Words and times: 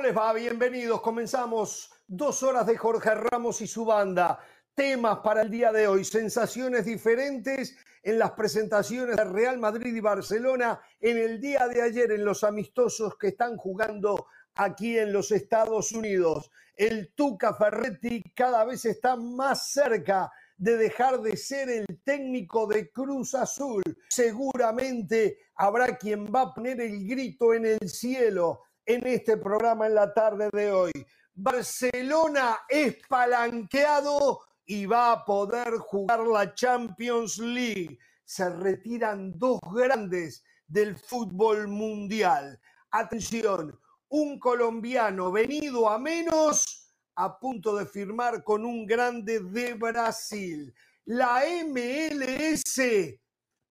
¿Cómo 0.00 0.08
les 0.08 0.16
va? 0.16 0.32
Bienvenidos. 0.32 1.02
Comenzamos 1.02 1.90
dos 2.08 2.42
horas 2.42 2.66
de 2.66 2.74
Jorge 2.74 3.14
Ramos 3.14 3.60
y 3.60 3.66
su 3.66 3.84
banda. 3.84 4.38
Temas 4.74 5.18
para 5.18 5.42
el 5.42 5.50
día 5.50 5.72
de 5.72 5.88
hoy, 5.88 6.06
sensaciones 6.06 6.86
diferentes 6.86 7.76
en 8.02 8.18
las 8.18 8.30
presentaciones 8.30 9.18
de 9.18 9.24
Real 9.24 9.58
Madrid 9.58 9.94
y 9.94 10.00
Barcelona 10.00 10.80
en 11.00 11.18
el 11.18 11.38
día 11.38 11.68
de 11.68 11.82
ayer 11.82 12.12
en 12.12 12.24
los 12.24 12.44
amistosos 12.44 13.18
que 13.18 13.28
están 13.28 13.58
jugando 13.58 14.24
aquí 14.54 14.98
en 14.98 15.12
los 15.12 15.32
Estados 15.32 15.92
Unidos. 15.92 16.50
El 16.74 17.12
Tuca 17.14 17.52
Ferretti 17.52 18.22
cada 18.34 18.64
vez 18.64 18.86
está 18.86 19.16
más 19.16 19.70
cerca 19.70 20.32
de 20.56 20.78
dejar 20.78 21.20
de 21.20 21.36
ser 21.36 21.68
el 21.68 22.00
técnico 22.02 22.66
de 22.66 22.90
Cruz 22.90 23.34
Azul. 23.34 23.82
Seguramente 24.08 25.40
habrá 25.56 25.98
quien 25.98 26.24
va 26.24 26.40
a 26.40 26.54
poner 26.54 26.80
el 26.80 27.06
grito 27.06 27.52
en 27.52 27.66
el 27.66 27.86
cielo 27.86 28.62
en 28.94 29.06
este 29.06 29.36
programa 29.36 29.86
en 29.86 29.94
la 29.94 30.12
tarde 30.12 30.50
de 30.52 30.72
hoy. 30.72 30.90
Barcelona 31.32 32.58
es 32.68 32.96
palanqueado 33.08 34.40
y 34.66 34.84
va 34.84 35.12
a 35.12 35.24
poder 35.24 35.78
jugar 35.78 36.26
la 36.26 36.52
Champions 36.54 37.38
League. 37.38 37.98
Se 38.24 38.50
retiran 38.50 39.38
dos 39.38 39.60
grandes 39.72 40.42
del 40.66 40.96
fútbol 40.96 41.68
mundial. 41.68 42.60
Atención, 42.90 43.78
un 44.08 44.40
colombiano 44.40 45.30
venido 45.30 45.88
a 45.88 45.96
menos 45.96 46.92
a 47.14 47.38
punto 47.38 47.76
de 47.76 47.86
firmar 47.86 48.42
con 48.42 48.64
un 48.64 48.86
grande 48.86 49.38
de 49.38 49.74
Brasil. 49.74 50.74
La 51.04 51.42
MLS 51.64 52.80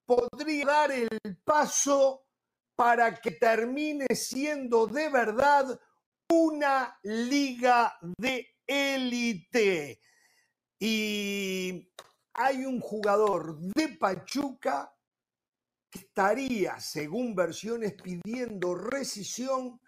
podría 0.05 0.65
dar 0.65 0.91
el 0.93 1.09
paso 1.43 2.23
para 2.79 3.13
que 3.13 3.31
termine 3.31 4.07
siendo 4.15 4.87
de 4.87 5.09
verdad 5.09 5.77
una 6.29 6.97
liga 7.03 7.93
de 8.17 8.55
élite. 8.65 9.99
Y 10.79 11.91
hay 12.35 12.63
un 12.63 12.79
jugador 12.79 13.59
de 13.59 13.97
Pachuca 13.97 14.95
que 15.91 15.99
estaría, 15.99 16.79
según 16.79 17.35
versiones, 17.35 17.95
pidiendo 18.01 18.75
rescisión. 18.75 19.81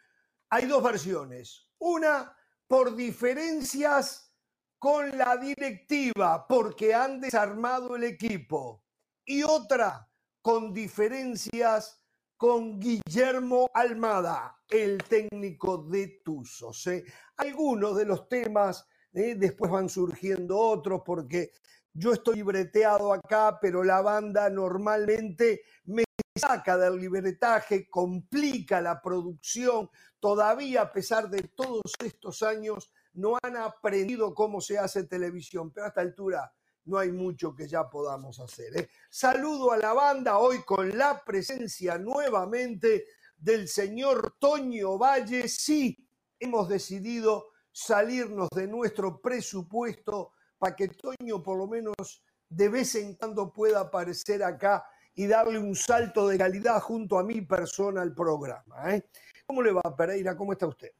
Hay 0.50 0.66
dos 0.66 0.84
versiones. 0.84 1.70
Una 1.80 2.36
por 2.68 2.94
diferencias 2.94 4.36
con 4.78 5.18
la 5.18 5.38
directiva, 5.38 6.46
porque 6.46 6.94
han 6.94 7.22
desarmado 7.22 7.96
el 7.96 8.04
equipo. 8.04 8.84
Y 9.24 9.44
otra 9.44 10.10
con 10.42 10.74
diferencias 10.74 12.01
con 12.42 12.80
Guillermo 12.80 13.70
Almada, 13.72 14.64
el 14.68 14.98
técnico 15.04 15.78
de 15.78 16.22
Tuzos. 16.26 16.88
¿eh? 16.88 17.06
Algunos 17.38 17.96
de 17.96 18.06
los 18.06 18.28
temas, 18.28 18.88
¿eh? 19.14 19.36
después 19.36 19.70
van 19.70 19.88
surgiendo 19.88 20.58
otros, 20.58 21.04
porque 21.06 21.52
yo 21.94 22.14
estoy 22.14 22.42
breteado 22.42 23.14
acá, 23.14 23.60
pero 23.62 23.84
la 23.84 24.02
banda 24.02 24.50
normalmente 24.50 25.62
me 25.84 26.04
saca 26.36 26.80
del 26.80 26.98
libretaje, 26.98 27.88
complica 27.88 28.82
la 28.82 29.00
producción. 29.00 29.92
Todavía, 30.20 30.82
a 30.82 30.92
pesar 30.92 31.30
de 31.30 31.44
todos 31.44 31.94
estos 32.04 32.42
años, 32.42 32.92
no 33.14 33.38
han 33.44 33.56
aprendido 33.56 34.34
cómo 34.34 34.62
se 34.62 34.80
hace 34.80 35.04
televisión, 35.04 35.70
pero 35.70 35.86
a 35.86 35.90
esta 35.90 36.02
altura 36.02 36.52
no 36.86 36.98
hay 36.98 37.12
mucho 37.12 37.56
que 37.56 37.68
ya 37.68 37.90
podamos 37.90 38.40
hacer. 38.40 38.78
¿eh? 38.78 38.90
Saludo 39.10 39.72
a 39.72 39.78
la 39.78 39.94
banda 39.94 40.38
hoy 40.38 40.64
con 40.64 40.98
la 40.98 41.24
presencia 41.24 41.98
nuevamente 41.98 43.06
del 43.38 43.68
señor 43.68 44.36
Toño 44.40 44.98
Valle. 44.98 45.48
Sí, 45.48 45.98
hemos 46.40 46.70
decidido 46.70 47.50
salirnos 47.72 48.50
de 48.50 48.68
nuestro 48.68 49.22
presupuesto 49.22 50.34
para 50.58 50.76
que 50.76 50.90
Toño 50.90 51.42
por 51.42 51.58
lo 51.58 51.68
menos 51.68 52.24
de 52.50 52.70
vez 52.70 52.96
en 52.96 53.16
cuando 53.16 53.52
pueda 53.52 53.82
aparecer 53.82 54.44
acá 54.44 54.86
y 55.16 55.28
darle 55.28 55.60
un 55.60 55.76
salto 55.76 56.28
de 56.28 56.38
calidad 56.38 56.80
junto 56.82 57.18
a 57.18 57.24
mi 57.24 57.42
persona 57.42 58.02
al 58.02 58.14
programa. 58.14 58.96
¿eh? 58.96 59.06
¿Cómo 59.46 59.62
le 59.62 59.72
va, 59.72 59.82
Pereira? 59.96 60.36
¿Cómo 60.36 60.54
está 60.54 60.68
usted? 60.68 60.92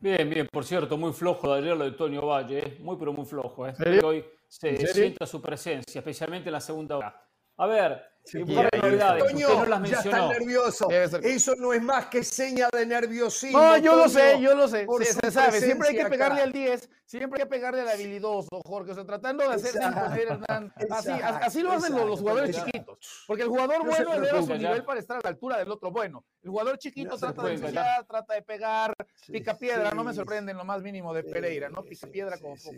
Bien, 0.00 0.30
bien, 0.30 0.46
por 0.46 0.64
cierto, 0.64 0.96
muy 0.96 1.12
flojo 1.12 1.52
de 1.52 1.58
ayer 1.58 1.76
lo 1.76 1.84
de 1.84 1.90
Toño 1.92 2.24
Valle, 2.24 2.58
¿eh? 2.58 2.78
muy 2.80 2.96
pero 2.96 3.12
muy 3.12 3.26
flojo. 3.26 3.66
¿eh? 3.66 3.74
Hoy 4.04 4.24
se 4.48 4.76
sienta 4.86 5.26
su 5.26 5.40
presencia, 5.40 5.98
especialmente 6.00 6.48
en 6.48 6.54
la 6.54 6.60
segunda 6.60 6.96
hora. 6.96 7.28
A 7.56 7.66
ver, 7.66 8.02
Sí, 8.28 8.36
un 8.42 8.54
par 8.54 8.68
de 8.70 8.78
novedades. 8.78 9.24
Toño, 9.24 9.48
no 9.48 9.64
las 9.64 9.80
mencionó. 9.80 10.10
Ya 10.10 10.18
está 10.18 10.38
nervioso. 10.38 10.90
Eso 10.90 11.54
no 11.56 11.72
es 11.72 11.82
más 11.82 12.06
que 12.06 12.22
seña 12.22 12.68
de 12.70 12.84
nerviosismo. 12.84 13.58
No, 13.58 13.78
yo 13.78 13.92
Toño, 13.92 14.02
lo 14.02 14.08
sé, 14.08 14.40
yo 14.40 14.54
lo 14.54 14.68
sé. 14.68 14.86
Sí, 14.98 15.18
se 15.22 15.30
sabe. 15.30 15.60
Siempre 15.60 15.88
hay 15.88 15.96
que 15.96 16.06
pegarle 16.06 16.40
acá. 16.40 16.44
al 16.44 16.52
10, 16.52 16.90
siempre 17.06 17.40
hay 17.40 17.48
que 17.48 17.50
pegarle 17.50 17.80
al 17.80 17.88
habilidoso, 17.88 18.60
Jorge. 18.66 18.92
O 18.92 18.94
sea, 18.94 19.06
tratando 19.06 19.48
de 19.48 19.54
hacer 19.54 19.74
Hernán. 19.76 20.74
Así, 20.90 21.10
así 21.10 21.62
lo 21.62 21.72
hacen 21.72 21.94
los, 21.94 22.06
los 22.06 22.20
jugadores 22.20 22.50
exacto. 22.50 22.70
chiquitos. 22.70 23.24
Porque 23.26 23.44
el 23.44 23.48
jugador 23.48 23.78
no 23.78 23.90
bueno 23.90 24.12
eleva 24.12 24.42
su 24.42 24.54
nivel 24.54 24.84
para 24.84 25.00
estar 25.00 25.16
a 25.16 25.20
la 25.22 25.30
altura 25.30 25.56
del 25.56 25.70
otro 25.70 25.90
bueno. 25.90 26.26
El 26.42 26.50
jugador 26.50 26.76
chiquito 26.76 27.12
no 27.12 27.18
trata 27.18 27.42
de 27.44 27.54
ensuciar, 27.54 28.04
trata 28.06 28.34
de 28.34 28.42
pegar, 28.42 28.92
pica 29.26 29.56
piedra. 29.56 29.92
No 29.92 30.04
me 30.04 30.12
sorprende 30.12 30.52
en 30.52 30.58
lo 30.58 30.66
más 30.66 30.82
mínimo 30.82 31.14
de 31.14 31.24
Pereira, 31.24 31.70
¿no? 31.70 31.82
Pica 31.82 32.06
piedra 32.08 32.36
como 32.38 32.56
poco. 32.56 32.76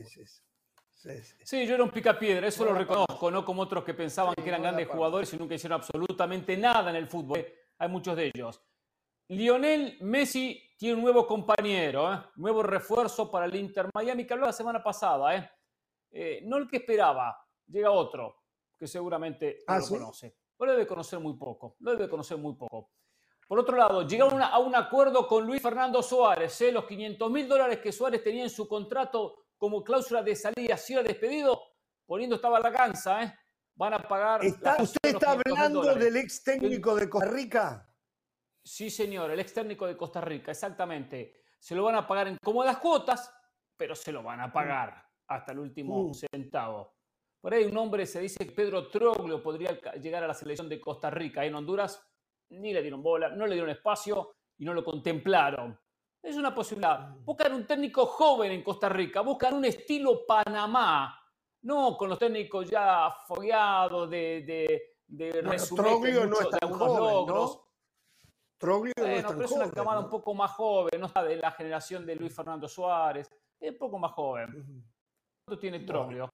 Sí, 1.43 1.67
yo 1.67 1.75
era 1.75 1.83
un 1.83 1.91
picapiedra, 1.91 2.47
eso 2.47 2.63
lo 2.63 2.75
reconozco, 2.75 3.31
no 3.31 3.43
como 3.43 3.63
otros 3.63 3.85
que 3.85 3.95
pensaban 3.95 4.35
que 4.35 4.47
eran 4.47 4.61
grandes 4.61 4.87
jugadores 4.87 5.33
y 5.33 5.39
nunca 5.39 5.55
hicieron 5.55 5.81
absolutamente 5.81 6.57
nada 6.59 6.91
en 6.91 6.97
el 6.97 7.07
fútbol. 7.07 7.43
Hay 7.79 7.89
muchos 7.89 8.15
de 8.17 8.31
ellos. 8.35 8.61
Lionel 9.29 9.97
Messi 10.03 10.63
tiene 10.77 10.97
un 10.97 11.03
nuevo 11.03 11.27
compañero, 11.27 12.13
¿eh? 12.13 12.19
nuevo 12.37 12.63
refuerzo 12.63 13.31
para 13.31 13.47
el 13.47 13.55
Inter 13.55 13.89
Miami, 13.95 14.27
que 14.27 14.35
habló 14.35 14.45
la 14.47 14.53
semana 14.53 14.83
pasada. 14.83 15.35
¿eh? 15.35 15.51
Eh, 16.11 16.41
no 16.45 16.59
el 16.59 16.69
que 16.69 16.79
esperaba, 16.79 17.47
llega 17.67 17.91
otro, 17.91 18.43
que 18.77 18.87
seguramente 18.87 19.61
no 19.67 19.75
¿Ah, 19.75 19.79
lo 19.79 19.87
conoce. 19.87 20.37
Lo 20.59 20.71
debe 20.71 20.87
conocer 20.87 21.19
muy 21.19 21.35
poco, 21.35 21.77
lo 21.81 21.93
debe 21.93 22.11
conocer 22.11 22.37
muy 22.37 22.55
poco. 22.57 22.91
Por 23.49 23.59
otro 23.59 23.77
lado, 23.77 24.07
llegaron 24.07 24.43
a 24.43 24.59
un 24.59 24.75
acuerdo 24.77 25.27
con 25.27 25.47
Luis 25.47 25.63
Fernando 25.63 26.03
Suárez. 26.03 26.61
Los 26.73 26.85
500 26.85 27.31
mil 27.31 27.49
dólares 27.49 27.79
que 27.79 27.91
Suárez 27.91 28.23
tenía 28.23 28.45
en 28.45 28.51
su 28.51 28.69
contrato 28.69 29.47
como 29.61 29.85
cláusula 29.85 30.23
de 30.23 30.35
salida 30.35 30.77
si 30.79 30.95
era 30.95 31.03
despedido, 31.03 31.63
poniendo 32.07 32.37
estaba 32.37 32.59
la 32.59 32.73
cansa, 32.73 33.23
¿eh? 33.23 33.35
Van 33.75 33.93
a 33.93 33.99
pagar. 33.99 34.43
¿Está, 34.45 34.77
¿Usted 34.83 35.11
está 35.11 35.33
hablando 35.33 35.95
del 35.95 36.17
ex 36.17 36.43
técnico 36.43 36.97
de 36.97 37.09
Costa 37.09 37.31
Rica? 37.31 37.87
Sí, 38.65 38.91
señor, 38.91 39.31
el 39.31 39.39
ex 39.39 39.53
técnico 39.53 39.87
de 39.87 39.97
Costa 39.97 40.21
Rica, 40.23 40.51
exactamente. 40.51 41.43
Se 41.59 41.75
lo 41.75 41.85
van 41.85 41.95
a 41.95 42.07
pagar 42.07 42.29
en 42.29 42.39
cómodas 42.43 42.79
cuotas, 42.79 43.33
pero 43.77 43.95
se 43.95 44.13
lo 44.13 44.23
van 44.23 44.41
a 44.41 44.51
pagar 44.51 45.07
hasta 45.29 45.53
el 45.53 45.59
último 45.59 46.01
uh. 46.01 46.15
centavo. 46.15 46.97
Por 47.39 47.53
ahí 47.53 47.65
un 47.65 47.77
hombre 47.77 48.07
se 48.07 48.21
dice 48.21 48.47
que 48.47 48.53
Pedro 48.53 48.89
Troglio 48.89 49.43
podría 49.43 49.79
llegar 49.95 50.25
a 50.25 50.27
la 50.27 50.35
selección 50.35 50.69
de 50.71 50.81
Costa 50.81 51.11
Rica. 51.11 51.45
En 51.45 51.55
Honduras 51.55 52.03
ni 52.51 52.73
le 52.73 52.81
dieron 52.81 53.03
bola, 53.03 53.29
no 53.29 53.47
le 53.47 53.55
dieron 53.55 53.71
espacio 53.71 54.37
y 54.59 54.65
no 54.65 54.73
lo 54.73 54.83
contemplaron. 54.83 55.79
Es 56.23 56.37
una 56.37 56.55
posibilidad. 56.55 57.15
Buscan 57.25 57.55
un 57.55 57.67
técnico 57.67 58.07
joven 58.07 58.53
en 58.53 58.63
Costa 58.63 58.89
Rica, 58.89 59.23
buscan 59.23 59.55
un 59.55 59.65
estilo 59.65 60.27
Panamá, 60.27 61.19
no 61.63 61.97
con 61.97 62.11
los 62.11 62.19
técnicos 62.19 62.69
ya 62.69 63.11
fogueados 63.27 64.11
de, 64.11 64.43
de, 64.47 64.97
de 65.07 65.43
bueno, 65.43 65.63
Troglio 65.75 66.27
no 66.27 66.41
es 66.41 66.51
tan 66.51 66.71
joven, 66.71 67.03
logros. 67.03 67.57
¿no? 67.57 67.71
Troglio 68.59 68.93
bueno, 68.99 69.13
no 69.13 69.17
es 69.17 69.25
tan 69.25 69.37
pero 69.37 69.47
es 69.47 69.53
una 69.53 69.71
camada 69.71 70.01
¿no? 70.01 70.05
un 70.05 70.11
poco 70.11 70.35
más 70.35 70.51
joven, 70.53 71.01
no 71.01 71.07
está 71.07 71.23
de 71.23 71.37
la 71.37 71.51
generación 71.53 72.05
de 72.05 72.17
Luis 72.17 72.35
Fernando 72.35 72.69
Suárez, 72.69 73.31
es 73.59 73.71
un 73.71 73.79
poco 73.79 73.99
más 73.99 74.13
joven. 74.13 74.85
¿Cuánto 75.45 75.59
tiene 75.59 75.81
Troglio? 75.81 76.31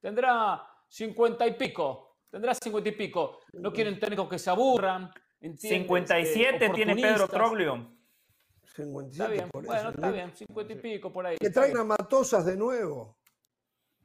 Tendrá 0.00 0.62
cincuenta 0.86 1.46
y 1.46 1.54
pico, 1.54 2.18
tendrá 2.30 2.54
cincuenta 2.54 2.90
y 2.90 2.92
pico. 2.92 3.40
No 3.54 3.72
quieren 3.72 3.98
técnicos 3.98 4.28
que 4.28 4.38
se 4.38 4.50
aburran. 4.50 5.10
57 5.40 6.66
eh, 6.66 6.70
tiene 6.74 6.94
Pedro 6.94 7.26
Troglio. 7.26 7.99
57 8.74 9.10
está 9.10 9.28
bien, 9.28 9.50
por 9.50 9.64
bueno, 9.64 9.80
eso, 9.80 9.90
está 9.90 10.06
¿no? 10.06 10.12
bien, 10.12 10.32
50 10.34 10.72
y 10.72 10.76
pico 10.76 11.12
por 11.12 11.26
ahí. 11.26 11.36
Que 11.38 11.50
traigan 11.50 11.78
a 11.78 11.84
Matosas 11.84 12.44
de 12.44 12.56
nuevo. 12.56 13.16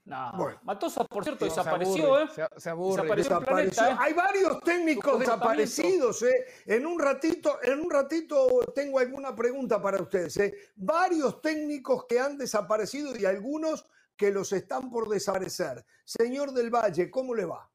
No, 0.06 0.32
bueno. 0.38 0.60
Matosas, 0.64 1.08
por 1.08 1.24
cierto, 1.24 1.46
sí, 1.46 1.50
desapareció, 1.50 2.20
¿eh? 2.20 2.28
Se, 2.28 2.46
se 2.58 2.70
aburre. 2.70 3.02
Desapareció 3.16 3.40
desapareció. 3.40 3.84
Planeta, 3.84 3.92
¿eh? 3.92 3.98
Hay 4.08 4.14
varios 4.14 4.60
técnicos 4.62 5.20
desaparecidos, 5.20 6.22
¿eh? 6.24 6.46
En 6.68 6.86
un 6.86 7.00
ratito, 7.00 7.58
en 7.64 7.80
un 7.80 7.90
ratito 7.90 8.48
tengo 8.76 9.00
alguna 9.00 9.36
pregunta 9.36 9.82
para 9.82 10.00
ustedes, 10.00 10.38
¿eh? 10.38 10.54
Varios 10.76 11.42
técnicos 11.42 12.06
que 12.06 12.20
han 12.20 12.38
desaparecido 12.38 13.16
y 13.16 13.26
algunos 13.26 13.84
que 14.16 14.32
los 14.32 14.54
están 14.54 14.92
por 14.92 15.10
desaparecer. 15.10 15.84
Señor 16.04 16.54
del 16.54 16.70
Valle, 16.70 17.10
¿cómo 17.10 17.34
le 17.34 17.46
va? 17.46 17.68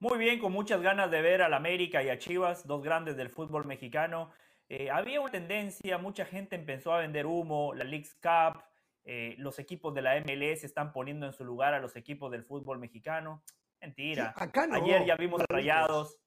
Muy 0.00 0.18
bien, 0.18 0.38
con 0.38 0.52
muchas 0.52 0.82
ganas 0.82 1.10
de 1.10 1.22
ver 1.22 1.40
al 1.40 1.54
América 1.54 2.02
y 2.02 2.10
a 2.10 2.18
Chivas, 2.18 2.66
dos 2.66 2.82
grandes 2.82 3.16
del 3.16 3.30
fútbol 3.30 3.64
mexicano. 3.64 4.30
Eh, 4.76 4.90
había 4.90 5.20
una 5.20 5.30
tendencia, 5.30 5.98
mucha 5.98 6.24
gente 6.24 6.56
empezó 6.56 6.92
a 6.92 6.98
vender 6.98 7.26
humo, 7.26 7.72
la 7.74 7.84
Leagues 7.84 8.16
Cup, 8.20 8.60
eh, 9.04 9.36
los 9.38 9.60
equipos 9.60 9.94
de 9.94 10.02
la 10.02 10.16
MLS 10.16 10.64
están 10.64 10.92
poniendo 10.92 11.26
en 11.26 11.32
su 11.32 11.44
lugar 11.44 11.74
a 11.74 11.78
los 11.78 11.94
equipos 11.94 12.32
del 12.32 12.42
fútbol 12.42 12.80
mexicano. 12.80 13.44
Mentira. 13.80 14.34
Sí, 14.36 14.44
acá 14.44 14.66
no, 14.66 14.74
ayer 14.74 15.04
ya 15.04 15.14
vimos 15.14 15.38
no, 15.38 15.46
Rayados, 15.48 16.18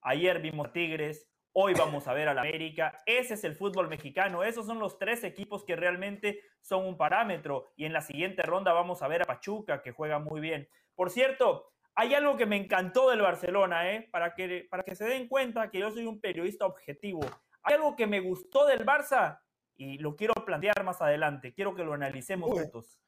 ayer 0.00 0.40
vimos 0.40 0.72
Tigres, 0.72 1.28
Hoy 1.52 1.74
vamos 1.74 2.06
a 2.06 2.12
ver 2.12 2.28
al 2.28 2.38
América. 2.38 3.02
Ese 3.04 3.34
es 3.34 3.42
el 3.42 3.56
fútbol 3.56 3.88
mexicano. 3.88 4.44
Esos 4.44 4.66
son 4.66 4.78
los 4.78 4.96
tres 4.96 5.24
equipos 5.24 5.64
que 5.64 5.74
realmente 5.74 6.40
son 6.60 6.84
un 6.84 6.96
parámetro. 6.96 7.72
Y 7.74 7.84
en 7.84 7.92
la 7.92 8.00
siguiente 8.00 8.42
ronda 8.42 8.72
vamos 8.72 9.02
a 9.02 9.08
ver 9.08 9.22
a 9.22 9.24
Pachuca, 9.24 9.82
que 9.82 9.90
juega 9.90 10.20
muy 10.20 10.40
bien. 10.40 10.68
Por 10.94 11.10
cierto, 11.10 11.72
hay 11.96 12.14
algo 12.14 12.36
que 12.36 12.46
me 12.46 12.56
encantó 12.56 13.10
del 13.10 13.22
Barcelona, 13.22 13.90
¿eh? 13.90 14.08
para, 14.12 14.36
que, 14.36 14.68
para 14.70 14.84
que 14.84 14.94
se 14.94 15.06
den 15.06 15.26
cuenta 15.26 15.68
que 15.68 15.80
yo 15.80 15.90
soy 15.90 16.06
un 16.06 16.20
periodista 16.20 16.64
objetivo. 16.64 17.22
Hay 17.62 17.74
algo 17.74 17.96
que 17.96 18.06
me 18.06 18.20
gustó 18.20 18.66
del 18.66 18.84
Barça 18.84 19.40
y 19.76 19.98
lo 19.98 20.16
quiero 20.16 20.34
plantear 20.44 20.84
más 20.84 21.00
adelante. 21.00 21.54
Quiero 21.54 21.74
que 21.74 21.84
lo 21.84 21.92
analicemos 21.92 22.50
juntos. 22.50 22.98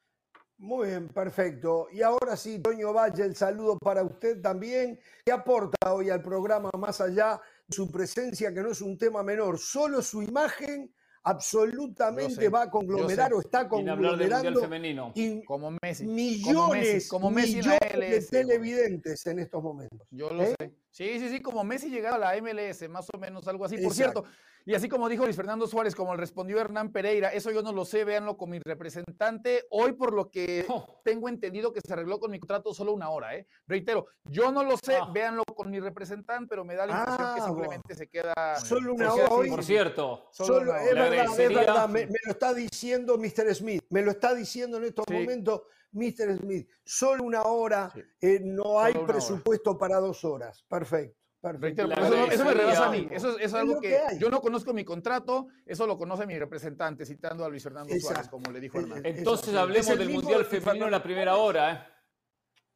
Muy 0.57 0.89
bien, 0.89 1.07
perfecto. 1.09 1.87
Y 1.91 2.03
ahora 2.03 2.37
sí, 2.37 2.59
Toño 2.61 2.93
Valle, 2.93 3.23
el 3.23 3.35
saludo 3.35 3.79
para 3.79 4.03
usted 4.03 4.39
también. 4.41 4.99
¿Qué 5.25 5.31
aporta 5.31 5.91
hoy 5.91 6.11
al 6.11 6.21
programa 6.21 6.69
más 6.77 7.01
allá 7.01 7.41
de 7.67 7.75
su 7.75 7.91
presencia, 7.91 8.53
que 8.53 8.61
no 8.61 8.69
es 8.69 8.81
un 8.81 8.95
tema 8.95 9.23
menor? 9.23 9.57
Solo 9.57 10.03
su 10.03 10.21
imagen 10.21 10.93
absolutamente 11.23 12.49
va 12.49 12.63
a 12.63 12.69
conglomerar 12.69 13.33
o 13.33 13.39
está 13.41 13.67
conglomerando 13.67 14.61
femenino. 14.61 15.13
como 15.45 15.75
Messi, 15.81 16.05
millones, 16.05 17.07
como 17.07 17.29
Messi, 17.29 17.61
de 17.61 18.27
televidentes 18.29 19.25
en 19.27 19.39
estos 19.39 19.61
momentos. 19.61 20.07
Yo 20.09 20.29
lo 20.29 20.43
¿Eh? 20.43 20.55
sé. 20.59 20.71
Sí, 20.89 21.19
sí, 21.19 21.29
sí, 21.29 21.41
como 21.41 21.63
Messi 21.63 21.89
llegado 21.89 22.15
a 22.15 22.19
la 22.19 22.41
MLS, 22.41 22.89
más 22.89 23.07
o 23.13 23.17
menos 23.17 23.47
algo 23.47 23.65
así. 23.65 23.77
Por 23.77 23.93
cierto, 23.93 24.25
y 24.65 24.75
así 24.75 24.87
como 24.87 25.09
dijo 25.09 25.23
Luis 25.23 25.35
Fernando 25.35 25.67
Suárez, 25.67 25.95
como 25.95 26.13
le 26.13 26.19
respondió 26.19 26.59
Hernán 26.59 26.91
Pereira, 26.91 27.29
eso 27.29 27.51
yo 27.51 27.61
no 27.61 27.71
lo 27.71 27.85
sé, 27.85 28.03
véanlo 28.03 28.37
con 28.37 28.49
mi 28.49 28.59
representante. 28.59 29.65
Hoy, 29.71 29.93
por 29.93 30.13
lo 30.13 30.29
que 30.29 30.65
oh. 30.69 31.01
tengo 31.03 31.29
entendido 31.29 31.73
que 31.73 31.81
se 31.81 31.93
arregló 31.93 32.19
con 32.19 32.31
mi 32.31 32.39
contrato 32.39 32.73
solo 32.73 32.93
una 32.93 33.09
hora, 33.09 33.35
¿eh? 33.35 33.47
Reitero, 33.67 34.07
yo 34.25 34.51
no 34.51 34.63
lo 34.63 34.77
sé, 34.77 34.95
ah. 34.95 35.09
véanlo 35.11 35.43
con 35.45 35.71
mi 35.71 35.79
representante, 35.79 36.47
pero 36.49 36.63
me 36.63 36.75
da 36.75 36.85
la 36.85 36.99
impresión 36.99 37.35
que 37.35 37.41
ah, 37.41 37.45
simplemente 37.45 37.95
se 37.95 38.07
queda. 38.07 38.55
Solo 38.57 38.93
una 38.93 39.13
hora 39.13 39.29
hoy. 39.29 39.49
Por 39.49 39.63
cierto, 39.63 40.29
solo, 40.31 40.75
es 40.75 40.93
verdad, 40.93 41.39
es 41.39 41.53
verdad, 41.53 41.89
me, 41.89 42.05
lo 42.05 42.31
está 42.31 42.53
diciendo 42.53 43.17
Mr. 43.17 43.55
Smith, 43.55 43.83
me 43.89 44.01
lo 44.01 44.11
está 44.11 44.33
diciendo 44.33 44.77
en 44.77 44.85
estos 44.85 45.05
momentos 45.09 45.63
Mr. 45.91 46.37
Smith. 46.37 46.69
Solo 46.83 47.23
una 47.23 47.43
hora, 47.43 47.91
eh, 48.19 48.39
no 48.43 48.79
hay 48.79 48.93
presupuesto 48.93 49.77
para 49.77 49.99
dos 49.99 50.23
horas. 50.23 50.63
Perfecto 50.67 51.20
eso, 51.43 52.45
me 52.45 52.53
rebasa 52.53 52.85
a 52.87 52.91
mí. 52.91 53.07
Eso 53.09 53.37
es, 53.39 53.53
algo 53.53 53.79
que, 53.81 53.99
yo 54.19 54.29
no 54.29 54.41
conozco 54.41 54.73
mi 54.73 54.85
contrato, 54.85 55.47
eso 55.65 55.87
lo 55.87 55.97
conoce 55.97 56.27
mi 56.27 56.37
representante, 56.37 57.05
citando 57.05 57.43
a 57.43 57.49
Luis 57.49 57.63
Fernando 57.63 57.93
Suárez, 57.99 58.27
como 58.29 58.51
le 58.51 58.59
dijo 58.59 58.79
Hernán. 58.79 59.01
Entonces 59.05 59.55
hablemos 59.55 59.97
del 59.97 60.09
Mundial 60.09 60.45
Femenino 60.45 60.85
en 60.85 60.91
la 60.91 61.01
primera 61.01 61.37
hora. 61.37 61.73
¿eh? 61.73 61.91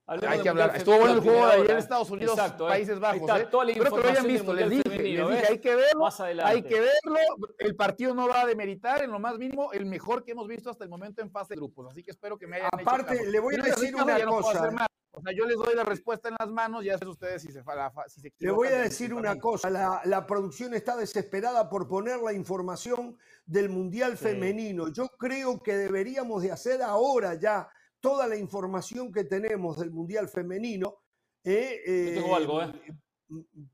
Hay 0.08 0.42
que 0.42 0.50
hablar. 0.50 0.76
Estuvo 0.76 0.98
bueno 0.98 1.14
el 1.16 1.20
juego 1.20 1.48
de 1.48 1.54
ayer 1.54 1.72
en 1.72 1.78
Estados 1.78 2.10
Unidos, 2.12 2.38
¿eh? 2.38 2.52
Países 2.60 3.00
Bajos. 3.00 3.30
¿eh? 3.30 3.48
Espero 3.68 3.96
que 3.96 4.02
lo 4.02 4.10
hayan 4.10 4.28
visto. 4.28 4.54
Les 4.54 4.70
dije, 4.70 4.84
les 4.86 5.30
dije 5.30 5.46
hay 5.50 5.60
que 5.60 5.76
verlo. 5.76 6.10
Hay 6.44 6.64
que 6.64 6.80
verlo. 6.80 7.20
El 7.58 7.76
partido 7.76 8.14
no 8.14 8.28
va 8.28 8.42
a 8.42 8.46
demeritar 8.46 9.04
en 9.04 9.12
lo 9.12 9.20
más 9.20 9.38
mínimo 9.38 9.74
el 9.74 9.86
mejor 9.86 10.24
que 10.24 10.32
hemos 10.32 10.48
visto 10.48 10.70
hasta 10.70 10.84
el 10.84 10.90
momento 10.90 11.22
en 11.22 11.32
fase 11.32 11.54
de 11.54 11.58
grupos. 11.58 11.88
Así 11.92 12.04
que 12.04 12.12
espero 12.12 12.38
que 12.38 12.46
me 12.46 12.58
hayan 12.58 12.70
Aparte, 12.72 13.26
le 13.26 13.40
voy 13.40 13.56
a 13.56 13.64
decir 13.64 13.96
una 13.96 14.24
cosa. 14.26 14.88
O 15.16 15.22
sea, 15.22 15.34
yo 15.34 15.46
les 15.46 15.58
doy 15.58 15.76
la 15.76 15.84
respuesta 15.84 16.30
en 16.30 16.36
las 16.40 16.50
manos, 16.50 16.84
ya 16.84 16.98
sé 16.98 17.08
ustedes 17.08 17.42
si 17.42 17.52
se, 17.52 17.64
si 18.08 18.22
se 18.22 18.34
Le 18.40 18.52
voy 18.52 18.68
a 18.68 18.82
decir 18.82 19.14
una 19.14 19.38
cosa, 19.40 19.70
la, 19.70 20.02
la, 20.06 20.26
producción 20.28 20.74
está 20.74 20.96
desesperada 20.98 21.70
por 21.70 21.88
poner 21.88 22.20
la 22.20 22.34
información 22.34 23.18
del 23.46 23.70
Mundial 23.70 24.18
Femenino. 24.18 24.90
Yo 24.90 25.08
creo 25.18 25.62
que 25.62 25.78
deberíamos 25.78 26.44
de 26.44 26.52
hacer 26.52 26.82
ahora 26.82 27.36
ya 27.36 27.70
toda 28.00 28.28
la 28.28 28.36
información 28.36 29.12
que 29.12 29.24
tenemos 29.24 29.80
del 29.80 29.92
Mundial 29.92 30.28
Femenino. 30.28 30.98
Eh, 31.44 32.14
tengo 32.16 32.36
algo, 32.36 32.62
¿eh? 32.62 32.74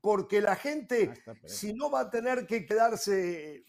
Porque 0.00 0.40
la 0.40 0.56
gente, 0.56 1.12
ah, 1.26 1.34
si 1.44 1.74
no 1.74 1.90
va 1.90 2.00
a 2.00 2.10
tener 2.10 2.46
que 2.46 2.64
quedarse 2.64 3.64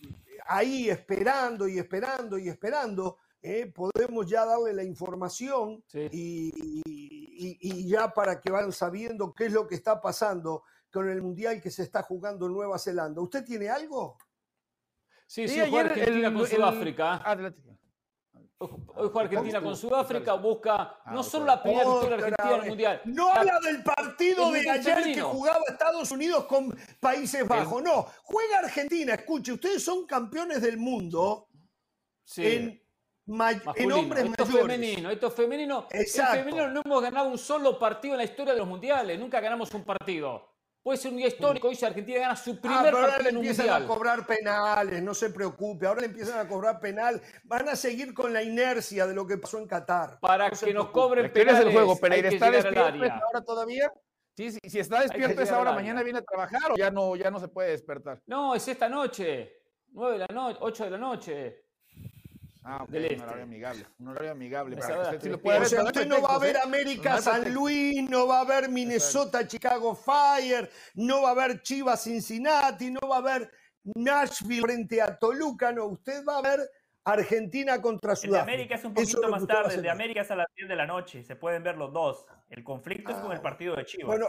ahí 0.45 0.89
esperando 0.89 1.67
y 1.67 1.79
esperando 1.79 2.37
y 2.37 2.47
esperando, 2.47 3.17
eh, 3.41 3.73
podemos 3.75 4.25
ya 4.25 4.45
darle 4.45 4.73
la 4.73 4.85
información 4.85 5.83
y, 5.93 6.53
ya 7.87 8.13
para 8.13 8.39
que 8.39 8.51
vayan 8.51 8.71
sabiendo 8.71 9.33
qué 9.33 9.45
es 9.45 9.51
lo 9.53 9.67
que 9.67 9.75
está 9.75 10.01
pasando 10.01 10.63
con 10.91 11.09
el 11.09 11.21
Mundial 11.21 11.61
que 11.61 11.71
se 11.71 11.83
está 11.83 12.03
jugando 12.03 12.45
en 12.45 12.53
Nueva 12.53 12.77
Zelanda. 12.77 13.21
¿Usted 13.21 13.43
tiene 13.43 13.69
algo? 13.69 14.17
Sí, 15.25 15.47
sí, 15.47 15.59
juega 15.67 15.89
Argentina 15.89 16.33
con 16.33 16.47
Sudáfrica. 16.47 17.23
Hoy 18.59 19.09
juega 19.11 19.21
Argentina 19.21 19.61
con 19.61 19.75
Sudáfrica, 19.75 20.33
busca 20.35 20.75
ah, 21.03 21.11
no 21.11 21.23
solo 21.23 21.45
la 21.45 21.61
primera 21.61 21.85
victoria 21.85 22.15
argentina 22.15 22.49
en 22.49 22.61
el 22.61 22.69
Mundial. 22.69 23.01
No 23.05 23.33
habla 23.33 23.59
del 23.59 23.83
partido 23.83 24.51
de 24.51 24.69
ayer 24.69 25.03
que 25.13 25.21
jugaba 25.21 25.59
Estados 25.67 26.11
Unidos 26.11 26.45
con 26.45 26.73
Países 26.99 27.47
Bajos. 27.47 27.81
No, 27.81 28.05
juega 28.23 28.59
Argentina. 28.59 29.15
Escuche, 29.15 29.53
ustedes 29.53 29.83
son 29.83 30.05
campeones 30.05 30.61
del 30.61 30.77
mundo 30.77 31.49
en 32.37 32.82
en 33.25 33.91
hombres 33.91 34.25
esto 34.25 34.45
mayores. 34.45 34.75
femenino, 34.75 35.09
esto 35.09 35.27
es 35.27 35.33
femenino. 35.33 35.87
Exacto. 35.91 36.37
En 36.37 36.43
femenino 36.43 36.67
no 36.69 36.81
hemos 36.83 37.01
ganado 37.01 37.29
un 37.29 37.37
solo 37.37 37.79
partido 37.79 38.15
en 38.15 38.19
la 38.19 38.23
historia 38.23 38.53
de 38.53 38.59
los 38.59 38.67
mundiales, 38.67 39.19
nunca 39.19 39.39
ganamos 39.39 39.73
un 39.73 39.83
partido. 39.83 40.53
Puede 40.83 40.97
ser 40.97 41.11
un 41.11 41.17
día 41.17 41.27
histórico, 41.27 41.69
hoy 41.69 41.75
si 41.75 41.85
Argentina 41.85 42.19
gana 42.19 42.35
su 42.35 42.51
ah, 42.51 42.61
primer 42.61 42.93
ah, 42.93 43.01
partido 43.01 43.29
en 43.29 43.37
un 43.37 43.45
empiezan 43.45 43.83
a 43.83 43.87
cobrar 43.87 44.27
penales, 44.27 45.01
no 45.01 45.13
se 45.13 45.29
preocupe, 45.29 45.87
ahora 45.87 46.01
le 46.01 46.07
empiezan 46.07 46.37
a 46.37 46.45
cobrar 46.45 46.81
penal, 46.81 47.21
van 47.45 47.69
a 47.69 47.75
seguir 47.77 48.13
con 48.13 48.33
la 48.33 48.43
inercia 48.43 49.07
de 49.07 49.13
lo 49.13 49.25
que 49.25 49.37
pasó 49.37 49.59
en 49.59 49.67
Qatar. 49.67 50.19
Para 50.19 50.49
que 50.49 50.73
nos 50.73 50.89
cobren 50.89 51.31
penales. 51.31 51.67
el 51.67 51.71
juego, 51.71 51.97
Pereira? 51.97 52.27
¿Está 52.27 52.51
despierto 52.51 53.13
ahora 53.25 53.45
todavía? 53.45 53.93
Sí, 54.35 54.51
sí, 54.51 54.59
si 54.67 54.79
está 54.79 54.99
despierto 54.99 55.41
esa 55.41 55.57
hora, 55.57 55.71
mañana 55.71 56.03
viene 56.03 56.19
a 56.19 56.23
trabajar 56.23 56.73
o 56.73 56.75
ya 56.75 56.91
no, 56.91 57.15
ya 57.15 57.31
no 57.31 57.39
se 57.39 57.47
puede 57.47 57.69
despertar. 57.69 58.21
No, 58.25 58.53
es 58.53 58.67
esta 58.67 58.89
noche, 58.89 59.61
9 59.91 60.13
de 60.13 60.19
la 60.19 60.33
noche, 60.33 60.57
8 60.59 60.83
de 60.83 60.89
la 60.89 60.97
noche. 60.97 61.62
Ah, 62.65 62.85
un 62.87 62.95
horario 62.95 63.11
este. 63.11 63.41
amigable. 63.41 63.85
Un 63.99 64.07
horario 64.07 64.31
amigable. 64.31 64.77
usted, 64.77 66.07
no 66.07 66.21
va 66.21 66.35
a 66.35 66.39
ver 66.39 66.57
América 66.57 67.21
San 67.21 67.53
Luis, 67.53 68.09
no 68.09 68.27
va 68.27 68.41
a 68.41 68.45
ver 68.45 68.69
Minnesota 68.69 69.45
Chicago 69.45 69.93
Fire, 69.95 70.69
no 70.95 71.23
va 71.23 71.31
a 71.31 71.33
ver 71.33 71.61
Chivas 71.61 72.03
Cincinnati, 72.03 72.89
no 72.89 73.01
va 73.07 73.17
a 73.17 73.21
ver 73.21 73.51
Nashville 73.83 74.61
frente 74.61 75.01
a 75.01 75.17
Toluca, 75.17 75.73
no. 75.73 75.87
Usted 75.87 76.23
va 76.25 76.37
a 76.37 76.41
ver 76.41 76.59
Argentina 77.03 77.81
contra 77.81 78.15
Sudáfrica. 78.15 78.39
El 78.39 78.45
de 78.45 78.53
América 78.53 78.75
es 78.75 78.85
un 78.85 78.93
poquito 78.93 79.29
más 79.29 79.45
tarde, 79.45 79.75
el 79.75 79.81
de 79.81 79.89
América 79.89 80.21
es 80.21 80.31
a 80.31 80.35
las 80.37 80.47
10 80.55 80.69
de 80.69 80.75
la 80.75 80.87
noche, 80.87 81.23
se 81.23 81.35
pueden 81.35 81.63
ver 81.63 81.75
los 81.77 81.91
dos. 81.91 82.25
El 82.49 82.63
conflicto 82.63 83.11
es 83.11 83.17
con 83.17 83.31
el 83.31 83.39
ah. 83.39 83.41
partido 83.41 83.75
de 83.75 83.83
Chivas. 83.83 84.07
Bueno, 84.07 84.27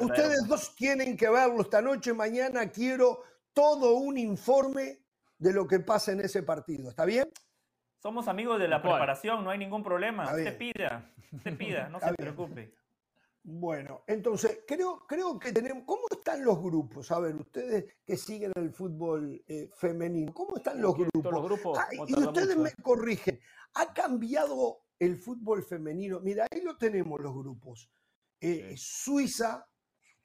ustedes 0.00 0.46
dos 0.48 0.74
tienen 0.74 1.16
que 1.18 1.28
verlo 1.28 1.60
esta 1.60 1.82
noche, 1.82 2.14
mañana 2.14 2.70
quiero 2.70 3.24
todo 3.52 3.96
un 3.96 4.16
informe 4.16 5.01
de 5.42 5.52
lo 5.52 5.66
que 5.66 5.80
pasa 5.80 6.12
en 6.12 6.20
ese 6.20 6.42
partido. 6.44 6.88
¿Está 6.88 7.04
bien? 7.04 7.28
Somos 7.98 8.28
amigos 8.28 8.60
de 8.60 8.68
la 8.68 8.80
preparación, 8.80 9.44
no 9.44 9.50
hay 9.50 9.58
ningún 9.58 9.82
problema. 9.82 10.24
Usted 10.24 10.56
pida, 10.56 11.12
usted 11.32 11.56
pida, 11.56 11.88
no 11.88 11.98
se 12.00 12.14
preocupe. 12.14 12.74
Bueno, 13.44 14.04
entonces 14.06 14.60
creo, 14.66 15.04
creo 15.06 15.38
que 15.40 15.52
tenemos. 15.52 15.82
¿Cómo 15.84 16.02
están 16.10 16.44
los 16.44 16.62
grupos? 16.62 17.10
A 17.10 17.18
ver, 17.18 17.34
ustedes 17.34 17.96
que 18.04 18.16
siguen 18.16 18.52
el 18.54 18.70
fútbol 18.70 19.42
eh, 19.48 19.68
femenino, 19.74 20.32
¿cómo 20.32 20.56
están 20.56 20.80
los 20.80 20.94
grupos? 20.94 21.32
Los 21.32 21.42
grupos 21.42 21.78
ah, 21.78 21.88
y 22.06 22.14
ustedes 22.14 22.56
me 22.56 22.70
corrigen. 22.80 23.40
¿Ha 23.74 23.92
cambiado 23.92 24.84
el 25.00 25.16
fútbol 25.16 25.64
femenino? 25.64 26.20
Mira, 26.20 26.46
ahí 26.52 26.60
lo 26.60 26.76
tenemos 26.76 27.20
los 27.20 27.34
grupos. 27.34 27.90
Eh, 28.40 28.74
Suiza, 28.76 29.66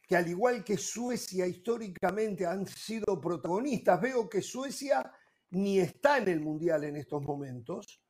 que 0.07 0.15
al 0.15 0.27
igual 0.27 0.63
que 0.63 0.77
Suecia 0.77 1.45
históricamente 1.45 2.45
han 2.45 2.65
sido 2.65 3.19
protagonistas, 3.19 3.99
veo 3.99 4.29
que 4.29 4.41
Suecia 4.41 5.11
ni 5.49 5.79
está 5.79 6.17
en 6.17 6.29
el 6.29 6.39
Mundial 6.39 6.85
en 6.85 6.95
estos 6.95 7.21
momentos. 7.21 8.01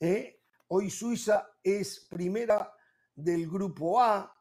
¿eh? 0.00 0.40
Hoy 0.68 0.88
Suiza 0.88 1.50
es 1.62 2.06
primera 2.08 2.72
del 3.14 3.46
grupo 3.48 4.00
A. 4.00 4.34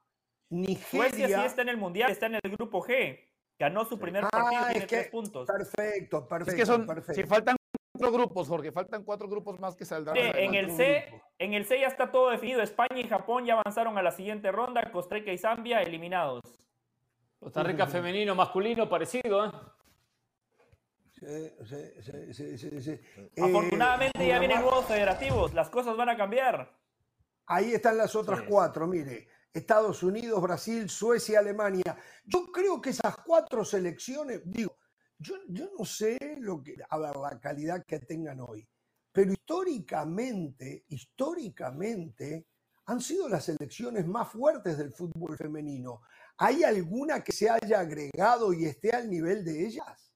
Nigeria. 0.50 1.10
Suecia 1.10 1.40
sí 1.40 1.46
está 1.46 1.62
en 1.62 1.70
el 1.70 1.78
Mundial, 1.78 2.12
está 2.12 2.26
en 2.28 2.36
el 2.36 2.52
grupo 2.52 2.82
G. 2.82 3.20
Ganó 3.60 3.86
su 3.86 4.00
primer 4.00 4.24
partido, 4.24 4.62
ah, 4.62 4.70
tiene 4.72 4.88
tres 4.88 5.08
puntos. 5.10 5.48
Perfecto, 5.48 6.28
perfecto. 6.28 6.52
Es 6.52 6.58
que 6.58 6.66
son, 6.66 6.88
si 7.14 7.24
faltan 7.24 7.56
cuatro 7.92 8.12
grupos, 8.12 8.48
Jorge, 8.48 8.72
faltan 8.72 9.04
cuatro 9.04 9.28
grupos 9.28 9.60
más 9.60 9.76
que 9.76 9.86
saldrán. 9.86 10.18
en, 10.18 10.56
el 10.56 10.72
C, 10.72 11.22
en 11.38 11.54
el 11.54 11.66
C 11.66 11.80
ya 11.80 11.88
está 11.88 12.12
todo 12.12 12.32
definido. 12.32 12.62
España 12.62 13.00
y 13.00 13.08
Japón 13.08 13.46
ya 13.46 13.54
avanzaron 13.54 13.98
a 13.98 14.02
la 14.02 14.12
siguiente 14.12 14.52
ronda. 14.52 14.92
Costa 14.92 15.16
Rica 15.16 15.32
y 15.32 15.38
Zambia 15.38 15.82
eliminados. 15.82 16.42
Costa 17.42 17.64
Rica 17.64 17.88
femenino, 17.88 18.36
masculino, 18.36 18.88
parecido, 18.88 19.46
¿eh? 19.46 19.52
Sí, 21.12 22.34
sí, 22.34 22.58
sí, 22.58 22.82
sí, 22.82 23.00
Afortunadamente 23.42 24.28
ya 24.28 24.38
vienen 24.38 24.62
nuevos 24.62 24.86
federativos, 24.86 25.52
las 25.56 25.70
cosas 25.70 25.98
van 25.98 26.10
a 26.10 26.18
cambiar. 26.18 26.72
Ahí 27.48 27.74
están 27.74 27.98
las 27.98 28.16
otras 28.16 28.42
cuatro, 28.44 28.86
mire. 28.86 29.28
Estados 29.52 30.04
Unidos, 30.04 30.40
Brasil, 30.40 30.88
Suecia, 30.88 31.40
Alemania. 31.40 31.98
Yo 32.26 32.52
creo 32.52 32.80
que 32.80 32.92
esas 32.92 33.18
cuatro 33.18 33.66
selecciones, 33.66 34.42
digo, 34.46 34.78
yo, 35.18 35.36
yo 35.50 35.68
no 35.78 35.84
sé 35.84 36.18
lo 36.40 36.62
que, 36.62 36.76
a 36.88 36.98
ver, 37.00 37.16
la 37.16 37.40
calidad 37.40 37.84
que 37.86 38.00
tengan 38.00 38.40
hoy, 38.40 38.68
pero 39.12 39.32
históricamente, 39.32 40.86
históricamente, 40.90 42.46
han 42.86 43.02
sido 43.02 43.28
las 43.28 43.46
selecciones 43.46 44.06
más 44.06 44.30
fuertes 44.30 44.78
del 44.78 44.92
fútbol 44.92 45.36
femenino 45.38 46.02
¿Hay 46.44 46.64
alguna 46.64 47.24
que 47.24 47.32
se 47.32 47.52
haya 47.52 47.82
agregado 47.82 48.52
y 48.52 48.66
esté 48.66 48.90
al 48.90 49.08
nivel 49.08 49.46
de 49.46 49.64
ellas? 49.64 50.12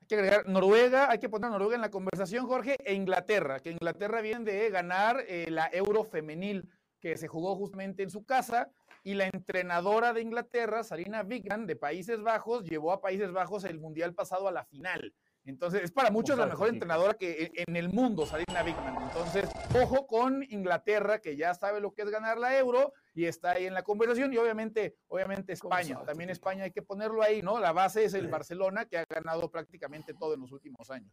Hay 0.00 0.06
que 0.08 0.14
agregar 0.14 0.48
Noruega, 0.48 1.10
hay 1.10 1.18
que 1.18 1.28
poner 1.28 1.48
a 1.48 1.50
Noruega 1.50 1.74
en 1.74 1.82
la 1.82 1.90
conversación, 1.90 2.46
Jorge, 2.46 2.78
e 2.82 2.94
Inglaterra, 2.94 3.60
que 3.60 3.70
Inglaterra 3.70 4.22
viene 4.22 4.50
de 4.50 4.70
ganar 4.70 5.22
eh, 5.28 5.50
la 5.50 5.68
Euro 5.74 6.04
femenil, 6.04 6.70
que 7.00 7.18
se 7.18 7.28
jugó 7.28 7.54
justamente 7.54 8.02
en 8.02 8.08
su 8.08 8.24
casa, 8.24 8.70
y 9.04 9.12
la 9.12 9.26
entrenadora 9.26 10.14
de 10.14 10.22
Inglaterra, 10.22 10.82
Sarina 10.82 11.20
Wigman, 11.20 11.66
de 11.66 11.76
Países 11.76 12.22
Bajos, 12.22 12.64
llevó 12.64 12.90
a 12.92 13.02
Países 13.02 13.30
Bajos 13.30 13.64
el 13.64 13.78
Mundial 13.78 14.14
pasado 14.14 14.48
a 14.48 14.52
la 14.52 14.64
final. 14.64 15.12
Entonces, 15.46 15.82
es 15.84 15.92
para 15.92 16.10
muchos 16.10 16.36
la 16.36 16.46
mejor 16.46 16.68
entrenadora 16.68 17.14
que 17.14 17.52
en 17.54 17.76
el 17.76 17.88
mundo, 17.88 18.26
Sarina 18.26 18.64
Wigman. 18.64 19.02
Entonces, 19.02 19.48
ojo 19.80 20.06
con 20.06 20.42
Inglaterra, 20.42 21.20
que 21.20 21.36
ya 21.36 21.54
sabe 21.54 21.80
lo 21.80 21.94
que 21.94 22.02
es 22.02 22.10
ganar 22.10 22.36
la 22.36 22.58
Euro 22.58 22.92
y 23.14 23.26
está 23.26 23.52
ahí 23.52 23.66
en 23.66 23.74
la 23.74 23.82
conversación. 23.82 24.32
Y 24.32 24.38
obviamente, 24.38 24.96
obviamente 25.08 25.52
España. 25.52 26.02
También 26.04 26.30
España 26.30 26.64
hay 26.64 26.72
que 26.72 26.82
ponerlo 26.82 27.22
ahí, 27.22 27.42
¿no? 27.42 27.60
La 27.60 27.72
base 27.72 28.04
es 28.04 28.14
el 28.14 28.28
Barcelona, 28.28 28.86
que 28.86 28.98
ha 28.98 29.04
ganado 29.08 29.48
prácticamente 29.50 30.14
todo 30.14 30.34
en 30.34 30.40
los 30.40 30.52
últimos 30.52 30.90
años. 30.90 31.12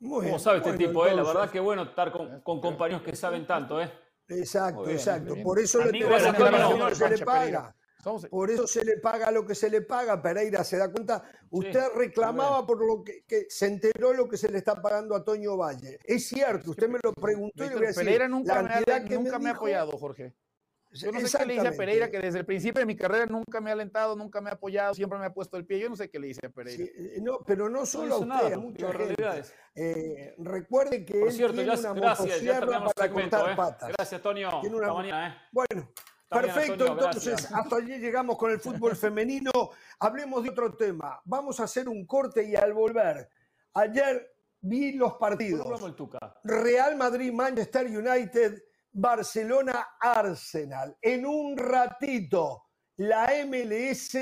Muy 0.00 0.26
¿Cómo 0.26 0.38
sabe 0.38 0.58
este 0.58 0.74
tipo, 0.76 1.06
eh? 1.06 1.14
La 1.14 1.22
verdad 1.22 1.50
que 1.50 1.60
bueno 1.60 1.84
estar 1.84 2.12
con, 2.12 2.42
con 2.42 2.60
compañeros 2.60 3.02
que 3.02 3.16
saben 3.16 3.46
tanto, 3.46 3.80
¿eh? 3.80 3.90
Exacto, 4.28 4.88
exacto. 4.88 5.34
Por 5.42 5.58
eso 5.58 5.84
le, 5.84 6.94
se 6.94 7.08
le 7.08 7.18
paga. 7.24 7.74
Por 8.30 8.50
eso 8.50 8.66
se 8.66 8.84
le 8.84 8.98
paga 8.98 9.30
lo 9.30 9.46
que 9.46 9.54
se 9.54 9.70
le 9.70 9.82
paga. 9.82 10.20
Pereira 10.20 10.64
se 10.64 10.76
da 10.76 10.90
cuenta. 10.90 11.22
Usted 11.50 11.88
reclamaba 11.94 12.66
por 12.66 12.84
lo 12.84 13.02
que, 13.02 13.24
se 13.48 13.66
enteró 13.66 14.12
lo 14.12 14.28
que 14.28 14.36
se 14.36 14.50
le 14.50 14.58
está 14.58 14.80
pagando 14.80 15.14
a 15.14 15.24
Toño 15.24 15.56
Valle. 15.56 15.98
Es 16.04 16.28
cierto, 16.28 16.70
usted 16.70 16.88
me 16.88 16.98
lo 17.02 17.12
preguntó 17.12 17.64
y 17.64 17.68
le 17.68 17.74
voy 17.74 17.84
a 17.84 17.88
decir. 17.88 18.04
Pereira 18.04 18.28
nunca, 18.28 18.62
me 18.62 18.68
ha, 18.70 19.00
nunca 19.00 19.38
me, 19.38 19.50
ha 19.50 19.52
apoyado, 19.52 19.92
Jorge. 19.98 20.34
Yo 20.92 21.10
no 21.10 21.20
sé 21.26 21.38
qué 21.38 21.46
le 21.46 21.54
dice 21.54 21.68
a 21.68 21.72
Pereira, 21.72 22.10
que 22.10 22.20
desde 22.20 22.38
el 22.38 22.46
principio 22.46 22.78
de 22.78 22.86
mi 22.86 22.94
carrera 22.94 23.26
nunca 23.26 23.60
me 23.60 23.70
ha 23.70 23.72
alentado, 23.72 24.14
nunca 24.14 24.40
me 24.40 24.50
ha 24.50 24.52
apoyado, 24.52 24.94
siempre 24.94 25.18
me 25.18 25.26
ha 25.26 25.34
puesto 25.34 25.56
el 25.56 25.66
pie. 25.66 25.80
Yo 25.80 25.88
no 25.88 25.96
sé 25.96 26.08
qué 26.08 26.20
le 26.20 26.28
dice 26.28 26.46
a 26.46 26.50
Pereira. 26.50 26.84
Eh, 26.84 27.18
no, 27.20 27.40
pero 27.44 27.68
no 27.68 27.84
solo 27.84 28.14
a 28.14 28.18
usted, 28.18 28.52
a 28.52 28.58
mucha 28.58 28.92
gente. 28.92 29.42
Eh, 29.74 30.34
recuerde 30.38 31.04
que 31.04 31.22
él 31.22 31.32
cierto, 31.32 31.54
tiene 31.54 31.72
una 31.72 31.94
motosierra 31.94 32.84
para 32.94 33.12
cortar 33.12 33.50
¿eh? 33.50 33.56
patas. 33.56 33.92
Gracias. 33.96 34.22
Mañana, 34.24 35.28
¿eh? 35.28 35.34
Bueno, 35.50 35.90
Perfecto, 36.34 36.86
entonces 36.86 37.52
hasta 37.52 37.76
allí 37.76 37.98
llegamos 37.98 38.36
con 38.36 38.50
el 38.50 38.60
fútbol 38.60 38.96
femenino. 38.96 39.50
Hablemos 40.00 40.42
de 40.42 40.50
otro 40.50 40.74
tema. 40.74 41.20
Vamos 41.24 41.60
a 41.60 41.64
hacer 41.64 41.88
un 41.88 42.04
corte 42.06 42.42
y 42.44 42.56
al 42.56 42.72
volver. 42.72 43.28
Ayer 43.74 44.34
vi 44.60 44.92
los 44.92 45.14
partidos. 45.14 45.66
Real 46.42 46.96
Madrid, 46.96 47.32
Manchester 47.32 47.86
United, 47.86 48.62
Barcelona, 48.92 49.96
Arsenal. 50.00 50.96
En 51.00 51.26
un 51.26 51.56
ratito, 51.56 52.64
la 52.96 53.30
MLS 53.46 54.16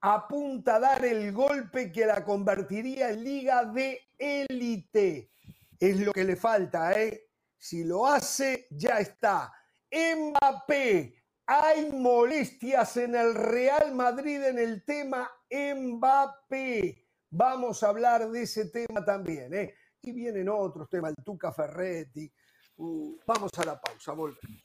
apunta 0.00 0.76
a 0.76 0.80
dar 0.80 1.04
el 1.04 1.32
golpe 1.32 1.90
que 1.90 2.06
la 2.06 2.24
convertiría 2.24 3.10
en 3.10 3.24
liga 3.24 3.64
de 3.64 4.00
élite. 4.18 5.30
Es 5.78 5.98
lo 6.00 6.12
que 6.12 6.24
le 6.24 6.36
falta, 6.36 6.92
¿eh? 6.92 7.28
Si 7.56 7.84
lo 7.84 8.06
hace, 8.06 8.66
ya 8.70 8.98
está. 8.98 9.52
Mbappé 9.90 11.23
hay 11.46 11.90
molestias 11.90 12.96
en 12.96 13.14
el 13.14 13.34
Real 13.34 13.94
Madrid 13.94 14.42
en 14.42 14.58
el 14.58 14.84
tema 14.84 15.30
Mbappé. 15.50 17.06
Vamos 17.30 17.82
a 17.82 17.88
hablar 17.88 18.30
de 18.30 18.42
ese 18.42 18.66
tema 18.66 19.04
también. 19.04 19.52
¿eh? 19.54 19.74
Y 20.02 20.12
vienen 20.12 20.48
otros 20.48 20.88
temas, 20.88 21.12
el 21.16 21.24
Tuca 21.24 21.52
Ferretti. 21.52 22.30
Uh, 22.76 23.16
vamos 23.26 23.50
a 23.58 23.64
la 23.64 23.80
pausa, 23.80 24.12
volvemos. 24.12 24.64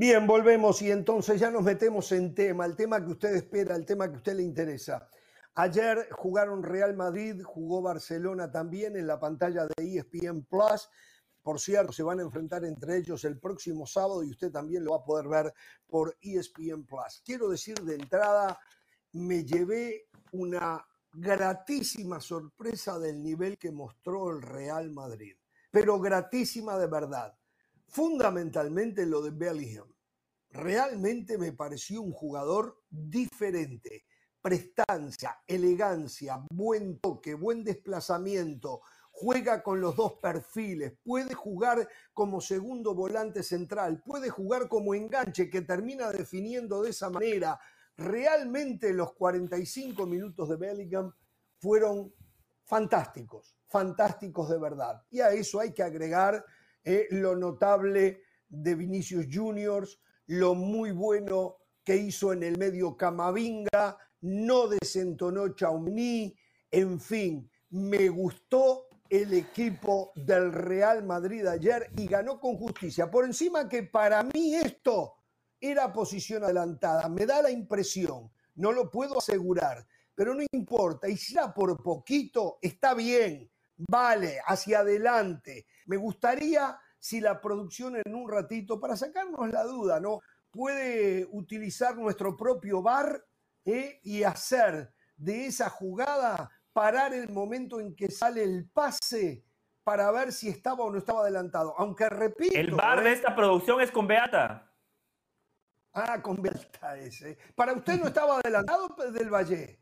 Bien, 0.00 0.28
volvemos 0.28 0.80
y 0.80 0.92
entonces 0.92 1.40
ya 1.40 1.50
nos 1.50 1.64
metemos 1.64 2.12
en 2.12 2.32
tema, 2.32 2.64
el 2.64 2.76
tema 2.76 3.04
que 3.04 3.10
usted 3.10 3.34
espera, 3.34 3.74
el 3.74 3.84
tema 3.84 4.08
que 4.08 4.18
usted 4.18 4.36
le 4.36 4.44
interesa. 4.44 5.10
Ayer 5.56 6.08
jugaron 6.12 6.62
Real 6.62 6.94
Madrid, 6.94 7.42
jugó 7.42 7.82
Barcelona 7.82 8.48
también 8.48 8.94
en 8.94 9.08
la 9.08 9.18
pantalla 9.18 9.66
de 9.66 9.96
ESPN 9.96 10.44
Plus. 10.44 10.88
Por 11.42 11.58
cierto, 11.58 11.92
se 11.92 12.04
van 12.04 12.20
a 12.20 12.22
enfrentar 12.22 12.64
entre 12.64 12.98
ellos 12.98 13.24
el 13.24 13.40
próximo 13.40 13.88
sábado 13.88 14.22
y 14.22 14.30
usted 14.30 14.52
también 14.52 14.84
lo 14.84 14.92
va 14.92 14.98
a 14.98 15.04
poder 15.04 15.26
ver 15.26 15.52
por 15.88 16.16
ESPN 16.20 16.84
Plus. 16.84 17.20
Quiero 17.24 17.48
decir 17.48 17.74
de 17.80 17.96
entrada, 17.96 18.56
me 19.14 19.44
llevé 19.44 20.06
una 20.30 20.80
gratísima 21.12 22.20
sorpresa 22.20 23.00
del 23.00 23.20
nivel 23.20 23.58
que 23.58 23.72
mostró 23.72 24.30
el 24.30 24.42
Real 24.42 24.92
Madrid, 24.92 25.34
pero 25.72 25.98
gratísima 25.98 26.78
de 26.78 26.86
verdad 26.86 27.34
fundamentalmente 27.88 29.06
lo 29.06 29.22
de 29.22 29.30
Bellingham. 29.30 29.92
Realmente 30.50 31.36
me 31.36 31.52
pareció 31.52 32.02
un 32.02 32.12
jugador 32.12 32.82
diferente. 32.88 34.04
Prestancia, 34.40 35.38
elegancia, 35.46 36.42
buen 36.50 37.00
toque, 37.00 37.34
buen 37.34 37.64
desplazamiento, 37.64 38.80
juega 39.10 39.62
con 39.62 39.80
los 39.80 39.96
dos 39.96 40.14
perfiles, 40.22 40.94
puede 41.02 41.34
jugar 41.34 41.88
como 42.14 42.40
segundo 42.40 42.94
volante 42.94 43.42
central, 43.42 44.00
puede 44.04 44.30
jugar 44.30 44.68
como 44.68 44.94
enganche 44.94 45.50
que 45.50 45.62
termina 45.62 46.10
definiendo 46.10 46.82
de 46.82 46.90
esa 46.90 47.10
manera. 47.10 47.58
Realmente 47.96 48.92
los 48.92 49.12
45 49.14 50.06
minutos 50.06 50.48
de 50.48 50.56
Bellingham 50.56 51.12
fueron 51.58 52.14
fantásticos, 52.64 53.56
fantásticos 53.66 54.48
de 54.48 54.58
verdad. 54.58 55.02
Y 55.10 55.20
a 55.20 55.30
eso 55.32 55.58
hay 55.58 55.72
que 55.74 55.82
agregar 55.82 56.44
eh, 56.90 57.06
lo 57.10 57.36
notable 57.36 58.22
de 58.48 58.74
Vinicius 58.74 59.26
Juniors, 59.30 60.00
lo 60.24 60.54
muy 60.54 60.90
bueno 60.90 61.56
que 61.84 61.96
hizo 61.96 62.32
en 62.32 62.42
el 62.42 62.56
medio 62.56 62.96
Camavinga, 62.96 63.98
no 64.22 64.68
desentonó 64.68 65.54
Chaumni, 65.54 66.34
en 66.70 66.98
fin, 66.98 67.50
me 67.68 68.08
gustó 68.08 68.88
el 69.10 69.34
equipo 69.34 70.12
del 70.14 70.50
Real 70.50 71.04
Madrid 71.04 71.46
ayer 71.46 71.90
y 71.94 72.06
ganó 72.06 72.40
con 72.40 72.56
justicia. 72.56 73.10
Por 73.10 73.26
encima 73.26 73.68
que 73.68 73.82
para 73.82 74.22
mí 74.22 74.54
esto 74.54 75.16
era 75.60 75.92
posición 75.92 76.42
adelantada, 76.42 77.06
me 77.10 77.26
da 77.26 77.42
la 77.42 77.50
impresión, 77.50 78.32
no 78.54 78.72
lo 78.72 78.90
puedo 78.90 79.18
asegurar, 79.18 79.86
pero 80.14 80.34
no 80.34 80.42
importa, 80.52 81.06
y 81.06 81.16
ya 81.16 81.52
por 81.52 81.82
poquito 81.82 82.58
está 82.62 82.94
bien, 82.94 83.50
vale, 83.76 84.38
hacia 84.46 84.78
adelante. 84.78 85.66
Me 85.88 85.96
gustaría 85.96 86.78
si 86.98 87.20
la 87.20 87.40
producción 87.40 87.96
en 87.96 88.14
un 88.14 88.30
ratito, 88.30 88.78
para 88.78 88.96
sacarnos 88.96 89.50
la 89.50 89.64
duda, 89.64 90.00
¿no? 90.00 90.20
Puede 90.50 91.26
utilizar 91.30 91.96
nuestro 91.96 92.36
propio 92.36 92.82
bar 92.82 93.24
¿eh? 93.64 94.00
y 94.02 94.22
hacer 94.22 94.92
de 95.16 95.46
esa 95.46 95.70
jugada, 95.70 96.50
parar 96.72 97.12
el 97.14 97.30
momento 97.30 97.80
en 97.80 97.94
que 97.94 98.10
sale 98.10 98.42
el 98.42 98.68
pase 98.68 99.44
para 99.82 100.10
ver 100.10 100.32
si 100.32 100.48
estaba 100.48 100.84
o 100.84 100.90
no 100.90 100.98
estaba 100.98 101.22
adelantado. 101.22 101.74
Aunque 101.78 102.08
repito. 102.08 102.54
El 102.54 102.72
bar 102.72 103.02
de 103.02 103.10
¿eh? 103.10 103.14
esta 103.14 103.34
producción 103.34 103.80
es 103.80 103.90
con 103.90 104.06
Beata. 104.06 104.70
Ah, 105.94 106.20
con 106.20 106.36
Beata 106.42 106.98
ese. 106.98 107.38
¿Para 107.54 107.72
usted 107.72 107.98
no 107.98 108.08
estaba 108.08 108.38
adelantado 108.38 108.88
del 109.10 109.32
Valle? 109.32 109.80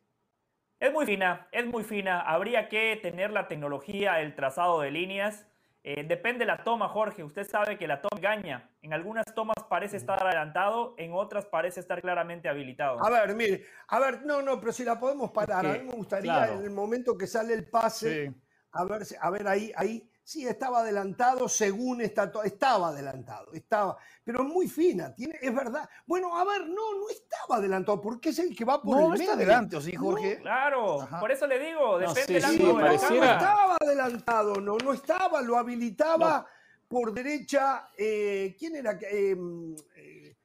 Es 0.78 0.92
muy 0.92 1.06
fina, 1.06 1.48
es 1.50 1.66
muy 1.66 1.82
fina. 1.82 2.20
Habría 2.20 2.68
que 2.68 2.96
tener 3.02 3.30
la 3.30 3.48
tecnología, 3.48 4.20
el 4.20 4.34
trazado 4.34 4.80
de 4.80 4.90
líneas. 4.90 5.46
Eh, 5.88 6.02
depende 6.02 6.40
de 6.40 6.46
la 6.46 6.64
toma, 6.64 6.88
Jorge. 6.88 7.22
Usted 7.22 7.48
sabe 7.48 7.78
que 7.78 7.86
la 7.86 8.00
toma 8.00 8.18
engaña. 8.18 8.68
En 8.82 8.92
algunas 8.92 9.24
tomas 9.36 9.54
parece 9.70 9.96
estar 9.96 10.20
adelantado, 10.20 10.96
en 10.98 11.12
otras 11.12 11.46
parece 11.46 11.78
estar 11.78 12.02
claramente 12.02 12.48
habilitado. 12.48 13.00
A 13.04 13.08
ver, 13.08 13.36
mire, 13.36 13.62
a 13.86 14.00
ver, 14.00 14.26
no, 14.26 14.42
no, 14.42 14.58
pero 14.58 14.72
si 14.72 14.82
la 14.82 14.98
podemos 14.98 15.30
parar. 15.30 15.64
a 15.64 15.74
mí 15.74 15.84
me 15.84 15.92
gustaría 15.92 16.54
en 16.54 16.64
el 16.64 16.70
momento 16.70 17.16
que 17.16 17.28
sale 17.28 17.54
el 17.54 17.70
pase, 17.70 18.34
a 18.72 18.84
ver, 18.84 19.02
a 19.20 19.30
ver 19.30 19.46
ahí, 19.46 19.70
ahí, 19.76 20.10
Sí, 20.26 20.44
estaba 20.44 20.80
adelantado 20.80 21.48
según 21.48 22.00
está 22.00 22.32
estaba 22.42 22.88
adelantado, 22.88 23.52
estaba, 23.52 23.96
pero 24.24 24.42
muy 24.42 24.66
fina, 24.66 25.14
tiene, 25.14 25.38
es 25.40 25.54
verdad. 25.54 25.88
Bueno, 26.04 26.36
a 26.36 26.44
ver, 26.44 26.62
no, 26.66 26.94
no 26.98 27.08
estaba 27.08 27.58
adelantado, 27.58 28.00
porque 28.00 28.30
es 28.30 28.40
el 28.40 28.56
que 28.56 28.64
va 28.64 28.82
por 28.82 28.96
no, 28.96 29.02
el 29.04 29.08
no 29.10 29.14
está 29.14 29.34
adelante, 29.34 29.76
¿o 29.76 29.80
sí, 29.80 29.94
Jorge? 29.94 30.40
claro, 30.40 31.08
por 31.20 31.30
eso 31.30 31.46
le 31.46 31.60
digo, 31.60 32.00
depende 32.00 32.40
no, 32.40 32.48
del 32.48 32.58
no, 32.58 32.80
no, 32.80 32.90
estaba 32.90 33.76
adelantado, 33.80 34.60
no, 34.60 34.76
no 34.78 34.92
estaba, 34.94 35.40
lo 35.42 35.58
habilitaba 35.58 36.44
por 36.88 37.12
derecha, 37.12 37.90
eh, 37.96 38.56
¿quién 38.58 38.74
era? 38.74 38.98
Em, 39.02 39.76
eh, 39.94 40.36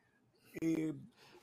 eh, 0.61 0.93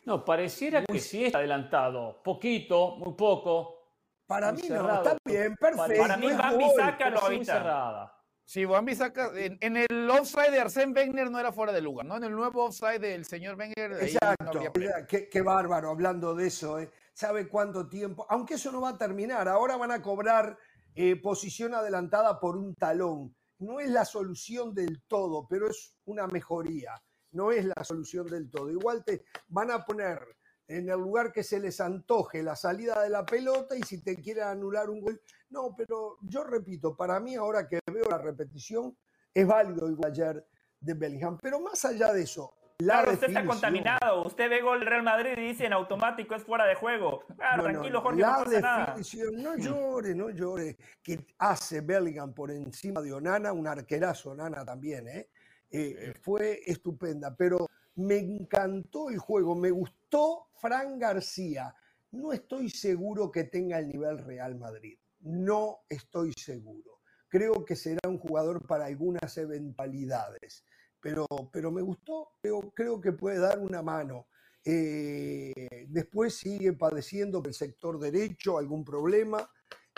no, 0.04 0.24
pareciera 0.24 0.84
que 0.84 1.00
sí 1.00 1.24
está 1.24 1.38
adelantado, 1.38 2.22
poquito, 2.22 2.94
muy 2.98 3.14
poco. 3.14 3.88
Para 4.28 4.52
mí 4.52 4.62
no, 4.68 4.94
está 4.94 5.16
bien, 5.24 5.56
perfecto. 5.56 6.02
Para 6.02 6.16
mí 6.16 6.30
Bambi 6.30 6.66
saca 6.76 7.10
lo 7.10 7.24
habita. 7.24 8.14
Sí, 8.48 8.64
Bambi 8.64 8.94
saca. 8.94 9.30
En, 9.36 9.76
el 9.76 10.08
offside 10.08 10.50
de 10.50 10.60
Arsène 10.62 10.94
Wenger 10.94 11.30
no 11.30 11.38
era 11.38 11.52
fuera 11.52 11.70
de 11.70 11.82
lugar, 11.82 12.06
¿no? 12.06 12.16
En 12.16 12.24
el 12.24 12.32
nuevo 12.32 12.64
offside 12.64 12.98
del 12.98 13.26
señor 13.26 13.58
Wenger. 13.58 13.92
Exacto. 14.00 14.62
qué, 15.06 15.42
bárbaro, 15.42 15.90
hablando 15.90 16.34
de 16.34 16.46
eso. 16.46 16.78
¿eh? 16.78 16.90
sabe 17.12 17.46
cuánto 17.46 17.90
tiempo, 17.90 18.24
aunque 18.30 18.54
eso 18.54 18.72
no 18.72 18.80
va 18.80 18.90
a 18.90 18.96
terminar, 18.96 19.48
ahora 19.48 19.76
van 19.76 19.90
a 19.90 20.00
cobrar 20.00 20.56
eh, 20.94 21.16
posición 21.16 21.74
adelantada 21.74 22.40
por 22.40 22.56
un 22.56 22.74
talón. 22.74 23.36
No 23.58 23.80
es 23.80 23.90
la 23.90 24.06
solución 24.06 24.72
del 24.72 25.02
todo, 25.02 25.46
pero 25.46 25.68
es 25.68 25.94
una 26.06 26.26
mejoría, 26.26 26.94
no 27.32 27.52
es 27.52 27.66
la 27.66 27.84
solución 27.84 28.28
del 28.28 28.48
todo. 28.48 28.70
Igual 28.70 29.04
te 29.04 29.24
van 29.48 29.70
a 29.72 29.84
poner 29.84 30.37
en 30.68 30.88
el 30.88 31.00
lugar 31.00 31.32
que 31.32 31.42
se 31.42 31.58
les 31.58 31.80
antoje 31.80 32.42
la 32.42 32.54
salida 32.54 33.02
de 33.02 33.08
la 33.08 33.24
pelota 33.24 33.74
y 33.76 33.82
si 33.82 34.02
te 34.02 34.16
quieren 34.16 34.44
anular 34.44 34.90
un 34.90 35.00
gol. 35.00 35.20
No, 35.48 35.74
pero 35.74 36.18
yo 36.22 36.44
repito, 36.44 36.94
para 36.94 37.18
mí 37.18 37.34
ahora 37.34 37.66
que 37.66 37.80
veo 37.90 38.04
la 38.08 38.18
repetición, 38.18 38.94
es 39.32 39.46
válido 39.46 39.88
igual 39.88 40.12
ayer 40.12 40.46
de 40.78 40.94
Bellingham. 40.94 41.38
Pero 41.40 41.58
más 41.60 41.84
allá 41.86 42.12
de 42.12 42.22
eso, 42.22 42.52
claro, 42.76 43.12
usted 43.12 43.28
está 43.28 43.46
contaminado. 43.46 44.26
Usted 44.26 44.50
ve 44.50 44.60
gol 44.60 44.80
del 44.80 44.88
Real 44.88 45.02
Madrid 45.02 45.30
y 45.38 45.48
dice 45.48 45.64
en 45.64 45.72
automático 45.72 46.34
es 46.34 46.42
fuera 46.42 46.66
de 46.66 46.74
juego. 46.74 47.24
Claro, 47.36 47.62
tranquilo, 47.62 48.02
Jorge, 48.02 48.20
la 48.20 48.44
no 48.44 48.50
definición, 48.50 49.42
No 49.42 49.56
llore, 49.56 50.14
no 50.14 50.28
llore. 50.28 50.76
Que 51.02 51.26
hace 51.38 51.80
Bellingham 51.80 52.34
por 52.34 52.50
encima 52.50 53.00
de 53.00 53.12
Onana, 53.14 53.52
un 53.52 53.66
arquerazo 53.66 54.32
Onana 54.32 54.66
también, 54.66 55.08
¿eh? 55.08 55.30
Eh, 55.70 56.14
fue 56.20 56.60
estupenda. 56.66 57.34
Pero 57.34 57.68
me 57.98 58.18
encantó 58.18 59.10
el 59.10 59.18
juego, 59.18 59.54
me 59.54 59.70
gustó 59.70 60.48
Fran 60.54 60.98
García. 60.98 61.74
No 62.12 62.32
estoy 62.32 62.70
seguro 62.70 63.30
que 63.30 63.44
tenga 63.44 63.78
el 63.78 63.88
nivel 63.88 64.18
Real 64.18 64.56
Madrid. 64.56 64.98
No 65.20 65.80
estoy 65.88 66.32
seguro. 66.32 67.00
Creo 67.28 67.64
que 67.64 67.76
será 67.76 68.08
un 68.08 68.18
jugador 68.18 68.66
para 68.66 68.86
algunas 68.86 69.36
eventualidades 69.36 70.64
pero, 71.00 71.26
pero 71.52 71.70
me 71.70 71.82
gustó, 71.82 72.32
creo, 72.40 72.72
creo 72.74 73.00
que 73.00 73.12
puede 73.12 73.38
dar 73.38 73.58
una 73.58 73.82
mano. 73.82 74.26
Eh, 74.64 75.86
después 75.88 76.34
sigue 76.34 76.72
padeciendo 76.72 77.42
el 77.44 77.54
sector 77.54 77.98
derecho 77.98 78.58
algún 78.58 78.84
problema. 78.84 79.48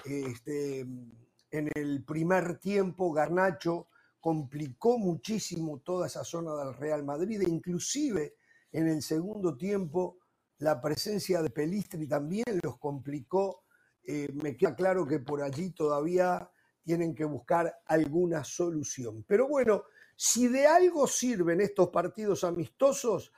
Este, 0.04 0.80
en 0.80 1.69
el 1.75 2.04
primer 2.04 2.59
tiempo, 2.59 3.12
Garnacho 3.12 3.88
complicó 4.20 4.98
muchísimo 4.98 5.80
toda 5.80 6.06
esa 6.06 6.24
zona 6.24 6.54
del 6.56 6.74
Real 6.74 7.04
Madrid 7.04 7.42
e 7.42 7.48
inclusive 7.48 8.36
en 8.72 8.88
el 8.88 9.02
segundo 9.02 9.56
tiempo 9.56 10.18
la 10.58 10.80
presencia 10.80 11.42
de 11.42 11.50
Pelistri 11.50 12.06
también 12.06 12.44
los 12.62 12.78
complicó. 12.78 13.64
Eh, 14.02 14.28
me 14.34 14.56
queda 14.56 14.74
claro 14.74 15.06
que 15.06 15.18
por 15.18 15.42
allí 15.42 15.70
todavía 15.70 16.50
tienen 16.84 17.14
que 17.14 17.24
buscar 17.24 17.80
alguna 17.86 18.44
solución. 18.44 19.24
Pero 19.26 19.48
bueno, 19.48 19.84
si 20.14 20.48
de 20.48 20.66
algo 20.66 21.06
sirven 21.06 21.60
estos 21.60 21.88
partidos 21.88 22.44
amistosos, 22.44 23.32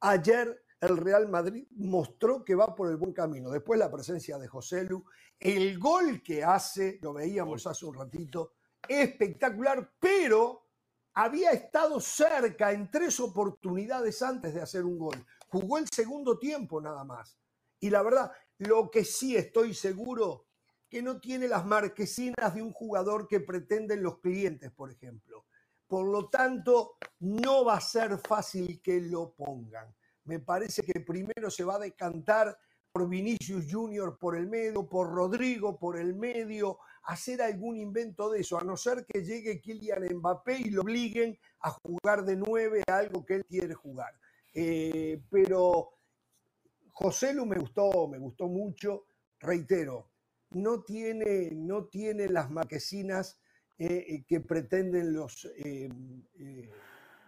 ayer 0.00 0.64
el 0.80 0.96
Real 0.96 1.28
Madrid 1.28 1.66
mostró 1.76 2.44
que 2.44 2.54
va 2.54 2.74
por 2.74 2.90
el 2.90 2.96
buen 2.96 3.12
camino. 3.12 3.50
Después 3.50 3.78
la 3.78 3.90
presencia 3.90 4.36
de 4.38 4.48
José 4.48 4.84
Lu, 4.84 5.04
el 5.38 5.78
gol 5.78 6.22
que 6.22 6.42
hace, 6.42 6.98
lo 7.00 7.12
veíamos 7.12 7.66
hace 7.66 7.86
un 7.86 7.94
ratito, 7.94 8.54
espectacular, 8.88 9.92
pero 9.98 10.66
había 11.14 11.50
estado 11.52 12.00
cerca 12.00 12.72
en 12.72 12.90
tres 12.90 13.20
oportunidades 13.20 14.20
antes 14.22 14.54
de 14.54 14.60
hacer 14.60 14.84
un 14.84 14.98
gol. 14.98 15.26
Jugó 15.48 15.78
el 15.78 15.88
segundo 15.88 16.38
tiempo 16.38 16.80
nada 16.80 17.04
más. 17.04 17.38
Y 17.80 17.90
la 17.90 18.02
verdad, 18.02 18.32
lo 18.58 18.90
que 18.90 19.04
sí 19.04 19.36
estoy 19.36 19.74
seguro, 19.74 20.46
que 20.88 21.02
no 21.02 21.20
tiene 21.20 21.48
las 21.48 21.64
marquesinas 21.64 22.54
de 22.54 22.62
un 22.62 22.72
jugador 22.72 23.26
que 23.28 23.40
pretenden 23.40 24.02
los 24.02 24.18
clientes, 24.18 24.70
por 24.72 24.90
ejemplo. 24.90 25.46
Por 25.86 26.06
lo 26.06 26.28
tanto, 26.28 26.96
no 27.20 27.64
va 27.64 27.76
a 27.76 27.80
ser 27.80 28.18
fácil 28.18 28.80
que 28.82 29.00
lo 29.00 29.32
pongan. 29.32 29.94
Me 30.24 30.40
parece 30.40 30.82
que 30.82 31.00
primero 31.00 31.50
se 31.50 31.64
va 31.64 31.76
a 31.76 31.80
decantar 31.80 32.58
por 32.92 33.08
Vinicius 33.08 33.66
Junior 33.70 34.18
por 34.18 34.36
el 34.36 34.48
medio, 34.48 34.88
por 34.88 35.12
Rodrigo 35.12 35.78
por 35.78 35.98
el 35.98 36.14
medio, 36.14 36.78
hacer 37.06 37.40
algún 37.40 37.76
invento 37.76 38.30
de 38.30 38.40
eso, 38.40 38.58
a 38.58 38.64
no 38.64 38.76
ser 38.76 39.06
que 39.06 39.24
llegue 39.24 39.60
Kylian 39.60 40.16
Mbappé 40.16 40.58
y 40.58 40.70
lo 40.70 40.82
obliguen 40.82 41.38
a 41.60 41.70
jugar 41.70 42.24
de 42.24 42.36
nueve 42.36 42.82
a 42.88 42.96
algo 42.96 43.24
que 43.24 43.36
él 43.36 43.46
quiere 43.46 43.74
jugar. 43.74 44.12
Eh, 44.52 45.20
pero 45.30 45.92
José 46.92 47.32
Lu 47.32 47.46
me 47.46 47.58
gustó, 47.58 48.08
me 48.08 48.18
gustó 48.18 48.48
mucho, 48.48 49.06
reitero, 49.38 50.10
no 50.50 50.82
tiene, 50.82 51.50
no 51.52 51.84
tiene 51.84 52.28
las 52.28 52.50
marquesinas 52.50 53.40
eh, 53.78 54.04
eh, 54.08 54.24
que 54.26 54.40
pretenden 54.40 55.12
los... 55.12 55.44
Eh, 55.58 55.88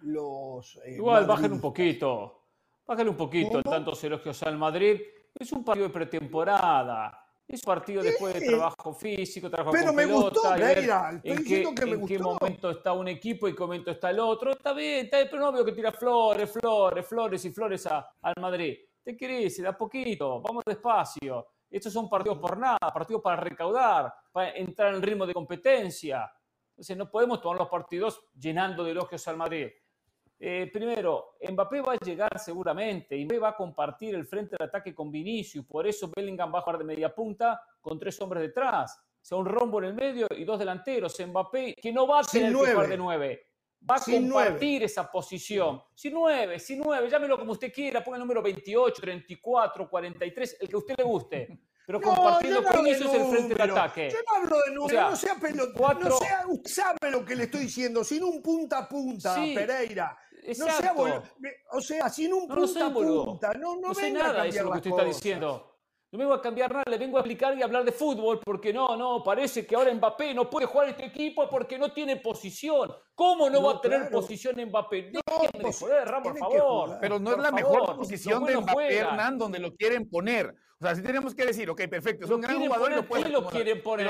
los 0.02 0.79
Igual, 0.87 1.26
bajen 1.26 1.52
un 1.52 1.61
poquito, 1.61 2.44
bajen 2.87 3.09
un 3.09 3.16
poquito 3.16 3.61
tantos 3.64 4.02
elogios 4.05 4.40
al 4.44 4.57
Madrid. 4.57 5.00
Es 5.35 5.52
un 5.52 5.64
partido 5.64 5.88
de 5.88 5.92
pretemporada. 5.92 7.27
Es 7.48 7.62
un 7.64 7.72
partido 7.72 8.02
después 8.02 8.34
de 8.34 8.46
trabajo 8.46 8.92
físico, 8.92 9.48
trabajo 9.48 9.72
pero 9.72 9.87
con 9.87 9.96
me 9.96 10.04
pelota, 10.04 10.24
gustó, 10.24 10.54
en, 10.54 11.44
qué, 11.44 11.62
en 11.62 12.06
qué, 12.06 12.18
momento 12.18 12.70
está 12.70 12.92
un 12.92 13.08
equipo 13.08 13.48
y 13.48 13.54
qué 13.54 13.61
momento 13.61 13.90
está 13.90 14.11
el 14.11 14.20
otro. 14.20 14.52
Está 14.52 14.74
bien, 14.74 15.06
está 15.06 15.16
bien, 15.16 15.28
pero 15.30 15.44
no 15.44 15.52
veo 15.52 15.64
que 15.64 15.72
tira 15.72 15.90
flores, 15.90 16.52
flores, 16.52 17.06
flores 17.06 17.42
y 17.46 17.50
flores 17.50 17.87
al 17.87 18.34
Madrid. 18.38 18.76
Te 19.02 19.16
querés, 19.16 19.62
da 19.62 19.74
poquito, 19.74 20.42
vamos 20.42 20.62
despacio. 20.66 21.46
Estos 21.70 21.90
son 21.90 22.06
partidos 22.11 22.37
por 22.37 22.58
nada, 22.58 22.78
partidos 22.92 23.22
para 23.22 23.37
recaudar, 23.37 24.12
para 24.30 24.54
entrar 24.54 24.94
en 24.94 25.00
ritmo 25.00 25.26
de 25.26 25.32
competencia. 25.32 26.30
Entonces 26.72 26.98
no 26.98 27.11
podemos 27.11 27.40
tomar 27.40 27.58
los 27.58 27.68
partidos 27.70 28.20
llenando 28.38 28.84
de 28.84 28.90
elogios 28.90 29.26
al 29.26 29.38
Madrid. 29.38 29.68
Eh, 30.40 30.70
primero, 30.72 31.37
Mbappé 31.51 31.81
va 31.81 31.92
a 31.94 31.96
llegar 31.96 32.38
seguramente 32.38 33.16
y 33.16 33.24
Mbappé 33.24 33.38
va 33.40 33.48
a 33.48 33.57
compartir 33.57 34.14
el 34.14 34.24
frente 34.24 34.57
de 34.59 34.64
ataque 34.64 34.94
con 34.94 35.11
Vinicius. 35.11 35.66
Por 35.66 35.87
eso 35.87 36.11
Bellingham 36.14 36.55
va 36.55 36.61
a 36.61 36.62
jugar 36.62 36.79
de 36.79 36.85
media 36.85 37.12
punta 37.12 37.61
con 37.81 37.98
tres 37.98 38.20
hombres 38.20 38.42
detrás. 38.42 38.98
O 38.98 39.24
sea, 39.29 39.38
un 39.38 39.46
rombo 39.46 39.81
en 39.81 39.87
el 39.87 39.94
medio 39.94 40.27
y 40.31 40.44
dos 40.44 40.59
delanteros. 40.59 41.18
Mbappé, 41.18 41.74
que 41.74 41.92
no 41.92 42.07
va 42.07 42.20
a 42.20 42.22
tener 42.22 42.53
que 42.53 42.72
jugar 42.72 42.88
de 42.88 42.96
nueve. 42.96 43.46
Va 43.88 43.96
a 43.96 44.01
compartir 44.01 44.85
esa 44.85 45.11
posición. 45.11 45.83
Si 45.94 46.11
nueve, 46.11 46.59
si 46.59 46.77
nueve, 46.77 47.09
llámelo 47.11 47.38
como 47.38 47.53
usted 47.53 47.72
quiera. 47.72 48.03
Ponga 48.03 48.16
el 48.16 48.22
número 48.22 48.42
28, 48.42 49.03
34, 49.03 49.90
43, 49.90 50.57
el 50.61 50.68
que 50.68 50.74
a 50.74 50.79
usted 50.79 50.94
le 50.98 51.05
guste 51.05 51.61
pero 51.88 52.03
compartiendo 52.03 52.62
con 52.64 52.87
ellos 52.87 53.14
el 53.14 53.31
frente 53.31 53.55
de 53.55 53.62
ataque. 53.62 54.11
Yo 54.11 54.18
no 54.18 54.37
hablo 54.37 54.57
de 54.66 54.74
número, 54.74 55.09
no 55.09 55.16
sea 55.16 55.37
pelota, 55.37 55.94
no 55.94 56.18
sea, 56.18 56.44
usted 56.46 56.70
sabe 56.70 57.11
lo 57.11 57.24
que 57.24 57.35
le 57.35 57.44
estoy 57.44 57.61
diciendo, 57.61 58.05
sin 58.05 58.22
un 58.24 58.42
punta 58.42 58.81
a 58.81 58.87
punta, 58.87 59.35
Pereira. 59.35 60.14
No 60.46 60.66
sea 60.66 60.94
o 61.70 61.81
sea, 61.81 62.09
sin 62.09 62.33
un 62.33 62.48
punta 62.48 62.87
a 62.87 62.92
punta, 62.92 63.55
no, 63.55 63.77
no, 63.77 63.88
no 63.88 63.94
sé 63.94 64.11
nada 64.11 64.42
de 64.42 64.48
eso 64.48 64.64
lo 64.64 64.72
que 64.72 64.79
usted 64.79 64.90
está 64.90 65.05
diciendo. 65.05 65.79
No 66.11 66.18
me 66.18 66.24
voy 66.24 66.38
a 66.38 66.40
cambiar 66.40 66.72
nada, 66.72 66.85
le 66.88 66.96
vengo 66.96 67.18
a 67.18 67.20
explicar 67.20 67.57
y 67.59 67.62
hablar 67.62 67.85
de 67.85 67.92
fútbol 67.92 68.40
porque 68.42 68.72
no, 68.72 68.96
no, 68.96 69.22
parece 69.22 69.66
que 69.66 69.77
ahora 69.77 69.92
Mbappé 69.92 70.33
no 70.33 70.48
puede 70.48 70.64
jugar 70.64 70.88
este 70.88 71.05
equipo 71.05 71.46
porque 71.51 71.79
no 71.79 71.92
tiene 71.92 72.16
posición. 72.16 72.90
¿Cómo 73.14 73.51
no, 73.51 73.62
va 73.62 73.72
a 73.72 73.81
tener 73.83 74.09
posición 74.09 74.57
Mbappé? 74.57 75.12
No, 75.12 75.20
pues, 75.61 75.85
Ramos, 76.07 76.33
por 76.33 76.38
favor. 76.38 76.98
Pero 76.98 77.18
no 77.18 77.33
es 77.33 77.38
la 77.38 77.53
mejor 77.53 77.94
posición 77.94 78.42
de 78.46 78.57
Mbappé, 78.57 78.96
Hernán, 78.96 79.37
donde 79.37 79.59
lo 79.59 79.74
quieren 79.74 80.09
poner. 80.09 80.55
O 80.81 80.85
sea, 80.85 80.94
si 80.94 81.03
tenemos 81.03 81.35
que 81.35 81.44
decir, 81.44 81.68
ok, 81.68 81.83
perfecto, 81.90 82.24
es 82.24 82.31
un 82.31 82.40
gran 82.40 82.59
jugador 82.59 82.92
lo 82.92 83.07
¿Quién 83.07 83.33
lo 83.33 83.46
quieren 83.46 83.83
poner? 83.83 84.09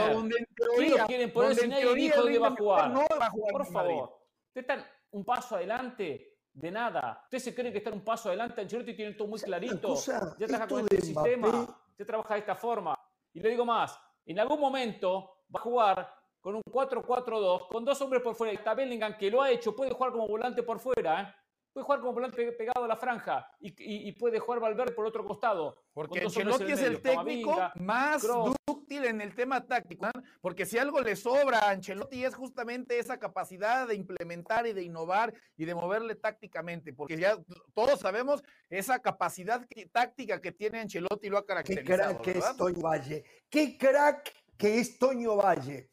¿Quién 0.77 0.91
lo 0.99 1.07
quieren 1.07 1.33
poner 1.33 1.57
si 1.57 1.67
nadie 1.67 1.95
dijo 1.95 2.23
dónde 2.23 2.38
va 2.38 2.49
a 2.49 2.51
jugar? 2.55 2.91
No 2.91 3.07
va 3.21 3.27
a 3.27 3.31
jugar 3.31 3.53
Por 3.53 3.67
favor. 3.67 4.19
Están 4.55 4.85
un 5.11 5.25
paso 5.25 5.57
adelante 5.57 6.38
de 6.53 6.71
nada. 6.71 7.21
¿Ustedes 7.25 7.44
se 7.44 7.55
creen 7.55 7.73
que 7.73 7.79
están 7.79 7.94
un 7.94 8.05
paso 8.05 8.29
adelante? 8.29 8.61
Ancelotti 8.61 8.94
tiene 8.94 9.14
todo 9.14 9.29
muy 9.29 9.40
clarito. 9.40 9.94
ya 10.38 10.47
trabaja 10.47 10.68
con 10.68 10.81
este 10.81 11.01
sistema. 11.01 11.66
Ya 11.97 12.05
trabaja 12.05 12.35
de 12.35 12.40
esta 12.40 12.55
forma. 12.55 12.94
Y 13.33 13.40
le 13.40 13.51
digo 13.51 13.64
más, 13.64 13.99
en 14.25 14.38
algún 14.38 14.61
momento 14.61 15.44
va 15.55 15.61
a 15.61 15.62
jugar 15.62 16.14
con 16.40 16.55
un 16.55 16.62
4-4-2, 16.62 17.68
con 17.68 17.85
dos 17.85 18.01
hombres 18.01 18.23
por 18.23 18.35
fuera. 18.35 18.53
Está 18.53 18.75
Bellingham, 18.75 19.16
que 19.16 19.31
lo 19.31 19.42
ha 19.42 19.51
hecho, 19.51 19.75
puede 19.75 19.92
jugar 19.92 20.12
como 20.12 20.27
volante 20.27 20.62
por 20.62 20.79
fuera, 20.79 21.23
¿eh? 21.23 21.35
Puede 21.79 21.85
jugar 21.85 22.01
como 22.01 22.12
volante 22.12 22.53
pegado 22.53 22.85
a 22.85 22.88
la 22.88 22.97
franja 22.97 23.49
y, 23.61 24.12
puede 24.12 24.38
jugar 24.38 24.61
Valverde 24.61 24.93
por 24.93 25.07
otro 25.07 25.25
costado. 25.25 25.77
Porque 25.93 26.21
Ancelotti 26.21 26.73
es 26.73 26.83
el 26.83 27.01
técnico 27.01 27.57
más 27.77 28.27
dúctil 28.67 29.05
en 29.05 29.21
el 29.21 29.35
tema 29.35 29.64
táctico, 29.64 30.07
¿eh? 30.07 30.11
porque 30.41 30.67
si 30.67 30.79
algo 30.79 31.01
le 31.01 31.14
sobra 31.14 31.59
a 31.61 31.71
Ancelotti 31.71 32.25
es 32.25 32.35
justamente 32.35 32.99
esa 32.99 33.19
capacidad 33.19 33.87
de 33.87 33.95
implementar 33.95 34.67
y 34.67 34.73
de 34.73 34.83
innovar 34.83 35.33
y 35.57 35.64
de 35.64 35.75
moverle 35.75 36.14
tácticamente, 36.17 36.93
porque 36.93 37.17
ya 37.17 37.37
todos 37.75 38.01
sabemos 38.01 38.43
esa 38.69 38.99
capacidad 39.01 39.64
táctica 39.93 40.41
que 40.41 40.53
tiene 40.53 40.81
Ancelotti 40.81 41.29
lo 41.29 41.38
ha 41.38 41.47
caracterizado. 41.47 42.21
Qué 42.23 42.23
crack 42.23 42.23
que 42.23 42.38
es 42.38 42.57
Toño 42.57 42.83
Valle, 42.83 43.25
qué 43.49 43.79
crack 43.79 44.33
que 44.57 44.81
es 44.81 44.99
Toño 44.99 45.37
Valle. 45.37 45.91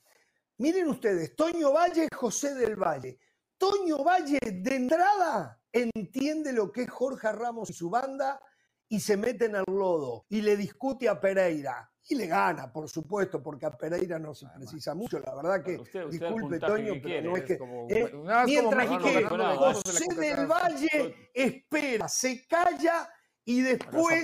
Miren 0.58 0.88
ustedes, 0.88 1.36
Toño 1.36 1.74
Valle, 1.74 2.08
José 2.16 2.56
del 2.56 2.76
Valle. 2.76 3.20
Toño 3.58 4.04
Valle 4.04 4.40
de 4.42 4.76
entrada 4.76 5.60
entiende 5.76 6.54
lo 6.54 6.72
que 6.72 6.84
es 6.84 6.90
Jorge 6.90 7.32
Ramos 7.32 7.70
y 7.70 7.74
su 7.74 7.90
banda 7.90 8.40
y 8.88 9.00
se 9.00 9.18
mete 9.18 9.46
en 9.46 9.56
el 9.56 9.64
lodo 9.68 10.26
y 10.30 10.42
le 10.42 10.56
discute 10.56 11.10
a 11.10 11.20
Pereira. 11.20 11.92
Y 12.08 12.14
le 12.14 12.28
gana, 12.28 12.72
por 12.72 12.88
supuesto, 12.88 13.42
porque 13.42 13.66
a 13.66 13.76
Pereira 13.76 14.20
no 14.20 14.36
se 14.36 14.46
precisa 14.56 14.94
mucho. 14.94 15.20
La 15.20 15.34
verdad 15.34 15.64
que, 15.64 15.80
disculpe, 16.08 16.60
Toño, 16.60 16.94
pero 17.02 17.32
no 17.32 17.36
es 17.36 17.44
que. 17.44 17.54
Eh, 17.90 18.14
mientras 18.46 18.88
que 19.02 19.24
José 19.24 20.16
del 20.16 20.46
Valle 20.46 21.32
espera, 21.34 22.08
se 22.08 22.46
calla 22.46 23.10
y 23.44 23.62
después 23.62 24.24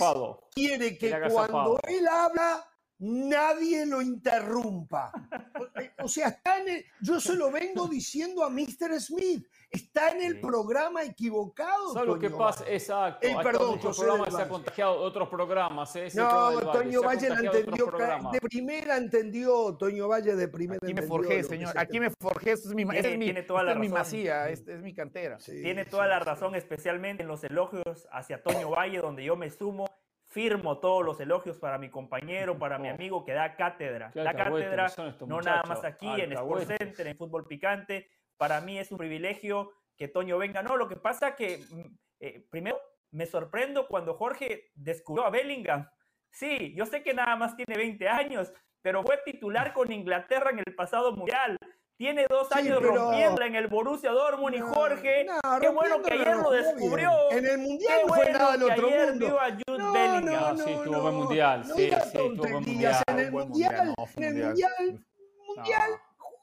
quiere 0.53 0.95
que 0.95 1.11
cuando 1.31 1.79
él 1.87 2.07
habla 2.07 2.63
nadie 3.01 3.85
lo 3.85 4.01
interrumpa. 4.01 5.11
O 6.03 6.07
sea, 6.07 6.29
está 6.29 6.57
en 6.57 6.83
yo 7.01 7.19
se 7.19 7.35
lo 7.35 7.51
vengo 7.51 7.87
diciendo 7.87 8.43
a 8.43 8.49
Mr. 8.49 8.99
Smith. 8.99 9.45
Está 9.71 10.12
en 10.12 10.21
el 10.21 10.41
programa 10.41 11.01
equivocado. 11.03 11.93
¿Sabes 11.93 12.10
lo 12.10 12.19
que 12.19 12.29
pasa? 12.29 12.65
Exacto. 12.67 13.25
Eh, 13.25 13.34
perdón, 13.41 13.77
muchos 13.77 13.97
programas 13.97 14.36
se 14.36 14.41
ha 14.41 14.49
contagiado 14.49 14.95
otros 14.97 15.29
programas. 15.29 15.95
¿eh? 15.95 16.10
No, 16.13 16.60
Toño 16.60 17.01
Valle 17.01 17.29
la 17.29 17.39
entendió. 17.39 17.86
De 18.34 18.41
primera 18.41 18.97
entendió, 18.97 19.77
Toño 19.77 20.10
Valle 20.10 20.36
de 20.36 20.47
primera 20.49 20.79
Aquí 20.84 20.93
me 20.93 21.03
forjé, 21.03 21.43
señor. 21.43 21.73
Aquí 21.77 21.99
me 22.01 22.10
forjé. 22.10 22.51
Esto 22.51 22.67
es 22.67 22.75
mi, 22.75 22.84
tiene, 22.84 22.99
es 22.99 23.17
mi, 23.17 23.25
tiene 23.25 23.43
toda 23.43 23.63
la 23.63 23.71
es 23.71 23.89
masía, 23.89 24.49
es, 24.49 24.67
mi 24.67 24.93
cantera. 24.93 25.38
tiene 25.38 25.86
toda 25.86 26.05
la 26.05 26.19
razón, 26.19 26.55
especialmente 26.55 27.23
en 27.23 27.29
los 27.29 27.41
elogios 27.45 28.10
hacia 28.12 28.43
Toño 28.43 28.71
Valle, 28.71 28.99
donde 28.99 29.23
yo 29.23 29.38
me 29.38 29.49
sumo 29.49 29.86
firmo 30.25 30.79
todos 30.79 31.05
los 31.05 31.19
elogios 31.19 31.57
para 31.57 31.77
mi 31.77 31.89
compañero, 31.89 32.57
para 32.57 32.77
mi 32.77 32.89
amigo 32.89 33.23
que 33.23 33.34
da 33.34 33.55
cátedra. 33.55 34.12
Da 34.13 34.34
cátedra, 34.34 34.91
no 35.27 35.41
nada 35.41 35.63
más 35.63 35.84
aquí, 35.86 36.07
en 36.07 36.34
Sport 36.34 36.67
Center, 36.67 37.07
en 37.07 37.17
Fútbol 37.17 37.45
Picante. 37.45 38.10
Para 38.41 38.60
mí 38.60 38.80
es 38.80 38.91
un 38.91 38.97
privilegio 38.97 39.71
que 39.95 40.08
Toño 40.08 40.39
venga. 40.39 40.63
No, 40.63 40.75
lo 40.75 40.88
que 40.88 40.95
pasa 40.95 41.36
que 41.36 41.60
mm, 41.60 41.95
eh, 42.21 42.47
primero 42.49 42.75
me 43.12 43.27
sorprendo 43.27 43.88
cuando 43.88 44.15
Jorge 44.15 44.71
descubrió 44.73 45.27
a 45.27 45.30
Bellingham. 45.30 45.88
Sí, 46.32 46.73
yo 46.75 46.88
sé 46.88 47.04
que 47.04 47.13
nada 47.13 47.36
más 47.36 47.56
tiene 47.56 47.77
20 47.77 48.10
años, 48.10 48.51
pero 48.82 49.04
fue 49.04 49.19
titular 49.23 49.73
con 49.73 49.91
Inglaterra 49.91 50.49
en 50.49 50.58
el 50.58 50.73
pasado 50.73 51.15
mundial. 51.15 51.56
Tiene 51.97 52.25
dos 52.27 52.51
años 52.54 52.82
rompiéndola 52.82 53.45
en 53.45 53.56
el 53.58 53.67
Borussia 53.67 54.10
Dortmund 54.10 54.56
y 54.56 54.60
Jorge, 54.60 55.27
qué 55.60 55.69
bueno 55.69 56.01
que 56.01 56.13
ayer 56.15 56.36
lo 56.38 56.49
descubrió. 56.49 57.12
En 57.30 57.45
el 57.45 57.60
Mundial 57.60 57.99
no 58.08 58.13
fue 58.15 58.32
nada 58.32 58.51
del 58.54 58.63
otro 58.63 58.88
ayer 58.88 59.10
mundo. 59.12 59.25
Vio 59.27 59.39
a 59.39 59.49
Jude 59.51 59.77
no, 59.77 59.91
Bellingham. 59.93 60.58
sí, 60.58 60.77
tuvo 60.84 61.01
buen 61.01 61.13
Mundial. 61.13 61.63
sí, 61.63 61.91
sí, 61.91 62.17
tuvo 62.17 62.38
buen 62.38 62.54
Mundial. 62.54 63.04
En 63.06 63.19
el 63.19 63.32
Mundial, 63.32 63.93
en 64.15 64.23
el 64.23 64.34
Mundial, 64.34 65.06
Mundial 65.45 66.01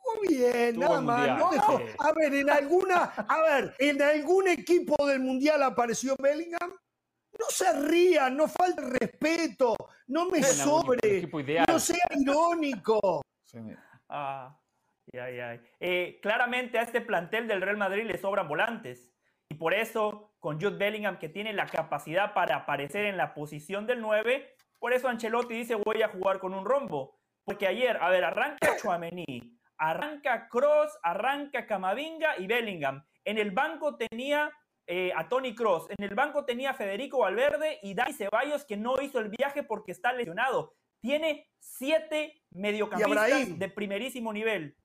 jugó 0.09 0.21
bien, 0.29 0.79
nada 0.79 1.01
más. 1.01 1.29
A 1.99 2.13
ver, 2.13 2.35
en 2.35 2.51
alguna, 2.51 3.05
a 3.05 3.43
ver, 3.43 3.75
en 3.79 4.03
algún 4.03 4.49
equipo 4.49 5.07
del 5.07 5.21
Mundial 5.21 5.63
apareció 5.63 6.17
Bellingham. 6.21 6.73
No 7.39 7.47
se 7.51 7.73
rían, 7.89 8.37
no 8.37 8.49
falte 8.49 8.83
respeto, 8.83 9.77
no 10.09 10.29
me 10.29 10.43
sobre, 10.43 11.29
no 11.69 11.79
sea 11.79 12.09
irónico. 12.17 13.23
Ah. 14.09 14.59
Eh, 15.81 16.19
claramente 16.21 16.79
a 16.79 16.83
este 16.83 17.01
plantel 17.01 17.47
del 17.47 17.63
Real 17.63 17.77
Madrid 17.77 18.05
le 18.05 18.19
sobran 18.19 18.49
volantes. 18.49 19.13
Y 19.49 19.55
por 19.55 19.73
eso, 19.73 20.35
con 20.41 20.61
Jude 20.61 20.77
Bellingham, 20.77 21.19
que 21.19 21.29
tiene 21.29 21.53
la 21.53 21.67
capacidad 21.67 22.35
para 22.35 22.57
aparecer 22.57 23.07
en 23.07 23.17
la 23.17 23.35
posición 23.35 23.87
del 23.87 24.01
9, 24.01 24.57
por 24.79 24.93
eso 24.93 25.09
Ancelotti 25.09 25.55
dice 25.55 25.75
voy 25.77 26.03
a 26.03 26.09
jugar 26.09 26.39
con 26.39 26.55
un 26.55 26.65
rombo. 26.65 27.19
Porque 27.45 27.67
ayer, 27.67 27.97
a 27.97 28.11
ver, 28.11 28.25
arranca 28.25 28.77
Chouameni, 28.77 29.58
arranca 29.79 30.49
Cross, 30.49 30.99
arranca 31.03 31.67
Camavinga 31.67 32.39
y 32.39 32.47
Bellingham. 32.47 33.05
En 33.25 33.39
el 33.39 33.51
banco 33.51 33.97
tenía 33.97 34.53
eh, 34.87 35.13
a 35.15 35.29
Tony 35.29 35.55
Cross, 35.55 35.89
en 35.91 36.05
el 36.05 36.15
banco 36.15 36.45
tenía 36.45 36.71
a 36.71 36.75
Federico 36.75 37.19
Valverde 37.19 37.79
y 37.83 37.95
Dani 37.95 38.13
Ceballos 38.13 38.65
que 38.65 38.77
no 38.77 39.01
hizo 39.01 39.19
el 39.21 39.29
viaje 39.29 39.63
porque 39.63 39.93
está 39.93 40.13
lesionado. 40.13 40.75
Tiene 41.01 41.49
siete 41.59 42.43
mediocampistas 42.51 43.59
de 43.59 43.69
primerísimo 43.69 44.33
nivel. 44.33 44.77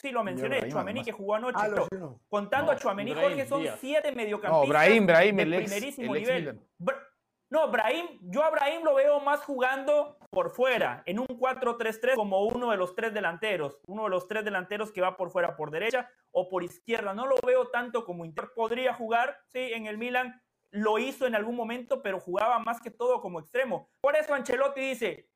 Sí, 0.00 0.12
lo 0.12 0.22
mencioné, 0.22 0.68
Chuamení 0.68 1.02
que 1.02 1.10
jugó 1.10 1.34
anoche. 1.34 1.58
Ah, 1.60 2.14
contando 2.28 2.70
a 2.70 2.76
Chuamení, 2.76 3.14
Jorge, 3.14 3.46
son 3.46 3.66
siete 3.80 4.12
mediocampistas 4.12 4.66
no, 4.66 4.68
Brahim, 4.68 5.06
Brahim, 5.06 5.36
de 5.36 5.44
primerísimo 5.44 6.14
nivel. 6.14 6.60
no, 7.50 7.68
Brahim, 7.68 8.06
yo 8.22 8.44
a 8.44 8.50
Brahim 8.50 8.84
lo 8.84 8.94
veo 8.94 9.18
más 9.20 9.40
jugando 9.42 10.17
por 10.30 10.50
fuera, 10.50 11.02
en 11.06 11.18
un 11.18 11.26
4-3-3 11.26 12.14
como 12.14 12.44
uno 12.46 12.70
de 12.70 12.76
los 12.76 12.94
tres 12.94 13.14
delanteros, 13.14 13.80
uno 13.86 14.04
de 14.04 14.10
los 14.10 14.28
tres 14.28 14.44
delanteros 14.44 14.92
que 14.92 15.00
va 15.00 15.16
por 15.16 15.30
fuera, 15.30 15.56
por 15.56 15.70
derecha 15.70 16.10
o 16.30 16.48
por 16.48 16.62
izquierda. 16.62 17.14
No 17.14 17.26
lo 17.26 17.36
veo 17.44 17.68
tanto 17.68 18.04
como 18.04 18.24
Inter. 18.24 18.50
Podría 18.54 18.94
jugar, 18.94 19.38
sí, 19.46 19.72
en 19.72 19.86
el 19.86 19.98
Milan 19.98 20.42
lo 20.70 20.98
hizo 20.98 21.26
en 21.26 21.34
algún 21.34 21.56
momento, 21.56 22.02
pero 22.02 22.20
jugaba 22.20 22.58
más 22.58 22.80
que 22.80 22.90
todo 22.90 23.20
como 23.20 23.40
extremo. 23.40 23.88
Por 24.00 24.16
eso 24.16 24.34
Ancelotti 24.34 24.80
dice, 24.80 25.30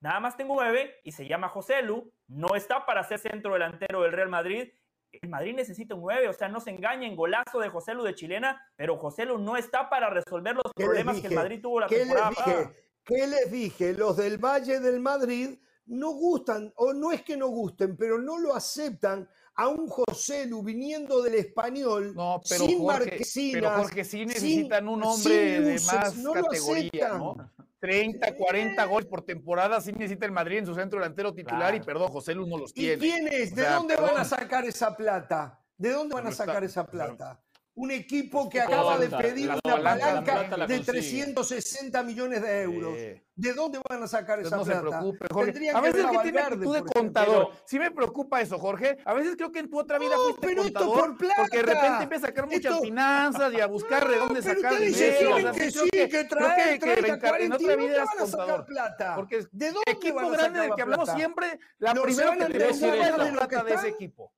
Nada 0.00 0.20
más 0.20 0.36
tengo 0.36 0.54
nueve 0.54 1.00
y 1.02 1.12
se 1.12 1.26
llama 1.26 1.48
José 1.48 1.82
Lu. 1.82 2.12
No 2.28 2.54
está 2.54 2.86
para 2.86 3.02
ser 3.02 3.18
centro 3.18 3.54
delantero 3.54 4.02
del 4.02 4.12
Real 4.12 4.28
Madrid. 4.28 4.68
El 5.10 5.28
Madrid 5.28 5.54
necesita 5.54 5.94
un 5.94 6.02
nueve, 6.02 6.28
o 6.28 6.32
sea, 6.32 6.48
no 6.48 6.60
se 6.60 6.70
engañen, 6.70 7.16
golazo 7.16 7.58
de 7.60 7.70
José 7.70 7.94
Lu 7.94 8.02
de 8.04 8.14
chilena, 8.14 8.62
pero 8.76 8.96
José 8.98 9.24
Lu 9.24 9.38
no 9.38 9.56
está 9.56 9.88
para 9.88 10.10
resolver 10.10 10.54
los 10.54 10.72
problemas 10.74 11.20
que 11.20 11.28
el 11.28 11.34
Madrid 11.34 11.60
tuvo 11.62 11.80
la 11.80 11.86
¿Qué 11.86 12.00
temporada. 12.00 12.30
Dije? 12.30 12.87
¿Qué 13.08 13.26
les 13.26 13.50
dije? 13.50 13.94
Los 13.94 14.18
del 14.18 14.36
Valle 14.36 14.80
del 14.80 15.00
Madrid 15.00 15.58
no 15.86 16.10
gustan, 16.10 16.70
o 16.76 16.92
no 16.92 17.10
es 17.10 17.22
que 17.22 17.38
no 17.38 17.48
gusten, 17.48 17.96
pero 17.96 18.18
no 18.18 18.38
lo 18.38 18.54
aceptan 18.54 19.26
a 19.54 19.68
un 19.68 19.88
José 19.88 20.46
Lu 20.46 20.62
viniendo 20.62 21.22
del 21.22 21.36
español 21.36 22.14
no, 22.14 22.38
pero 22.46 22.66
sin 22.66 22.78
Jorge, 22.78 23.22
Pero 23.54 23.70
Jorge 23.70 24.04
sí 24.04 24.26
necesitan 24.26 24.86
un 24.86 25.02
hombre 25.02 25.60
de 25.62 25.80
más 25.80 26.14
categoría, 26.34 27.08
¿no? 27.16 27.50
30, 27.80 28.36
40 28.36 28.84
goles 28.84 29.08
por 29.08 29.22
temporada, 29.22 29.80
sí 29.80 29.92
necesita 29.92 30.26
el 30.26 30.32
Madrid 30.32 30.58
en 30.58 30.66
su 30.66 30.74
centro 30.74 30.98
delantero 30.98 31.32
titular 31.32 31.74
y 31.74 31.80
perdón, 31.80 32.10
José 32.10 32.34
Lu 32.34 32.46
no 32.46 32.58
los 32.58 32.74
tiene. 32.74 32.94
¿Y 32.94 32.98
quién 32.98 33.28
es? 33.28 33.54
¿De 33.54 33.66
dónde 33.66 33.96
van 33.96 34.18
a 34.18 34.24
sacar 34.24 34.66
esa 34.66 34.94
plata? 34.94 35.58
¿De 35.78 35.92
dónde 35.92 36.14
van 36.14 36.26
a 36.26 36.32
sacar 36.32 36.62
esa 36.62 36.86
plata? 36.86 37.40
Un 37.78 37.92
equipo 37.92 38.48
que 38.48 38.60
acaba 38.60 38.98
de 38.98 39.08
pedir 39.08 39.50
una 39.50 39.60
palanca 39.60 40.66
de 40.66 40.80
360 40.80 42.02
millones 42.02 42.42
de 42.42 42.62
euros. 42.62 42.94
¿De 43.36 43.52
dónde 43.54 43.80
van 43.88 44.02
a 44.02 44.08
sacar 44.08 44.40
esa 44.40 44.56
plata? 44.56 44.64
No 44.64 44.64
se 44.64 44.80
preocupe, 44.80 45.26
Jorge. 45.30 45.70
A 45.70 45.80
veces 45.80 46.06
que 46.06 46.18
tiene 46.18 46.40
actitud 46.40 46.74
de 46.74 46.82
contador. 46.82 47.52
Sí 47.64 47.78
me 47.78 47.92
preocupa 47.92 48.40
eso, 48.40 48.58
Jorge. 48.58 48.98
A 49.04 49.14
veces 49.14 49.36
creo 49.36 49.52
que 49.52 49.60
en 49.60 49.70
tu 49.70 49.78
otra 49.78 49.96
vida 50.00 50.16
fuiste 50.16 50.44
pero 50.44 50.62
contador. 50.64 50.88
Esto 50.88 51.00
por 51.00 51.16
plata. 51.16 51.42
Porque 51.42 51.56
de 51.58 51.62
repente 51.62 52.02
empieza 52.02 52.26
a 52.26 52.28
sacar 52.30 52.48
muchas 52.48 52.80
finanzas 52.80 53.52
y 53.52 53.60
a 53.60 53.66
buscar 53.66 54.08
de 54.08 54.16
dónde 54.16 54.42
sacar 54.42 54.76
dinero. 54.80 55.36
O 55.36 55.40
sea, 55.40 55.52
que 55.52 55.70
sí, 55.70 55.88
que, 55.92 56.08
que 56.08 56.24
trae, 56.24 56.78
que, 56.80 56.94
que, 56.96 57.02
que 57.02 57.44
en 57.44 57.52
otra 57.52 57.76
vida 57.76 57.94
eras 57.94 58.08
contador. 58.18 58.66
Plata? 58.66 59.14
Porque 59.14 59.46
¿De 59.52 59.70
dónde 59.70 59.92
equipo 59.92 60.30
grande 60.30 60.60
del 60.60 60.74
que 60.74 60.82
hablamos 60.82 61.08
siempre, 61.10 61.60
la 61.78 61.94
primera 61.94 62.36
que 62.36 62.44
te 62.46 62.68
es 62.70 62.80
la 62.80 63.46
plata 63.46 63.62
de 63.62 63.74
ese 63.74 63.88
equipo. 63.88 64.32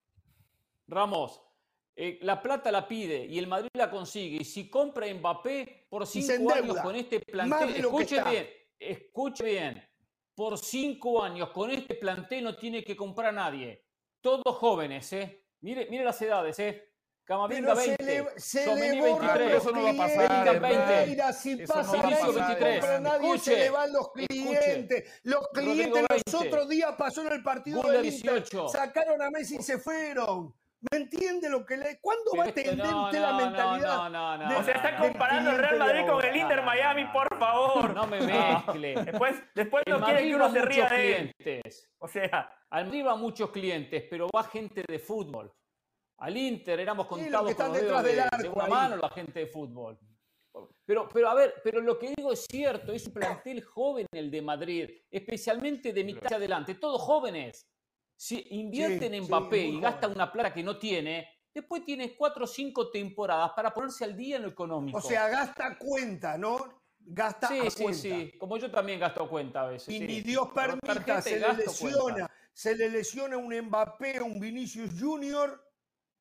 Ramos, 0.87 1.41
eh, 2.03 2.19
la 2.23 2.41
plata 2.41 2.73
la 2.73 2.89
pide 2.89 3.27
y 3.27 3.39
el 3.39 3.47
Madrid 3.47 3.69
la 3.75 3.91
consigue. 3.91 4.39
Y 4.41 4.45
si 4.47 4.71
compra 4.71 5.07
Mbappé 5.13 5.87
por 5.91 6.07
cinco 6.07 6.51
años 6.51 6.79
con 6.81 6.97
este 6.97 7.21
plantel, 7.21 7.77
escuche 7.77 8.23
bien, 8.23 8.49
escuche 8.79 9.45
bien, 9.45 9.87
por 10.35 10.57
cinco 10.57 11.23
años 11.23 11.51
con 11.51 11.71
este 11.71 11.97
plantel 11.97 12.45
no 12.45 12.57
tiene 12.57 12.83
que 12.83 12.97
comprar 12.97 13.29
a 13.29 13.33
nadie. 13.33 13.85
Todos 14.23 14.57
jóvenes, 14.57 15.13
¿eh? 15.13 15.45
Mire, 15.61 15.89
mire 15.91 16.03
las 16.03 16.23
edades, 16.23 16.59
¿eh? 16.61 16.91
Camavinga 17.23 17.75
20, 17.75 18.41
se 18.41 18.67
le, 18.67 19.03
23, 19.03 19.53
eso 19.53 19.71
no 19.71 19.83
va 19.83 19.91
a 19.91 19.95
pasar. 19.95 20.61
20, 20.61 21.33
si 21.35 21.57
pasa 21.67 22.09
eso 22.09 22.33
23. 22.33 22.83
No 22.83 23.01
nadie, 23.01 23.27
escuche, 23.27 23.45
se 23.45 23.57
le 23.59 23.71
van 23.71 23.93
los 23.93 24.11
clientes. 24.13 25.21
Los 25.25 25.49
clientes 25.49 26.05
los 26.09 26.35
otros 26.35 26.67
días 26.67 26.95
pasó 26.97 27.27
en 27.27 27.33
el 27.35 27.43
partido 27.43 27.83
del 27.83 28.07
Inter, 28.07 28.43
sacaron 28.73 29.21
a 29.21 29.29
Messi 29.31 29.57
y 29.57 29.63
se 29.63 29.79
fueron. 29.79 30.59
¿Me 30.91 30.97
entiende 30.97 31.51
lo 31.51 31.67
que 31.67 31.77
le.? 31.77 32.01
¿Cuándo 32.01 32.33
va 32.39 32.45
a 32.45 32.49
entender 32.49 32.95
usted 32.95 33.21
la 33.21 33.33
mentalidad? 33.35 33.97
No, 33.97 34.09
no, 34.09 34.39
no. 34.39 34.59
o 34.59 34.63
sea, 34.63 34.75
está 34.75 34.97
comparando 34.97 35.51
el 35.51 35.59
Real 35.59 35.79
Madrid 35.79 36.07
con 36.07 36.25
el 36.25 36.37
Inter 36.37 36.63
Miami, 36.63 37.05
por 37.13 37.39
favor. 37.39 37.95
No 37.95 38.07
me 38.07 38.21
mezcle. 38.21 38.95
después 39.05 39.37
después 39.55 39.85
no 39.87 40.01
quiere 40.01 40.23
que 40.23 40.35
uno 40.35 40.51
se 40.51 40.63
ría 40.63 40.89
de 40.89 41.17
él. 41.17 41.35
Clientes. 41.37 41.91
O 41.99 42.09
sea. 42.09 42.57
Al 42.71 42.85
Madrid 42.87 43.05
va 43.05 43.17
muchos 43.17 43.51
clientes, 43.51 44.05
pero 44.09 44.29
va 44.35 44.45
gente 44.45 44.85
de 44.89 44.99
fútbol. 44.99 45.53
Al 46.19 46.37
Inter 46.37 46.79
éramos 46.81 47.07
contados 47.07 47.55
con 47.55 47.69
los 47.69 47.77
dedos 47.81 48.03
de, 48.05 48.43
de, 48.43 48.49
una 48.49 48.67
mano 48.67 48.97
la 48.97 49.09
gente 49.11 49.41
de 49.41 49.47
fútbol. 49.47 49.99
Pero, 50.85 51.09
pero 51.09 51.29
a 51.29 51.35
ver, 51.35 51.55
pero 51.63 51.81
lo 51.81 51.99
que 51.99 52.13
digo 52.17 52.33
es 52.33 52.47
cierto, 52.51 52.93
es 52.93 53.07
un 53.07 53.15
plantel 53.15 53.63
joven 53.63 54.07
el 54.13 54.31
de 54.31 54.43
Madrid, 54.43 54.91
especialmente 55.11 55.93
de 55.93 56.05
mitad 56.05 56.33
adelante, 56.35 56.75
todos 56.75 57.01
jóvenes. 57.01 57.67
Si 58.21 58.47
invierten 58.51 59.15
en 59.15 59.25
Mbappé 59.25 59.65
y 59.65 59.81
gastan 59.81 60.13
una 60.13 60.31
plata 60.31 60.53
que 60.53 60.63
no 60.63 60.77
tiene, 60.77 61.27
después 61.55 61.83
tiene 61.87 62.15
cuatro 62.15 62.45
o 62.45 62.47
cinco 62.47 62.91
temporadas 62.91 63.53
para 63.57 63.73
ponerse 63.73 64.05
al 64.05 64.15
día 64.15 64.37
en 64.37 64.43
lo 64.43 64.49
económico. 64.49 64.99
O 64.99 65.01
sea, 65.01 65.27
gasta 65.31 65.79
cuenta, 65.79 66.37
¿no? 66.37 66.83
Gasta 66.99 67.49
sí, 67.49 67.61
a 67.61 67.71
sí, 67.71 67.83
cuenta. 67.83 68.03
sí, 68.03 68.33
como 68.39 68.59
yo 68.59 68.71
también 68.71 69.01
gasto 69.01 69.27
cuenta 69.27 69.63
a 69.63 69.69
veces. 69.69 69.89
Y 69.89 70.01
ni 70.01 70.21
Dios 70.21 70.49
permita, 70.55 71.23
se 71.23 71.41
le 71.41 71.55
lesiona, 71.55 72.31
se 72.53 72.77
le 72.77 72.91
lesiona 72.91 73.39
un 73.39 73.59
Mbappé, 73.59 74.21
un 74.21 74.39
Vinicius 74.39 75.01
Junior, 75.01 75.59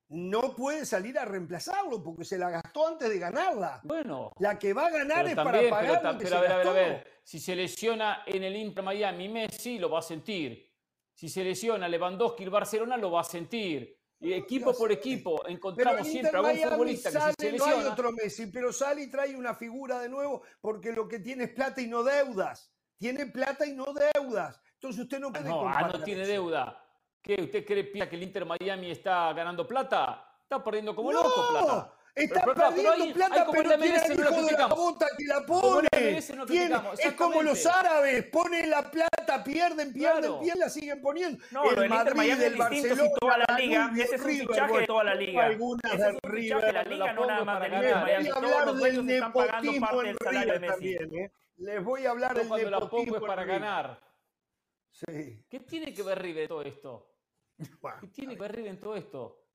no 0.08 0.56
puede 0.56 0.86
salir 0.86 1.20
a 1.20 1.26
reemplazarlo 1.26 2.02
porque 2.02 2.24
se 2.24 2.38
la 2.38 2.50
gastó 2.50 2.88
antes 2.88 3.10
de 3.10 3.20
ganarla. 3.20 3.82
Bueno. 3.84 4.32
La 4.40 4.58
que 4.58 4.72
va 4.72 4.86
a 4.86 4.90
ganar 4.90 5.28
es 5.28 5.36
para 5.36 5.70
pagar 5.70 6.02
pero, 6.02 6.18
pero, 6.18 6.38
a 6.38 6.42
ver, 6.42 6.52
a 6.54 6.58
ver, 6.60 6.68
a 6.68 6.72
ver. 6.72 7.22
Si 7.26 7.42
se 7.42 7.58
lesiona 7.58 8.24
en 8.26 8.42
el 8.42 8.56
Inter 8.56 8.86
Miami, 8.86 9.28
Messi 9.28 9.78
lo 9.78 9.90
va 9.90 10.00
a 10.00 10.02
sentir. 10.02 10.69
Si 11.20 11.28
se 11.28 11.44
lesiona 11.44 11.90
Lewandowski, 11.90 12.46
el 12.46 12.50
Barcelona 12.50 12.96
lo 12.96 13.12
va 13.12 13.20
a 13.20 13.24
sentir. 13.26 13.94
Y 14.22 14.32
equipo 14.32 14.72
por 14.72 14.90
equipo 14.90 15.46
encontramos 15.50 16.08
siempre 16.08 16.38
a 16.38 16.42
un 16.42 16.58
futbolista 16.58 17.12
que 17.12 17.50
se 17.50 17.58
No 17.58 17.66
hay 17.66 17.84
otro 17.84 18.14
Messi, 18.14 18.48
pero 18.48 18.72
sale 18.72 19.04
y 19.04 19.12
trae 19.12 19.36
una 19.36 19.54
figura 19.54 20.00
de 20.00 20.08
nuevo 20.08 20.44
porque 20.62 20.94
lo 20.94 21.10
que 21.10 21.20
tiene 21.20 21.44
es 21.44 21.50
plata 21.50 21.82
y 21.82 21.88
no 21.88 22.04
deudas. 22.04 22.72
Tiene 22.98 23.26
plata 23.26 23.66
y 23.66 23.74
no 23.74 23.88
deudas. 23.94 24.62
Entonces 24.76 25.02
usted 25.02 25.20
no 25.20 25.34
puede 25.34 25.50
no, 25.50 25.68
ah, 25.68 25.92
no 25.92 26.02
tiene 26.06 26.26
deuda. 26.26 26.82
¿Qué? 27.22 27.42
¿Usted 27.42 27.66
cree 27.66 27.92
que 27.92 28.16
el 28.16 28.24
Inter 28.24 28.46
Miami 28.46 28.92
está 28.92 29.34
ganando 29.34 29.68
plata? 29.68 30.26
Está 30.42 30.64
perdiendo 30.64 30.96
como 30.96 31.12
loco 31.12 31.50
plata. 31.52 31.94
Está 32.20 32.46
perdiendo 32.46 33.14
plata, 33.14 33.48
pero, 33.52 33.78
tiene 33.78 33.98
el 33.98 34.20
hijo 34.20 34.42
de 34.44 34.52
la 34.52 34.68
bota 34.68 35.08
que 35.18 35.26
la 35.26 35.46
pone. 35.46 35.88
es 36.18 37.14
como 37.18 37.42
los 37.42 37.66
árabes, 37.66 38.26
ponen 38.26 38.70
la 38.70 38.90
plata, 38.90 39.44
pierden, 39.44 39.94
pierden, 39.94 40.40
pierden, 40.40 40.60
la 40.60 40.70
siguen 40.70 41.02
poniendo. 41.02 41.44
No, 41.52 41.70
el, 41.72 41.84
el 41.84 41.90
Madrid, 41.90 42.42
el 42.42 42.56
Barcelona, 42.56 43.10
toda 43.20 43.38
la 43.38 43.58
liga, 43.58 43.92
ese 43.98 44.16
es 44.16 44.22
un 44.22 44.28
fichaje 44.28 44.78
de 44.80 44.88
toda 44.88 45.04
la 45.04 45.16
liga. 45.16 45.46
Algunas 45.46 45.98
de 45.98 46.20
River, 46.24 46.66
de 46.66 46.74
la 46.74 46.84
liga, 46.84 47.14
no 47.14 47.26
nada 47.26 47.46
más 47.46 47.66
Inter 47.66 47.96
Miami. 47.96 48.30
Todos 48.30 48.66
los 48.66 49.34
pagando 49.34 49.80
parte 49.80 50.08
del 50.08 50.18
salario 50.22 50.54
de 50.54 50.60
Messi. 50.60 50.94
¿eh? 50.94 51.32
Les 51.58 51.84
voy 51.84 52.06
a 52.06 52.12
hablar 52.12 52.36
del 52.36 52.50
nepotismo 52.50 53.18
es 53.18 53.22
para 53.22 53.44
ganar. 53.44 54.00
Sí. 54.92 55.46
¿Qué 55.50 55.60
tiene 55.62 55.94
que 55.94 56.04
ver 56.04 56.22
River 56.22 56.44
en 56.44 56.50
todo 56.50 56.62
esto? 56.64 57.14
¿Qué 58.02 58.08
tiene 58.08 58.36
que 58.36 58.42
ver 58.42 58.56
River 58.56 58.72
en 58.72 58.80
todo 58.80 58.96
esto? 58.96 59.49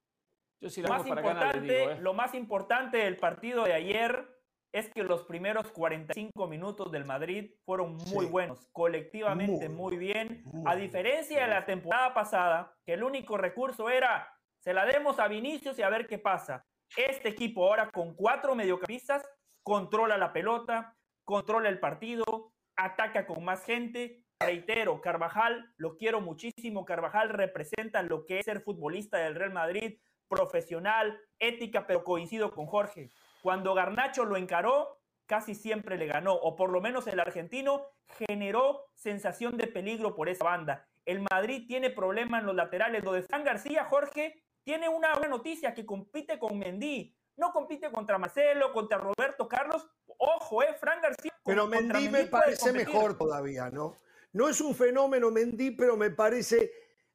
Lo, 0.82 0.88
más 0.88 1.06
importante, 1.06 1.84
¿eh? 1.84 1.96
lo 2.00 2.14
más 2.14 2.34
importante 2.34 2.98
del 2.98 3.16
partido 3.16 3.64
de 3.64 3.74
ayer 3.74 4.28
es 4.72 4.90
que 4.92 5.04
los 5.04 5.22
primeros 5.22 5.70
45 5.70 6.48
minutos 6.48 6.90
del 6.90 7.04
Madrid 7.04 7.52
fueron 7.64 7.96
muy 8.08 8.26
buenos, 8.26 8.68
colectivamente 8.72 9.68
muy, 9.68 9.96
bien, 9.96 10.42
a 10.66 10.74
diferencia 10.74 11.42
de 11.42 11.48
la 11.48 11.64
temporada 11.64 12.12
pasada, 12.12 12.74
que 12.84 12.94
el 12.94 13.04
único 13.04 13.36
recurso 13.36 13.88
era, 13.88 14.28
se 14.58 14.74
la 14.74 14.84
demos 14.84 15.20
a 15.20 15.28
Vinicius 15.28 15.78
y 15.78 15.82
a 15.82 15.90
ver 15.90 16.08
qué 16.08 16.18
pasa. 16.18 16.66
Este 16.96 17.28
equipo 17.28 17.68
ahora 17.68 17.88
con 17.90 18.16
cuatro 18.16 18.56
mediocampistas 18.56 19.24
controla 19.62 20.18
la 20.18 20.32
pelota, 20.32 20.96
controla 21.24 21.68
el 21.68 21.78
partido, 21.78 22.52
ataca 22.76 23.26
con 23.26 23.44
más 23.44 23.64
gente. 23.64 24.24
Reitero, 24.40 25.00
Carvajal, 25.00 25.72
lo 25.76 25.96
quiero 25.96 26.20
muchísimo. 26.20 26.84
Carvajal 26.84 27.28
representa 27.28 28.02
lo 28.02 28.26
que 28.26 28.40
es 28.40 28.44
ser 28.44 28.60
futbolista 28.60 29.18
del 29.18 29.36
Real 29.36 29.52
Madrid 29.52 29.98
profesional, 30.34 31.20
ética, 31.38 31.86
pero 31.86 32.04
coincido 32.04 32.52
con 32.52 32.66
Jorge. 32.66 33.10
Cuando 33.42 33.74
Garnacho 33.74 34.24
lo 34.24 34.36
encaró, 34.36 34.98
casi 35.26 35.54
siempre 35.54 35.96
le 35.96 36.06
ganó, 36.06 36.34
o 36.34 36.56
por 36.56 36.70
lo 36.70 36.80
menos 36.80 37.06
el 37.06 37.20
argentino 37.20 37.86
generó 38.06 38.86
sensación 38.94 39.56
de 39.56 39.66
peligro 39.66 40.14
por 40.14 40.28
esa 40.28 40.44
banda. 40.44 40.86
El 41.04 41.24
Madrid 41.30 41.64
tiene 41.66 41.90
problemas 41.90 42.40
en 42.40 42.46
los 42.46 42.54
laterales. 42.54 43.04
Lo 43.04 43.12
de 43.12 43.22
Fran 43.22 43.44
García, 43.44 43.84
Jorge, 43.84 44.42
tiene 44.62 44.88
una 44.88 45.12
buena 45.12 45.28
noticia 45.28 45.74
que 45.74 45.84
compite 45.84 46.38
con 46.38 46.58
Mendy. 46.58 47.14
No 47.36 47.52
compite 47.52 47.90
contra 47.90 48.16
Marcelo, 48.16 48.72
contra 48.72 48.98
Roberto 48.98 49.48
Carlos. 49.48 49.86
Ojo, 50.18 50.62
eh, 50.62 50.74
Fran 50.74 51.00
García. 51.02 51.32
Pero 51.44 51.66
Mendy, 51.66 52.08
me 52.08 52.24
parece 52.24 52.72
mejor 52.72 53.18
todavía, 53.18 53.70
¿no? 53.70 53.96
No 54.32 54.48
es 54.48 54.60
un 54.60 54.74
fenómeno 54.74 55.30
Mendy, 55.30 55.72
pero 55.72 55.96
me 55.96 56.10
parece 56.10 56.72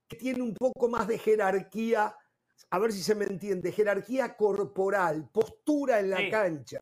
que 0.08 0.18
tiene 0.18 0.42
un 0.42 0.54
poco 0.54 0.88
más 0.88 1.08
de 1.08 1.18
jerarquía 1.18 2.16
a 2.72 2.80
ver 2.80 2.92
si 2.92 3.02
se 3.02 3.16
me 3.16 3.26
entiende, 3.26 3.72
jerarquía 3.72 4.36
corporal, 4.36 5.30
postura 5.32 6.00
en 6.00 6.10
la 6.10 6.30
cancha. 6.30 6.80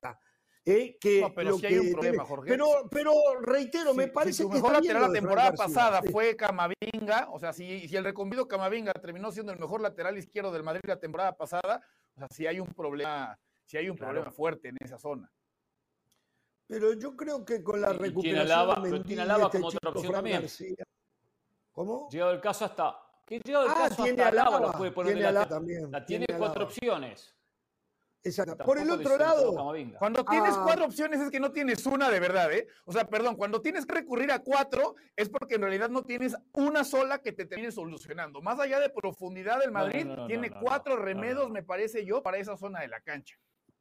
¿eh? 0.65 0.97
Que 0.99 1.31
pero 1.33 1.57
hay 1.63 1.77
un 1.77 1.91
problema, 1.93 2.25
Jorge. 2.25 2.49
Pero, 2.49 2.67
pero 2.91 3.13
reitero, 3.41 3.93
me 3.93 4.07
parece 4.07 4.43
que. 4.43 4.49
mejor 4.49 4.73
lateral 4.73 5.03
la 5.03 5.11
temporada 5.11 5.53
pasada 5.53 6.01
fue 6.11 6.35
Camavinga, 6.35 7.29
o 7.31 7.39
sea, 7.39 7.53
si, 7.53 7.87
si 7.87 7.95
el 7.95 8.03
reconvido 8.03 8.47
Camavinga 8.47 8.93
terminó 8.93 9.31
siendo 9.31 9.53
el 9.53 9.59
mejor 9.59 9.81
lateral 9.81 10.17
izquierdo 10.17 10.51
del 10.51 10.63
Madrid 10.63 10.81
la 10.85 10.99
temporada 10.99 11.35
pasada, 11.37 11.81
o 12.15 12.19
sea, 12.19 12.27
si 12.29 12.45
hay 12.45 12.59
un 12.59 12.67
problema, 12.67 13.39
si 13.65 13.77
hay 13.77 13.89
un 13.89 13.97
problema 13.97 14.29
fuerte 14.31 14.69
en 14.69 14.77
esa 14.81 14.97
zona. 14.97 15.31
Pero 16.67 16.93
yo 16.93 17.15
creo 17.15 17.45
que 17.45 17.63
con 17.63 17.79
la 17.79 17.93
recuperación. 17.93 18.21
Tiene 18.83 19.03
tiene 19.05 19.21
Alaba 19.21 19.45
este 19.45 19.57
como 19.59 19.67
otra 19.69 19.89
opción 19.89 20.11
también. 20.11 20.45
¿Cómo? 21.71 22.09
Llegado 22.09 22.31
el 22.31 22.41
caso 22.41 22.65
hasta 22.65 23.06
que 23.27 23.39
llegado 23.39 23.65
el 23.65 23.71
ah, 23.71 23.75
caso 23.89 24.03
tiene 24.03 24.23
hasta 24.23 24.41
Alaba, 24.41 24.59
lo 24.59 24.71
puede 24.71 24.91
poner 24.91 25.13
tiene 25.15 25.31
la, 25.31 25.45
también. 25.45 25.91
La 25.91 26.05
tiene, 26.05 26.25
cuatro 26.37 26.63
opciones. 26.63 27.35
Exacto. 28.23 28.63
Por 28.63 28.77
el 28.79 28.89
otro 28.89 29.17
lado, 29.17 29.53
cuando 29.99 30.23
tienes 30.23 30.55
ah. 30.55 30.61
cuatro 30.63 30.85
opciones 30.85 31.19
es 31.19 31.29
que 31.29 31.39
no 31.39 31.51
tienes 31.51 31.85
una 31.85 32.09
de 32.09 32.21
verdad, 32.21 32.51
¿eh? 32.53 32.67
O 32.85 32.93
sea, 32.93 33.05
perdón, 33.05 33.35
cuando 33.35 33.61
tienes 33.61 33.85
que 33.85 33.95
recurrir 33.95 34.31
a 34.31 34.39
cuatro 34.39 34.95
es 35.15 35.29
porque 35.29 35.55
en 35.55 35.61
realidad 35.61 35.89
no 35.89 36.03
tienes 36.03 36.37
una 36.53 36.85
sola 36.85 37.19
que 37.19 37.33
te 37.33 37.45
termine 37.45 37.71
solucionando. 37.71 38.41
Más 38.41 38.59
allá 38.59 38.79
de 38.79 38.89
profundidad 38.89 39.59
del 39.59 39.71
Madrid, 39.71 40.07
tiene 40.27 40.49
cuatro 40.49 40.95
remedios, 40.95 41.49
me 41.49 41.63
parece 41.63 42.05
yo, 42.05 42.23
para 42.23 42.37
esa 42.37 42.55
zona 42.55 42.79
de 42.79 42.87
la 42.87 43.01
cancha. 43.01 43.35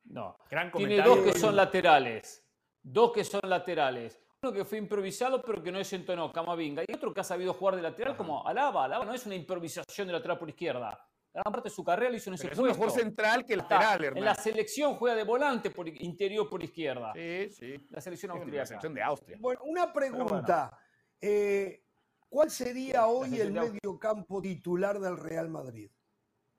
No, 0.05 0.37
Gran 0.51 0.73
tiene 0.73 1.03
dos 1.03 1.19
que 1.21 1.39
son 1.39 1.55
laterales. 1.55 2.45
Dos 2.83 3.13
que 3.13 3.25
son 3.25 3.41
laterales 3.45 4.21
que 4.53 4.65
fue 4.65 4.79
improvisado 4.79 5.43
pero 5.43 5.63
que 5.63 5.73
no 5.73 5.79
es 5.79 5.93
entonó, 5.93 6.33
Camavinga. 6.33 6.83
Y 6.87 6.95
otro 6.95 7.13
que 7.13 7.21
ha 7.21 7.25
sabido 7.25 7.55
jugar 7.55 7.77
de 7.77 7.83
lateral 7.83 8.17
como 8.17 8.47
Alaba. 8.47 8.85
Alaba 8.85 9.05
no 9.05 9.15
es 9.15 9.27
una 9.27 9.35
improvisación 9.35 10.07
de 10.07 10.13
lateral 10.13 10.39
por 10.39 10.49
izquierda. 10.49 10.99
Gran 11.33 11.53
parte 11.53 11.69
de 11.69 11.75
su 11.75 11.85
carrera 11.85 12.11
lo 12.11 12.17
hizo 12.17 12.31
en 12.31 12.35
ese 12.35 12.51
Es 12.51 12.59
un 12.59 12.69
mejor 12.69 12.91
central 12.91 13.45
que 13.45 13.57
lateral, 13.57 14.05
En 14.05 14.25
la 14.25 14.35
selección 14.35 14.95
juega 14.95 15.17
de 15.17 15.25
volante 15.25 15.71
por 15.71 15.87
interior 15.87 16.49
por 16.49 16.63
izquierda. 16.63 17.13
Sí, 17.15 17.51
sí. 17.51 17.87
La 17.91 18.01
selección 18.01 18.33
austríaca. 18.33 18.61
La 18.61 18.67
selección 18.67 18.95
de 18.95 19.03
Austria. 19.03 19.37
Bueno, 19.41 19.61
una 19.65 19.93
pregunta. 19.93 20.79
Eh, 21.21 21.83
¿Cuál 22.29 22.51
sería 22.51 23.07
hoy 23.07 23.41
el 23.41 23.53
medio 23.53 23.99
campo 23.99 24.41
titular 24.41 24.99
del 24.99 25.19
Real 25.19 25.49
Madrid? 25.49 25.91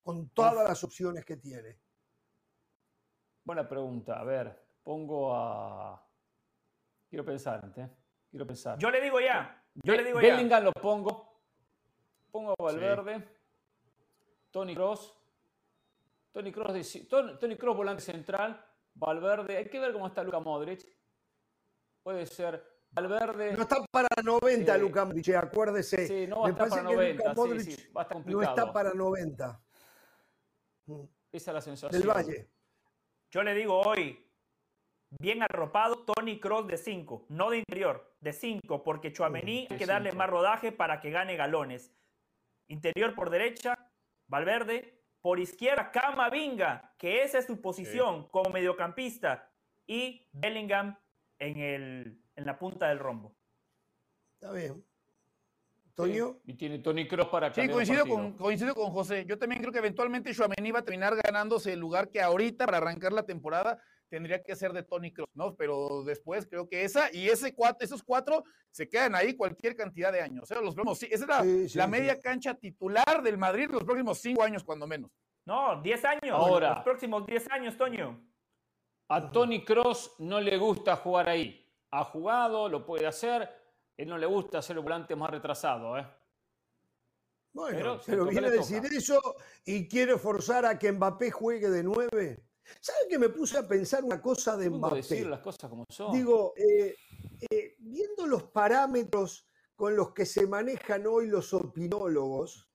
Con 0.04 0.30
todas 0.30 0.68
las 0.68 0.84
opciones 0.84 1.26
que 1.26 1.38
tiene. 1.38 1.80
Buena 3.44 3.68
pregunta. 3.68 4.20
A 4.20 4.24
ver, 4.24 4.64
pongo 4.84 5.34
a 5.36 6.07
Quiero 7.10 7.24
pensar 7.24 7.62
antes. 7.64 7.90
Quiero 8.30 8.46
pensar. 8.46 8.78
Yo 8.78 8.92
le 8.92 9.02
digo 9.02 9.20
ya. 9.20 9.64
Yo 9.76 9.96
le 9.96 10.04
digo 10.04 10.20
Bellingham 10.20 10.64
lo 10.64 10.72
pongo. 10.74 11.42
Pongo 12.32 12.52
a 12.52 12.64
Valverde. 12.64 13.28
Tony 14.52 14.76
Cross. 14.76 15.14
Tony 16.32 16.52
Cross, 16.52 17.08
Tony 17.08 17.58
Cross 17.58 17.78
volante 17.78 18.04
central. 18.04 18.64
Valverde. 18.94 19.58
Hay 19.58 19.70
que 19.70 19.80
ver 19.80 19.94
cómo 19.94 20.08
está 20.08 20.24
Luka 20.24 20.40
Modric. 20.40 20.86
Puede 22.04 22.26
ser 22.26 22.64
Valverde. 22.92 23.54
No 23.54 23.64
está 23.64 23.78
para 23.92 24.08
90 24.24 24.76
eh, 24.76 24.80
Luka 24.80 25.06
Modric, 25.06 25.30
acuérdese. 25.30 26.08
Sí, 26.08 26.28
no 26.28 26.42
va 26.42 26.48
a 26.48 26.52
estar 26.52 26.70
para 26.70 26.84
90. 26.84 27.36
Sí, 27.36 27.72
sí, 27.72 27.90
va 27.96 28.02
a 28.02 28.04
estar 28.04 28.16
complicado. 28.16 28.44
No 28.44 28.50
está 28.50 28.74
para 28.74 28.94
90. 28.94 29.62
Esa 31.32 31.52
es 31.52 31.54
la 31.54 31.62
sensación. 31.62 32.02
Del 32.02 32.10
Valle. 32.10 32.50
Yo 33.30 33.44
le 33.44 33.54
digo 33.54 33.82
hoy, 33.82 34.27
bien 35.10 35.42
arropado, 35.42 36.06
Tony 36.06 36.40
Cross 36.40 36.68
de 36.68 36.78
5, 36.78 37.26
no 37.30 37.50
de 37.50 37.60
interior, 37.60 38.14
de 38.20 38.34
5, 38.34 38.84
porque 38.84 39.14
Chuamení 39.14 39.68
hay 39.70 39.78
que 39.78 39.86
darle 39.86 40.12
más 40.12 40.30
rodaje 40.30 40.72
para 40.72 41.00
que 41.00 41.12
gane 41.12 41.36
galones. 41.36 41.94
Interior 42.68 43.16
por 43.16 43.30
derecha, 43.30 43.76
Valverde, 44.28 45.02
por 45.22 45.40
izquierda, 45.40 45.92
Camavinga, 45.92 46.94
que 46.98 47.24
esa 47.24 47.40
es 47.40 47.46
su 47.46 47.62
posición 47.62 48.28
como 48.30 48.50
mediocampista, 48.50 49.50
y 49.86 50.28
Bellingham 50.34 50.98
en, 51.40 51.58
el, 51.58 52.22
en 52.36 52.46
la 52.46 52.60
punta 52.60 52.90
del 52.90 53.00
rombo. 53.00 53.36
Está 54.34 54.52
bien. 54.52 54.84
Toño. 55.96 56.38
y 56.46 56.54
tiene 56.54 56.78
Tony 56.78 57.08
Cross 57.08 57.28
para 57.30 57.52
Sí, 57.52 57.68
coincido 57.68 58.06
con, 58.06 58.34
coincido 58.34 58.76
con 58.76 58.92
José. 58.92 59.26
Yo 59.26 59.40
también 59.40 59.62
creo 59.62 59.74
que 59.74 59.80
eventualmente 59.80 60.32
Chuamení 60.32 60.72
va 60.72 60.80
a 60.80 60.84
terminar 60.84 61.16
ganándose 61.16 61.74
el 61.74 61.80
lugar 61.80 62.10
que 62.10 62.22
ahorita 62.22 62.68
para 62.68 62.78
arrancar 62.78 63.14
la 63.14 63.24
temporada 63.24 63.82
tendría 64.10 64.44
que 64.44 64.56
ser 64.56 64.74
de 64.74 64.84
Tony 64.84 65.12
Kroos, 65.12 65.30
¿no? 65.34 65.56
Pero 65.56 66.04
después 66.04 66.48
creo 66.48 66.68
que 66.68 66.84
esa 66.84 67.14
y 67.14 67.28
ese 67.28 67.54
cuatro, 67.54 67.86
esos 67.86 68.04
cuatro 68.04 68.44
se 68.72 68.88
quedan 68.88 69.16
ahí 69.16 69.36
cualquier 69.36 69.76
cantidad 69.76 70.12
de 70.12 70.22
años. 70.22 70.50
¿eh? 70.52 70.56
Los 70.62 70.76
próximos, 70.76 71.00
sí, 71.00 71.08
esa 71.12 71.44
es 71.44 71.76
la, 71.76 71.88
media 71.88 72.20
cancha 72.20 72.54
titular 72.54 73.22
del 73.24 73.38
Madrid 73.38 73.70
los 73.70 73.84
próximos 73.84 74.20
cinco 74.20 74.44
años, 74.44 74.64
cuando 74.64 74.88
menos. 74.88 75.12
No, 75.46 75.82
diez 75.82 76.04
años. 76.06 76.32
Ahora. 76.32 76.76
Los 76.76 76.84
próximos 76.84 77.26
diez 77.26 77.50
años, 77.50 77.78
Toño. 77.78 78.22
A 79.10 79.32
Tony 79.32 79.64
Cross 79.64 80.16
no 80.20 80.42
le 80.42 80.58
gusta 80.58 80.98
jugar 80.98 81.30
ahí. 81.30 81.66
Ha 81.92 82.04
jugado, 82.04 82.68
lo 82.68 82.86
puede 82.86 83.08
hacer. 83.08 83.50
Él 83.96 84.10
no 84.10 84.18
le 84.18 84.26
gusta 84.26 84.62
ser 84.62 84.78
el 84.78 84.84
volante 84.84 85.16
más 85.16 85.30
retrasado, 85.30 85.98
¿eh? 85.98 86.06
Bueno, 87.54 88.00
pero, 88.06 88.26
viene 88.28 88.48
a 88.48 88.52
decir 88.52 88.84
eso 88.86 89.20
y 89.66 89.88
quiere 89.88 90.20
forzar 90.20 90.64
a 90.66 90.78
que 90.78 90.92
Mbappé 90.92 91.32
juegue 91.32 91.70
de 91.70 91.82
nueve. 91.82 92.47
¿Sabe 92.80 93.00
que 93.10 93.20
me 93.20 93.30
puse 93.30 93.58
a 93.58 93.68
pensar 93.68 94.04
una 94.04 94.22
cosa 94.22 94.58
de 94.58 94.70
Mbappé? 94.70 94.98
decir 94.98 95.28
las 95.28 95.40
cosas 95.40 95.70
como 95.70 95.86
son. 95.90 96.12
Digo, 96.12 96.54
eh, 96.56 96.96
eh, 97.50 97.76
viendo 97.80 98.28
los 98.28 98.44
parámetros 98.44 99.48
con 99.76 99.96
los 99.96 100.14
que 100.14 100.26
se 100.26 100.48
manejan 100.48 101.06
hoy 101.08 101.28
los 101.28 101.54
opinólogos, 101.54 102.70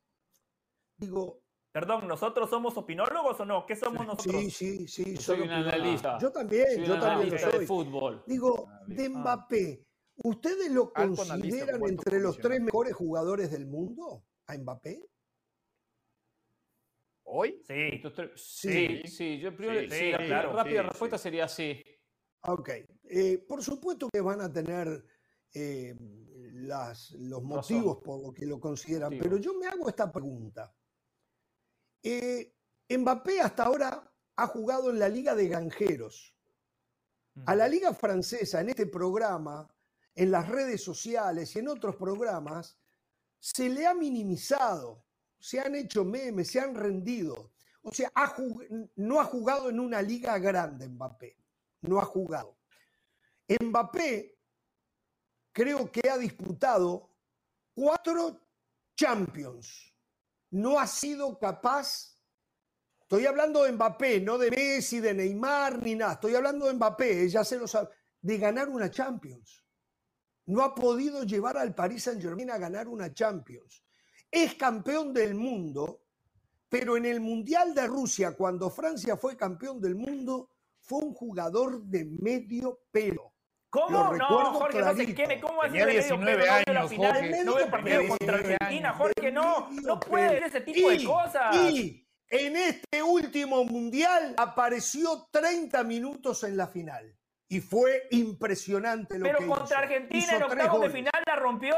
digo... 0.97 1.41
Perdón, 1.73 2.07
¿nosotros 2.07 2.51
somos 2.51 2.77
opinólogos 2.77 3.41
o 3.41 3.47
no? 3.47 3.65
¿Qué 3.65 3.75
somos 3.77 4.07
nosotros? 4.07 4.43
Sí, 4.43 4.51
sí, 4.51 4.87
sí. 4.87 5.17
soy 5.17 5.41
un 5.41 5.51
analista. 5.51 6.19
Yo 6.19 6.31
también, 6.31 6.85
yo 6.85 7.01
también 7.01 7.39
soy. 7.39 7.61
De 7.61 7.67
fútbol. 7.67 8.23
Digo, 8.27 8.67
ah, 8.69 8.83
de 8.87 9.09
Mbappé, 9.09 9.87
¿ustedes 10.17 10.71
lo 10.71 10.93
consideran 10.93 11.81
entre 11.89 12.21
los 12.21 12.37
tres 12.37 12.61
mejores 12.61 12.95
jugadores 12.95 13.51
del 13.51 13.67
mundo? 13.67 14.23
¿A 14.49 14.59
Mbappé? 14.59 15.09
¿Hoy? 17.35 17.63
Sí. 17.67 18.03
Sí, 18.37 19.03
sí, 19.07 19.39
Yo 19.39 19.57
primero, 19.57 19.91
sí, 19.91 20.11
la 20.11 20.43
rápida 20.43 20.83
respuesta 20.83 21.17
sería 21.17 21.49
sí. 21.49 21.83
Ok. 22.43 22.71
Eh, 23.05 23.39
por 23.49 23.63
supuesto 23.63 24.11
que 24.13 24.21
van 24.21 24.43
a 24.43 24.53
tener 24.53 25.03
eh, 25.55 25.95
las, 26.53 27.13
los 27.13 27.43
motivos 27.43 27.99
por 28.05 28.23
lo 28.23 28.35
que 28.35 28.45
lo 28.45 28.61
consideran, 28.61 29.19
pero 29.19 29.39
yo 29.39 29.55
me 29.55 29.67
hago 29.67 29.89
esta 29.89 30.13
pregunta. 30.13 30.75
Eh, 32.03 32.55
Mbappé 32.91 33.41
hasta 33.41 33.63
ahora 33.63 34.13
ha 34.37 34.47
jugado 34.49 34.91
en 34.91 34.99
la 34.99 35.09
Liga 35.09 35.35
de 35.35 35.49
Granjeros. 35.49 36.37
A 37.47 37.55
la 37.55 37.67
Liga 37.67 37.95
Francesa, 37.95 38.61
en 38.61 38.69
este 38.69 38.87
programa, 38.87 39.75
en 40.15 40.31
las 40.31 40.51
redes 40.51 40.85
sociales 40.85 41.57
y 41.57 41.61
en 41.61 41.69
otros 41.69 41.97
programas, 41.97 42.79
se 43.39 43.71
le 43.71 43.87
ha 43.87 43.95
minimizado, 43.95 45.07
se 45.43 45.59
han 45.59 45.75
hecho 45.75 46.05
memes, 46.05 46.53
se 46.53 46.61
han 46.61 46.73
rendido. 46.73 47.53
O 47.83 47.93
sea, 47.93 48.13
no 48.95 49.21
ha 49.21 49.25
jugado 49.25 49.69
en 49.71 49.81
una 49.81 50.01
liga 50.01 50.39
grande 50.39 50.89
Mbappé, 50.89 51.37
no 51.81 51.99
ha 51.99 52.05
jugado. 52.05 52.59
Mbappé 53.49 54.39
creo 55.51 55.91
que 55.91 56.09
ha 56.09 56.17
disputado 56.17 57.17
cuatro 57.75 58.41
Champions. 58.95 59.93
No 60.53 60.79
ha 60.79 60.87
sido 60.87 61.37
capaz, 61.41 62.17
estoy 63.01 63.27
hablando 63.27 63.65
de 63.65 63.73
Mbappé, 63.73 64.21
no 64.21 64.39
de 64.39 64.49
Messi, 64.49 65.01
de 65.01 65.13
Neymar, 65.13 65.83
ni 65.83 65.97
nada, 65.97 66.13
estoy 66.13 66.37
hablando 66.37 66.67
de 66.67 66.75
Mbappé, 66.75 67.29
ya 67.29 67.43
se 67.43 67.59
lo 67.59 67.67
sabe, 67.67 67.89
de 68.21 68.39
ganar 68.39 68.69
una 68.69 68.89
Champions. 68.91 69.67
No 70.47 70.63
ha 70.63 70.73
podido 70.73 71.25
llevar 71.25 71.57
al 71.57 71.75
Paris 71.75 72.05
Saint 72.05 72.23
Germain 72.23 72.51
a 72.51 72.59
ganar 72.59 72.87
una 72.87 73.13
Champions. 73.13 73.83
Es 74.33 74.55
campeón 74.55 75.13
del 75.13 75.35
mundo, 75.37 76.01
pero 76.69 76.97
en 76.97 77.05
el 77.05 77.21
Mundial 77.21 77.75
de 77.75 77.87
Rusia, 77.87 78.35
cuando 78.35 78.71
Francia 78.71 79.17
fue 79.17 79.37
campeón 79.37 79.81
del 79.81 79.95
mundo, 79.95 80.49
fue 80.81 81.05
un 81.05 81.13
jugador 81.15 81.83
de 81.83 82.05
medio 82.05 82.81
pelo. 82.91 83.33
¿Cómo? 83.69 84.15
No, 84.15 84.53
Jorge, 84.55 84.81
no 84.81 84.97
se 84.97 85.15
queme. 85.15 85.41
¿Cómo 85.41 85.63
Tenía 85.63 85.87
19 85.87 86.49
años, 86.49 86.67
la 86.69 86.89
final? 86.89 87.13
Jorge. 87.15 87.45
No 87.45 87.71
partido 87.71 88.09
contra 88.09 88.35
Argentina, 88.37 88.93
Jorge, 88.95 89.33
no. 89.33 89.71
No 89.71 90.01
puede 90.01 90.29
ser 90.31 90.43
ese 90.45 90.61
tipo 90.63 90.91
de 90.91 91.05
cosas. 91.05 91.57
Y 91.57 92.07
en 92.29 92.57
este 92.57 93.03
último 93.03 93.65
mundial 93.65 94.35
apareció 94.39 95.29
30 95.31 95.85
minutos 95.85 96.43
en 96.45 96.57
la 96.57 96.67
final. 96.69 97.15
Y 97.53 97.61
fue 97.61 98.09
impresionante 98.11 99.19
lo 99.19 99.25
Pero 99.25 99.39
que 99.39 99.45
hizo. 99.45 99.53
Pero 99.53 99.61
contra 99.61 99.79
Argentina 99.81 100.37
en 100.37 100.43
octavos 100.43 100.81
de 100.81 100.91
final 100.91 101.23
la 101.27 101.37
rompió. 101.37 101.77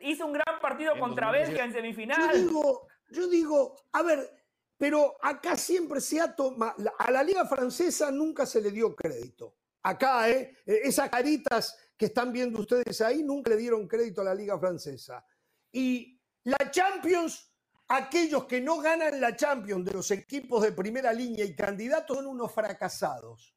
Hizo 0.00 0.26
un 0.26 0.32
gran 0.32 0.60
partido 0.60 0.98
contra 0.98 1.30
Bélgica 1.30 1.64
en 1.64 1.72
semifinal. 1.72 2.32
Yo 2.32 2.38
digo, 2.38 2.88
yo 3.08 3.28
digo, 3.28 3.76
a 3.92 4.02
ver, 4.02 4.30
pero 4.78 5.16
acá 5.20 5.56
siempre 5.56 6.00
se 6.00 6.20
ha 6.20 6.34
tomado, 6.34 6.74
a 6.98 7.10
la 7.10 7.22
liga 7.22 7.44
francesa 7.44 8.10
nunca 8.10 8.46
se 8.46 8.60
le 8.60 8.70
dio 8.70 8.94
crédito 8.94 9.56
acá, 9.82 10.28
¿eh? 10.28 10.56
¿eh? 10.66 10.80
Esas 10.84 11.10
caritas 11.10 11.76
que 11.96 12.06
están 12.06 12.32
viendo 12.32 12.60
ustedes 12.60 13.00
ahí 13.00 13.22
nunca 13.22 13.50
le 13.50 13.56
dieron 13.56 13.86
crédito 13.86 14.20
a 14.20 14.24
la 14.24 14.34
Liga 14.34 14.58
Francesa. 14.58 15.24
Y 15.72 16.20
la 16.44 16.70
Champions, 16.70 17.52
aquellos 17.88 18.44
que 18.44 18.60
no 18.60 18.78
ganan 18.78 19.20
la 19.20 19.36
Champions 19.36 19.84
de 19.84 19.92
los 19.92 20.10
equipos 20.10 20.62
de 20.62 20.72
primera 20.72 21.12
línea 21.12 21.44
y 21.44 21.54
candidatos 21.54 22.16
son 22.16 22.26
unos 22.26 22.52
fracasados. 22.52 23.54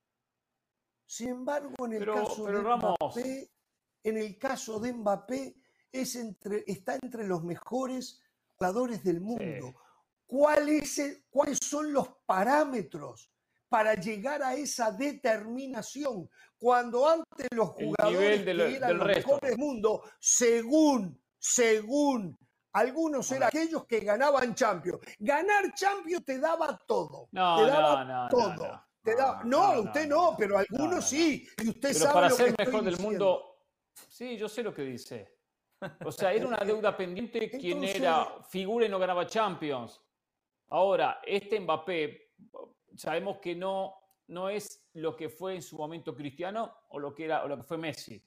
Sin 1.06 1.30
embargo, 1.30 1.86
en 1.86 1.94
el 1.94 2.06
caso 2.06 2.46
de 2.46 2.62
Mbappé, 2.62 3.52
en 4.04 4.18
el 4.18 4.38
caso 4.38 4.80
de 4.80 4.94
Mbappé, 4.94 5.56
es 5.92 6.16
entre, 6.16 6.64
está 6.68 6.98
entre 7.02 7.28
los 7.28 7.44
mejores 7.44 8.22
jugadores 8.56 9.04
del 9.04 9.22
mundo. 9.22 9.74
¿Cuáles 10.26 11.00
son 11.62 11.94
los 11.94 12.08
parámetros 12.26 13.34
para 13.74 13.96
llegar 13.96 14.44
a 14.44 14.54
esa 14.54 14.92
determinación. 14.92 16.30
Cuando 16.60 17.10
antes 17.10 17.48
los 17.56 17.70
jugadores 17.70 18.44
que 18.44 18.76
eran 18.76 18.98
los 19.00 19.08
mejores 19.08 19.50
del 19.50 19.58
mundo, 19.58 20.04
según, 20.20 21.20
según 21.40 22.38
algunos 22.74 23.32
eran 23.32 23.48
aquellos 23.48 23.88
que 23.88 24.02
ganaban 24.02 24.54
Champions. 24.54 25.00
Ganar 25.18 25.74
Champions 25.74 26.24
te 26.24 26.38
daba 26.38 26.80
todo. 26.86 27.30
No, 27.32 27.58
te 27.58 27.66
daba 27.66 28.06
no, 28.06 28.24
no, 28.24 28.30
todo. 28.30 28.86
No, 29.46 29.82
usted 29.82 30.08
no, 30.08 30.36
pero 30.38 30.58
algunos 30.58 31.10
sí. 31.10 31.48
Y 31.62 31.70
usted 31.70 31.94
sabe 31.94 32.14
para 32.14 32.30
lo 32.30 32.36
ser 32.36 32.56
que 32.56 32.66
mejor 32.66 32.84
del 32.84 33.00
mundo, 33.00 33.58
sí, 34.08 34.38
yo 34.38 34.48
sé 34.48 34.64
lo 34.64 34.74
que 34.74 34.84
dice. 34.84 35.38
O 36.06 36.12
sea, 36.12 36.32
era 36.32 36.48
una 36.48 36.58
deuda 36.58 36.96
pendiente 36.96 37.50
quien 37.60 37.84
era 37.84 38.42
figura 38.50 38.86
y 38.86 38.90
no 38.90 39.00
ganaba 39.00 39.28
Champions. 39.28 40.02
Ahora, 40.70 41.20
este 41.26 41.60
Mbappé 41.60 42.32
sabemos 42.96 43.38
que 43.40 43.56
no, 43.56 43.96
no 44.28 44.50
es 44.50 44.88
lo 44.94 45.16
que 45.16 45.30
fue 45.30 45.56
en 45.56 45.62
su 45.62 45.78
momento 45.78 46.16
Cristiano 46.16 46.74
o 46.90 47.00
lo 47.00 47.14
que, 47.14 47.26
era, 47.26 47.44
o 47.44 47.48
lo 47.48 47.58
que 47.58 47.64
fue 47.64 47.78
Messi, 47.78 48.24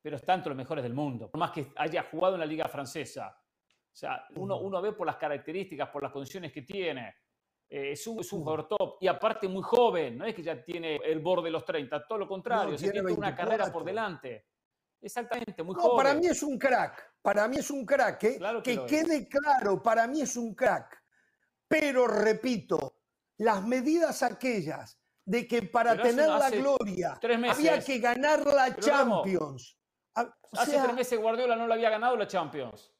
pero 0.00 0.16
es 0.16 0.24
tanto 0.24 0.48
los 0.48 0.56
mejores 0.56 0.84
del 0.84 0.94
mundo, 0.94 1.30
por 1.30 1.38
más 1.38 1.50
que 1.50 1.72
haya 1.76 2.04
jugado 2.04 2.34
en 2.34 2.40
la 2.40 2.46
liga 2.46 2.68
francesa. 2.68 3.36
O 3.68 3.94
sea, 3.94 4.26
uno, 4.36 4.58
uno 4.58 4.80
ve 4.80 4.92
por 4.92 5.06
las 5.06 5.16
características, 5.16 5.90
por 5.90 6.02
las 6.02 6.12
condiciones 6.12 6.50
que 6.52 6.62
tiene. 6.62 7.14
Eh, 7.74 7.92
es, 7.92 8.06
un, 8.06 8.20
es, 8.20 8.30
un, 8.34 8.40
jugador 8.40 8.68
top 8.68 8.98
y 9.00 9.06
aparte 9.06 9.48
muy 9.48 9.62
joven, 9.62 10.18
no 10.18 10.26
es 10.26 10.34
que 10.34 10.42
ya 10.42 10.62
tiene 10.62 10.96
el 10.96 11.20
borde 11.20 11.44
de 11.44 11.52
los 11.52 11.64
30, 11.64 12.06
todo 12.06 12.18
lo 12.18 12.28
contrario, 12.28 12.76
tiene, 12.76 13.00
una 13.00 13.34
carrera 13.34 13.72
por 13.72 13.82
delante. 13.82 14.44
Exactamente, 15.00 15.62
muy 15.62 15.74
joven. 15.74 15.96
Para 15.96 16.14
mí 16.14 16.26
es 16.26 16.42
un 16.42 16.58
crack, 16.58 17.14
para 17.22 17.48
mí 17.48 17.56
es 17.56 17.70
un 17.70 17.86
crack, 17.86 18.24
¿eh? 18.24 18.38
que, 18.62 18.84
quede 18.84 19.26
claro, 19.26 19.82
para 19.82 20.06
mí 20.06 20.20
es 20.20 20.36
un 20.36 20.54
crack. 20.54 21.02
Pero 21.66 22.06
repito, 22.06 22.98
las 23.38 23.66
medidas 23.66 24.22
aquellas 24.22 25.00
de 25.24 25.48
que 25.48 25.62
para 25.62 25.96
tener 25.96 26.28
la 26.28 26.50
gloria 26.50 27.18
había 27.48 27.82
que 27.82 27.98
ganar 28.00 28.44
la 28.44 28.76
Champions. 28.76 29.78
hace 30.12 30.78
tres 30.78 30.94
meses 30.94 31.18
Guardiola 31.18 31.56
no 31.56 31.66
la 31.66 31.74
había 31.76 31.88
ganado 31.88 32.16
la 32.16 32.26
Champions. 32.26 32.91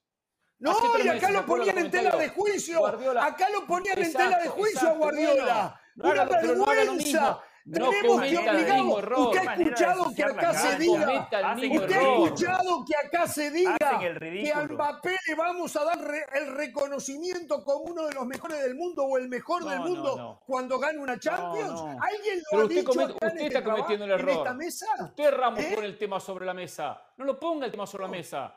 No, 0.62 0.77
y 1.05 1.09
acá 1.09 1.31
lo 1.31 1.44
ponían 1.44 1.77
en 1.79 1.90
tela 1.90 2.16
de 2.16 2.29
juicio. 2.29 2.87
acá 2.87 3.48
lo 3.51 3.66
ponían 3.66 3.98
en 3.98 4.12
tela 4.12 4.38
de 4.38 4.48
juicio 4.48 4.88
a 4.88 4.92
Guardiola. 4.92 5.81
Una 5.96 6.25
vergüenza. 6.25 7.40
Tenemos 7.64 7.94
que 8.22 8.37
obligar. 8.38 8.83
Usted 9.18 9.38
ha 9.46 9.55
escuchado 9.55 10.12
que 10.14 10.25
acá 10.25 10.55
se 10.55 10.79
diga. 10.79 11.29
Usted 11.31 11.96
ha 11.96 12.03
escuchado 12.03 12.85
que 12.85 13.07
acá 13.07 13.27
se 13.29 13.51
diga 13.51 13.98
que 14.01 14.53
al 14.53 14.68
Mbappé 14.70 15.16
le 15.29 15.35
vamos 15.37 15.77
a 15.77 15.85
dar 15.85 15.98
el 16.35 16.55
reconocimiento 16.57 17.62
como 17.64 17.85
uno 17.85 18.07
de 18.07 18.14
los 18.14 18.27
mejores 18.27 18.61
del 18.62 18.75
mundo 18.75 19.05
o 19.05 19.16
el 19.16 19.29
mejor 19.29 19.64
del 19.64 19.81
mundo 19.81 20.40
cuando 20.46 20.79
gane 20.79 20.98
una 20.98 21.18
Champions. 21.18 21.81
¿Alguien 22.01 22.38
lo 22.38 22.44
Pero 22.51 22.62
ha 22.62 22.64
usted 22.64 22.77
dicho 22.77 22.87
comete, 22.90 23.12
acá 23.12 23.27
usted 23.27 23.38
en, 23.40 23.46
está 23.46 23.59
este 23.59 23.70
cometiendo 23.70 24.05
el 24.07 24.11
en 24.12 24.18
error. 24.20 24.31
esta 24.38 24.55
mesa? 24.55 24.87
Usted, 25.01 25.31
Ramos, 25.33 25.61
¿Eh? 25.61 25.72
pone 25.75 25.87
el 25.87 25.98
tema 25.98 26.20
sobre 26.20 26.46
la 26.46 26.55
mesa. 26.55 27.01
No 27.16 27.25
lo 27.25 27.38
ponga 27.38 27.66
el 27.66 27.70
tema 27.72 27.87
sobre 27.87 28.05
la 28.05 28.11
mesa. 28.11 28.55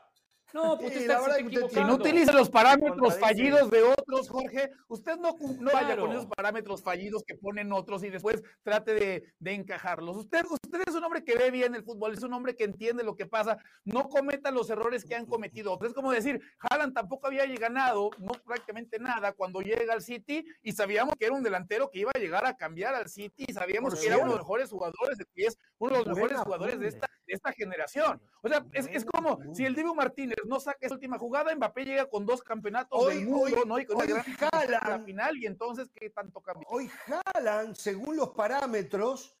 No, 0.56 0.78
pues 0.78 0.96
usted 0.96 1.10
está, 1.10 1.68
Si 1.68 1.84
no 1.84 1.94
utiliza 1.96 2.32
los 2.32 2.48
parámetros 2.48 3.18
fallidos 3.18 3.70
de 3.70 3.82
otros, 3.82 4.30
Jorge, 4.30 4.70
usted 4.88 5.16
no, 5.18 5.36
no 5.60 5.70
vaya 5.70 5.86
Claro. 5.88 6.02
con 6.02 6.12
esos 6.12 6.26
parámetros 6.26 6.82
fallidos 6.82 7.22
que 7.26 7.34
ponen 7.34 7.72
otros 7.74 8.02
y 8.04 8.08
después 8.08 8.42
trate 8.62 8.94
de, 8.94 9.34
de 9.38 9.52
encajarlos. 9.52 10.16
Usted, 10.16 10.46
usted 10.48 10.80
es 10.86 10.94
un 10.94 11.04
hombre 11.04 11.22
que 11.24 11.36
ve 11.36 11.50
bien 11.50 11.74
el 11.74 11.84
fútbol, 11.84 12.14
es 12.14 12.22
un 12.22 12.32
hombre 12.32 12.56
que 12.56 12.64
entiende 12.64 13.04
lo 13.04 13.16
que 13.16 13.26
pasa, 13.26 13.58
no 13.84 14.08
cometa 14.08 14.50
los 14.50 14.70
errores 14.70 15.04
que 15.04 15.14
han 15.14 15.26
cometido 15.26 15.72
otros. 15.74 15.90
Es 15.90 15.94
como 15.94 16.10
decir, 16.10 16.40
Haaland 16.60 16.94
tampoco 16.94 17.26
había 17.26 17.44
ganado, 17.58 18.10
no 18.18 18.32
prácticamente 18.46 18.98
nada, 18.98 19.32
cuando 19.32 19.60
llega 19.60 19.92
al 19.92 20.00
City 20.00 20.42
y 20.62 20.72
sabíamos 20.72 21.16
que 21.18 21.26
era 21.26 21.34
un 21.34 21.42
delantero 21.42 21.90
que 21.90 21.98
iba 22.00 22.12
a 22.14 22.18
llegar 22.18 22.46
a 22.46 22.56
cambiar 22.56 22.94
al 22.94 23.08
City 23.10 23.44
y 23.46 23.52
sabíamos 23.52 23.92
Por 23.92 24.00
que 24.00 24.06
era 24.06 24.16
uno 24.16 24.26
de 24.32 24.38
los 24.38 24.40
mejores 24.40 24.70
jugadores 24.70 25.18
de 25.18 25.26
pies, 25.26 25.58
uno 25.78 25.98
de 25.98 26.04
los 26.04 26.16
mejores 26.16 26.38
jugadores 26.40 26.80
de 26.80 26.88
esta, 26.88 27.10
de 27.26 27.34
esta 27.34 27.52
generación. 27.52 28.20
O 28.42 28.48
sea, 28.48 28.64
es, 28.72 28.86
es 28.92 29.04
como 29.04 29.38
si 29.54 29.64
el 29.64 29.74
Dibu 29.74 29.94
Martínez 29.94 30.36
no 30.46 30.60
saca 30.60 30.78
esa 30.80 30.94
última 30.94 31.18
jugada, 31.18 31.54
Mbappé 31.54 31.84
llega 31.84 32.06
con 32.06 32.24
dos 32.24 32.42
campeonatos 32.42 32.98
Hoy- 33.02 33.16
del 33.16 33.26
mundo, 33.26 33.56
hoy- 33.60 33.66
¿no? 33.66 33.78
Y 33.78 33.86
con 33.86 33.96
una 33.96 34.04
hoy 34.04 34.10
gran 34.12 34.24
Haaland- 34.52 34.88
la 34.88 34.98
final, 35.00 35.36
y 35.36 35.46
entonces, 35.46 35.90
¿qué 35.94 36.10
tanto 36.10 36.40
cambia? 36.40 36.66
Hoy 36.70 36.90
Haaland, 37.34 37.74
según 37.74 38.16
los 38.16 38.30
parámetros, 38.30 39.36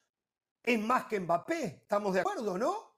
es 0.62 0.78
más 0.80 1.04
que 1.06 1.20
Mbappé. 1.20 1.64
¿Estamos 1.82 2.12
de 2.14 2.20
acuerdo, 2.20 2.58
no? 2.58 2.94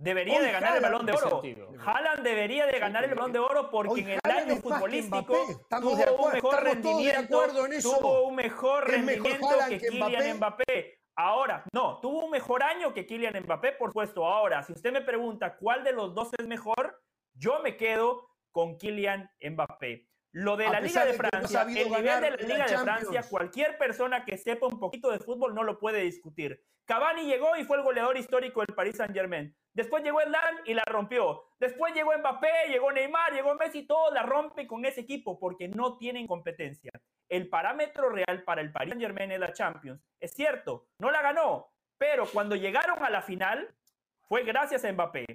Debería 0.00 0.38
Hoy 0.38 0.44
de 0.44 0.52
ganar 0.52 0.76
el 0.76 0.82
balón 0.82 1.06
de 1.06 1.12
¿En 1.12 1.18
qué 1.18 1.24
oro. 1.64 1.72
Haaland 1.84 2.22
debería 2.22 2.66
de 2.66 2.78
ganar 2.78 3.02
el 3.02 3.14
balón 3.16 3.32
de 3.32 3.40
oro 3.40 3.68
porque 3.68 3.90
Hoy 3.94 4.00
en 4.02 4.08
el 4.10 4.20
Haaland 4.22 4.50
año 4.52 4.60
futbolístico 4.60 5.32
de 5.34 5.54
tuvo 5.80 5.92
acuerdo, 5.96 6.24
un 6.24 6.32
mejor 6.34 6.54
de 6.54 6.60
rendimiento, 6.60 7.40
acuerdo 7.40 7.66
en 7.66 7.72
eso. 7.72 7.98
tuvo 7.98 8.22
un 8.28 8.34
mejor 8.36 8.90
¿Es 8.94 9.04
mejor 9.04 9.24
rendimiento 9.26 9.58
que 9.68 9.78
que 9.78 9.88
Kylian 9.88 10.36
Mbappé. 10.36 10.97
Ahora, 11.20 11.64
no, 11.72 11.98
tuvo 12.00 12.24
un 12.24 12.30
mejor 12.30 12.62
año 12.62 12.94
que 12.94 13.04
Kylian 13.04 13.42
Mbappé, 13.42 13.72
por 13.72 13.90
supuesto. 13.90 14.24
Ahora, 14.24 14.62
si 14.62 14.72
usted 14.72 14.92
me 14.92 15.00
pregunta 15.00 15.56
cuál 15.56 15.82
de 15.82 15.92
los 15.92 16.14
dos 16.14 16.30
es 16.38 16.46
mejor, 16.46 17.02
yo 17.34 17.60
me 17.60 17.76
quedo 17.76 18.30
con 18.52 18.78
Kylian 18.78 19.28
Mbappé. 19.42 20.07
Lo 20.32 20.56
de 20.56 20.68
la 20.68 20.80
Liga 20.80 21.04
de 21.04 21.12
no 21.12 21.18
Francia, 21.18 21.60
sabido 21.60 21.80
el 21.80 21.88
nivel 21.88 22.20
de 22.20 22.30
la 22.30 22.36
Liga 22.36 22.66
de. 22.66 22.78
Francia, 22.78 23.22
cualquier 23.28 23.78
persona 23.78 24.24
que 24.24 24.36
sepa 24.36 24.66
un 24.66 24.78
poquito 24.78 25.10
de 25.10 25.18
fútbol 25.18 25.54
no 25.54 25.62
lo 25.62 25.78
puede 25.78 26.02
discutir. 26.02 26.62
Cavani 26.84 27.24
llegó 27.24 27.56
y 27.56 27.64
fue 27.64 27.76
el 27.76 27.82
goleador 27.82 28.16
histórico 28.16 28.60
del 28.60 28.74
Paris 28.74 28.96
Saint 28.96 29.12
Germain. 29.12 29.54
Después 29.74 30.02
llegó 30.02 30.20
Zidane 30.20 30.60
y 30.64 30.74
la 30.74 30.84
rompió. 30.86 31.44
Después 31.60 31.94
llegó 31.94 32.16
Mbappé, 32.18 32.68
llegó 32.68 32.90
Neymar, 32.90 33.32
llegó 33.32 33.54
Messi, 33.54 33.86
todos 33.86 34.12
la 34.12 34.22
rompen 34.22 34.66
con 34.66 34.84
ese 34.84 35.02
equipo 35.02 35.38
porque 35.38 35.68
no 35.68 35.98
tienen 35.98 36.26
competencia. 36.26 36.90
el 37.28 37.48
parámetro 37.48 38.08
real 38.08 38.42
para 38.44 38.62
el 38.62 38.72
Paris 38.72 38.90
Saint 38.90 39.02
Germain 39.02 39.30
es 39.30 39.38
la 39.38 39.52
Champions. 39.52 40.02
Es 40.18 40.32
cierto, 40.32 40.88
no 40.98 41.10
la 41.10 41.20
ganó, 41.20 41.70
pero 41.98 42.26
cuando 42.26 42.56
llegaron 42.56 43.02
a 43.02 43.10
la 43.10 43.20
final 43.20 43.74
fue 44.22 44.44
gracias 44.44 44.84
a 44.84 44.92
Mbappé. 44.92 45.26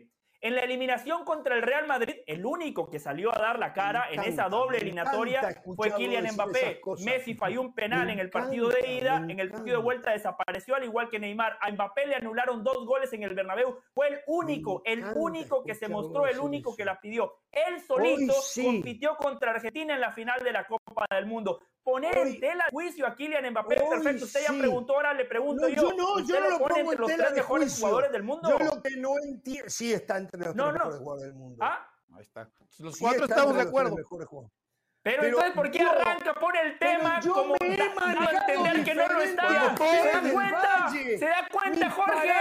En 0.44 0.56
la 0.56 0.62
eliminación 0.62 1.24
contra 1.24 1.56
el 1.56 1.62
Real 1.62 1.88
Madrid, 1.88 2.16
el 2.28 2.46
único 2.46 2.90
que 2.90 3.00
salió 3.00 3.34
a 3.34 3.42
dar 3.42 3.58
la 3.60 3.72
cara 3.72 4.08
en 4.12 4.24
esa 4.24 4.50
doble 4.50 4.78
eliminatoria 4.78 5.42
fue 5.74 5.90
Kylian 5.96 6.34
Mbappé. 6.34 6.82
Messi 7.06 7.34
falló 7.34 7.62
un 7.62 7.74
penal 7.74 8.10
en 8.10 8.20
el 8.20 8.30
partido 8.30 8.68
de 8.68 8.92
ida, 8.92 9.26
en 9.26 9.40
el 9.40 9.50
partido 9.50 9.78
de 9.78 9.84
vuelta 9.84 10.12
desapareció 10.12 10.76
al 10.76 10.84
igual 10.84 11.10
que 11.10 11.18
Neymar. 11.18 11.58
A 11.62 11.72
Mbappé 11.72 12.08
le 12.08 12.16
anularon 12.16 12.62
dos 12.62 12.86
goles 12.86 13.14
en 13.14 13.24
el 13.24 13.34
Bernabéu. 13.34 13.80
Fue 13.94 14.10
el 14.10 14.20
único, 14.28 14.82
el 14.84 15.06
único 15.16 15.64
que 15.64 15.76
se 15.76 15.88
mostró, 15.88 16.28
el 16.28 16.42
único 16.42 16.76
que 16.76 16.84
la 16.84 17.00
pidió. 17.00 17.36
Él 17.50 17.80
solito 17.80 18.34
compitió 18.62 19.16
contra 19.16 19.52
Argentina 19.52 19.94
en 19.94 20.02
la 20.02 20.12
final 20.12 20.44
de 20.44 20.52
la 20.52 20.66
Copa 20.66 20.83
del 21.12 21.26
Mundo 21.26 21.60
poner 21.84 22.18
en 22.18 22.40
tela 22.40 22.66
de 22.66 22.72
juicio 22.72 23.06
a 23.06 23.16
Kylian 23.16 23.52
Mbappé. 23.52 23.76
Perfecto, 23.76 24.26
usted 24.26 24.42
ya 24.48 24.58
preguntó, 24.58 24.94
ahora 24.94 25.14
le 25.14 25.26
pregunto 25.26 25.68
yo. 25.68 25.76
Yo 25.76 25.94
no, 25.94 26.20
yo 26.26 26.40
no 26.40 26.50
lo, 26.50 26.58
pongo 26.60 26.92
entre 26.92 26.98
los 26.98 27.12
tres 27.12 27.34
mejores 27.34 27.80
jugadores 27.80 28.12
del 28.12 28.24
mundo. 28.24 28.50
Yo 28.50 28.66
lo 28.66 28.82
que 28.82 28.98
no 28.98 29.16
entiendo, 29.24 29.70
sí 29.70 29.94
está 29.94 30.18
entre 30.18 30.40
los 30.40 30.56
tres 30.56 30.74
mejores 30.74 30.98
jugadores 30.98 31.24
del 31.24 31.34
mundo. 31.34 31.58
¿Ah? 31.62 31.90
Ahí 32.14 32.22
está. 32.22 32.50
Los 32.80 32.98
cuatro 32.98 33.26
estamos 33.26 33.56
de 33.56 33.62
acuerdo. 33.62 33.96
Pero, 35.04 35.26
entonces, 35.26 35.52
¿por 35.52 35.70
qué 35.70 35.82
arranca 35.82 36.34
por 36.34 36.56
el 36.56 36.80
tema 36.80 37.20
como 37.22 37.56
dando 37.60 38.22
a 38.22 38.32
entender 38.48 38.84
que 38.86 38.96
no 38.96 39.08
lo 39.10 39.22
está? 39.22 39.50
¿Se 39.50 39.54
da 39.54 40.32
cuenta? 40.32 40.90
¿Se 40.90 41.26
da 41.26 41.48
cuenta, 41.52 41.90
Jorge? 41.90 42.32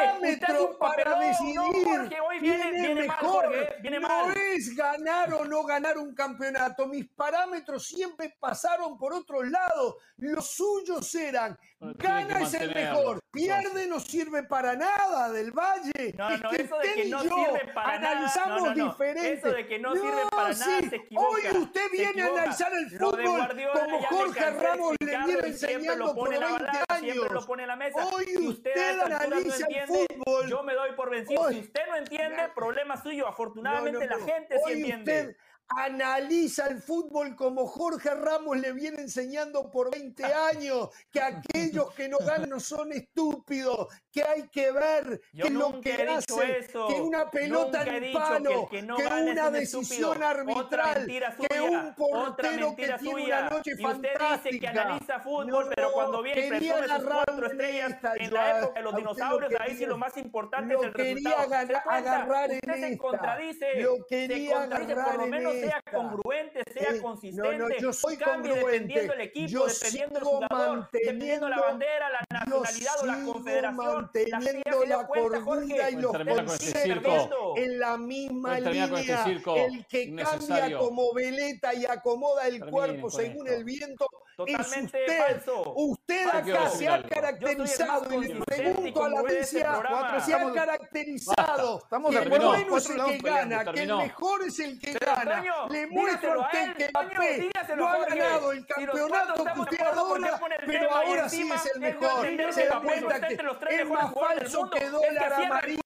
Un 0.60 0.78
papelón. 0.78 1.20
Decidir 1.20 1.54
no, 1.56 1.72
Jorge, 1.72 2.20
hoy 2.20 2.38
viene, 2.38 2.70
viene, 2.70 3.06
mal, 3.06 3.16
Jorge. 3.16 3.76
Viene 3.80 3.98
no 3.98 4.30
es 4.30 4.76
ganar 4.76 5.34
o 5.34 5.44
no 5.44 5.64
ganar 5.64 5.98
un 5.98 6.14
campeonato. 6.14 6.86
Mis 6.86 7.08
parámetros 7.08 7.84
siempre 7.84 8.36
pasaron 8.38 8.96
por 8.96 9.12
otro 9.12 9.42
lado. 9.42 9.96
Los 10.18 10.50
suyos 10.50 11.12
eran 11.16 11.58
Gana 11.98 12.42
es 12.42 12.54
el 12.54 12.72
mejor. 12.72 13.20
Pierde 13.32 13.88
no 13.88 13.98
sirve 13.98 14.44
para 14.44 14.76
nada 14.76 15.32
del 15.32 15.50
Valle. 15.50 16.14
No, 16.16 16.30
no, 16.36 16.50
eso 16.52 16.78
de 16.78 16.94
que 16.94 17.08
no 17.08 17.22
sirve 17.22 17.72
para 17.74 17.94
analizamos 17.94 18.62
nada. 18.62 18.74
diferente. 18.74 19.32
Eso 19.32 19.48
de 19.50 19.66
que 19.66 19.78
no, 19.80 19.92
sirve 19.92 20.22
para 20.30 20.54
nada 20.54 20.80
se 20.80 20.96
equivoca. 20.96 21.28
Hoy 21.28 21.42
usted 21.58 21.90
viene 21.90 22.22
a 22.22 22.26
analizar 22.26 22.51
el 22.60 22.90
fútbol 22.90 23.48
como 23.72 24.02
Jorge 24.02 24.50
Ramos 24.50 24.96
le 25.00 25.18
viene 25.24 25.46
enseñando 25.48 26.14
por 26.14 26.30
20 26.30 26.46
años. 26.88 27.30
Lo 27.30 27.46
pone 27.46 27.62
en 27.62 27.68
la 27.68 27.76
mesa. 27.76 28.04
Hoy 28.06 28.48
usted, 28.48 29.00
analiza 29.00 29.66
el 29.66 29.86
fútbol. 29.86 30.48
Yo 30.48 30.62
me 30.62 30.74
doy 30.74 30.92
por 30.92 31.10
vencido. 31.10 31.48
si 31.50 31.60
usted 31.60 31.82
no 31.88 31.96
entiende, 31.96 32.48
problema 32.54 33.00
suyo. 33.02 33.26
Afortunadamente 33.26 34.06
la 34.06 34.18
gente 34.18 34.58
sí 34.66 34.72
entiende 34.72 35.36
analiza 35.76 36.66
el 36.66 36.80
fútbol 36.80 37.36
como 37.36 37.66
Jorge 37.66 38.14
Ramos 38.14 38.58
le 38.58 38.72
viene 38.72 39.02
enseñando 39.02 39.70
por 39.70 39.90
20 39.90 40.24
años, 40.52 40.88
que 41.10 41.20
aquellos 41.20 41.92
que 41.94 42.08
no 42.08 42.18
ganan 42.18 42.60
son 42.60 42.92
estúpidos, 42.92 43.88
que 44.10 44.22
hay 44.22 44.48
que 44.48 44.72
ver 44.72 45.20
que 45.32 45.50
lo 45.50 45.80
que 45.80 45.92
hace, 45.92 46.66
que 46.66 47.00
una 47.00 47.30
pelota 47.30 47.84
en 47.84 48.12
palo, 48.12 48.68
que, 48.68 48.82
una 48.82 49.50
decisión 49.50 50.22
arbitral, 50.22 51.06
que 51.06 51.60
un 51.60 51.94
portero 51.94 52.74
que 52.76 52.92
tiene 53.00 53.24
una 53.24 53.50
noche 53.50 53.72
y 53.76 53.86
usted 53.86 54.08
dice 54.44 54.60
que 54.60 54.68
analiza 54.68 55.20
fútbol, 55.20 55.70
pero 55.74 55.92
cuando 55.92 56.22
viene 56.22 56.48
presume 56.48 56.88
sus 56.88 57.04
cuatro 57.04 57.46
estrellas 57.46 57.98
en 58.16 58.32
la 58.32 58.58
época 58.58 58.78
de 58.80 58.82
los 58.82 58.96
dinosaurios, 58.96 59.52
ahí 59.60 59.76
sí 59.76 59.86
lo 59.86 59.96
más 59.96 60.16
importante 60.16 60.74
es 60.74 60.82
el 60.82 60.92
resultado. 60.92 61.42
Agarrar 61.86 62.50
en 62.50 62.58
usted 62.58 62.88
se 62.88 62.98
contradice, 62.98 63.82
lo 63.82 64.04
quería 64.06 64.62
se 64.62 64.68
contradice, 64.68 64.94
por 64.94 65.16
lo 65.16 65.26
menos 65.26 65.61
sea 65.62 65.82
congruente, 65.90 66.62
sea 66.72 67.00
consistente, 67.00 67.58
no, 67.58 67.68
no, 67.68 67.76
yo 67.78 67.92
soy 67.92 68.16
cambie 68.16 68.54
dependiendo 68.54 69.12
el 69.14 69.20
equipo, 69.20 69.48
yo 69.48 69.66
dependiendo 69.66 70.18
el 70.18 70.24
jugador, 70.24 70.88
dependiendo 70.92 71.48
la 71.48 71.60
bandera, 71.60 72.10
la 72.10 72.20
nacionalidad 72.30 72.92
o 73.02 73.06
la 73.06 73.24
confederación, 73.24 73.76
manteniendo 73.76 74.84
la, 74.86 74.96
la 74.96 75.06
cordura 75.06 75.90
y 75.90 75.96
los 75.96 76.12
conceptos 76.12 77.30
en 77.56 77.78
la 77.78 77.96
misma 77.96 78.60
línea. 78.60 79.24
el 79.56 79.86
que 79.86 80.14
cambia 80.14 80.76
como 80.78 81.12
veleta 81.14 81.74
y 81.74 81.86
acomoda 81.86 82.46
el 82.46 82.64
cuerpo 82.64 83.10
según 83.10 83.48
el 83.48 83.64
viento 83.64 84.06
Totalmente 84.36 84.98
usted, 85.02 85.18
falso. 85.18 85.74
Usted 85.76 86.26
acá 86.26 86.70
se 86.70 86.88
ha 86.88 87.02
caracterizado, 87.02 88.22
y 88.22 88.28
le 88.28 88.40
pregunto 88.40 89.04
a 89.04 89.08
la 89.10 89.20
audiencia, 89.20 89.82
se 90.24 90.34
ha 90.34 90.52
caracterizado. 90.52 91.78
Estamos 91.78 92.12
de 92.12 92.18
acuerdo. 92.18 92.48
bueno 92.48 92.76
es 92.76 92.90
el 92.90 93.04
que 93.04 93.18
gana, 93.18 93.64
que 93.64 93.82
el 93.82 93.96
mejor 93.96 94.42
es 94.46 94.58
el 94.58 94.78
que 94.78 94.92
gana. 94.94 95.66
Le 95.68 95.86
muestro 95.88 96.32
a 96.32 96.46
usted 96.46 96.76
que 96.76 96.88
Mbappé 96.88 97.50
no 97.76 97.88
ha 97.88 98.06
ganado 98.06 98.52
el 98.52 98.66
campeonato 98.66 99.44
que 99.44 99.60
usted 99.60 99.80
adora, 99.80 100.40
pero 100.66 100.94
ahora 100.94 101.28
sí 101.28 101.50
es 101.52 101.70
el 101.74 101.80
mejor. 101.80 102.26
Se 102.52 102.66
da 102.66 102.80
cuenta 102.80 103.20
que 103.28 103.38
es 103.70 103.86
más 103.86 104.14
falso 104.14 104.70
que 104.70 104.88
dólar 104.88 105.32
amarillo. 105.32 105.82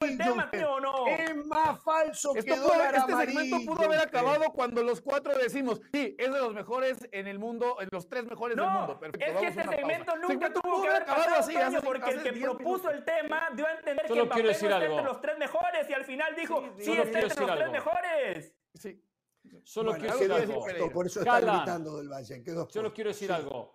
Es 1.09 1.47
más 1.47 1.82
falso 1.82 2.32
que 2.32 2.57
dólar 2.57 2.94
amarillo. 2.97 3.20
Este 3.20 3.32
segmento 3.32 3.57
pudo 3.66 3.84
haber 3.84 4.01
acabado 4.01 4.44
cuando 4.53 4.82
los 4.82 5.01
cuatro 5.01 5.36
decimos, 5.36 5.80
sí, 5.92 6.14
es 6.16 6.32
de 6.32 6.38
los 6.38 6.55
mejores 6.55 7.09
en 7.11 7.26
el 7.26 7.38
mundo, 7.38 7.78
en 7.80 7.88
los 7.90 8.09
tres 8.09 8.22
mejores 8.22 8.36
mejores 8.37 8.57
no, 8.57 8.64
del 8.64 8.72
mundo. 8.72 9.01
Perfecto, 9.01 9.26
es 9.26 9.37
que 9.41 9.47
este 9.47 9.62
segmento 9.76 10.16
nunca 10.16 10.53
tuvo 10.53 10.82
que 10.82 10.89
haber 10.89 11.05
pasado 11.07 11.37
así, 11.37 11.57
hace, 11.57 11.80
porque 11.80 12.11
el 12.11 12.22
que 12.22 12.32
propuso 12.34 12.91
el 12.91 13.05
tema 13.05 13.49
dio 13.55 13.66
a 13.66 13.72
entender 13.72 14.07
Solo 14.07 14.22
que 14.22 14.26
Mbappé 14.26 14.43
no 14.43 14.51
está 14.51 14.84
entre 14.84 15.03
los 15.03 15.20
tres 15.20 15.39
mejores 15.39 15.91
y 15.91 15.93
al 15.95 16.05
final 16.05 16.34
dijo, 16.37 16.62
sí, 16.76 16.84
sí 16.84 16.93
está 16.93 17.20
entre 17.20 17.47
los 17.47 17.57
tres 17.57 17.70
mejores. 17.70 18.55
Sí. 18.74 19.03
Solo 19.64 19.95
quiero 19.95 20.18
decir 20.18 20.32
algo. 20.32 20.93
Por 20.93 21.07
eso 21.07 21.20
está 21.20 21.41
gritando 21.41 21.97
del 21.99 22.09
Valle. 22.09 22.45
Solo 22.68 22.93
quiero 22.93 23.09
decir 23.09 23.32
algo. 23.32 23.74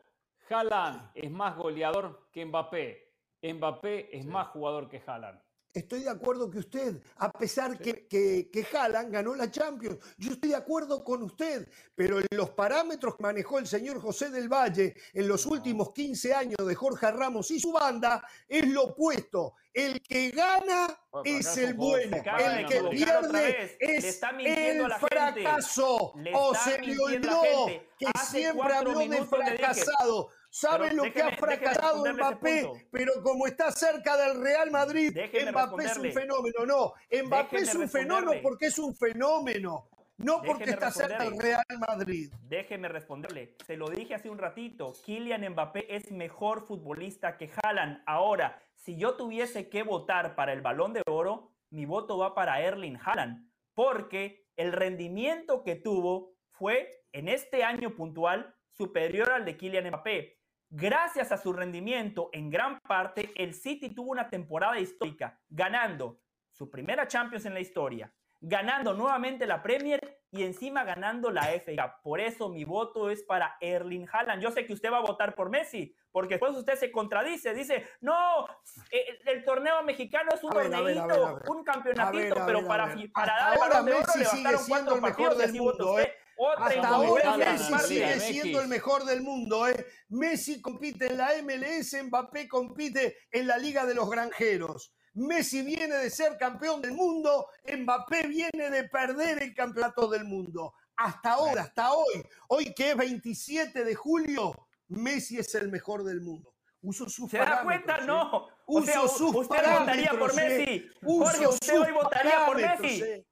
Haaland 0.50 1.12
es 1.16 1.32
más 1.32 1.56
goleador 1.58 2.28
que 2.32 2.46
Mbappé. 2.46 3.14
Mbappé 3.42 4.16
es 4.18 4.26
más 4.26 4.48
jugador 4.50 4.88
que 4.90 5.02
Haaland. 5.06 5.42
Estoy 5.74 6.02
de 6.02 6.10
acuerdo 6.10 6.50
que 6.52 6.60
usted, 6.60 7.02
a 7.16 7.32
pesar 7.32 7.78
que, 7.78 8.06
que, 8.08 8.50
que 8.52 8.68
ganó 9.10 9.36
la 9.36 9.50
Champions, 9.50 10.00
yo 10.18 10.34
estoy 10.34 10.50
de 10.50 10.56
acuerdo 10.58 11.02
con 11.02 11.24
usted, 11.24 11.70
pero 11.96 12.20
en 12.20 12.28
los 12.32 12.50
parámetros 12.50 13.16
que 13.16 13.24
manejó 13.24 13.58
el 13.58 13.68
señor 13.68 14.02
José 14.02 14.30
del 14.32 14.50
Valle 14.50 14.96
en 15.14 15.28
los 15.30 15.46
últimos 15.46 15.94
15 15.94 16.34
años 16.34 16.68
de 16.68 16.76
Jorge 16.76 17.10
Ramos 17.12 17.52
y 17.52 17.60
su 17.60 17.72
banda, 17.72 18.22
es 18.50 18.68
lo 18.68 18.84
opuesto. 18.84 19.56
El 19.74 20.02
que 20.02 20.32
gana 20.32 20.88
es 21.24 21.56
el 21.56 21.74
bueno, 21.76 22.18
el 22.18 22.66
que 22.68 22.84
pierde 22.90 23.78
es 23.80 24.22
el 24.40 24.92
fracaso. 24.92 26.14
O 26.34 26.54
se 26.54 26.82
le 26.82 27.00
olvidó 27.00 27.68
que 27.98 28.08
siempre 28.30 28.74
habló 28.74 29.00
de 29.00 29.26
fracasado. 29.26 30.32
¿Sabe 30.52 30.94
lo 30.94 31.04
que 31.04 31.22
ha 31.22 31.32
fracasado 31.32 32.06
Mbappé? 32.14 32.88
Pero 32.92 33.14
como 33.24 33.48
está 33.48 33.72
cerca 33.72 34.18
del 34.18 34.42
Real 34.44 34.70
Madrid, 34.70 35.18
Mbappé 35.50 35.86
es 35.86 35.98
un 35.98 36.12
fenómeno. 36.12 36.66
No, 36.68 36.94
Mbappé 37.26 37.58
es 37.58 37.74
un 37.74 37.88
fenómeno 37.88 38.34
porque 38.44 38.66
es 38.66 38.78
un 38.78 38.94
fenómeno. 38.94 39.88
No 40.18 40.42
porque 40.42 40.72
está 40.72 40.92
cerca 40.92 41.24
del 41.24 41.40
Real 41.40 41.64
Madrid. 41.80 42.32
Déjeme 42.44 42.90
responderle. 42.90 43.56
Se 43.66 43.78
lo 43.78 43.90
dije 43.90 44.14
hace 44.14 44.30
un 44.30 44.38
ratito. 44.38 44.94
Kylian 45.06 45.50
Mbappé 45.52 45.96
es 45.96 46.12
mejor 46.12 46.68
futbolista 46.68 47.38
que 47.38 47.50
Haaland. 47.64 48.04
Ahora, 48.06 48.62
si 48.76 48.98
yo 48.98 49.16
tuviese 49.16 49.70
que 49.70 49.84
votar 49.84 50.36
para 50.36 50.52
el 50.52 50.62
Balón 50.62 50.92
de 50.92 51.02
Oro, 51.08 51.54
mi 51.70 51.86
voto 51.86 52.18
va 52.18 52.36
para 52.36 52.62
Erling 52.62 53.00
Haaland. 53.04 53.50
Porque 53.74 54.50
el 54.58 54.74
rendimiento 54.74 55.64
que 55.64 55.76
tuvo 55.76 56.36
fue 56.50 57.06
en 57.14 57.30
este 57.30 57.64
año 57.64 57.96
puntual 57.96 58.54
superior 58.70 59.32
al 59.32 59.46
de 59.46 59.56
Kylian 59.56 59.88
Mbappé. 59.88 60.41
Gracias 60.74 61.34
a 61.34 61.38
su 61.38 61.52
rendimiento, 61.52 62.30
en 62.32 62.50
gran 62.50 62.80
parte, 62.80 63.34
el 63.36 63.54
City 63.54 63.90
tuvo 63.90 64.12
una 64.12 64.30
temporada 64.30 64.80
histórica, 64.80 65.38
ganando 65.50 66.22
su 66.50 66.70
primera 66.70 67.10
Champions 67.10 67.46
en 67.46 67.54
la 67.54 67.60
historia, 67.60 68.14
ganando 68.40 68.94
nuevamente 68.94 69.46
la 69.46 69.62
Premier 69.62 70.22
y 70.32 70.44
encima 70.44 70.86
ganando 70.86 71.30
la 71.30 71.42
FA. 71.60 72.00
Por 72.02 72.22
eso 72.22 72.48
mi 72.48 72.64
voto 72.64 73.10
es 73.10 73.22
para 73.22 73.58
Erling 73.60 74.08
Haaland. 74.10 74.42
Yo 74.42 74.50
sé 74.50 74.66
que 74.66 74.72
usted 74.72 74.90
va 74.90 75.00
a 75.00 75.02
votar 75.02 75.36
por 75.36 75.50
Messi, 75.50 75.94
porque 76.10 76.36
después 76.36 76.56
usted 76.56 76.76
se 76.76 76.90
contradice, 76.90 77.54
dice, 77.54 77.86
no, 78.00 78.48
eh, 78.92 79.20
el, 79.26 79.44
torneo 79.44 79.84
mexicano 79.84 80.30
es 80.34 80.42
un 80.42 80.52
torneito, 80.52 81.38
un 81.50 81.66
campeonatito, 81.66 82.46
pero 82.46 82.66
para, 82.66 82.96
para 83.14 83.34
dar 83.36 83.54
el 83.56 83.60
balón 83.60 83.86
de 83.88 83.94
oro 83.94 84.14
le 84.16 84.24
bastaron 84.24 84.62
cuatro 84.70 85.02
partidos, 85.02 85.38
del 85.38 85.54
mundo, 85.54 85.96
usted. 85.96 86.14
¿Eh? 86.50 86.56
Hasta 86.58 86.88
ahora 86.88 87.38
Messi 87.38 87.74
sigue 87.88 88.20
siendo 88.20 88.62
el 88.62 88.68
mejor 88.68 89.06
del 89.06 89.22
mundo. 89.22 89.68
¿eh? 89.68 89.86
Messi 90.10 90.62
compite 90.62 91.08
en 91.08 91.18
la 91.18 91.32
MLS, 91.44 92.04
Mbappé 92.04 92.48
compite 92.48 93.18
en 93.32 93.48
la 93.48 93.58
Liga 93.58 93.86
de 93.86 93.96
los 93.96 94.10
Granjeros. 94.10 94.94
Messi 95.14 95.62
viene 95.62 95.96
de 95.96 96.10
ser 96.10 96.38
campeón 96.38 96.82
del 96.82 96.94
mundo, 96.94 97.48
Mbappé 97.66 98.28
viene 98.28 98.70
de 98.70 98.88
perder 98.88 99.44
el 99.44 99.54
campeonato 99.54 100.08
del 100.08 100.24
mundo. 100.24 100.74
Hasta 100.96 101.34
ahora, 101.34 101.64
hasta 101.64 101.92
hoy, 101.94 102.24
hoy 102.48 102.74
que 102.74 102.92
es 102.92 102.98
27 102.98 103.84
de 103.84 103.96
julio, 103.96 104.68
Messi 104.88 105.38
es 105.38 105.54
el 105.56 105.70
mejor 105.70 106.04
del 106.04 106.22
mundo. 106.22 106.54
Uso 106.84 107.08
sus 107.10 107.30
¿Se 107.30 107.38
da 107.38 107.62
cuenta? 107.64 108.02
No. 108.02 108.48
Uso 108.66 109.08
sus 109.08 109.36
usted 109.36 109.80
votaría 109.80 110.12
por 110.18 110.32
¿eh? 110.32 110.34
Messi. 110.36 110.90
Jorge, 111.04 111.48
usted 111.48 111.80
hoy 111.80 111.92
votaría 111.92 112.46
por 112.46 112.56
Messi. 112.58 113.26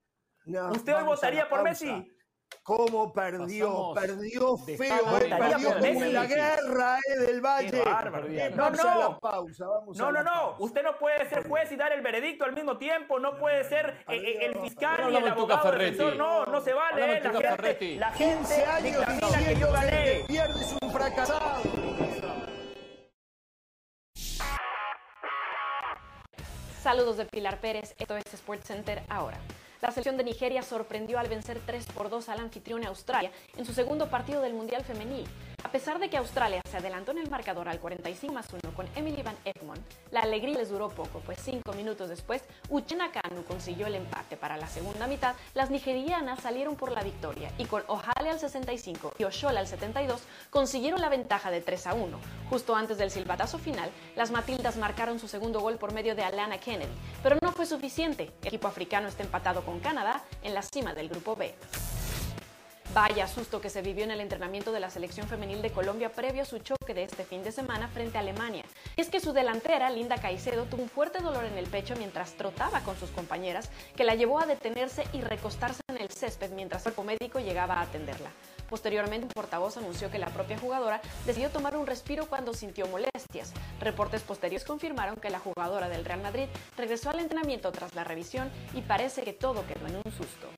¿Usted 0.71 0.95
hoy 0.95 1.03
votaría 1.03 1.49
por 1.49 1.63
Messi? 1.63 2.11
¿Cómo 2.69 3.11
perdió? 3.11 3.93
perdió 3.95 4.55
feo, 4.55 5.17
eh, 5.17 5.35
perdió 5.39 5.73
como 5.73 6.03
en 6.03 6.13
la 6.13 6.25
guerra 6.27 6.99
eh, 6.99 7.17
del 7.17 7.41
Valle. 7.41 7.83
No, 8.55 8.69
no. 8.69 9.19
no, 9.95 10.11
no, 10.11 10.23
no. 10.23 10.55
Usted 10.59 10.83
no 10.83 10.95
puede 10.99 11.27
ser 11.29 11.47
juez 11.47 11.71
y 11.71 11.75
dar 11.75 11.93
el 11.93 12.03
veredicto 12.03 12.45
al 12.45 12.53
mismo 12.53 12.77
tiempo. 12.77 13.19
No 13.19 13.39
puede 13.39 13.63
ser 13.63 14.05
eh, 14.07 14.17
eh, 14.17 14.45
el 14.45 14.59
fiscal 14.61 15.11
y 15.11 15.15
el 15.15 15.27
abogado 15.29 15.71
defensor. 15.71 16.15
No, 16.15 16.45
no 16.45 16.61
se 16.61 16.73
vale. 16.73 17.19
La 17.19 17.31
gente, 17.31 17.95
la 17.95 18.11
gente 18.11 18.65
años 18.65 19.03
que 19.35 19.55
yo 19.55 19.71
gané. 19.71 20.25
Pierdes 20.27 20.75
un 20.79 20.91
fracasado. 20.91 21.63
Saludos 26.83 27.17
de 27.17 27.25
Pilar 27.25 27.59
Pérez. 27.59 27.95
Esto 27.97 28.15
es 28.15 28.31
Sports 28.31 28.67
Center 28.67 29.01
ahora. 29.09 29.39
La 29.81 29.91
selección 29.91 30.17
de 30.17 30.25
Nigeria 30.25 30.61
sorprendió 30.61 31.19
al 31.19 31.29
vencer 31.29 31.61
3 31.65 31.85
por 31.87 32.09
2 32.09 32.27
al 32.27 32.39
anfitrión 32.41 32.83
Australia 32.85 33.31
en 33.55 33.65
su 33.65 33.73
segundo 33.73 34.09
partido 34.09 34.41
del 34.41 34.53
Mundial 34.53 34.83
Femenil. 34.83 35.25
A 35.63 35.71
pesar 35.71 35.99
de 35.99 36.09
que 36.09 36.17
Australia 36.17 36.61
se 36.69 36.77
adelantó 36.77 37.11
en 37.11 37.19
el 37.19 37.29
marcador 37.29 37.67
al 37.67 37.79
45 37.79 38.33
más 38.33 38.47
1 38.51 38.75
con 38.75 38.87
Emily 38.95 39.21
Van 39.21 39.35
Egmond, 39.45 39.81
la 40.11 40.21
alegría 40.21 40.57
les 40.57 40.69
duró 40.69 40.89
poco, 40.89 41.19
pues 41.25 41.39
cinco 41.43 41.73
minutos 41.73 42.09
después, 42.09 42.43
Uchenna 42.69 43.11
Kanu 43.11 43.43
consiguió 43.43 43.87
el 43.87 43.95
empate. 43.95 44.37
Para 44.37 44.57
la 44.57 44.67
segunda 44.67 45.05
mitad, 45.07 45.35
las 45.53 45.69
nigerianas 45.69 46.39
salieron 46.39 46.75
por 46.75 46.91
la 46.91 47.03
victoria 47.03 47.51
y 47.57 47.65
con 47.65 47.83
Ohale 47.87 48.29
al 48.29 48.39
65 48.39 49.13
y 49.17 49.25
Oshola 49.25 49.59
al 49.59 49.67
72 49.67 50.21
consiguieron 50.49 51.01
la 51.01 51.09
ventaja 51.09 51.51
de 51.51 51.61
3 51.61 51.87
a 51.87 51.93
1. 51.93 52.19
Justo 52.49 52.75
antes 52.75 52.97
del 52.97 53.11
silbatazo 53.11 53.59
final, 53.59 53.89
las 54.15 54.31
Matildas 54.31 54.77
marcaron 54.77 55.19
su 55.19 55.27
segundo 55.27 55.59
gol 55.59 55.77
por 55.77 55.93
medio 55.93 56.15
de 56.15 56.23
Alana 56.23 56.57
Kennedy, 56.57 56.93
pero 57.21 57.37
no 57.41 57.51
fue 57.51 57.65
suficiente. 57.65 58.31
El 58.41 58.47
equipo 58.47 58.67
africano 58.67 59.07
está 59.07 59.23
empatado 59.23 59.63
con 59.63 59.79
Canadá 59.79 60.23
en 60.41 60.53
la 60.53 60.61
cima 60.61 60.93
del 60.93 61.09
grupo 61.09 61.35
B. 61.35 61.53
Vaya 62.91 63.27
susto 63.27 63.61
que 63.61 63.69
se 63.69 63.83
vivió 63.83 64.03
en 64.03 64.09
el 64.09 64.19
entrenamiento 64.19 64.71
de 64.71 64.79
la 64.79 64.89
selección 64.89 65.27
femenil 65.27 65.61
de 65.61 65.71
Colombia 65.71 66.11
previo 66.11 66.41
a 66.41 66.45
su 66.45 66.57
choque 66.57 66.95
de 66.95 67.03
este 67.03 67.23
fin 67.23 67.43
de 67.43 67.51
semana 67.51 67.87
frente 67.87 68.17
a 68.17 68.21
Alemania. 68.21 68.63
Y 68.97 69.01
es 69.01 69.09
que 69.09 69.19
su 69.19 69.31
delantera, 69.31 69.91
Linda 69.91 70.17
Caicedo, 70.17 70.65
tuvo 70.65 70.81
un 70.81 70.89
fuerte 70.89 71.21
dolor 71.21 71.45
en 71.45 71.55
el 71.59 71.67
pecho 71.67 71.93
mientras 71.95 72.33
trotaba 72.33 72.79
con 72.81 72.97
sus 72.97 73.11
compañeras, 73.11 73.69
que 73.95 74.03
la 74.03 74.15
llevó 74.15 74.39
a 74.39 74.47
detenerse 74.47 75.03
y 75.13 75.21
recostarse 75.21 75.81
en 75.87 76.01
el 76.01 76.09
césped 76.09 76.49
mientras 76.51 76.83
el 76.87 76.93
médico 77.05 77.39
llegaba 77.39 77.75
a 77.75 77.81
atenderla. 77.81 78.31
Posteriormente, 78.67 79.27
un 79.27 79.33
portavoz 79.33 79.77
anunció 79.77 80.09
que 80.09 80.17
la 80.17 80.29
propia 80.29 80.57
jugadora 80.57 80.99
decidió 81.27 81.51
tomar 81.51 81.77
un 81.77 81.85
respiro 81.85 82.25
cuando 82.25 82.55
sintió 82.55 82.87
molestias. 82.87 83.53
Reportes 83.79 84.23
posteriores 84.23 84.65
confirmaron 84.65 85.17
que 85.17 85.29
la 85.29 85.39
jugadora 85.39 85.89
del 85.89 86.05
Real 86.05 86.21
Madrid 86.21 86.47
regresó 86.75 87.11
al 87.11 87.19
entrenamiento 87.19 87.71
tras 87.71 87.93
la 87.93 88.03
revisión 88.03 88.51
y 88.73 88.81
parece 88.81 89.21
que 89.21 89.33
todo 89.33 89.65
quedó 89.67 89.85
en 89.85 89.97
un 89.97 90.11
susto. 90.11 90.49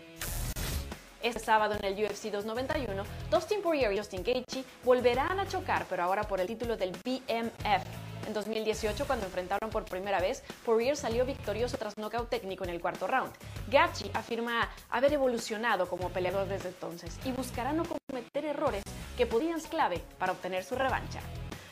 Este 1.24 1.40
sábado 1.40 1.76
en 1.80 1.86
el 1.86 1.94
UFC 2.04 2.32
291, 2.32 3.04
Dustin 3.30 3.62
Poirier 3.62 3.94
y 3.94 3.98
Justin 3.98 4.24
Gaethje 4.24 4.64
volverán 4.84 5.40
a 5.40 5.48
chocar, 5.48 5.86
pero 5.88 6.02
ahora 6.04 6.24
por 6.24 6.42
el 6.42 6.48
título 6.48 6.78
del 6.78 6.92
BMF. 6.92 7.86
En 8.26 8.34
2018, 8.34 9.06
cuando 9.06 9.28
enfrentaron 9.28 9.70
por 9.70 9.86
primera 9.86 10.20
vez, 10.20 10.44
Poirier 10.66 10.98
salió 10.98 11.24
victorioso 11.24 11.78
tras 11.78 11.98
nocaut 11.98 12.28
técnico 12.28 12.64
en 12.64 12.72
el 12.72 12.82
cuarto 12.82 13.06
round. 13.06 13.32
Gaethje 13.70 14.10
afirma 14.16 14.70
haber 14.90 15.14
evolucionado 15.14 15.88
como 15.88 16.10
peleador 16.10 16.48
desde 16.48 16.70
entonces 16.70 17.20
y 17.24 17.32
buscará 17.32 17.72
no 17.72 17.84
cometer 18.08 18.46
errores 18.46 18.84
que 19.16 19.28
podían 19.28 19.62
ser 19.62 19.70
clave 19.70 20.02
para 20.18 20.32
obtener 20.32 20.64
su 20.64 20.76
revancha. 20.76 21.20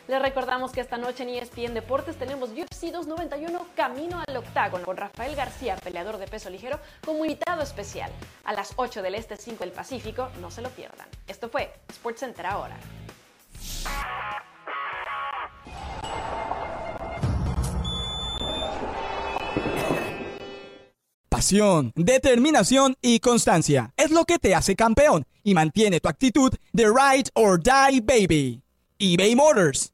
Les 0.10 0.20
recordamos 0.20 0.72
que 0.72 0.82
esta 0.82 0.97
noche 0.97 1.22
en 1.22 1.30
ESPN 1.30 1.76
Deportes 1.76 2.18
tenemos 2.18 2.49
UFC 2.49 2.91
291 2.91 3.64
Camino 3.76 4.20
al 4.28 4.38
Octágono 4.38 4.84
con 4.84 4.97
Rafael 4.97 5.36
García, 5.36 5.76
peleador 5.76 6.18
de 6.18 6.26
peso 6.26 6.49
ligero, 6.49 6.80
como 7.05 7.26
invitado 7.26 7.62
especial. 7.62 8.10
A 8.43 8.53
las 8.53 8.74
8 8.76 9.03
del 9.03 9.14
Este, 9.14 9.38
5 9.38 9.64
del 9.64 9.72
Pacífico, 9.72 10.30
no 10.41 10.49
se 10.49 10.64
lo 10.64 10.70
pierdan. 10.70 11.07
Esto 11.28 11.47
fue 11.47 11.72
SportsCenter 11.93 12.47
ahora. 12.47 12.76
Pasión, 21.30 21.93
determinación 21.95 22.95
y 23.03 23.20
constancia 23.20 23.93
es 23.95 24.10
lo 24.10 24.26
que 24.26 24.39
te 24.39 24.55
hace 24.55 24.76
campeón 24.76 25.28
y 25.43 25.53
mantiene 25.53 25.99
tu 25.99 26.10
actitud 26.10 26.51
de 26.74 26.86
ride 26.86 27.30
or 27.36 27.62
die 27.62 28.01
baby. 28.01 28.64
eBay 28.97 29.36
Motors 29.36 29.93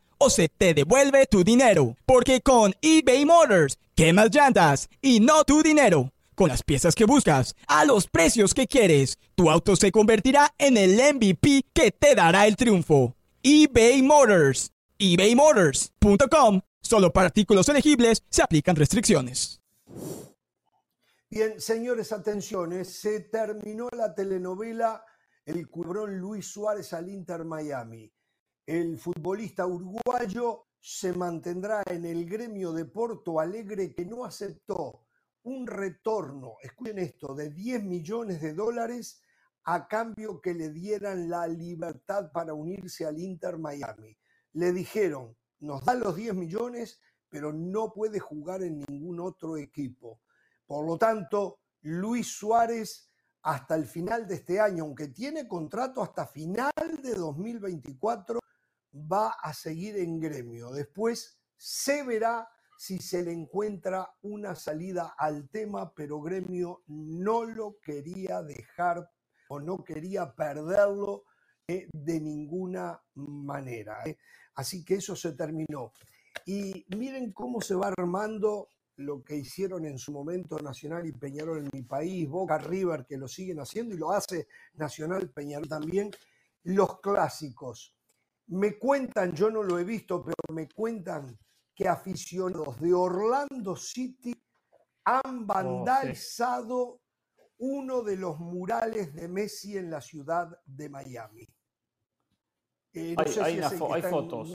o 0.21 0.29
se 0.29 0.49
te 0.49 0.75
devuelve 0.75 1.25
tu 1.25 1.43
dinero. 1.43 1.97
Porque 2.05 2.41
con 2.41 2.75
eBay 2.79 3.25
Motors, 3.25 3.79
quemas 3.95 4.29
llantas 4.29 4.87
y 5.01 5.19
no 5.19 5.43
tu 5.43 5.63
dinero. 5.63 6.13
Con 6.35 6.49
las 6.49 6.61
piezas 6.61 6.93
que 6.93 7.05
buscas, 7.05 7.55
a 7.67 7.85
los 7.85 8.07
precios 8.07 8.53
que 8.53 8.67
quieres, 8.67 9.17
tu 9.33 9.49
auto 9.49 9.75
se 9.75 9.91
convertirá 9.91 10.53
en 10.59 10.77
el 10.77 10.93
MVP 11.15 11.65
que 11.73 11.91
te 11.91 12.13
dará 12.13 12.45
el 12.45 12.55
triunfo. 12.55 13.15
eBay 13.41 14.03
Motors. 14.03 14.71
ebaymotors.com. 14.99 16.61
Solo 16.81 17.11
para 17.11 17.27
artículos 17.27 17.67
elegibles 17.69 18.23
se 18.29 18.43
aplican 18.43 18.75
restricciones. 18.75 19.59
Bien, 21.31 21.59
señores, 21.59 22.11
atención, 22.11 22.85
se 22.85 23.21
terminó 23.21 23.89
la 23.91 24.13
telenovela 24.13 25.03
El 25.45 25.67
cubrón 25.67 26.19
Luis 26.19 26.45
Suárez 26.45 26.93
al 26.93 27.09
Inter 27.09 27.43
Miami 27.43 28.11
el 28.71 28.97
futbolista 28.97 29.65
uruguayo 29.65 30.67
se 30.79 31.11
mantendrá 31.11 31.83
en 31.87 32.05
el 32.05 32.25
gremio 32.25 32.71
de 32.71 32.85
Porto 32.85 33.41
Alegre 33.41 33.93
que 33.93 34.05
no 34.05 34.23
aceptó 34.23 35.07
un 35.43 35.67
retorno, 35.67 36.53
escuchen 36.61 36.97
esto, 36.99 37.35
de 37.35 37.49
10 37.49 37.83
millones 37.83 38.39
de 38.39 38.53
dólares 38.53 39.21
a 39.65 39.89
cambio 39.89 40.39
que 40.39 40.53
le 40.53 40.69
dieran 40.69 41.29
la 41.29 41.47
libertad 41.47 42.31
para 42.31 42.53
unirse 42.53 43.05
al 43.05 43.19
Inter 43.19 43.57
Miami. 43.57 44.17
Le 44.53 44.71
dijeron, 44.71 45.35
nos 45.59 45.83
da 45.83 45.93
los 45.93 46.15
10 46.15 46.35
millones, 46.35 47.01
pero 47.27 47.51
no 47.51 47.91
puede 47.91 48.19
jugar 48.19 48.63
en 48.63 48.85
ningún 48.87 49.19
otro 49.19 49.57
equipo. 49.57 50.21
Por 50.65 50.85
lo 50.85 50.97
tanto, 50.97 51.59
Luis 51.81 52.27
Suárez 52.37 53.11
hasta 53.41 53.75
el 53.75 53.85
final 53.85 54.25
de 54.29 54.35
este 54.35 54.61
año, 54.61 54.85
aunque 54.85 55.09
tiene 55.09 55.45
contrato 55.45 56.01
hasta 56.01 56.25
final 56.25 56.71
de 57.03 57.15
2024, 57.15 58.39
va 58.93 59.29
a 59.41 59.53
seguir 59.53 59.97
en 59.97 60.19
gremio. 60.19 60.71
Después 60.71 61.39
se 61.57 62.03
verá 62.03 62.49
si 62.77 62.97
se 62.97 63.23
le 63.23 63.31
encuentra 63.31 64.11
una 64.23 64.55
salida 64.55 65.13
al 65.17 65.49
tema, 65.49 65.93
pero 65.93 66.19
gremio 66.19 66.81
no 66.87 67.45
lo 67.45 67.77
quería 67.79 68.41
dejar 68.41 69.07
o 69.49 69.59
no 69.59 69.83
quería 69.83 70.33
perderlo 70.33 71.25
eh, 71.67 71.87
de 71.93 72.19
ninguna 72.19 72.99
manera. 73.13 73.99
Eh. 74.05 74.17
Así 74.55 74.83
que 74.83 74.95
eso 74.95 75.15
se 75.15 75.33
terminó. 75.33 75.93
Y 76.45 76.85
miren 76.97 77.31
cómo 77.33 77.61
se 77.61 77.75
va 77.75 77.93
armando 77.95 78.69
lo 78.95 79.23
que 79.23 79.35
hicieron 79.35 79.85
en 79.85 79.97
su 79.97 80.11
momento 80.11 80.57
Nacional 80.59 81.05
y 81.05 81.11
Peñarol 81.11 81.59
en 81.59 81.69
mi 81.71 81.83
país, 81.83 82.27
Boca 82.27 82.57
River, 82.57 83.05
que 83.05 83.17
lo 83.17 83.27
siguen 83.27 83.59
haciendo 83.59 83.95
y 83.95 83.97
lo 83.97 84.11
hace 84.11 84.47
Nacional 84.73 85.29
Peñarol 85.29 85.67
también, 85.67 86.11
los 86.63 86.99
clásicos. 86.99 87.95
Me 88.51 88.77
cuentan, 88.77 89.33
yo 89.33 89.49
no 89.49 89.63
lo 89.63 89.79
he 89.79 89.83
visto, 89.83 90.23
pero 90.23 90.35
me 90.53 90.67
cuentan 90.67 91.37
que 91.73 91.87
aficionados 91.87 92.79
de 92.81 92.93
Orlando 92.93 93.75
City 93.75 94.35
han 95.05 95.43
oh, 95.43 95.45
vandalizado 95.45 97.01
uno 97.59 98.01
de 98.01 98.17
los 98.17 98.39
murales 98.39 99.13
de 99.13 99.27
Messi 99.27 99.77
en 99.77 99.89
la 99.89 100.01
ciudad 100.01 100.49
de 100.65 100.89
Miami. 100.89 101.47
Eh, 102.93 103.15
hay, 103.17 103.61
fotos. 103.61 104.53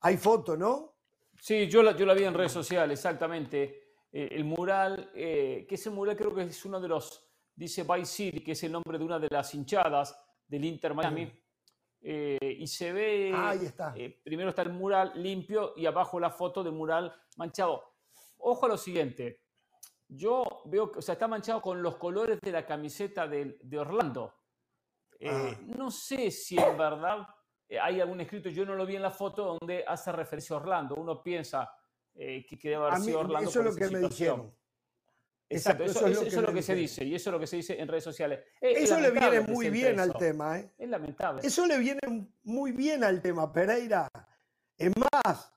Hay 0.00 0.16
fotos, 0.16 0.58
¿no? 0.58 0.94
Sí, 1.40 1.66
yo 1.66 1.82
la, 1.82 1.96
yo 1.96 2.06
la 2.06 2.14
vi 2.14 2.24
en 2.24 2.34
redes 2.34 2.52
sociales, 2.52 3.00
exactamente. 3.00 3.94
Eh, 4.12 4.28
el 4.30 4.44
mural, 4.44 5.10
eh, 5.14 5.66
que 5.68 5.74
ese 5.74 5.90
mural 5.90 6.16
creo 6.16 6.32
que 6.32 6.42
es 6.42 6.64
uno 6.64 6.80
de 6.80 6.86
los, 6.86 7.26
dice 7.54 7.82
Vice 7.82 8.04
City, 8.04 8.44
que 8.44 8.52
es 8.52 8.62
el 8.62 8.70
nombre 8.70 8.98
de 8.98 9.04
una 9.04 9.18
de 9.18 9.28
las 9.30 9.52
hinchadas 9.52 10.16
del 10.46 10.64
Inter 10.64 10.94
Miami. 10.94 11.43
Eh, 12.06 12.58
y 12.58 12.66
se 12.66 12.92
ve, 12.92 13.32
Ahí 13.34 13.64
está. 13.64 13.94
Eh, 13.96 14.20
primero 14.22 14.50
está 14.50 14.60
el 14.60 14.74
mural 14.74 15.12
limpio 15.14 15.72
y 15.74 15.86
abajo 15.86 16.20
la 16.20 16.28
foto 16.28 16.62
del 16.62 16.74
mural 16.74 17.14
manchado. 17.38 17.82
Ojo 18.36 18.66
a 18.66 18.68
lo 18.68 18.76
siguiente, 18.76 19.40
yo 20.06 20.44
veo 20.66 20.92
que, 20.92 20.98
o 20.98 21.02
sea, 21.02 21.14
está 21.14 21.26
manchado 21.26 21.62
con 21.62 21.82
los 21.82 21.96
colores 21.96 22.38
de 22.42 22.52
la 22.52 22.66
camiseta 22.66 23.26
de, 23.26 23.58
de 23.62 23.78
Orlando. 23.78 24.34
Eh, 25.18 25.30
ah. 25.32 25.58
No 25.78 25.90
sé 25.90 26.30
si 26.30 26.58
en 26.58 26.76
verdad 26.76 27.26
hay 27.80 28.02
algún 28.02 28.20
escrito, 28.20 28.50
yo 28.50 28.66
no 28.66 28.74
lo 28.74 28.84
vi 28.84 28.96
en 28.96 29.02
la 29.02 29.10
foto, 29.10 29.56
donde 29.58 29.82
hace 29.88 30.12
referencia 30.12 30.56
a 30.56 30.58
Orlando. 30.58 30.96
Uno 30.96 31.22
piensa 31.22 31.74
que, 32.14 32.46
debe 32.62 32.74
haber 32.74 33.00
sido 33.00 33.20
Orlando. 33.20 33.48
Eso 33.48 33.60
es 33.60 33.64
lo 33.64 33.74
que 33.74 33.88
me 33.90 34.00
dijeron. 34.00 34.54
Exacto, 35.48 35.84
eso, 35.84 36.06
es 36.06 36.34
lo 36.34 36.52
que, 36.52 36.62
se 36.62 36.74
dice 36.74 37.04
y 37.04 37.14
eso 37.14 37.30
es 37.30 37.32
lo 37.32 37.38
que 37.38 37.46
se 37.46 37.56
dice 37.56 37.80
en 37.80 37.86
redes 37.86 38.04
sociales. 38.04 38.40
eso 38.60 38.98
le 38.98 39.10
viene 39.10 39.40
muy 39.40 39.70
bien 39.70 40.00
al 40.00 40.14
tema. 40.14 40.58
¿eh? 40.58 40.72
Es 40.78 40.88
lamentable. 40.88 41.42
Eso 41.44 41.66
le 41.66 41.78
viene 41.78 42.00
muy 42.44 42.72
bien 42.72 43.04
al 43.04 43.20
tema, 43.20 43.52
Pereira. 43.52 44.08
Es 44.76 44.90
más, 44.96 45.52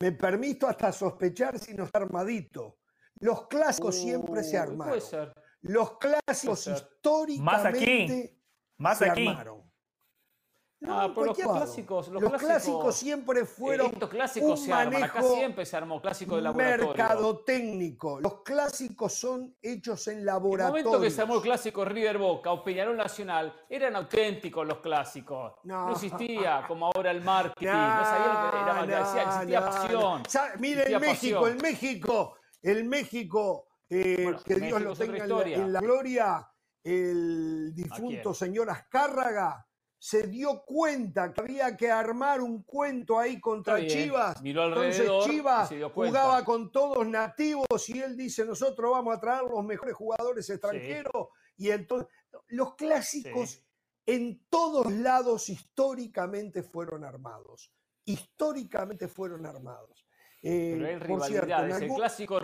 me 0.00 0.12
permito 0.12 0.66
hasta 0.68 0.92
sospechar 0.92 1.58
si 1.58 1.74
no 1.74 1.84
está 1.84 1.98
armadito. 1.98 2.78
Los 3.20 3.48
clásicos 3.48 3.96
siempre 3.96 4.42
se 4.42 4.56
armaron. 4.56 4.88
Puede 4.88 5.00
ser. 5.00 5.32
Los 5.62 5.98
clásicos 5.98 6.66
históricamente 6.66 7.42
más 7.42 7.64
aquí, 7.64 8.42
más 8.78 8.98
se 8.98 9.10
aquí. 9.10 9.26
armaron. 9.26 9.69
Ah, 10.88 11.12
los 11.14 11.36
clásicos, 11.36 12.08
los, 12.08 12.32
clásicos, 12.40 12.96
siempre 12.96 13.44
fueron. 13.44 13.88
Estos 13.92 14.08
clásicos 14.08 14.64
se 14.64 14.72
arman. 14.72 15.02
Acá 15.02 15.22
siempre 15.22 15.66
se 15.66 15.76
armó 15.76 16.00
clásico 16.00 16.36
de 16.36 16.42
laboratorio. 16.42 16.86
Mercado 16.88 17.38
técnico. 17.40 18.18
Los 18.20 18.42
clásicos 18.42 19.12
son 19.12 19.54
hechos 19.60 20.08
en 20.08 20.24
laboratorio. 20.24 20.78
El 20.78 20.84
momento 20.84 21.02
que 21.02 21.10
se 21.10 21.20
armó 21.20 21.34
el 21.36 21.42
clásico 21.42 21.84
River 21.84 22.16
Boca 22.16 22.52
o 22.52 22.64
Peñarol 22.64 22.96
Nacional, 22.96 23.54
eran 23.68 23.94
auténticos 23.94 24.66
los 24.66 24.78
clásicos. 24.78 25.52
No, 25.64 25.92
existía 25.92 26.64
como 26.66 26.86
ahora 26.86 27.10
el 27.10 27.20
marketing. 27.20 27.66
No, 27.66 28.04
sabía 28.04 28.74
lo 28.80 28.86
que 28.86 28.92
era. 28.92 29.22
existía 29.22 29.60
pasión. 29.60 30.22
Mire, 30.60 30.82
el 30.84 30.98
México, 30.98 31.46
el 31.46 31.60
México, 31.60 32.36
el 32.62 32.84
México, 32.84 33.66
eh, 33.90 34.34
que 34.46 34.54
Dios 34.54 34.80
lo 34.80 34.96
tenga 34.96 35.24
en 35.24 35.72
la, 35.74 35.80
gloria, 35.80 36.48
el 36.82 37.74
difunto 37.74 38.32
señor 38.32 38.70
Azcárraga 38.70 39.66
se 40.00 40.26
dio 40.28 40.62
cuenta 40.64 41.30
que 41.30 41.42
había 41.42 41.76
que 41.76 41.90
armar 41.90 42.40
un 42.40 42.62
cuento 42.62 43.18
ahí 43.18 43.38
contra 43.38 43.86
Chivas. 43.86 44.40
Miró 44.40 44.66
Entonces 44.66 45.06
Chivas 45.26 45.70
jugaba 45.92 46.42
con 46.42 46.72
todos 46.72 47.06
nativos 47.06 47.86
y 47.88 48.00
él 48.00 48.16
dice, 48.16 48.46
nosotros 48.46 48.92
vamos 48.92 49.14
a 49.14 49.20
traer 49.20 49.42
los 49.42 49.62
mejores 49.62 49.94
jugadores 49.94 50.48
extranjeros. 50.48 51.28
Y 51.58 51.70
entonces, 51.70 52.08
los 52.48 52.76
clásicos 52.76 53.62
en 54.06 54.40
todos 54.48 54.90
lados 54.90 55.50
históricamente 55.50 56.62
fueron 56.62 57.04
armados. 57.04 57.70
Históricamente 58.06 59.06
fueron 59.06 59.44
armados. 59.44 60.06
Eh, 60.42 60.98
por 61.06 61.26
cierto, 61.26 61.62
el, 61.62 61.88
clásico, 61.94 62.40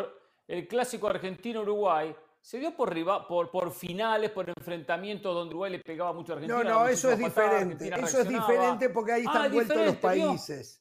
el 0.46 0.68
clásico 0.68 1.08
argentino-Uruguay 1.08 2.14
se 2.46 2.60
dio 2.60 2.76
por, 2.76 2.94
por, 3.26 3.50
por 3.50 3.72
finales, 3.72 4.30
por 4.30 4.48
enfrentamientos 4.48 5.34
donde 5.34 5.50
Uruguay 5.50 5.72
le 5.72 5.80
pegaba 5.80 6.12
mucho 6.12 6.32
a 6.32 6.36
Argentina. 6.36 6.62
No, 6.62 6.78
no, 6.82 6.86
eso 6.86 7.10
es 7.10 7.18
diferente. 7.18 7.88
Eso 7.88 8.20
es 8.20 8.28
diferente 8.28 8.88
porque 8.90 9.14
ahí 9.14 9.22
están 9.22 9.46
ah, 9.46 9.48
vueltos 9.48 9.76
los 9.76 9.96
países. 9.96 10.80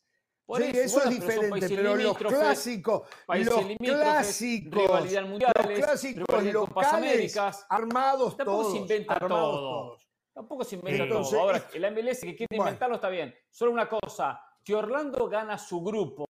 sí, 0.58 0.64
eso, 0.76 1.04
es 1.06 1.10
diferente, 1.10 1.68
pero, 1.68 1.96
los 1.96 2.18
clásicos, 2.20 3.10
los 3.28 3.64
clásicos, 3.80 4.84
rivalidad 4.84 5.26
mundiales, 5.26 5.66
los 5.68 5.80
clásicos 5.80 6.44
locales, 6.44 6.94
Américas, 6.94 7.66
armados 7.68 8.38
tampoco 8.38 8.62
todos. 8.62 8.72
se 8.72 8.78
inventa 8.78 9.18
todo. 9.18 9.98
Tampoco 10.36 10.64
se 10.64 10.76
inventa 10.76 11.10
todo. 11.10 11.40
Ahora, 11.40 11.68
el 11.74 11.92
MLS 11.92 12.20
que 12.20 12.36
quiere 12.36 12.58
inventarlo 12.58 12.98
está 12.98 13.10
bien. 13.10 13.34
Solo 13.50 13.72
una 13.72 13.90
cosa, 13.90 14.40
si 14.64 14.72
Orlando 14.72 15.28
gana 15.28 15.58
su 15.58 15.82
grupo, 15.82 16.28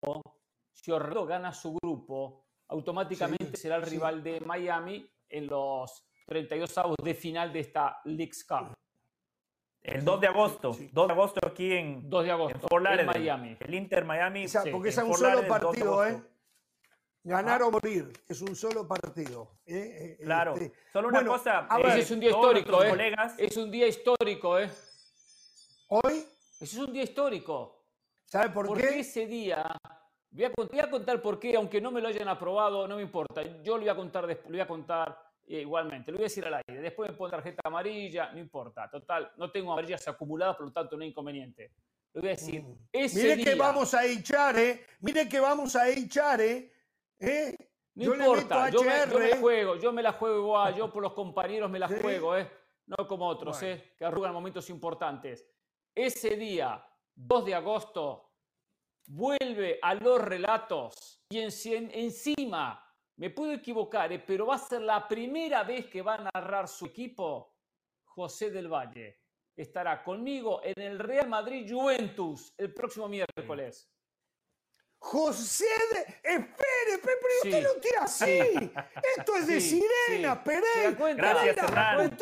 si 0.72 0.94
Orlando 0.94 1.26
gana 1.26 1.52
su 1.52 1.74
grupo, 1.74 2.46
automáticamente 2.70 3.58
será 3.58 3.76
el 3.76 3.82
rival 3.82 4.24
de 4.24 4.40
Miami 4.40 5.06
en 5.30 5.47
los 5.47 6.05
32 6.26 6.78
avos 6.78 6.95
de 7.03 7.13
final 7.13 7.53
de 7.53 7.59
esta 7.59 7.99
Leagues 8.05 8.43
Cup. 8.43 8.73
El 9.82 10.03
2 10.03 10.19
de 10.19 10.28
agosto, 10.28 10.76
2 10.91 11.07
de 11.07 11.13
agosto 11.13 11.39
aquí 11.45 11.73
en, 11.73 12.09
2 12.09 12.23
de 12.23 12.32
agosto, 12.32 12.67
en, 12.78 13.05
Miami. 13.05 13.55
El 13.59 13.73
Inter 13.76 14.03
Miami. 14.03 14.45
porque 14.71 14.89
es 14.89 14.97
un 14.97 15.13
solo 15.13 15.47
partido, 15.47 16.05
¿eh? 16.05 16.23
Ganar 17.23 17.63
o 17.63 17.71
morir, 17.71 18.11
es 18.28 18.41
un 18.41 18.55
solo 18.55 18.88
partido. 18.88 19.59
¿eh? 19.65 20.17
eh 20.19 20.23
claro. 20.23 20.55
Este, 20.55 20.73
solo 20.91 21.07
una 21.07 21.26
cosa. 21.26 21.67
ese 21.84 21.99
es 21.99 22.11
un 22.11 22.19
día 22.19 22.30
histórico, 22.30 22.84
¿eh? 22.84 22.89
Colegas... 22.89 23.36
Es 23.38 23.57
un 23.57 23.71
día 23.71 23.88
histórico, 23.88 24.59
¿eh? 24.59 24.71
¿Hoy? 25.89 26.26
Ese 26.59 26.78
es 26.78 26.78
un 26.78 26.93
día 26.93 27.03
histórico. 27.03 27.84
¿Sabe 28.26 28.49
por 28.49 28.65
qué? 28.65 28.73
Porque 28.73 28.99
ese 28.99 29.28
día 29.28 29.65
Voy 30.36 30.44
a, 30.44 30.90
contar 30.90 31.22
por 31.22 31.40
qué, 31.40 31.56
aunque 31.56 31.80
no 31.80 31.92
me 31.92 32.02
lo 32.02 32.10
hayan 32.10 32.28
aprobado, 32.28 32.86
no 32.90 32.98
me 32.98 33.02
importa. 33.04 33.42
Yo 33.64 33.76
lo 33.76 33.84
voy 33.84 33.90
a 33.90 33.96
contar, 33.96 34.28
lo 34.28 34.50
voy 34.50 34.60
a 34.60 34.68
contar 34.68 35.18
eh, 35.48 35.62
igualmente. 35.62 36.12
Lo 36.12 36.18
voy 36.18 36.26
a 36.26 36.28
decir 36.28 36.46
al 36.46 36.56
aire. 36.56 36.82
Después 36.82 37.10
me 37.10 37.16
pongo 37.16 37.32
tarjeta 37.32 37.62
amarilla, 37.64 38.34
no 38.34 38.40
importa. 38.40 38.90
Total, 38.90 39.32
no 39.38 39.50
tengo 39.50 39.72
amarillas 39.72 40.06
acumuladas, 40.10 40.58
por 40.58 40.66
lo 40.66 40.74
tanto 40.74 40.98
no 40.98 41.04
hay 41.04 41.10
inconveniente. 41.10 41.72
Lo 42.12 42.20
voy 42.20 42.32
a 42.32 42.34
decir. 42.34 42.62
Mm. 42.64 42.78
Mire 42.92 43.44
que 43.46 43.56
vamos 43.56 43.94
a 43.94 44.06
echar, 44.06 44.60
¿eh? 44.60 44.86
Mire 45.00 45.30
que 45.30 45.40
vamos 45.40 45.74
a 45.78 45.88
echar, 45.88 46.42
¿eh? 46.42 46.70
¿Eh? 47.18 47.56
No 47.94 48.14
importa, 48.14 48.70
yo 48.72 48.84
me, 48.84 48.92
yo 49.10 49.20
me, 49.20 49.30
la 49.30 49.38
juego, 49.38 49.76
yo 49.78 49.94
me 49.94 50.04
la 50.04 50.12
juego 50.12 50.38
igual, 50.38 50.76
yo 50.78 50.92
por 50.92 51.02
los 51.02 51.14
compañeros 51.14 51.72
me 51.72 51.80
la 51.80 51.88
juego, 51.88 52.36
¿eh? 52.36 52.52
No 52.88 53.08
como 53.08 53.26
otros, 53.26 53.64
¿eh? 53.64 53.94
Que 53.98 54.04
arrugan 54.04 54.34
momentos 54.34 54.70
importantes. 54.70 55.48
Ese 55.96 56.36
día, 56.36 56.86
2 57.16 57.46
de 57.46 57.56
agosto, 57.56 58.35
vuelve 59.08 59.80
a 59.82 59.93
los 59.93 60.22
relatos 60.22 61.22
y 61.30 61.39
en, 61.39 61.91
encima, 61.93 62.82
me 63.18 63.30
puedo 63.30 63.51
equivocar, 63.53 64.12
eh, 64.12 64.20
pero 64.20 64.47
va 64.47 64.56
a 64.56 64.60
ser 64.60 64.82
la 64.82 65.08
primera 65.08 65.64
vez 65.64 65.88
que 65.88 66.01
va 66.01 66.16
a 66.16 66.30
narrar 66.34 66.68
su 66.68 66.86
equipo 66.86 67.56
José 68.03 68.51
del 68.51 68.68
Valle. 68.68 69.22
Estará 69.56 70.03
conmigo 70.03 70.62
en 70.64 70.82
el 70.82 70.99
Real 70.99 71.30
Madrid 71.30 71.66
Juventus 71.70 72.53
el 72.58 72.74
próximo 72.74 73.08
miércoles. 73.08 73.89
José 74.97 75.66
de... 75.91 75.99
Espere, 76.34 76.99
pero 77.01 77.18
usted 77.43 77.64
lo 77.64 77.80
tira 77.80 78.01
así. 78.03 78.26
Esto 79.18 79.36
es 79.36 79.47
de 79.47 79.62
sirena, 79.62 80.43
Pereira. 80.43 81.14
Gracias, 81.14 81.58
Hernán. 81.58 82.18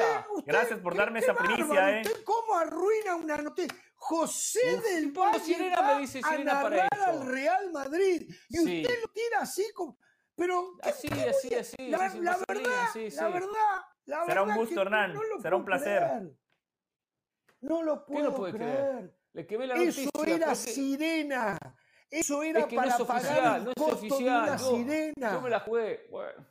Gracias 0.45 0.79
por 0.79 0.95
darme 0.95 1.19
esa 1.19 1.34
primicia. 1.34 2.01
¿eh? 2.01 2.03
cómo 2.25 2.55
arruina 2.55 3.15
una 3.15 3.38
noticia? 3.38 3.77
José 4.05 4.81
del 4.81 5.13
Valle 5.13 5.71
va 5.71 5.95
me 5.95 6.01
dice 6.01 6.19
a 6.23 6.37
narrar 6.39 6.89
al 6.91 7.25
Real 7.25 7.71
Madrid. 7.71 8.29
Y 8.49 8.59
usted 8.59 9.01
lo 9.01 9.07
tira 9.13 9.39
así 9.39 9.63
como... 9.73 9.97
Pero, 10.35 10.77
así, 10.81 11.07
así, 11.07 11.55
así. 11.55 11.75
La, 11.89 11.99
verdad, 11.99 12.37
la 12.47 13.29
verdad, 13.29 13.49
la 14.05 14.25
Será 14.25 14.43
un 14.43 14.55
gusto, 14.55 14.81
Hernán. 14.81 15.17
Será 15.41 15.55
un 15.55 15.63
placer. 15.63 16.35
No 17.61 17.81
lo 17.81 18.05
puedo 18.05 18.31
no 18.31 18.35
puede 18.35 18.53
creer. 18.53 19.15
Le 19.31 19.47
quemé 19.47 19.67
la 19.67 19.75
noticia. 19.75 20.09
Eso 20.13 20.25
era 20.25 20.55
sirena. 20.55 21.57
Eso 22.09 22.43
era 22.43 22.67
para 22.67 22.89
no 22.89 22.95
es 22.95 22.99
oficial, 22.99 23.35
pagar 23.37 23.57
el 23.57 23.63
no 23.63 23.71
es 23.71 23.93
oficial. 23.93 24.19
de 24.19 24.51
una 24.51 24.57
sirena. 24.57 25.33
Yo 25.33 25.41
me 25.41 25.49
la 25.49 25.59
jugué. 25.61 26.07
Bueno. 26.11 26.45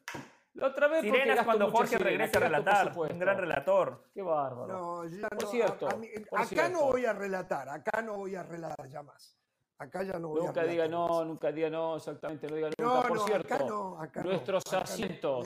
La 0.55 0.67
otra 0.67 0.87
vez 0.89 1.01
Sirenas 1.01 1.45
cuando 1.45 1.71
Jorge 1.71 1.97
regrese 1.99 2.37
a 2.37 2.41
relatar, 2.41 2.93
un 2.97 3.19
gran 3.19 3.39
relator. 3.39 4.05
Qué 4.13 4.23
bárbaro. 4.23 4.73
No, 4.73 5.05
ya 5.07 5.29
por 5.29 5.47
cierto. 5.47 5.89
acá 6.37 6.69
no 6.69 6.87
voy 6.87 7.07
a 7.07 7.13
relatar, 7.13 7.69
acá 7.69 8.03
no 8.03 8.19
voy 8.19 8.35
a 8.35 8.43
relatar 8.43 8.89
ya 8.89 9.03
más. 9.03 9.39
Acá 9.79 10.03
ya 10.03 10.19
no 10.19 10.29
voy 10.29 10.43
nunca 10.43 10.61
a 10.61 10.65
diga 10.65 10.87
no, 10.87 11.25
nunca 11.25 11.51
diga 11.51 11.69
no, 11.69 11.97
exactamente, 11.97 12.47
no 12.47 12.55
diga 12.55 12.71
nunca. 12.79 13.09
por 13.09 13.19
cierto, 13.21 13.55
acá 13.55 13.65
no, 13.65 14.01
acá 14.01 14.23
nuestros 14.23 14.73
asientos, 14.73 15.45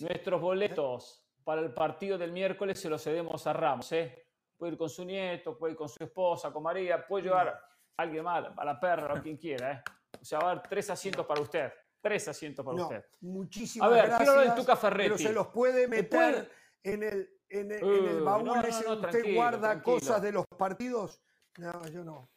nuestros 0.00 0.40
boletos 0.40 1.24
para 1.44 1.60
el 1.60 1.72
partido 1.72 2.18
del 2.18 2.32
miércoles 2.32 2.80
se 2.80 2.90
los 2.90 3.02
cedemos 3.02 3.46
a 3.46 3.52
Ramos. 3.52 3.90
¿eh? 3.92 4.26
Puede 4.58 4.72
ir 4.72 4.78
con 4.78 4.88
su 4.88 5.04
nieto, 5.04 5.56
puede 5.56 5.72
ir 5.72 5.78
con 5.78 5.88
su 5.88 6.02
esposa, 6.02 6.52
con 6.52 6.62
María, 6.62 7.06
puede 7.06 7.24
llevar 7.24 7.48
a 7.48 8.02
alguien 8.02 8.24
más, 8.24 8.46
a 8.56 8.64
la 8.64 8.80
perra, 8.80 9.16
a 9.16 9.22
quien 9.22 9.36
quiera. 9.36 9.72
¿eh? 9.72 9.82
O 10.20 10.24
sea, 10.24 10.40
va 10.40 10.48
a 10.48 10.50
haber 10.52 10.62
tres 10.68 10.90
asientos 10.90 11.24
para 11.24 11.40
usted. 11.40 11.72
Tres 12.04 12.28
asientos 12.28 12.62
para 12.62 12.82
usted. 12.82 13.02
Muchísimas 13.22 13.88
gracias. 13.88 14.10
A 14.10 14.10
ver, 14.10 14.18
quiero 14.18 14.32
hablar 14.32 14.54
de 14.54 14.60
Tuca 14.60 14.76
Ferretti. 14.76 15.08
Pero 15.08 15.18
se 15.18 15.32
los 15.32 15.46
puede 15.46 15.88
meter 15.88 16.50
en 16.82 17.02
el, 17.02 17.30
en 17.48 17.72
el, 17.72 17.82
en 17.82 18.08
el 18.08 18.20
baúl 18.20 18.62
ese 18.62 18.86
usted 18.86 19.34
guarda 19.34 19.82
cosas 19.82 20.20
de 20.20 20.32
los 20.32 20.44
partidos. 20.58 21.22
No, 21.56 21.88
yo 21.88 22.04
no. 22.04 22.28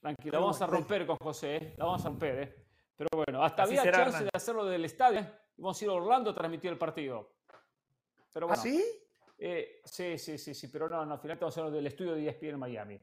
Tranquilo, 0.00 0.38
vamos 0.38 0.60
a 0.60 0.66
romper 0.66 1.06
con 1.06 1.16
José, 1.16 1.56
¿eh? 1.56 1.74
la 1.78 1.86
vamos 1.86 2.04
a 2.04 2.08
romper. 2.08 2.42
¿eh? 2.42 2.66
Pero 2.94 3.08
bueno, 3.14 3.42
hasta 3.42 3.62
había 3.62 3.90
chance 3.90 4.22
de 4.22 4.30
hacerlo 4.34 4.66
del 4.66 4.84
estadio. 4.84 5.20
¿eh? 5.20 5.32
Vamos 5.56 5.80
a 5.80 5.84
ir 5.86 5.90
a 5.90 5.94
Orlando 5.94 6.30
a 6.32 6.34
transmitir 6.34 6.70
el 6.70 6.76
partido. 6.76 7.36
Pero 8.34 8.48
bueno, 8.48 8.60
¿Ah, 8.60 8.62
sí? 8.62 8.84
Eh, 9.38 9.80
sí, 9.82 10.18
sí, 10.18 10.36
sí, 10.36 10.52
sí, 10.52 10.68
pero 10.68 10.90
no, 10.90 11.06
no, 11.06 11.14
al 11.14 11.20
final 11.20 11.38
vamos 11.38 11.56
a 11.56 11.60
hacerlo 11.60 11.74
del 11.74 11.86
estudio 11.86 12.14
de 12.14 12.28
ESPN 12.28 12.48
en 12.48 12.58
Miami. 12.58 13.00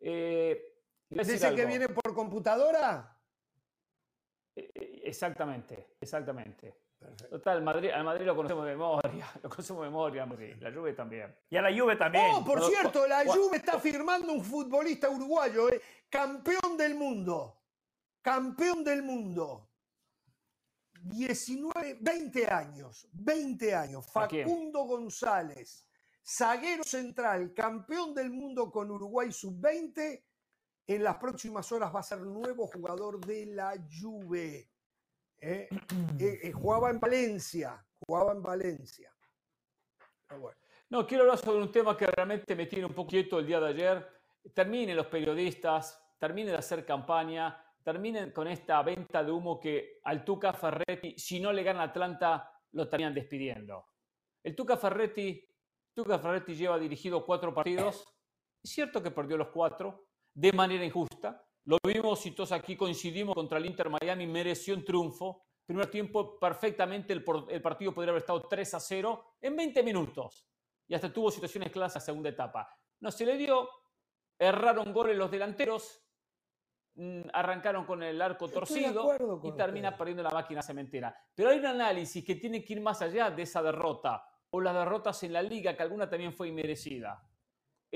Eh, 0.00 0.74
¿Dice 1.10 1.54
que 1.54 1.66
viene 1.66 1.90
por 1.90 2.14
computadora? 2.14 3.13
Eh, 4.56 4.70
eh, 4.74 5.02
exactamente, 5.04 5.94
exactamente. 6.00 6.84
Total, 7.28 7.62
Madrid, 7.62 7.90
al 7.90 8.04
Madrid 8.04 8.24
lo 8.24 8.34
conocemos 8.34 8.64
de 8.64 8.70
memoria, 8.72 9.30
lo 9.42 9.48
conocemos 9.48 9.82
de 9.82 9.90
memoria, 9.90 10.26
la 10.60 10.72
Juve 10.72 10.92
también. 10.94 11.34
Y 11.50 11.56
a 11.56 11.62
la 11.62 11.76
Juve 11.76 11.96
también. 11.96 12.30
Oh, 12.32 12.44
por 12.44 12.62
cierto, 12.64 13.06
la 13.06 13.24
Juve 13.26 13.58
está 13.58 13.78
firmando 13.78 14.32
un 14.32 14.42
futbolista 14.42 15.10
uruguayo, 15.10 15.68
eh, 15.70 15.80
campeón 16.08 16.76
del 16.76 16.94
mundo, 16.94 17.60
campeón 18.22 18.82
del 18.84 19.02
mundo. 19.02 19.70
19, 21.06 21.98
20 22.00 22.46
años, 22.46 23.06
20 23.12 23.74
años, 23.74 24.06
Facundo 24.10 24.84
González, 24.84 25.86
zaguero 26.24 26.82
central, 26.82 27.52
campeón 27.52 28.14
del 28.14 28.30
mundo 28.30 28.70
con 28.70 28.90
Uruguay 28.90 29.30
sub-20, 29.30 30.22
en 30.86 31.02
las 31.02 31.16
próximas 31.16 31.70
horas 31.72 31.94
va 31.94 32.00
a 32.00 32.04
ser 32.04 32.20
nuevo 32.20 32.66
jugador 32.66 33.24
de 33.24 33.46
la 33.46 33.74
Juve. 33.90 34.70
¿eh? 35.40 35.68
Eh, 36.18 36.40
eh, 36.44 36.52
jugaba 36.52 36.90
en 36.90 37.00
Valencia, 37.00 37.84
jugaba 38.06 38.32
en 38.32 38.42
Valencia. 38.42 39.12
No, 40.88 41.06
quiero 41.06 41.24
hablar 41.24 41.38
sobre 41.38 41.62
un 41.62 41.72
tema 41.72 41.96
que 41.96 42.06
realmente 42.06 42.54
me 42.54 42.66
tiene 42.66 42.86
un 42.86 42.94
poco 42.94 43.10
quieto 43.10 43.38
el 43.38 43.46
día 43.46 43.60
de 43.60 43.68
ayer. 43.68 44.08
Terminen 44.54 44.96
los 44.96 45.06
periodistas, 45.06 46.00
terminen 46.18 46.52
de 46.52 46.58
hacer 46.58 46.86
campaña, 46.86 47.62
terminen 47.82 48.30
con 48.30 48.46
esta 48.46 48.82
venta 48.82 49.22
de 49.22 49.32
humo 49.32 49.58
que 49.60 50.00
al 50.04 50.24
Tuca 50.24 50.52
Ferretti, 50.52 51.18
si 51.18 51.40
no 51.40 51.52
le 51.52 51.62
gana 51.62 51.82
Atlanta, 51.82 52.50
lo 52.72 52.84
estarían 52.84 53.12
despidiendo. 53.12 53.86
El 54.42 54.54
Tuca 54.54 54.76
Ferretti, 54.76 55.46
Tuca 55.92 56.18
Ferretti 56.18 56.54
lleva 56.54 56.78
dirigido 56.78 57.24
cuatro 57.24 57.52
partidos. 57.52 58.04
Es 58.62 58.70
cierto 58.70 59.02
que 59.02 59.10
perdió 59.10 59.36
los 59.36 59.48
cuatro 59.48 60.06
de 60.34 60.52
manera 60.52 60.84
injusta. 60.84 61.42
Lo 61.64 61.78
vimos 61.82 62.26
y 62.26 62.32
todos 62.32 62.52
aquí 62.52 62.76
coincidimos 62.76 63.34
contra 63.34 63.58
el 63.58 63.66
Inter 63.66 63.88
Miami, 63.88 64.26
mereció 64.26 64.74
un 64.74 64.84
triunfo. 64.84 65.44
Primer 65.64 65.86
tiempo, 65.86 66.38
perfectamente 66.38 67.14
el, 67.14 67.24
el 67.48 67.62
partido 67.62 67.94
podría 67.94 68.10
haber 68.10 68.20
estado 68.20 68.42
3 68.42 68.74
a 68.74 68.80
0 68.80 69.36
en 69.40 69.56
20 69.56 69.82
minutos. 69.82 70.46
Y 70.86 70.94
hasta 70.94 71.10
tuvo 71.10 71.30
situaciones 71.30 71.70
claras 71.72 71.94
en 71.94 72.00
la 72.00 72.04
segunda 72.04 72.28
etapa. 72.28 72.68
No 73.00 73.10
se 73.10 73.24
le 73.24 73.38
dio, 73.38 73.68
erraron 74.38 74.92
goles 74.92 75.16
los 75.16 75.30
delanteros, 75.30 76.02
mm, 76.96 77.22
arrancaron 77.32 77.86
con 77.86 78.02
el 78.02 78.20
arco 78.20 78.48
torcido 78.48 79.40
y 79.42 79.52
termina 79.52 79.96
perdiendo 79.96 80.22
la 80.22 80.30
máquina 80.30 80.62
cementera. 80.62 81.16
Pero 81.34 81.48
hay 81.48 81.60
un 81.60 81.66
análisis 81.66 82.22
que 82.22 82.34
tiene 82.34 82.62
que 82.62 82.74
ir 82.74 82.82
más 82.82 83.00
allá 83.00 83.30
de 83.30 83.42
esa 83.42 83.62
derrota 83.62 84.28
o 84.50 84.60
las 84.60 84.74
derrotas 84.74 85.22
en 85.22 85.32
la 85.32 85.42
liga, 85.42 85.74
que 85.74 85.82
alguna 85.82 86.08
también 86.08 86.34
fue 86.34 86.48
inmerecida. 86.48 87.26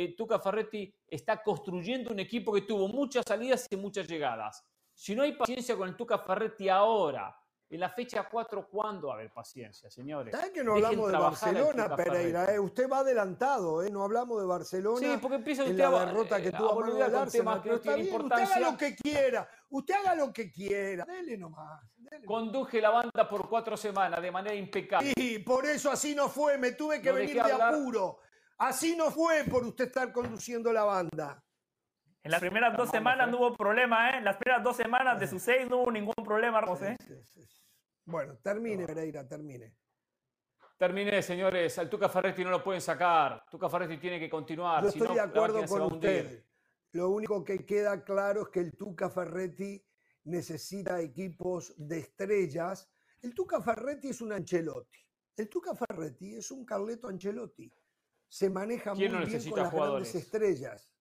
Eh, 0.01 0.15
Tuca 0.15 0.39
Ferretti 0.39 0.95
está 1.09 1.43
construyendo 1.43 2.13
un 2.13 2.21
equipo 2.21 2.53
que 2.53 2.61
tuvo 2.61 2.87
muchas 2.87 3.25
salidas 3.27 3.67
y 3.69 3.75
muchas 3.75 4.07
llegadas. 4.07 4.65
Si 4.95 5.13
no 5.13 5.25
hay 5.25 5.33
paciencia 5.33 5.77
con 5.77 5.89
el 5.89 5.97
Tuca 5.97 6.21
Ferretti 6.21 6.69
ahora, 6.69 7.37
en 7.69 7.81
la 7.81 7.89
fecha 7.89 8.29
4, 8.31 8.69
¿cuándo? 8.69 9.13
A 9.13 9.17
ver, 9.17 9.33
paciencia, 9.33 9.91
señores. 9.91 10.33
¿Sabes 10.33 10.53
que 10.53 10.63
no 10.63 10.75
hablamos 10.75 11.11
de 11.11 11.19
Barcelona, 11.19 11.97
Pereira? 11.97 12.55
Eh? 12.55 12.61
Usted 12.61 12.89
va 12.89 12.99
adelantado, 12.99 13.83
¿eh? 13.83 13.91
No 13.91 14.05
hablamos 14.05 14.41
de 14.41 14.47
Barcelona. 14.47 15.01
Sí, 15.01 15.19
porque 15.21 15.35
empieza 15.39 15.65
en 15.65 15.77
la 15.77 15.91
derrota 16.07 16.41
que 16.41 16.53
tuvo 16.53 16.81
a 16.81 17.07
el 17.09 17.17
Arsenal, 17.17 17.61
que 17.61 17.69
no. 17.69 17.75
Usted 17.75 18.31
haga 18.31 18.61
lo 18.61 18.77
que 18.77 18.95
quiera. 18.95 19.51
Usted 19.69 19.95
haga 19.95 20.15
lo 20.15 20.33
que 20.33 20.49
quiera. 20.53 21.05
Dele 21.07 21.37
nomás. 21.37 21.83
Conduje 22.25 22.81
la 22.81 22.91
banda 22.91 23.29
por 23.29 23.49
cuatro 23.49 23.77
semanas 23.77 24.23
de 24.23 24.31
manera 24.31 24.55
impecable. 24.55 25.13
Y 25.17 25.41
por 25.41 25.67
eso 25.67 25.91
así 25.91 26.15
no 26.15 26.29
fue. 26.29 26.57
Me 26.57 26.71
tuve 26.71 27.03
que 27.03 27.11
venir 27.11 27.43
de 27.43 27.53
apuro. 27.53 28.21
Así 28.59 28.97
no 28.97 29.13
fue 29.13 29.45
por 29.45 29.65
usted 29.65 29.87
estar 29.87 30.13
conduciendo 30.13 30.73
la 30.73 30.83
banda. 30.83 31.43
En 32.25 32.33
las 32.33 32.41
primeras 32.41 32.77
dos 32.77 32.91
semanas 32.91 33.31
no 33.31 33.39
hubo 33.39 33.57
problema, 33.57 34.11
¿eh? 34.11 34.19
En 34.19 34.25
las 34.25 34.37
primeras 34.37 34.65
dos 34.65 34.77
semanas 34.77 35.21
de 35.21 35.29
sus 35.29 35.41
seis 35.41 35.69
no 35.71 35.83
hubo 35.83 35.93
ningún 35.93 36.15
problema, 36.25 36.61
José. 36.67 36.97
Bueno, 38.05 38.37
termine, 38.43 38.85
Pereira, 38.85 39.27
termine. 39.27 39.77
Terminé, 40.77 41.23
señores. 41.23 41.79
Al 41.79 41.89
Tuca 41.89 42.09
Ferretti 42.09 42.43
no 42.43 42.51
lo 42.51 42.63
pueden 42.63 42.81
sacar. 42.81 43.45
Tuca 43.49 43.69
Ferretti 43.69 43.99
tiene 43.99 44.19
que 44.19 44.29
continuar. 44.29 44.83
Yo 44.83 44.89
estoy 44.89 45.15
de 45.15 45.21
acuerdo 45.21 45.65
con 45.65 45.83
usted. 45.83 46.45
Lo 46.93 47.11
único 47.11 47.45
que 47.45 47.65
queda 47.65 48.03
claro 48.03 48.43
es 48.43 48.49
que 48.49 48.61
el 48.61 48.77
Tuca 48.77 49.09
Ferretti 49.09 49.81
necesita 50.25 51.01
equipos 51.01 51.75
de 51.77 51.99
estrellas. 52.01 52.91
El 53.23 53.35
Tuca 53.35 53.61
Ferretti 53.61 54.09
es 54.09 54.21
un 54.21 54.33
Ancelotti. 54.33 54.99
El 55.37 55.49
Tuca 55.49 55.75
Ferretti 55.77 56.35
es 56.35 56.51
un 56.51 56.65
Carleto 56.65 57.07
Ancelotti 57.07 57.73
se 58.29 58.51
maneja 58.51 58.95
muy 58.95 59.09
bien 59.09 59.51
con 59.51 59.59
las 59.59 59.73
grandes 59.73 60.15
estrellas. 60.15 60.95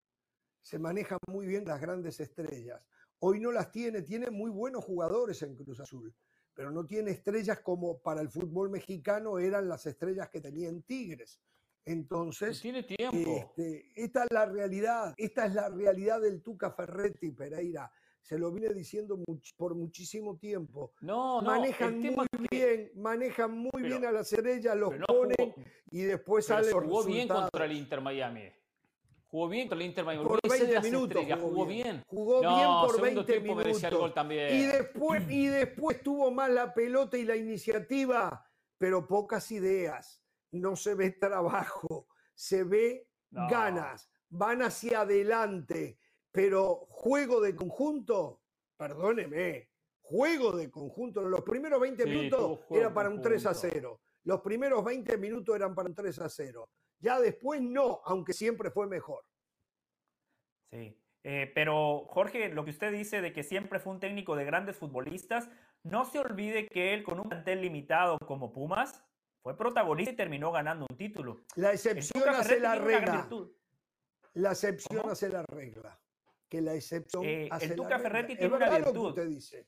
Se 0.62 0.80
maneja 0.80 1.18
muy 1.28 1.46
bien 1.46 1.66
las 1.66 1.80
grandes 1.80 2.20
estrellas. 2.20 2.82
Hoy 3.20 3.40
no 3.40 3.52
las 3.52 3.72
tiene, 3.72 4.02
tiene 4.02 4.30
muy 4.32 4.50
buenos 4.50 4.84
jugadores 4.84 5.42
en 5.42 5.56
Cruz 5.56 5.80
Azul, 5.80 6.14
pero 6.54 6.72
no 6.72 6.86
tiene 6.86 7.12
estrellas 7.12 7.60
como 7.60 8.00
para 8.00 8.22
el 8.22 8.30
fútbol 8.30 8.70
mexicano 8.70 9.40
eran 9.40 9.68
las 9.68 9.86
estrellas 9.86 10.30
que 10.30 10.42
tenía 10.42 10.70
en 10.70 10.84
Tigres. 10.84 11.40
Entonces, 11.86 12.62
tiene 12.62 12.84
tiempo. 12.84 13.16
Este, 13.16 13.92
esta 13.96 14.24
es 14.24 14.32
la 14.32 14.46
realidad, 14.46 15.14
esta 15.18 15.46
es 15.46 15.54
la 15.54 15.70
realidad 15.70 16.22
del 16.22 16.42
Tuca 16.42 16.72
Ferretti, 16.72 17.32
Pereira 17.32 17.90
se 18.28 18.38
lo 18.38 18.52
vine 18.52 18.74
diciendo 18.74 19.18
por 19.56 19.74
muchísimo 19.74 20.36
tiempo. 20.36 20.92
No, 21.00 21.42
no, 21.42 21.48
manejan 21.48 21.98
muy 21.98 22.28
bien, 22.52 22.92
manejan 22.96 23.58
muy 23.58 23.84
bien 23.84 24.06
a 24.06 24.12
las 24.12 24.34
estrellas, 24.34 24.76
los 24.76 24.96
ponen 25.08 25.56
y 25.92 26.02
después 26.02 26.46
sale. 26.46 26.70
Jugó 26.74 27.06
bien 27.06 27.30
contra 27.30 27.64
el 27.64 27.72
Inter 27.72 28.02
Miami. 28.02 28.52
Jugó 29.28 29.48
bien 29.48 29.70
contra 29.70 29.86
el 29.86 29.90
Inter 29.90 30.04
Miami. 30.04 30.26
Por 30.28 30.42
20 30.44 30.82
minutos. 30.82 31.26
Jugó, 31.40 31.66
bien. 31.66 32.04
Jugó 32.06 32.42
bien 32.42 32.68
por 32.86 33.02
20 33.02 33.40
minutos. 33.40 33.84
Y 34.52 34.66
después, 34.66 35.24
y 35.30 35.46
después 35.48 36.04
tuvo 36.04 36.30
más 36.30 36.50
la 36.50 36.74
pelota 36.74 37.18
y 37.18 37.24
la 37.24 37.38
iniciativa, 37.38 38.46
pero 38.78 39.08
pocas 39.08 39.50
ideas. 39.52 40.22
No 40.52 40.76
se 40.76 40.96
ve 40.96 41.12
trabajo, 41.12 42.08
se 42.34 42.66
ve 42.66 43.08
ganas, 43.30 44.10
van 44.28 44.64
hacia 44.64 45.02
adelante 45.02 45.98
pero 46.38 46.86
juego 46.92 47.42
de 47.42 47.56
conjunto, 47.56 48.44
perdóneme, 48.78 49.72
juego 50.02 50.56
de 50.56 50.70
conjunto, 50.70 51.24
los 51.24 51.42
primeros 51.42 51.82
20 51.82 52.06
minutos 52.06 52.60
era 52.70 52.94
para 52.94 53.10
un 53.10 53.24
3 53.24 53.44
a 53.48 53.56
0. 53.56 54.00
Los 54.24 54.42
primeros 54.42 54.86
20 54.86 55.18
minutos 55.18 55.56
eran 55.56 55.74
para 55.74 55.90
un 55.90 55.96
3 55.96 56.20
a 56.20 56.30
0. 56.30 56.70
Ya 57.00 57.20
después 57.20 57.60
no, 57.60 58.02
aunque 58.06 58.34
siempre 58.34 58.70
fue 58.70 58.86
mejor. 58.86 59.24
Sí, 60.70 60.96
eh, 61.24 61.52
pero 61.56 62.06
Jorge, 62.06 62.50
lo 62.50 62.64
que 62.66 62.70
usted 62.70 62.92
dice 62.92 63.20
de 63.20 63.34
que 63.34 63.42
siempre 63.42 63.80
fue 63.80 63.94
un 63.94 64.00
técnico 64.00 64.36
de 64.36 64.46
grandes 64.46 64.78
futbolistas, 64.78 65.50
no 65.82 66.06
se 66.06 66.20
olvide 66.20 66.68
que 66.68 66.94
él 66.94 67.04
con 67.04 67.20
un 67.20 67.30
plantel 67.30 67.62
limitado 67.64 68.20
como 68.20 68.54
Pumas 68.54 69.04
fue 69.42 69.58
protagonista 69.58 70.12
y 70.12 70.16
terminó 70.16 70.52
ganando 70.52 70.86
un 70.88 70.98
título. 70.98 71.42
La 71.56 71.74
excepción 71.74 72.30
hace 72.30 72.60
la 72.60 72.76
regla. 72.76 73.28
La 74.36 74.52
excepción 74.52 75.10
hace 75.10 75.30
la 75.30 75.42
regla 75.42 76.00
que 76.50 76.62
la 76.62 76.74
excepción 76.74 77.24
eh, 77.26 77.50
hace 77.52 77.66
El 77.66 77.76
Tuca 77.76 78.00
Ferretti 78.00 78.36
tiene 78.36 78.56
una 78.56 78.70
virtud. 78.70 79.20
dice. 79.28 79.68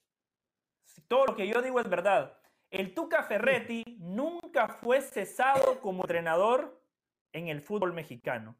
Todo 1.08 1.28
lo 1.28 1.36
que 1.36 1.48
yo 1.48 1.62
digo 1.62 1.80
es 1.80 1.90
verdad. 1.90 2.38
El 2.70 2.94
Tuca 2.94 3.24
Ferretti 3.24 3.84
nunca 4.00 4.68
fue 4.68 5.02
cesado 5.02 5.80
como 5.82 6.04
entrenador 6.04 6.82
en 7.34 7.48
el 7.48 7.62
fútbol 7.62 7.94
mexicano. 7.94 8.56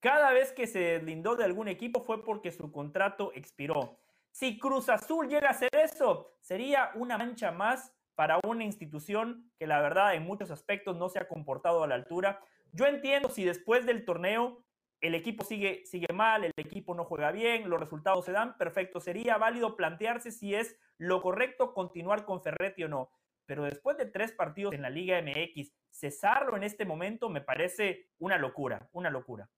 Cada 0.00 0.32
vez 0.32 0.52
que 0.52 0.66
se 0.66 0.78
deslindó 0.78 1.34
de 1.34 1.44
algún 1.44 1.66
equipo 1.66 2.00
fue 2.00 2.24
porque 2.24 2.52
su 2.52 2.70
contrato 2.70 3.32
expiró. 3.34 3.98
Si 4.30 4.58
Cruz 4.58 4.88
Azul 4.88 5.28
llega 5.28 5.48
a 5.48 5.52
hacer 5.52 5.70
eso, 5.72 6.36
sería 6.40 6.92
una 6.94 7.18
mancha 7.18 7.50
más 7.50 7.92
para 8.14 8.38
una 8.46 8.64
institución 8.64 9.50
que 9.58 9.66
la 9.66 9.80
verdad 9.80 10.14
en 10.14 10.24
muchos 10.24 10.50
aspectos 10.50 10.96
no 10.96 11.08
se 11.08 11.18
ha 11.18 11.26
comportado 11.26 11.82
a 11.82 11.88
la 11.88 11.96
altura. 11.96 12.40
Yo 12.72 12.86
entiendo 12.86 13.28
si 13.28 13.44
después 13.44 13.86
del 13.86 14.04
torneo 14.04 14.64
el 15.00 15.14
equipo 15.14 15.44
sigue, 15.44 15.84
sigue 15.86 16.12
mal, 16.12 16.44
el 16.44 16.52
equipo 16.56 16.94
no 16.94 17.04
juega 17.04 17.30
bien, 17.30 17.68
los 17.70 17.78
resultados 17.78 18.24
se 18.24 18.32
dan, 18.32 18.56
perfecto. 18.56 19.00
Sería 19.00 19.38
válido 19.38 19.76
plantearse 19.76 20.30
si 20.30 20.54
es 20.54 20.76
lo 20.98 21.22
correcto 21.22 21.72
continuar 21.72 22.24
con 22.24 22.42
Ferretti 22.42 22.84
o 22.84 22.88
no. 22.88 23.10
Pero 23.46 23.64
después 23.64 23.96
de 23.96 24.06
tres 24.06 24.32
partidos 24.32 24.74
en 24.74 24.82
la 24.82 24.90
Liga 24.90 25.22
MX, 25.22 25.72
cesarlo 25.90 26.56
en 26.56 26.64
este 26.64 26.84
momento 26.84 27.28
me 27.28 27.40
parece 27.40 28.10
una 28.18 28.36
locura, 28.36 28.88
una 28.92 29.08
locura. 29.08 29.48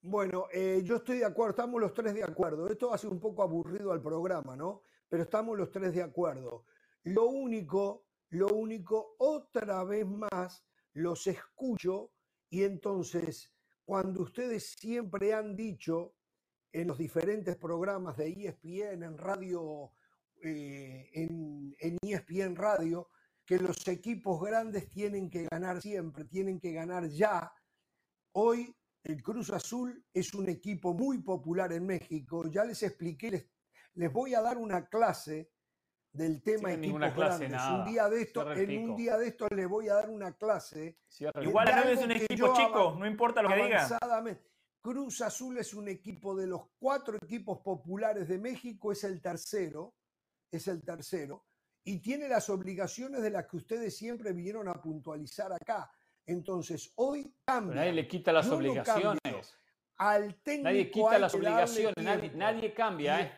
Bueno, 0.00 0.46
eh, 0.52 0.82
yo 0.84 0.96
estoy 0.96 1.18
de 1.18 1.24
acuerdo, 1.24 1.50
estamos 1.50 1.80
los 1.80 1.92
tres 1.92 2.14
de 2.14 2.22
acuerdo. 2.22 2.68
Esto 2.68 2.92
hace 2.92 3.08
un 3.08 3.18
poco 3.18 3.42
aburrido 3.42 3.90
al 3.90 4.00
programa, 4.00 4.54
¿no? 4.54 4.82
Pero 5.08 5.24
estamos 5.24 5.58
los 5.58 5.70
tres 5.70 5.94
de 5.94 6.02
acuerdo. 6.02 6.66
Lo 7.02 7.26
único, 7.26 8.06
lo 8.28 8.48
único, 8.48 9.16
otra 9.18 9.82
vez 9.82 10.06
más, 10.06 10.64
los 10.92 11.26
escucho 11.26 12.12
y 12.50 12.62
entonces 12.62 13.52
cuando 13.88 14.20
ustedes 14.20 14.74
siempre 14.78 15.32
han 15.32 15.56
dicho 15.56 16.14
en 16.70 16.88
los 16.88 16.98
diferentes 16.98 17.56
programas 17.56 18.18
de 18.18 18.28
ESPN, 18.28 19.02
en 19.02 19.16
radio, 19.16 19.92
eh, 20.42 21.08
en, 21.14 21.74
en 21.78 21.96
ESPN 22.02 22.54
Radio, 22.54 23.08
que 23.46 23.56
los 23.56 23.88
equipos 23.88 24.42
grandes 24.42 24.90
tienen 24.90 25.30
que 25.30 25.46
ganar 25.50 25.80
siempre, 25.80 26.26
tienen 26.26 26.60
que 26.60 26.72
ganar 26.72 27.08
ya. 27.08 27.50
Hoy 28.32 28.76
el 29.04 29.22
Cruz 29.22 29.48
Azul 29.48 30.04
es 30.12 30.34
un 30.34 30.50
equipo 30.50 30.92
muy 30.92 31.22
popular 31.22 31.72
en 31.72 31.86
México. 31.86 32.46
Ya 32.50 32.66
les 32.66 32.82
expliqué, 32.82 33.30
les, 33.30 33.46
les 33.94 34.12
voy 34.12 34.34
a 34.34 34.42
dar 34.42 34.58
una 34.58 34.86
clase 34.86 35.48
del 36.18 36.42
tema 36.42 36.72
equipos 36.72 37.14
grandes. 37.14 37.52
Un 37.70 37.84
día 37.84 38.08
de 38.08 38.22
esto, 38.22 38.52
en 38.52 38.90
un 38.90 38.96
día 38.96 39.16
de 39.16 39.28
estos 39.28 39.48
les 39.52 39.68
voy 39.68 39.88
a 39.88 39.94
dar 39.94 40.10
una 40.10 40.32
clase. 40.36 40.98
Igual 41.40 41.68
no 41.74 41.90
es 41.90 42.02
un 42.02 42.10
equipo 42.10 42.54
chico, 42.54 42.96
no 42.98 43.06
importa 43.06 43.40
lo 43.40 43.48
que 43.48 43.64
diga. 43.64 43.88
Cruz 44.80 45.20
Azul 45.20 45.58
es 45.58 45.74
un 45.74 45.88
equipo 45.88 46.36
de 46.36 46.46
los 46.46 46.62
cuatro 46.78 47.16
equipos 47.20 47.58
populares 47.58 48.28
de 48.28 48.38
México, 48.38 48.92
es 48.92 49.04
el 49.04 49.20
tercero, 49.20 49.94
es 50.50 50.66
el 50.68 50.82
tercero, 50.82 51.44
y 51.84 51.98
tiene 51.98 52.28
las 52.28 52.48
obligaciones 52.48 53.20
de 53.22 53.30
las 53.30 53.46
que 53.46 53.56
ustedes 53.56 53.96
siempre 53.96 54.32
vinieron 54.32 54.68
a 54.68 54.74
puntualizar 54.74 55.52
acá. 55.52 55.90
Entonces, 56.26 56.92
hoy 56.96 57.34
cambia. 57.44 57.76
nadie 57.76 57.92
le 57.92 58.08
quita 58.08 58.32
las 58.32 58.48
obligaciones. 58.48 59.20
Al 59.96 60.36
técnico 60.42 60.64
nadie 60.64 60.90
quita 60.90 61.18
las 61.18 61.34
obligaciones, 61.34 62.34
nadie, 62.34 62.72
cambia, 62.72 63.20
¿eh? 63.20 63.32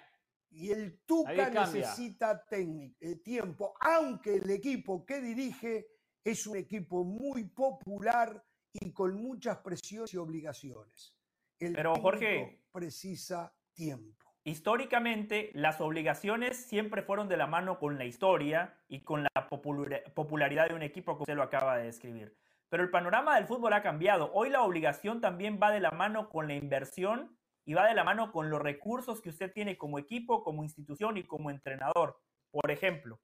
Y 0.51 0.71
el 0.73 1.01
Tuca 1.07 1.49
necesita 1.49 2.45
eh, 2.51 3.17
tiempo, 3.23 3.75
aunque 3.81 4.35
el 4.37 4.51
equipo 4.51 5.07
que 5.07 5.21
dirige 5.21 5.87
es 6.25 6.47
un 6.47 6.57
equipo 6.57 7.05
muy 7.05 7.45
popular 7.45 8.45
y 8.73 8.93
con 8.93 9.15
muchas 9.15 9.59
presiones 9.59 10.13
y 10.13 10.17
obligaciones. 10.17 11.17
El 11.59 11.75
Pero 11.75 11.95
Jorge 11.97 12.65
precisa 12.73 13.55
tiempo. 13.73 14.31
Históricamente, 14.43 15.51
las 15.55 15.81
obligaciones 15.81 16.57
siempre 16.57 17.03
fueron 17.03 17.29
de 17.29 17.37
la 17.37 17.47
mano 17.47 17.79
con 17.79 17.99
la 17.99 18.07
historia 18.07 18.79
y 18.89 19.03
con 19.03 19.23
la 19.23 19.49
popularidad 19.49 20.69
de 20.69 20.75
un 20.75 20.83
equipo, 20.83 21.13
como 21.13 21.23
usted 21.23 21.37
lo 21.37 21.43
acaba 21.43 21.77
de 21.77 21.85
describir. 21.85 22.37
Pero 22.71 22.83
el 22.83 22.91
panorama 22.91 23.35
del 23.35 23.47
fútbol 23.47 23.75
ha 23.75 23.83
cambiado. 23.83 24.31
Hoy 24.33 24.49
la 24.49 24.63
obligación 24.63 25.21
también 25.21 25.59
va 25.63 25.71
de 25.71 25.81
la 25.81 25.91
mano 25.91 26.31
con 26.31 26.49
la 26.49 26.55
inversión 26.55 27.37
y 27.71 27.73
va 27.73 27.87
de 27.87 27.95
la 27.95 28.03
mano 28.03 28.33
con 28.33 28.51
los 28.51 28.61
recursos 28.61 29.21
que 29.21 29.29
usted 29.29 29.53
tiene 29.53 29.79
como 29.79 30.01
equipo, 30.01 30.43
como 30.43 30.65
institución 30.65 31.17
y 31.19 31.23
como 31.23 31.53
entrenador. 31.53 32.21
Por 32.51 32.69
ejemplo, 32.69 33.21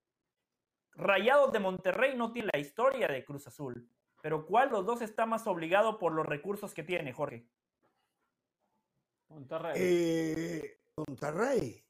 Rayados 0.92 1.50
de 1.50 1.58
Monterrey 1.58 2.16
no 2.16 2.30
tiene 2.30 2.50
la 2.52 2.60
historia 2.60 3.08
de 3.08 3.24
Cruz 3.24 3.48
Azul, 3.48 3.90
pero 4.22 4.46
¿cuál 4.46 4.68
de 4.68 4.74
los 4.76 4.86
dos 4.86 5.02
está 5.02 5.26
más 5.26 5.48
obligado 5.48 5.98
por 5.98 6.12
los 6.12 6.24
recursos 6.24 6.74
que 6.74 6.84
tiene, 6.84 7.12
Jorge? 7.12 7.44
Monterrey. 9.30 9.72
Eh, 9.74 10.80
Monterrey. 10.96 11.84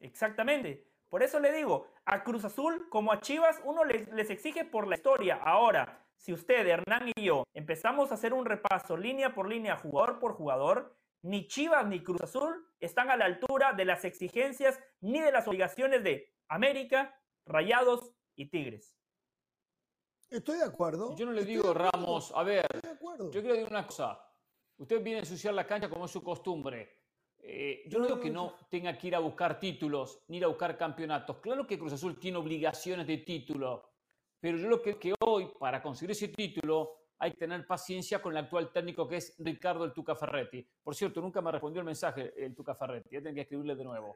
Exactamente. 0.00 0.88
Por 1.08 1.22
eso 1.22 1.38
le 1.38 1.52
digo, 1.52 1.86
a 2.04 2.24
Cruz 2.24 2.44
Azul 2.44 2.88
como 2.88 3.12
a 3.12 3.20
Chivas, 3.20 3.60
uno 3.62 3.84
les, 3.84 4.08
les 4.08 4.28
exige 4.30 4.64
por 4.64 4.88
la 4.88 4.96
historia. 4.96 5.36
Ahora, 5.36 6.04
si 6.16 6.32
usted, 6.32 6.66
Hernán 6.66 7.12
y 7.14 7.26
yo 7.26 7.44
empezamos 7.54 8.10
a 8.10 8.14
hacer 8.14 8.34
un 8.34 8.44
repaso 8.44 8.96
línea 8.96 9.32
por 9.36 9.48
línea, 9.48 9.76
jugador 9.76 10.18
por 10.18 10.32
jugador, 10.32 10.96
ni 11.26 11.48
Chivas 11.48 11.86
ni 11.86 12.02
Cruz 12.02 12.22
Azul 12.22 12.64
están 12.78 13.10
a 13.10 13.16
la 13.16 13.24
altura 13.24 13.72
de 13.72 13.84
las 13.84 14.04
exigencias 14.04 14.78
ni 15.00 15.20
de 15.20 15.32
las 15.32 15.48
obligaciones 15.48 16.02
de 16.04 16.32
América, 16.48 17.20
Rayados 17.44 18.12
y 18.36 18.48
Tigres. 18.48 18.96
Estoy 20.30 20.58
de 20.58 20.64
acuerdo. 20.64 21.16
Yo 21.16 21.26
no 21.26 21.32
le 21.32 21.44
digo, 21.44 21.74
Ramos, 21.74 22.32
a 22.34 22.42
ver, 22.42 22.66
yo 22.82 23.30
quiero 23.30 23.54
decir 23.54 23.68
una 23.70 23.86
cosa. 23.86 24.20
Usted 24.78 25.02
viene 25.02 25.18
a 25.18 25.22
ensuciar 25.22 25.54
la 25.54 25.66
cancha 25.66 25.88
como 25.88 26.04
es 26.04 26.10
su 26.10 26.22
costumbre. 26.22 26.96
Eh, 27.38 27.84
yo 27.88 27.98
no 27.98 28.06
digo 28.06 28.20
que 28.20 28.30
no 28.30 28.56
tenga 28.68 28.96
que 28.96 29.08
ir 29.08 29.16
a 29.16 29.20
buscar 29.20 29.58
títulos, 29.58 30.22
ni 30.28 30.38
ir 30.38 30.44
a 30.44 30.48
buscar 30.48 30.76
campeonatos. 30.76 31.38
Claro 31.38 31.66
que 31.66 31.78
Cruz 31.78 31.92
Azul 31.92 32.18
tiene 32.18 32.38
obligaciones 32.38 33.06
de 33.06 33.18
título, 33.18 33.90
pero 34.38 34.58
yo 34.58 34.68
lo 34.68 34.80
que, 34.80 34.96
que 34.96 35.14
hoy, 35.20 35.50
para 35.58 35.82
conseguir 35.82 36.12
ese 36.12 36.28
título, 36.28 37.05
hay 37.18 37.32
que 37.32 37.38
tener 37.38 37.66
paciencia 37.66 38.20
con 38.20 38.32
el 38.32 38.38
actual 38.38 38.70
técnico 38.72 39.08
que 39.08 39.16
es 39.16 39.34
Ricardo 39.38 39.84
el 39.84 39.92
Tuca 39.92 40.14
Ferretti. 40.14 40.66
Por 40.82 40.94
cierto, 40.94 41.20
nunca 41.20 41.40
me 41.40 41.50
respondió 41.50 41.80
el 41.80 41.86
mensaje 41.86 42.32
el 42.36 42.54
Tuca 42.54 42.74
Ferretti, 42.74 43.10
ya 43.10 43.22
tengo 43.22 43.34
que 43.34 43.42
escribirle 43.42 43.74
de 43.74 43.84
nuevo. 43.84 44.14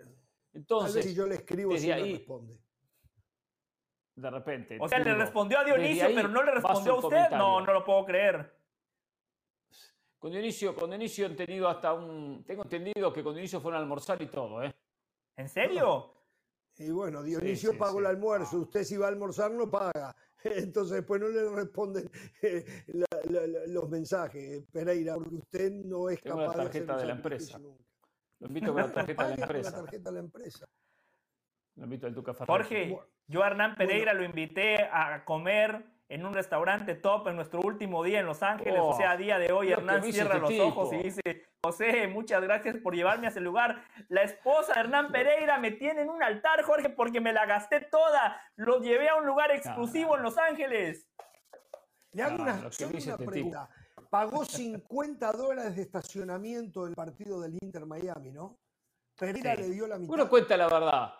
Entonces, 0.52 1.04
si 1.04 1.14
yo 1.14 1.26
le 1.26 1.36
escribo, 1.36 1.72
desde 1.72 1.92
ahí, 1.92 2.16
responde. 2.16 2.58
De 4.16 4.30
repente. 4.30 4.78
O 4.80 4.88
sea, 4.88 4.98
le 4.98 5.14
respondió 5.14 5.58
a 5.58 5.64
Dionisio, 5.64 6.08
pero 6.14 6.28
no 6.28 6.42
le 6.42 6.52
respondió 6.52 6.94
a 6.94 6.98
usted. 6.98 7.30
No, 7.30 7.60
no 7.60 7.72
lo 7.72 7.84
puedo 7.84 8.04
creer. 8.04 8.60
Con 10.18 10.32
Dionisio, 10.32 10.74
con 10.74 10.90
Dionisio 10.90 11.26
han 11.26 11.36
tenido 11.36 11.68
hasta 11.68 11.94
un. 11.94 12.44
Tengo 12.44 12.64
entendido 12.64 13.12
que 13.12 13.22
con 13.22 13.32
Dionisio 13.32 13.60
fueron 13.60 13.78
a 13.78 13.82
almorzar 13.82 14.20
y 14.20 14.26
todo, 14.26 14.62
¿eh? 14.62 14.74
¿En 15.36 15.48
serio? 15.48 16.12
Y 16.76 16.90
bueno, 16.90 17.22
Dionisio 17.22 17.76
pagó 17.78 18.00
el 18.00 18.06
almuerzo. 18.06 18.58
Usted 18.58 18.84
si 18.84 18.96
va 18.96 19.06
a 19.06 19.08
almorzar 19.08 19.50
no 19.50 19.70
paga. 19.70 20.14
Entonces 20.44 20.96
después 20.96 21.20
no 21.20 21.28
le 21.28 21.48
responden 21.50 22.10
eh, 22.42 22.64
los 23.68 23.88
mensajes, 23.88 24.64
Pereira, 24.72 25.14
porque 25.14 25.34
usted 25.36 25.72
no 25.72 26.08
es 26.08 26.20
capaz 26.20 26.56
la 26.56 26.64
tarjeta 26.64 26.96
de, 26.96 27.06
la 27.06 27.12
empresa. 27.12 27.58
Lo 27.58 28.46
invito 28.46 28.72
con 28.72 28.82
la 28.82 28.92
tarjeta 28.92 29.28
de 29.28 29.36
la 29.36 29.42
empresa. 29.42 29.70
la 29.70 29.82
tarjeta 29.82 30.10
de 30.10 30.14
la 30.14 30.20
empresa. 30.20 30.66
Lo 31.76 31.84
invito 31.84 32.06
al 32.06 32.14
Tuca 32.14 32.34
Jorge, 32.34 32.98
yo 33.26 33.42
a 33.42 33.46
Hernán 33.46 33.76
Pereira 33.76 34.12
lo 34.12 34.24
invité 34.24 34.82
a 34.82 35.24
comer 35.24 35.84
en 36.10 36.26
un 36.26 36.34
restaurante 36.34 36.96
top 36.96 37.28
en 37.28 37.36
nuestro 37.36 37.60
último 37.60 38.02
día 38.02 38.18
en 38.18 38.26
Los 38.26 38.42
Ángeles. 38.42 38.80
o 38.82 38.92
sea, 38.94 39.12
a 39.12 39.16
día 39.16 39.38
de 39.38 39.52
hoy 39.52 39.70
Hernán 39.70 40.02
cierra 40.02 40.38
los 40.38 40.58
ojos 40.58 40.92
y 40.92 40.96
dice, 40.98 41.22
José, 41.62 42.08
muchas 42.08 42.42
gracias 42.42 42.76
por 42.78 42.96
llevarme 42.96 43.28
a 43.28 43.30
ese 43.30 43.40
lugar. 43.40 43.84
La 44.08 44.22
esposa 44.22 44.74
de 44.74 44.80
Hernán 44.80 45.12
Pereira 45.12 45.58
me 45.58 45.70
tiene 45.70 46.02
en 46.02 46.10
un 46.10 46.20
altar, 46.20 46.62
Jorge, 46.64 46.90
porque 46.90 47.20
me 47.20 47.32
la 47.32 47.46
gasté 47.46 47.80
toda. 47.80 48.42
Lo 48.56 48.80
llevé 48.80 49.08
a 49.08 49.14
un 49.14 49.24
lugar 49.24 49.52
exclusivo 49.52 50.16
en 50.16 50.24
Los 50.24 50.36
Ángeles. 50.36 51.06
Le 52.12 52.24
hago 52.24 52.42
una, 52.42 52.70
pregunta. 53.16 53.70
Pagó 54.10 54.44
50 54.44 55.30
dólares 55.32 55.76
de 55.76 55.82
estacionamiento 55.82 56.88
el 56.88 56.94
partido 56.94 57.40
del 57.40 57.56
Inter 57.62 57.86
Miami, 57.86 58.32
¿no? 58.32 58.58
Pereira 59.16 59.54
le 59.54 59.68
dio 59.68 59.86
la 59.86 59.96
mitad. 59.96 60.12
Uno 60.12 60.28
cuenta 60.28 60.56
la 60.56 60.66
verdad. 60.66 61.19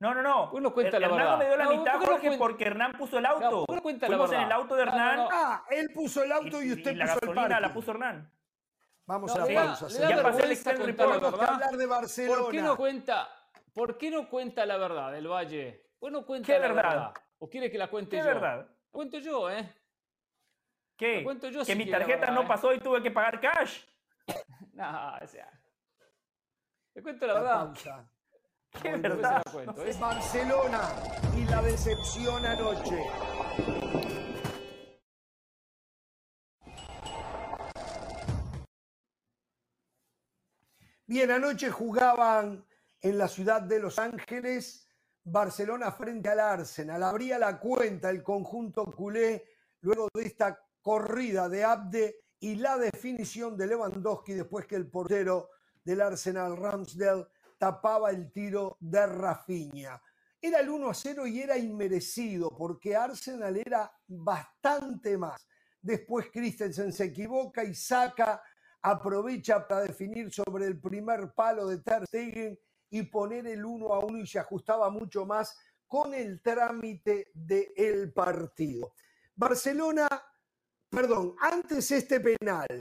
No, 0.00 0.14
no, 0.14 0.22
no. 0.22 0.50
Uno 0.52 0.72
cuenta 0.74 0.98
la 0.98 1.06
Hernán 1.06 1.18
verdad. 1.18 1.38
me 1.38 1.46
dio 1.46 1.56
la 1.56 1.68
mitad, 1.68 2.00
Jorge, 2.00 2.36
porque 2.36 2.64
Hernán 2.64 2.92
puso 2.92 3.18
el 3.18 3.26
auto. 3.26 3.64
Uno 3.68 3.82
cuenta 3.82 4.06
Fuimos 4.06 4.30
la 4.30 4.36
en 4.36 4.42
el 4.42 4.52
auto 4.52 4.74
de 4.74 4.82
Hernán. 4.82 5.28
Ah, 5.30 5.64
él 5.70 5.90
puso 5.94 6.22
el 6.22 6.32
auto 6.32 6.62
y, 6.62 6.72
usted 6.72 6.92
y 6.92 6.96
la 6.96 7.06
puso 7.06 7.20
gasolina 7.20 7.56
el 7.56 7.62
la 7.62 7.72
puso 7.72 7.90
Hernán. 7.92 8.30
Vamos 9.06 9.34
a 9.34 9.46
la 9.46 9.54
pausa. 9.54 9.88
Ya 9.88 10.22
pasé 10.22 10.70
el 10.70 10.86
report. 10.86 11.24
hablar 11.24 11.76
de 11.76 11.86
Barcelona. 11.86 12.42
¿Por 12.42 12.50
qué 12.50 12.62
no 12.62 12.76
cuenta, 12.76 13.28
por 13.72 13.98
qué 13.98 14.10
no 14.10 14.28
cuenta 14.28 14.66
la 14.66 14.76
verdad 14.76 15.12
del 15.12 15.28
Valle? 15.28 15.90
¿Por 15.98 16.12
no 16.12 16.24
cuenta 16.24 16.46
¿Qué 16.46 16.58
la 16.58 16.72
verdad? 16.72 17.14
¿O 17.38 17.48
quiere 17.48 17.70
que 17.70 17.78
la 17.78 17.88
cuente 17.88 18.16
¿Qué 18.16 18.22
yo? 18.22 18.28
verdad? 18.28 18.66
La 18.66 18.90
cuento 18.90 19.18
yo, 19.18 19.50
¿eh? 19.50 19.74
¿Qué? 20.96 21.18
La 21.18 21.24
cuento 21.24 21.48
yo 21.48 21.60
que 21.60 21.64
si 21.66 21.74
mi 21.76 21.84
la 21.86 21.98
tarjeta 21.98 22.20
verdad, 22.20 22.34
no 22.34 22.42
¿eh? 22.42 22.46
pasó 22.46 22.72
y 22.72 22.80
tuve 22.80 23.02
que 23.02 23.10
pagar 23.10 23.40
cash. 23.40 23.82
No, 24.72 25.16
o 25.22 25.26
sea. 25.28 25.48
Le 26.94 27.02
cuento 27.02 27.28
la 27.28 27.34
La 27.34 27.40
verdad. 27.40 28.06
¿Qué 28.82 28.90
se. 29.00 29.88
Es- 29.88 29.98
Barcelona 30.00 30.90
y 31.36 31.44
la 31.44 31.62
decepción 31.62 32.44
anoche. 32.44 32.98
Bien, 41.06 41.30
anoche 41.30 41.70
jugaban 41.70 42.64
en 43.00 43.18
la 43.18 43.28
ciudad 43.28 43.62
de 43.62 43.78
Los 43.78 43.98
Ángeles 43.98 44.88
Barcelona 45.22 45.92
frente 45.92 46.28
al 46.28 46.40
Arsenal. 46.40 47.02
Abría 47.02 47.38
la 47.38 47.58
cuenta 47.58 48.10
el 48.10 48.22
conjunto 48.22 48.84
culé 48.86 49.44
luego 49.80 50.08
de 50.14 50.22
esta 50.24 50.58
corrida 50.80 51.48
de 51.48 51.64
Abde 51.64 52.20
y 52.40 52.56
la 52.56 52.76
definición 52.78 53.56
de 53.56 53.66
Lewandowski 53.66 54.34
después 54.34 54.66
que 54.66 54.76
el 54.76 54.88
portero 54.90 55.50
del 55.82 56.00
Arsenal 56.00 56.56
Ramsdale 56.56 57.26
tapaba 57.58 58.10
el 58.10 58.30
tiro 58.30 58.76
de 58.80 59.06
Rafinha. 59.06 60.00
Era 60.40 60.60
el 60.60 60.68
1 60.68 60.90
a 60.90 60.94
0 60.94 61.26
y 61.26 61.40
era 61.40 61.56
inmerecido 61.56 62.54
porque 62.56 62.94
Arsenal 62.94 63.56
era 63.56 63.90
bastante 64.06 65.16
más. 65.16 65.46
Después 65.80 66.26
Christensen 66.32 66.92
se 66.92 67.04
equivoca 67.04 67.64
y 67.64 67.74
saca, 67.74 68.42
aprovecha 68.82 69.66
para 69.66 69.82
definir 69.82 70.32
sobre 70.32 70.66
el 70.66 70.80
primer 70.80 71.32
palo 71.32 71.66
de 71.66 71.78
Ter 71.78 72.58
y 72.90 73.02
poner 73.04 73.46
el 73.46 73.64
1 73.64 73.92
a 73.92 73.98
1 74.00 74.18
y 74.18 74.26
se 74.26 74.38
ajustaba 74.38 74.90
mucho 74.90 75.24
más 75.24 75.56
con 75.86 76.12
el 76.14 76.42
trámite 76.42 77.30
del 77.34 78.12
partido. 78.12 78.94
Barcelona, 79.34 80.08
perdón, 80.88 81.34
antes 81.40 81.90
este 81.90 82.20
penal, 82.20 82.80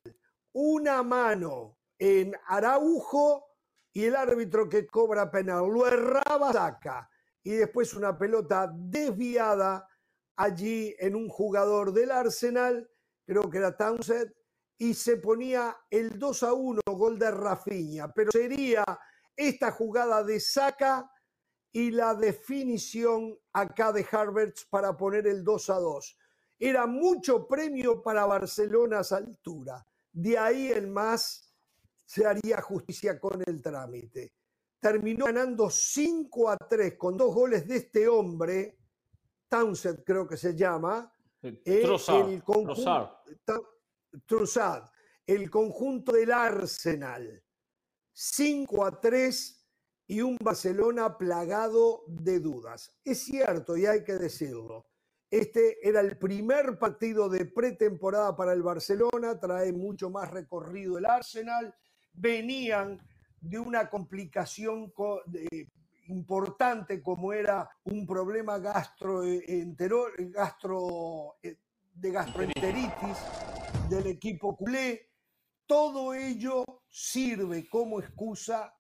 una 0.54 1.02
mano 1.02 1.78
en 1.98 2.36
Araujo 2.48 3.53
y 3.94 4.06
el 4.06 4.16
árbitro 4.16 4.68
que 4.68 4.88
cobra 4.88 5.30
penal 5.30 5.68
lo 5.72 5.88
erraba, 5.88 6.52
saca. 6.52 7.10
Y 7.44 7.52
después 7.52 7.94
una 7.94 8.18
pelota 8.18 8.72
desviada 8.74 9.88
allí 10.36 10.96
en 10.98 11.16
un 11.16 11.30
jugador 11.30 11.94
del 11.94 12.12
Arsenal, 12.12 12.90
creo 13.26 13.50
que 13.50 13.60
era 13.60 13.78
Townsend, 13.78 14.34
y 14.80 14.96
se 14.96 15.18
ponía 15.18 15.78
el 15.90 16.18
2 16.18 16.44
a 16.44 16.54
1, 16.54 16.82
gol 16.88 17.20
de 17.20 17.30
Rafinha. 17.30 18.12
Pero 18.12 18.32
sería 18.32 18.84
esta 19.36 19.72
jugada 19.72 20.24
de 20.24 20.40
saca 20.40 21.10
y 21.72 21.92
la 21.92 22.16
definición 22.16 23.38
acá 23.54 23.92
de 23.92 24.06
Harvards 24.10 24.66
para 24.70 24.98
poner 24.98 25.28
el 25.28 25.44
2 25.44 25.70
a 25.70 25.80
2. 25.80 26.18
Era 26.60 26.88
mucho 26.88 27.48
premio 27.48 28.02
para 28.02 28.26
Barcelona 28.26 29.00
a 29.00 29.02
esa 29.02 29.18
altura. 29.18 29.86
De 30.12 30.38
ahí 30.38 30.72
en 30.72 30.92
más 30.92 31.53
se 32.14 32.28
haría 32.28 32.62
justicia 32.62 33.20
con 33.20 33.42
el 33.44 33.60
trámite. 33.60 34.34
Terminó 34.80 35.26
ganando 35.26 35.68
5 35.68 36.50
a 36.52 36.58
3 36.58 36.96
con 36.96 37.18
dos 37.18 37.34
goles 37.34 37.68
de 37.68 37.78
este 37.78 38.08
hombre, 38.08 38.78
Townsend 39.50 40.04
creo 40.04 40.28
que 40.28 40.38
se 40.38 40.56
llama, 40.56 41.12
eh, 41.42 41.82
Trossard, 41.82 42.30
el 42.30 42.44
conjunto, 42.44 43.24
Trossard. 44.28 44.84
El 45.26 45.50
conjunto 45.50 46.12
del 46.12 46.32
Arsenal. 46.32 47.44
5 48.12 48.86
a 48.86 49.00
3 49.00 49.68
y 50.08 50.22
un 50.22 50.38
Barcelona 50.40 51.18
plagado 51.18 52.04
de 52.08 52.40
dudas. 52.40 52.96
Es 53.04 53.24
cierto 53.24 53.76
y 53.76 53.88
hay 53.88 54.04
que 54.04 54.14
decirlo. 54.14 54.86
Este 55.32 55.80
era 55.88 56.02
el 56.02 56.20
primer 56.20 56.78
partido 56.78 57.28
de 57.28 57.46
pretemporada 57.46 58.36
para 58.36 58.54
el 58.54 58.62
Barcelona, 58.62 59.40
trae 59.40 59.74
mucho 59.74 60.12
más 60.12 60.30
recorrido 60.30 61.00
el 61.00 61.08
Arsenal. 61.08 61.74
Venían 62.14 63.02
de 63.42 63.60
una 63.60 63.90
complicación 63.90 64.94
importante 66.08 67.02
como 67.02 67.34
era 67.34 67.70
un 67.84 68.06
problema 68.06 68.58
gastro, 68.60 69.22
gastro, 70.32 71.36
eh, 71.44 71.58
de 71.94 72.12
gastroenteritis 72.12 73.18
del 73.90 74.08
equipo 74.08 74.56
culé. 74.56 75.10
Todo 75.66 76.14
ello 76.14 76.64
sirve 76.90 77.68
como 77.70 78.00
excusa 78.00 78.76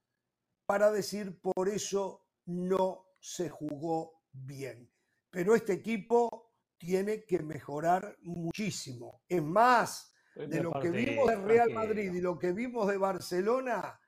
para 0.65 0.91
decir 0.91 1.39
por 1.41 1.69
eso 1.69 2.25
no 2.45 3.05
se 3.19 3.49
jugó 3.49 4.21
bien. 4.31 4.89
Pero 5.29 5.55
este 5.55 5.73
equipo 5.73 6.51
tiene 6.77 7.23
que 7.23 7.39
mejorar 7.39 8.17
muchísimo. 8.21 9.21
Es 9.27 9.41
más, 9.41 10.12
de 10.35 10.63
lo 10.63 10.71
que 10.73 10.89
vimos 10.89 11.27
de 11.27 11.35
Real 11.35 11.71
Madrid 11.71 12.13
y 12.13 12.21
lo 12.21 12.37
que 12.37 12.51
vimos 12.51 12.87
de 12.87 12.97
Barcelona, 12.97 13.99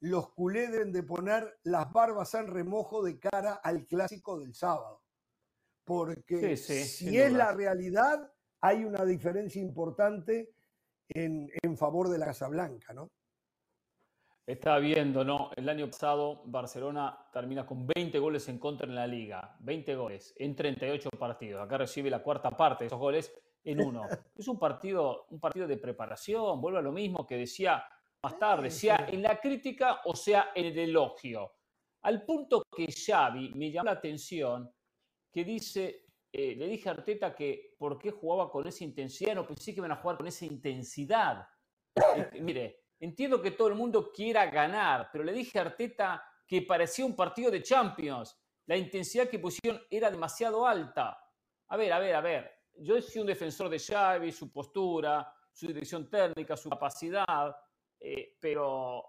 los 0.00 0.32
culés 0.32 0.70
deben 0.70 0.92
de 0.92 1.02
poner 1.02 1.58
las 1.64 1.92
barbas 1.92 2.34
en 2.34 2.46
remojo 2.46 3.02
de 3.02 3.18
cara 3.18 3.54
al 3.54 3.86
clásico 3.86 4.38
del 4.38 4.54
sábado. 4.54 5.02
Porque 5.84 6.56
si 6.56 7.18
es 7.18 7.32
la 7.32 7.52
realidad, 7.52 8.32
hay 8.60 8.84
una 8.84 9.04
diferencia 9.04 9.60
importante 9.60 10.54
en, 11.08 11.50
en 11.62 11.76
favor 11.76 12.08
de 12.08 12.18
la 12.18 12.26
Casa 12.26 12.48
Blanca, 12.48 12.94
¿no? 12.94 13.10
Estaba 14.46 14.78
viendo, 14.78 15.24
¿no? 15.24 15.50
El 15.56 15.68
año 15.70 15.86
pasado 15.86 16.42
Barcelona 16.44 17.18
termina 17.32 17.64
con 17.64 17.86
20 17.86 18.18
goles 18.18 18.46
en 18.48 18.58
contra 18.58 18.86
en 18.86 18.94
la 18.94 19.06
liga. 19.06 19.56
20 19.60 19.96
goles 19.96 20.34
en 20.36 20.54
38 20.54 21.08
partidos. 21.18 21.64
Acá 21.64 21.78
recibe 21.78 22.10
la 22.10 22.22
cuarta 22.22 22.50
parte 22.50 22.84
de 22.84 22.88
esos 22.88 22.98
goles 22.98 23.32
en 23.64 23.80
uno. 23.80 24.02
Es 24.36 24.48
un 24.48 24.58
partido, 24.58 25.26
un 25.30 25.40
partido 25.40 25.66
de 25.66 25.76
preparación. 25.76 26.60
Vuelve 26.60 26.78
a 26.78 26.82
lo 26.82 26.92
mismo 26.92 27.26
que 27.26 27.36
decía 27.36 27.84
más 28.22 28.38
tarde, 28.38 28.70
sea 28.70 29.06
en 29.10 29.22
la 29.22 29.38
crítica 29.40 30.00
o 30.04 30.14
sea 30.14 30.50
en 30.54 30.66
el 30.66 30.78
elogio. 30.78 31.52
Al 32.02 32.24
punto 32.24 32.64
que 32.74 32.86
Xavi 32.90 33.52
me 33.54 33.70
llamó 33.70 33.86
la 33.86 33.92
atención 33.92 34.70
que 35.32 35.44
dice, 35.44 36.06
eh, 36.32 36.54
le 36.54 36.68
dije 36.68 36.88
a 36.88 36.92
Arteta 36.92 37.34
que 37.34 37.74
por 37.78 37.98
qué 37.98 38.10
jugaba 38.10 38.50
con 38.50 38.66
esa 38.66 38.84
intensidad, 38.84 39.34
no 39.34 39.46
pensé 39.46 39.72
que 39.72 39.80
iban 39.80 39.92
a 39.92 39.96
jugar 39.96 40.16
con 40.16 40.26
esa 40.26 40.44
intensidad. 40.44 41.46
mire, 42.40 42.84
Entiendo 43.04 43.42
que 43.42 43.50
todo 43.50 43.68
el 43.68 43.74
mundo 43.74 44.10
quiera 44.10 44.46
ganar, 44.46 45.10
pero 45.12 45.24
le 45.24 45.32
dije 45.34 45.58
a 45.58 45.62
Arteta 45.62 46.24
que 46.46 46.62
parecía 46.62 47.04
un 47.04 47.14
partido 47.14 47.50
de 47.50 47.62
Champions. 47.62 48.34
La 48.64 48.78
intensidad 48.78 49.28
que 49.28 49.38
pusieron 49.38 49.82
era 49.90 50.10
demasiado 50.10 50.66
alta. 50.66 51.18
A 51.68 51.76
ver, 51.76 51.92
a 51.92 51.98
ver, 51.98 52.14
a 52.14 52.22
ver. 52.22 52.50
Yo 52.78 53.00
soy 53.00 53.20
un 53.20 53.26
defensor 53.26 53.68
de 53.68 53.78
Xavi, 53.78 54.32
su 54.32 54.50
postura, 54.50 55.32
su 55.52 55.66
dirección 55.66 56.08
técnica, 56.08 56.56
su 56.56 56.68
capacidad, 56.68 57.56
eh, 58.00 58.36
pero 58.40 59.04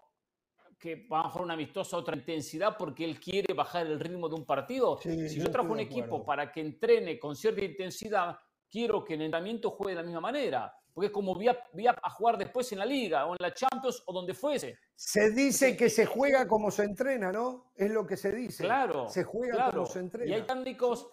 que 0.78 1.06
va 1.06 1.20
a 1.20 1.28
jugar 1.30 1.44
una 1.44 1.54
amistosa 1.54 1.96
a 1.96 2.00
otra 2.00 2.16
intensidad 2.16 2.76
porque 2.76 3.04
él 3.04 3.18
quiere 3.18 3.54
bajar 3.54 3.86
el 3.86 3.98
ritmo 3.98 4.28
de 4.28 4.34
un 4.34 4.44
partido. 4.44 4.98
si 4.98 5.40
yo 5.40 5.50
trajo 5.50 5.72
un 5.72 5.80
equipo 5.80 6.24
para 6.24 6.52
que 6.52 6.60
entrene 6.60 7.18
con 7.18 7.34
cierta 7.34 7.64
intensidad, 7.64 8.38
quiero 8.70 9.02
que 9.02 9.14
el 9.14 9.22
entrenamiento 9.22 9.70
juegue 9.70 9.94
de 9.94 10.02
la 10.02 10.06
misma 10.06 10.20
manera 10.20 10.72
porque 10.96 11.08
es 11.08 11.12
como 11.12 11.34
voy 11.34 11.46
a, 11.46 12.10
jugar 12.12 12.38
después 12.38 12.72
en 12.72 12.78
la 12.78 12.86
Liga 12.86 13.26
o 13.26 13.32
en 13.32 13.36
la 13.38 13.52
Champions 13.52 14.02
o 14.06 14.14
donde 14.14 14.32
fuese. 14.32 14.78
Se 14.94 15.30
dice 15.30 15.76
que 15.76 15.90
se 15.90 16.06
juega 16.06 16.48
como 16.48 16.70
se 16.70 16.84
entrena, 16.84 17.30
¿no? 17.30 17.70
Es 17.76 17.90
lo 17.90 18.06
que 18.06 18.16
se 18.16 18.32
dice. 18.32 18.64
Claro. 18.64 19.06
Se 19.06 19.22
juega 19.22 19.70
como 19.70 19.84
se 19.84 19.98
entrena. 19.98 20.30
Y 20.30 20.32
hay 20.32 20.46
técnicos, 20.46 21.06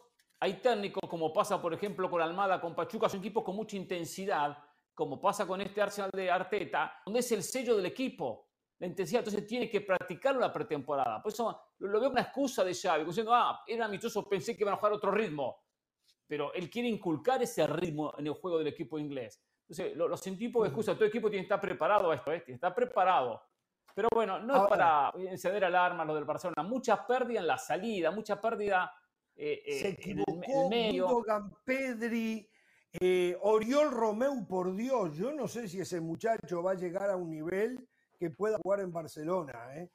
hay 0.44 0.56
técnicos 0.56 1.10
como 1.10 1.32
pasa, 1.32 1.62
por 1.62 1.74
ejemplo, 1.74 2.10
con 2.10 2.22
Almada, 2.22 2.60
con 2.60 2.76
Pachuca, 2.76 3.08
son 3.08 3.22
equipos 3.22 3.46
con 3.46 3.56
mucha 3.56 3.78
intensidad, 3.78 4.58
como 4.94 5.22
pasa 5.22 5.48
con 5.48 5.62
este 5.62 5.82
Arsenal 5.82 6.12
de 6.14 6.30
Arteta, 6.30 7.00
donde 7.06 7.22
es 7.22 7.32
el 7.32 7.42
sello 7.42 7.78
del 7.78 7.86
equipo, 7.86 8.50
la 8.78 8.88
intensidad. 8.88 9.20
Entonces 9.20 9.48
tiene 9.48 9.70
que 9.70 9.80
practicarlo 9.80 10.42
la 10.42 10.52
pretemporada. 10.52 11.24
Por 11.24 11.32
eso 11.32 11.62
lo, 11.80 11.98
veo 11.98 12.10
una 12.10 12.24
excusa 12.24 12.62
de 12.62 12.74
Xavi, 12.74 13.06
diciendo, 13.06 13.34
ah, 13.34 13.64
era 13.66 13.86
amistoso, 13.86 14.28
pensé 14.28 14.54
que 14.54 14.64
iban 14.64 14.74
a 14.74 14.78
jugar 14.78 14.92
otro 14.92 15.12
ritmo. 15.12 15.64
Pero 16.28 16.54
él 16.54 16.70
quiere 16.70 16.90
inculcar 16.90 17.42
ese 17.42 17.66
ritmo 17.66 18.14
en 18.18 18.28
el 18.28 18.34
juego 18.34 18.58
del 18.58 18.68
equipo 18.68 19.00
inglés. 19.00 19.42
Entonces, 19.70 19.96
lo, 19.96 20.18
sentí 20.18 20.50
por 20.50 20.68
excusa. 20.68 20.94
Todo 20.94 21.06
equipo 21.06 21.30
tiene 21.30 21.44
que 21.44 21.54
estar 21.54 21.62
preparado 21.62 22.12
a 22.12 22.16
esto, 22.16 22.34
¿eh? 22.34 22.44
está 22.48 22.76
preparado. 22.76 23.42
Pero 23.96 24.10
bueno, 24.14 24.40
no 24.40 24.64
es 24.64 24.70
para 24.70 25.10
encender 25.20 25.64
alarma 25.64 26.04
lo 26.04 26.14
del 26.14 26.26
Barcelona. 26.26 26.64
Mucha 26.64 27.08
pérdida 27.08 27.40
en 27.40 27.48
la 27.48 27.58
salida, 27.58 28.12
mucha 28.12 28.42
pérdida 28.42 28.94
eh, 29.36 29.62
eh, 29.66 29.80
Se 29.82 29.90
equivocó, 29.90 30.70
medio. 30.70 31.24
Pedri, 31.66 32.48
eh, 32.94 33.36
Oriol 33.42 33.92
Romeu, 33.92 34.46
por 34.48 34.76
Dios, 34.76 35.16
yo 35.18 35.34
no 35.34 35.48
sé 35.48 35.68
si 35.68 35.82
ese 35.82 36.00
muchacho 36.00 36.62
va 36.62 36.72
a 36.72 36.76
llegar 36.76 37.10
a 37.10 37.16
un 37.16 37.30
nivel 37.30 37.88
que 38.20 38.30
pueda 38.30 38.58
jugar 38.62 38.82
en 38.82 38.92
Barcelona, 38.92 39.76
¿eh? 39.76 39.90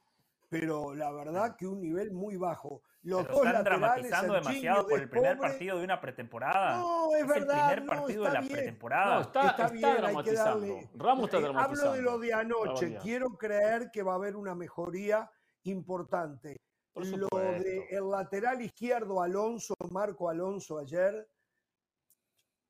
pero 0.48 0.94
la 0.94 1.12
verdad 1.12 1.56
que 1.56 1.66
un 1.66 1.80
nivel 1.80 2.10
muy 2.10 2.36
bajo. 2.36 2.82
Los 3.02 3.26
dos 3.28 3.46
están 3.46 3.64
dramatizando 3.64 4.34
demasiado 4.34 4.86
por 4.86 4.98
el 4.98 5.08
primer 5.08 5.38
partido 5.38 5.78
de 5.78 5.84
una 5.84 6.00
pretemporada. 6.00 6.78
No, 6.78 7.14
es, 7.14 7.26
verdad. 7.26 7.72
el 7.72 7.76
primer 7.76 7.98
partido 7.98 8.24
de 8.24 8.32
la 8.32 8.40
pretemporada. 8.40 9.14
No, 9.14 9.20
está, 9.20 9.48
está, 9.50 9.68
bien, 9.68 9.96
dramatizando. 9.96 10.80
Ramos 10.94 11.24
está 11.26 11.40
dramatizando. 11.40 11.90
Hablo 11.90 11.92
de 11.92 12.02
lo 12.02 12.18
de 12.18 12.34
anoche. 12.34 12.98
Quiero 13.00 13.28
creer 13.38 13.90
que 13.92 14.02
va 14.02 14.12
a 14.12 14.16
haber 14.16 14.36
una 14.36 14.54
mejoría 14.54 15.30
importante. 15.62 16.60
Lo 16.98 17.28
de 17.38 17.86
el 17.90 18.10
lateral 18.10 18.62
izquierdo 18.62 19.22
Alonso, 19.22 19.74
Marco 19.90 20.28
Alonso 20.28 20.78
ayer, 20.78 21.28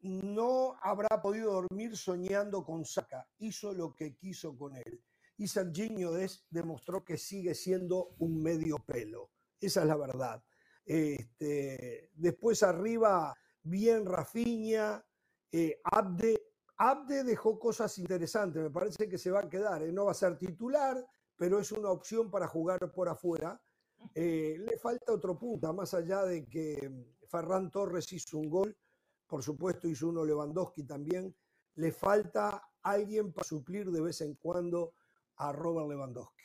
no 0.00 0.76
habrá 0.82 1.20
podido 1.20 1.52
dormir 1.52 1.96
soñando 1.96 2.64
con 2.64 2.84
Saca. 2.84 3.26
Hizo 3.38 3.72
lo 3.72 3.94
que 3.94 4.14
quiso 4.16 4.56
con 4.56 4.76
él. 4.76 5.02
Y 5.36 5.48
Serginho 5.48 6.12
demostró 6.50 7.04
que 7.04 7.16
sigue 7.16 7.54
siendo 7.54 8.14
un 8.18 8.42
medio 8.42 8.78
pelo 8.78 9.30
esa 9.60 9.82
es 9.82 9.86
la 9.86 9.96
verdad. 9.96 10.42
Este, 10.84 12.10
después 12.14 12.62
arriba, 12.62 13.36
bien 13.62 14.06
Rafiña, 14.06 15.04
eh, 15.52 15.80
Abde. 15.84 16.44
Abde 16.76 17.24
dejó 17.24 17.58
cosas 17.58 17.98
interesantes, 17.98 18.62
me 18.62 18.70
parece 18.70 19.08
que 19.08 19.18
se 19.18 19.30
va 19.30 19.40
a 19.40 19.48
quedar. 19.48 19.82
¿eh? 19.82 19.92
No 19.92 20.04
va 20.04 20.12
a 20.12 20.14
ser 20.14 20.38
titular, 20.38 21.04
pero 21.36 21.58
es 21.58 21.72
una 21.72 21.90
opción 21.90 22.30
para 22.30 22.46
jugar 22.46 22.92
por 22.92 23.08
afuera. 23.08 23.60
Eh, 24.14 24.56
le 24.58 24.76
falta 24.78 25.12
otro 25.12 25.38
punta, 25.38 25.72
más 25.72 25.94
allá 25.94 26.22
de 26.24 26.46
que 26.46 26.90
Ferran 27.28 27.70
Torres 27.70 28.12
hizo 28.12 28.38
un 28.38 28.48
gol, 28.48 28.76
por 29.26 29.42
supuesto 29.42 29.88
hizo 29.88 30.08
uno 30.08 30.24
Lewandowski 30.24 30.84
también. 30.84 31.34
Le 31.74 31.92
falta 31.92 32.70
alguien 32.82 33.32
para 33.32 33.44
suplir 33.44 33.90
de 33.90 34.00
vez 34.00 34.20
en 34.20 34.34
cuando 34.34 34.94
a 35.36 35.52
Robert 35.52 35.88
Lewandowski. 35.88 36.44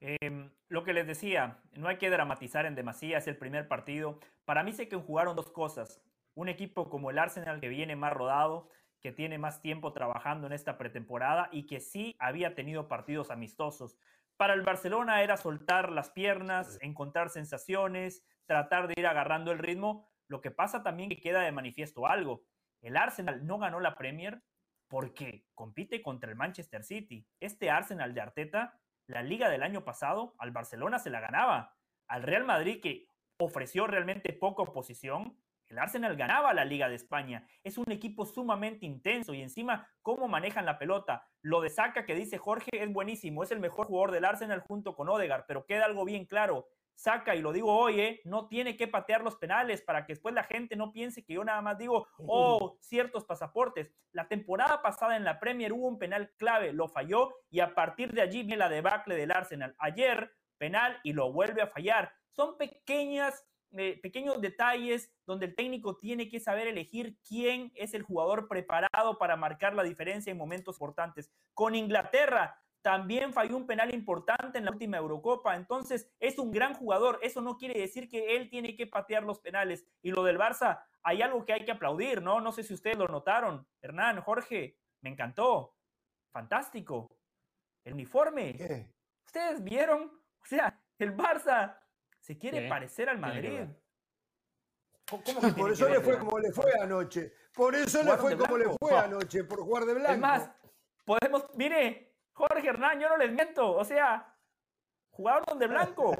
Em, 0.00 0.50
lo 0.68 0.82
que 0.82 0.92
les 0.92 1.06
decía, 1.06 1.62
no 1.76 1.86
hay 1.86 1.98
que 1.98 2.10
dramatizar 2.10 2.66
en 2.66 2.74
demasía, 2.74 3.18
es 3.18 3.28
el 3.28 3.36
primer 3.36 3.68
partido. 3.68 4.18
Para 4.44 4.64
mí 4.64 4.72
sé 4.72 4.88
que 4.88 4.96
jugaron 4.96 5.36
dos 5.36 5.50
cosas. 5.52 6.02
Un 6.34 6.48
equipo 6.48 6.90
como 6.90 7.10
el 7.10 7.18
Arsenal 7.18 7.60
que 7.60 7.68
viene 7.68 7.94
más 7.94 8.12
rodado, 8.12 8.68
que 9.00 9.12
tiene 9.12 9.38
más 9.38 9.60
tiempo 9.60 9.92
trabajando 9.92 10.46
en 10.46 10.54
esta 10.54 10.78
pretemporada 10.78 11.48
y 11.52 11.66
que 11.66 11.78
sí 11.78 12.16
había 12.18 12.54
tenido 12.54 12.88
partidos 12.88 13.30
amistosos. 13.30 13.96
Para 14.42 14.54
el 14.54 14.62
Barcelona 14.62 15.22
era 15.22 15.36
soltar 15.36 15.92
las 15.92 16.10
piernas, 16.10 16.76
encontrar 16.80 17.30
sensaciones, 17.30 18.24
tratar 18.44 18.88
de 18.88 18.94
ir 18.96 19.06
agarrando 19.06 19.52
el 19.52 19.60
ritmo. 19.60 20.10
Lo 20.26 20.40
que 20.40 20.50
pasa 20.50 20.82
también 20.82 21.10
que 21.10 21.20
queda 21.20 21.42
de 21.42 21.52
manifiesto 21.52 22.08
algo. 22.08 22.42
El 22.80 22.96
Arsenal 22.96 23.46
no 23.46 23.60
ganó 23.60 23.78
la 23.78 23.94
Premier 23.94 24.42
porque 24.88 25.46
compite 25.54 26.02
contra 26.02 26.28
el 26.28 26.34
Manchester 26.34 26.82
City. 26.82 27.24
Este 27.38 27.70
Arsenal 27.70 28.14
de 28.14 28.20
Arteta 28.20 28.80
la 29.06 29.22
liga 29.22 29.48
del 29.48 29.62
año 29.62 29.84
pasado 29.84 30.34
al 30.38 30.50
Barcelona 30.50 30.98
se 30.98 31.10
la 31.10 31.20
ganaba. 31.20 31.76
Al 32.08 32.24
Real 32.24 32.42
Madrid, 32.42 32.80
que 32.82 33.06
ofreció 33.36 33.86
realmente 33.86 34.32
poca 34.32 34.64
oposición, 34.64 35.38
el 35.72 35.78
Arsenal 35.78 36.16
ganaba 36.16 36.52
la 36.52 36.66
Liga 36.66 36.90
de 36.90 36.96
España. 36.96 37.46
Es 37.64 37.78
un 37.78 37.90
equipo 37.90 38.26
sumamente 38.26 38.84
intenso 38.84 39.32
y 39.32 39.40
encima 39.40 39.88
cómo 40.02 40.28
manejan 40.28 40.66
la 40.66 40.78
pelota. 40.78 41.26
Lo 41.40 41.62
de 41.62 41.70
Saca 41.70 42.04
que 42.04 42.14
dice 42.14 42.36
Jorge 42.36 42.70
es 42.72 42.92
buenísimo, 42.92 43.42
es 43.42 43.50
el 43.52 43.58
mejor 43.58 43.86
jugador 43.86 44.10
del 44.10 44.26
Arsenal 44.26 44.60
junto 44.60 44.94
con 44.94 45.08
Odegaard, 45.08 45.46
pero 45.48 45.64
queda 45.64 45.86
algo 45.86 46.04
bien 46.04 46.26
claro. 46.26 46.68
Saca, 46.94 47.34
y 47.34 47.40
lo 47.40 47.52
digo 47.52 47.74
hoy, 47.74 48.00
¿eh? 48.00 48.20
no 48.26 48.48
tiene 48.48 48.76
que 48.76 48.86
patear 48.86 49.22
los 49.22 49.36
penales 49.36 49.80
para 49.80 50.04
que 50.04 50.12
después 50.12 50.34
la 50.34 50.44
gente 50.44 50.76
no 50.76 50.92
piense 50.92 51.24
que 51.24 51.32
yo 51.32 51.42
nada 51.42 51.62
más 51.62 51.78
digo, 51.78 52.06
oh, 52.18 52.76
ciertos 52.80 53.24
pasaportes. 53.24 53.90
La 54.12 54.28
temporada 54.28 54.82
pasada 54.82 55.16
en 55.16 55.24
la 55.24 55.40
Premier 55.40 55.72
hubo 55.72 55.88
un 55.88 55.98
penal 55.98 56.30
clave, 56.36 56.74
lo 56.74 56.86
falló 56.86 57.34
y 57.48 57.60
a 57.60 57.74
partir 57.74 58.12
de 58.12 58.20
allí 58.20 58.42
viene 58.42 58.58
la 58.58 58.68
debacle 58.68 59.16
del 59.16 59.32
Arsenal. 59.32 59.74
Ayer, 59.78 60.36
penal 60.58 61.00
y 61.02 61.14
lo 61.14 61.32
vuelve 61.32 61.62
a 61.62 61.66
fallar. 61.66 62.12
Son 62.30 62.58
pequeñas, 62.58 63.42
eh, 63.76 63.98
pequeños 64.02 64.40
detalles 64.40 65.10
donde 65.26 65.46
el 65.46 65.54
técnico 65.54 65.96
tiene 65.96 66.28
que 66.28 66.40
saber 66.40 66.68
elegir 66.68 67.18
quién 67.26 67.72
es 67.74 67.94
el 67.94 68.02
jugador 68.02 68.48
preparado 68.48 69.18
para 69.18 69.36
marcar 69.36 69.74
la 69.74 69.82
diferencia 69.82 70.30
en 70.30 70.38
momentos 70.38 70.76
importantes. 70.76 71.30
Con 71.54 71.74
Inglaterra 71.74 72.62
también 72.82 73.32
falló 73.32 73.56
un 73.56 73.66
penal 73.66 73.94
importante 73.94 74.58
en 74.58 74.64
la 74.64 74.72
última 74.72 74.98
Eurocopa. 74.98 75.54
Entonces, 75.54 76.10
es 76.18 76.38
un 76.38 76.50
gran 76.50 76.74
jugador. 76.74 77.18
Eso 77.22 77.40
no 77.40 77.56
quiere 77.56 77.80
decir 77.80 78.08
que 78.08 78.36
él 78.36 78.50
tiene 78.50 78.76
que 78.76 78.86
patear 78.86 79.22
los 79.22 79.38
penales. 79.38 79.86
Y 80.02 80.10
lo 80.10 80.24
del 80.24 80.38
Barça, 80.38 80.82
hay 81.02 81.22
algo 81.22 81.44
que 81.44 81.52
hay 81.52 81.64
que 81.64 81.72
aplaudir, 81.72 82.20
¿no? 82.20 82.40
No 82.40 82.52
sé 82.52 82.64
si 82.64 82.74
ustedes 82.74 82.98
lo 82.98 83.08
notaron. 83.08 83.66
Hernán, 83.80 84.20
Jorge, 84.20 84.76
me 85.00 85.10
encantó. 85.10 85.76
Fantástico. 86.32 87.16
El 87.84 87.94
uniforme. 87.94 88.54
¿Qué? 88.56 88.92
¿Ustedes 89.24 89.62
vieron? 89.62 90.10
O 90.40 90.44
sea, 90.44 90.82
el 90.98 91.16
Barça 91.16 91.78
se 92.22 92.38
quiere 92.38 92.68
parecer 92.68 93.08
al 93.08 93.18
Madrid. 93.18 93.64
por 95.56 95.72
eso 95.72 95.88
le 95.88 96.00
fue 96.00 96.18
como 96.18 96.38
le 96.38 96.52
fue 96.52 96.72
anoche. 96.80 97.32
Por 97.52 97.74
eso 97.74 98.02
le 98.02 98.16
fue 98.16 98.36
como 98.38 98.56
le 98.56 98.66
fue 98.80 98.96
anoche, 98.96 99.44
por 99.44 99.60
jugar 99.60 99.84
de 99.84 99.94
blanco. 99.94 100.12
Es 100.12 100.18
más, 100.18 100.50
podemos, 101.04 101.44
mire, 101.54 102.14
Jorge 102.32 102.68
Hernán, 102.68 103.00
yo 103.00 103.08
no 103.08 103.16
les 103.16 103.32
miento. 103.32 103.72
O 103.72 103.84
sea, 103.84 104.36
jugaron 105.10 105.58
de 105.58 105.66
blanco. 105.66 106.16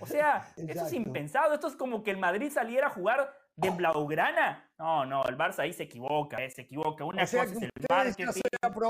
O 0.00 0.06
sea, 0.06 0.50
esto 0.56 0.86
es 0.86 0.92
impensado. 0.94 1.52
Esto 1.52 1.68
es 1.68 1.76
como 1.76 2.02
que 2.02 2.10
el 2.10 2.16
Madrid 2.16 2.50
saliera 2.50 2.86
a 2.86 2.90
jugar 2.90 3.36
de 3.56 3.68
blaugrana. 3.68 4.72
No, 4.78 5.04
no, 5.04 5.22
el 5.26 5.36
Barça 5.36 5.60
ahí 5.60 5.74
se 5.74 5.82
equivoca, 5.82 6.42
eh, 6.42 6.50
se 6.50 6.62
equivoca. 6.62 7.04
Una 7.04 7.22
cosa 7.22 7.42
es 7.42 7.52
el 7.52 7.70
marketing. 7.90 8.26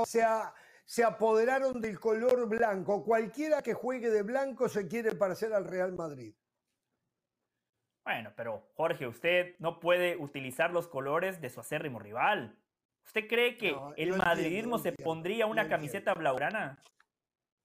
Se, 0.05 0.23
se 0.91 1.05
apoderaron 1.05 1.79
del 1.79 2.01
color 2.01 2.49
blanco. 2.49 3.01
Cualquiera 3.01 3.61
que 3.61 3.73
juegue 3.73 4.09
de 4.09 4.23
blanco 4.23 4.67
se 4.67 4.89
quiere 4.89 5.15
parecer 5.15 5.53
al 5.53 5.63
Real 5.63 5.93
Madrid. 5.93 6.35
Bueno, 8.03 8.33
pero 8.35 8.67
Jorge, 8.75 9.07
usted 9.07 9.55
no 9.59 9.79
puede 9.79 10.17
utilizar 10.17 10.71
los 10.71 10.89
colores 10.89 11.39
de 11.39 11.49
su 11.49 11.61
acérrimo 11.61 11.97
rival. 11.97 12.59
¿Usted 13.05 13.25
cree 13.29 13.57
que 13.57 13.73
el 13.95 14.17
madridismo 14.17 14.79
se 14.79 14.91
pondría 14.91 15.45
una 15.45 15.69
camiseta 15.69 16.13
blaugrana? 16.13 16.83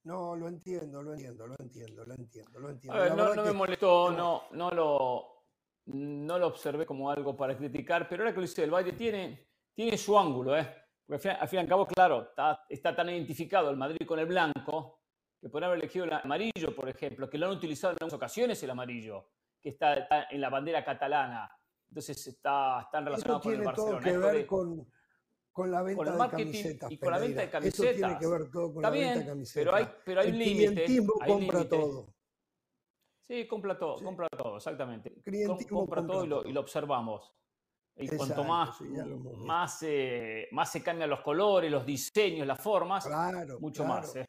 No, 0.05 0.37
lo 0.37 0.47
entiendo, 0.47 1.03
lo 1.03 1.14
entiendo, 1.14 1.49
lo 1.49 1.57
entiendo, 1.59 2.05
lo 2.05 2.14
entiendo, 2.14 2.61
lo 2.61 2.70
entiendo. 2.70 3.35
no, 3.35 3.43
me 3.43 3.53
molestó, 3.53 4.12
no, 4.12 4.45
no 4.53 4.70
lo, 4.70 5.47
no 5.87 6.39
lo 6.39 6.47
observé 6.47 6.87
como 6.87 7.11
algo 7.11 7.37
para 7.37 7.57
criticar, 7.57 8.09
pero 8.09 8.22
ahora 8.22 8.33
que 8.33 8.37
lo 8.37 8.47
dice 8.47 8.62
el 8.62 8.70
Valle 8.70 8.93
tiene, 8.93 9.49
tiene 9.74 9.99
su 9.99 10.16
ángulo, 10.16 10.57
¿eh? 10.57 10.86
Porque 11.07 11.31
al 11.31 11.49
fin, 11.49 11.59
y 11.59 11.63
al 11.63 11.69
cabo, 11.69 11.87
claro, 11.87 12.33
está, 12.69 12.97
tan 12.97 13.09
identificado 13.09 13.71
el 13.71 13.77
Madrid 13.77 14.07
con 14.07 14.19
el 14.19 14.27
blanco 14.27 15.01
que 15.41 15.49
por 15.49 15.63
haber 15.63 15.79
elegido 15.79 16.05
el 16.05 16.13
amarillo, 16.13 16.75
por 16.75 16.89
ejemplo, 16.89 17.31
que 17.31 17.39
lo 17.39 17.47
han 17.47 17.53
utilizado 17.53 17.93
en 17.93 17.97
algunas 18.01 18.15
ocasiones 18.15 18.63
el 18.63 18.71
amarillo, 18.71 19.29
que 19.63 19.69
está, 19.71 20.29
en 20.31 20.41
la 20.41 20.51
bandera 20.51 20.85
catalana. 20.85 21.51
Entonces 21.89 22.27
está, 22.27 22.81
está 22.81 23.01
relacionado 23.01 23.41
con 23.41 23.55
el 23.55 23.63
Barcelona. 23.63 24.01
Tiene 24.01 24.19
todo 24.19 24.31
que 24.31 24.37
ver 24.37 24.47
con, 24.47 24.91
con 25.53 25.71
la 25.71 25.83
venta 25.83 26.13
de 26.13 26.31
camisetas. 26.31 26.91
Y 26.91 26.99
con 26.99 27.11
la 27.13 27.19
venta 27.19 27.41
de 27.43 27.51
camisetas. 27.51 27.87
Eso 27.87 27.97
tiene 27.97 28.19
que 28.19 28.27
ver 28.27 28.51
todo 28.51 28.75
con 28.75 28.83
la 28.83 28.91
venta 28.91 29.19
de 29.21 29.27
camisetas. 29.27 29.65
Pero 29.65 29.77
hay, 29.77 29.89
pero 30.05 30.21
hay 30.21 30.33
límites. 30.33 31.01
compra 31.27 31.69
todo. 31.69 32.17
Sí, 33.29 33.47
compra 33.47 33.77
todo, 33.77 33.97
compra 33.97 34.29
todo, 34.29 34.57
exactamente. 34.57 35.15
compra, 35.69 36.07
todo, 36.07 36.45
y 36.45 36.53
lo, 36.53 36.61
observamos. 36.61 37.33
Y 37.99 38.09
cuanto 38.09 38.45
más, 38.45 38.79
más, 39.39 39.83
eh, 39.83 40.49
más 40.53 40.71
se 40.71 40.83
cambian 40.83 41.09
los 41.09 41.21
colores, 41.21 41.71
los 41.71 41.87
diseños, 41.87 42.47
las 42.47 42.61
formas, 42.61 43.09
mucho 43.59 43.85
más. 43.85 44.17
Eh. 44.17 44.27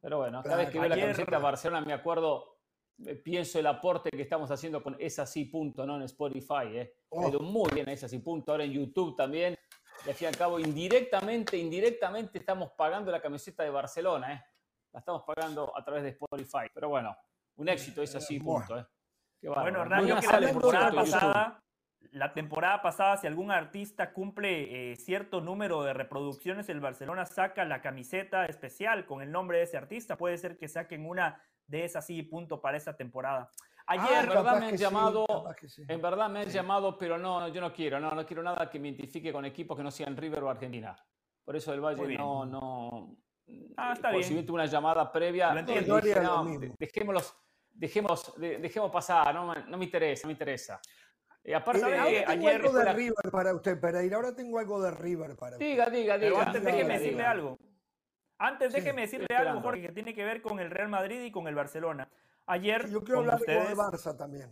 Pero 0.00 0.18
bueno, 0.18 0.42
cada 0.42 0.56
vez 0.56 0.70
que 0.70 0.78
veo 0.78 0.88
la 0.88 0.98
camiseta 0.98 1.36
de 1.36 1.42
Barcelona 1.42 1.84
me 1.84 1.92
acuerdo, 1.92 2.58
eh, 3.04 3.16
pienso 3.16 3.58
el 3.58 3.66
aporte 3.66 4.10
que 4.10 4.22
estamos 4.22 4.50
haciendo 4.50 4.82
con 4.82 4.96
Es 5.00 5.18
Así 5.18 5.46
Punto, 5.46 5.84
¿no? 5.84 5.96
En 5.96 6.02
Spotify. 6.02 6.66
Eh. 6.74 6.94
Oh. 7.08 7.28
muy 7.40 7.70
bien 7.72 7.88
Es 7.88 8.04
Así 8.04 8.18
Punto. 8.18 8.52
Ahora 8.52 8.64
en 8.64 8.72
YouTube 8.72 9.16
también 9.16 9.58
y 10.06 10.08
al 10.08 10.14
fin 10.14 10.26
y 10.26 10.28
al 10.28 10.36
cabo, 10.36 10.60
indirectamente, 10.60 11.56
indirectamente 11.56 12.38
estamos 12.38 12.70
pagando 12.76 13.10
la 13.10 13.20
camiseta 13.20 13.64
de 13.64 13.70
Barcelona, 13.70 14.32
¿eh? 14.32 14.44
La 14.92 15.00
estamos 15.00 15.22
pagando 15.24 15.76
a 15.76 15.84
través 15.84 16.02
de 16.04 16.10
Spotify. 16.10 16.68
Pero 16.72 16.88
bueno, 16.88 17.16
un 17.56 17.68
éxito 17.68 18.02
es 18.02 18.14
así, 18.14 18.38
punto, 18.38 18.78
¿eh? 18.78 18.86
bueno, 19.42 19.82
Hernán, 19.82 20.06
yo 20.06 20.18
que 20.18 20.26
la 20.26 20.40
temporada 20.40 20.92
pasada, 20.92 21.62
la 22.12 22.32
temporada 22.32 22.82
pasada, 22.82 23.16
si 23.16 23.26
algún 23.26 23.50
artista 23.50 24.12
cumple 24.12 24.92
eh, 24.92 24.96
cierto 24.96 25.40
número 25.40 25.82
de 25.82 25.92
reproducciones, 25.92 26.68
el 26.68 26.80
Barcelona 26.80 27.26
saca 27.26 27.64
la 27.64 27.80
camiseta 27.80 28.46
especial 28.46 29.06
con 29.06 29.22
el 29.22 29.30
nombre 29.30 29.58
de 29.58 29.64
ese 29.64 29.76
artista. 29.76 30.16
Puede 30.16 30.38
ser 30.38 30.56
que 30.56 30.68
saquen 30.68 31.06
una 31.06 31.42
de 31.66 31.84
esas 31.84 32.04
así, 32.04 32.22
punto, 32.22 32.60
para 32.60 32.76
esa 32.76 32.96
temporada. 32.96 33.50
Ayer, 33.86 34.06
ah, 34.10 34.22
en 34.22 34.28
verdad 34.28 34.60
me 34.60 34.66
han 34.66 34.76
llamado, 34.76 35.26
en 35.88 36.02
verdad 36.02 36.28
me 36.28 36.40
han 36.40 36.48
llamado, 36.48 36.98
pero 36.98 37.16
no, 37.16 37.48
yo 37.48 37.60
no 37.60 37.72
quiero, 37.72 37.98
no, 37.98 38.10
no 38.10 38.26
quiero 38.26 38.42
nada 38.42 38.68
que 38.68 38.78
me 38.78 38.88
identifique 38.88 39.32
con 39.32 39.46
equipos 39.46 39.76
que 39.76 39.82
no 39.82 39.90
sean 39.90 40.16
River 40.16 40.42
o 40.42 40.50
Argentina. 40.50 40.94
Por 41.42 41.56
eso 41.56 41.72
el 41.72 41.80
Valle 41.80 42.18
no, 42.18 42.44
no. 42.44 43.16
Ah, 43.78 43.94
está 43.94 44.10
bien. 44.10 44.24
Si 44.24 44.50
una 44.50 44.66
llamada 44.66 45.10
previa, 45.10 45.54
dejémoslos, 46.78 47.34
dejemos, 47.70 48.34
dejemos 48.36 48.90
pasar, 48.90 49.34
no, 49.34 49.54
no 49.54 49.78
me 49.78 49.84
interesa, 49.86 50.24
no 50.24 50.28
me 50.28 50.32
interesa. 50.32 50.78
Y 51.48 51.54
aparte, 51.54 51.80
eh, 51.80 52.24
tengo 52.26 52.30
ayer 52.30 52.56
algo 52.56 52.72
de 52.74 52.92
River 52.92 53.30
para 53.32 53.54
usted, 53.54 53.80
Pereira. 53.80 54.16
Ahora 54.16 54.34
tengo 54.34 54.58
algo 54.58 54.82
de 54.82 54.90
River 54.90 55.34
para 55.34 55.52
usted. 55.52 55.64
Diga, 55.66 55.88
diga, 55.88 56.18
diga. 56.18 56.42
antes 56.42 56.62
déjeme 56.62 56.98
decirle 56.98 57.24
algo. 57.24 57.58
Antes 58.36 58.72
déjeme 58.74 59.00
decirle 59.00 59.34
algo, 59.34 59.62
Jorge, 59.62 59.80
que 59.80 59.92
tiene 59.92 60.14
que 60.14 60.26
ver 60.26 60.42
con 60.42 60.60
el 60.60 60.70
Real 60.70 60.90
Madrid 60.90 61.22
y 61.22 61.30
con 61.30 61.48
el 61.48 61.54
Barcelona. 61.54 62.10
Ayer, 62.44 62.90
yo 62.90 63.02
quiero 63.02 63.20
hablar 63.20 63.36
ustedes, 63.36 63.66
de 63.66 63.74
Barça 63.74 64.14
también. 64.14 64.50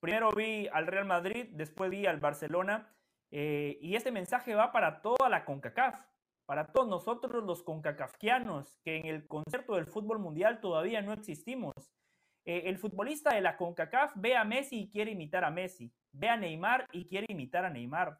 Primero 0.00 0.30
vi 0.32 0.66
al 0.72 0.86
Real 0.86 1.04
Madrid, 1.04 1.46
después 1.50 1.90
vi 1.90 2.06
al 2.06 2.20
Barcelona, 2.20 2.90
eh, 3.30 3.76
y 3.82 3.96
este 3.96 4.10
mensaje 4.10 4.54
va 4.54 4.72
para 4.72 5.02
toda 5.02 5.28
la 5.28 5.44
CONCACAF, 5.44 6.00
para 6.46 6.72
todos 6.72 6.88
nosotros 6.88 7.44
los 7.44 7.62
CONCACAFianos, 7.62 8.78
que 8.82 8.96
en 8.96 9.04
el 9.04 9.28
concierto 9.28 9.74
del 9.74 9.84
fútbol 9.84 10.18
mundial 10.18 10.58
todavía 10.60 11.02
no 11.02 11.12
existimos. 11.12 11.74
Eh, 12.44 12.62
el 12.66 12.78
futbolista 12.78 13.34
de 13.34 13.40
la 13.40 13.56
CONCACAF 13.56 14.12
ve 14.16 14.36
a 14.36 14.44
Messi 14.44 14.80
y 14.80 14.90
quiere 14.90 15.12
imitar 15.12 15.44
a 15.44 15.50
Messi, 15.50 15.92
ve 16.12 16.28
a 16.28 16.36
Neymar 16.36 16.86
y 16.92 17.06
quiere 17.06 17.26
imitar 17.28 17.64
a 17.64 17.70
Neymar. 17.70 18.18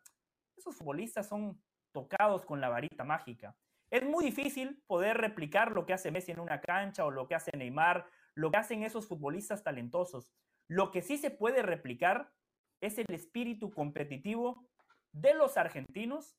Esos 0.56 0.76
futbolistas 0.76 1.26
son 1.26 1.60
tocados 1.92 2.44
con 2.44 2.60
la 2.60 2.68
varita 2.68 3.04
mágica. 3.04 3.56
Es 3.90 4.04
muy 4.04 4.24
difícil 4.24 4.82
poder 4.86 5.16
replicar 5.16 5.72
lo 5.72 5.84
que 5.84 5.94
hace 5.94 6.10
Messi 6.10 6.32
en 6.32 6.40
una 6.40 6.60
cancha 6.60 7.04
o 7.04 7.10
lo 7.10 7.26
que 7.26 7.34
hace 7.34 7.50
Neymar 7.56 8.06
lo 8.34 8.50
que 8.50 8.58
hacen 8.58 8.82
esos 8.82 9.06
futbolistas 9.06 9.62
talentosos. 9.62 10.30
Lo 10.68 10.90
que 10.90 11.02
sí 11.02 11.18
se 11.18 11.30
puede 11.30 11.62
replicar 11.62 12.32
es 12.80 12.98
el 12.98 13.06
espíritu 13.12 13.70
competitivo 13.70 14.66
de 15.12 15.34
los 15.34 15.56
argentinos 15.56 16.38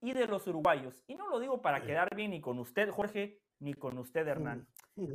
y 0.00 0.12
de 0.12 0.26
los 0.26 0.46
uruguayos. 0.46 1.02
Y 1.06 1.14
no 1.14 1.28
lo 1.28 1.38
digo 1.40 1.62
para 1.62 1.82
quedar 1.82 2.14
bien 2.14 2.32
ni 2.32 2.40
con 2.40 2.58
usted, 2.58 2.90
Jorge, 2.90 3.40
ni 3.60 3.74
con 3.74 3.96
usted, 3.98 4.26
Hernán. 4.26 4.66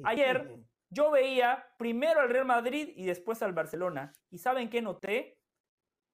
Ayer 0.03 0.57
yo 0.89 1.11
veía 1.11 1.67
primero 1.77 2.21
al 2.21 2.29
Real 2.29 2.45
Madrid 2.45 2.93
y 2.95 3.05
después 3.05 3.41
al 3.41 3.53
Barcelona. 3.53 4.13
¿Y 4.29 4.38
saben 4.38 4.69
qué 4.69 4.81
noté? 4.81 5.39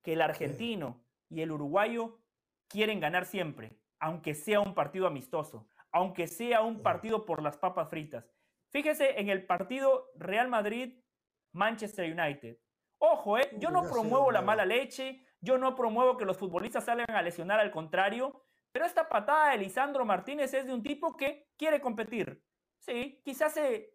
Que 0.04 0.14
el 0.14 0.22
argentino 0.22 1.06
y 1.30 1.42
el 1.42 1.52
uruguayo 1.52 2.20
quieren 2.68 3.00
ganar 3.00 3.26
siempre, 3.26 3.80
aunque 4.00 4.34
sea 4.34 4.60
un 4.60 4.74
partido 4.74 5.08
amistoso, 5.08 5.68
aunque 5.92 6.28
sea 6.28 6.62
un 6.62 6.82
partido 6.82 7.26
por 7.26 7.42
las 7.42 7.58
papas 7.58 7.90
fritas. 7.90 8.30
Fíjese 8.72 9.20
en 9.20 9.30
el 9.30 9.46
partido 9.46 10.10
Real 10.16 10.48
Madrid-Manchester 10.50 12.12
United. 12.12 12.58
Ojo, 12.98 13.38
eh, 13.38 13.50
yo 13.60 13.70
no 13.70 13.84
promuevo 13.84 14.32
la 14.32 14.42
mala 14.42 14.66
leche, 14.66 15.24
yo 15.40 15.58
no 15.58 15.76
promuevo 15.76 16.18
que 16.18 16.26
los 16.26 16.38
futbolistas 16.38 16.86
salgan 16.86 17.12
a 17.12 17.22
lesionar, 17.22 17.60
al 17.60 17.70
contrario, 17.70 18.44
pero 18.72 18.86
esta 18.86 19.08
patada 19.08 19.52
de 19.52 19.60
Lisandro 19.60 20.06
Martínez 20.06 20.54
es 20.54 20.66
de 20.66 20.74
un 20.74 20.82
tipo 20.82 21.16
que 21.16 21.50
quiere 21.58 21.80
competir. 21.80 22.44
Sí, 22.80 23.22
quizás 23.24 23.54
se, 23.54 23.93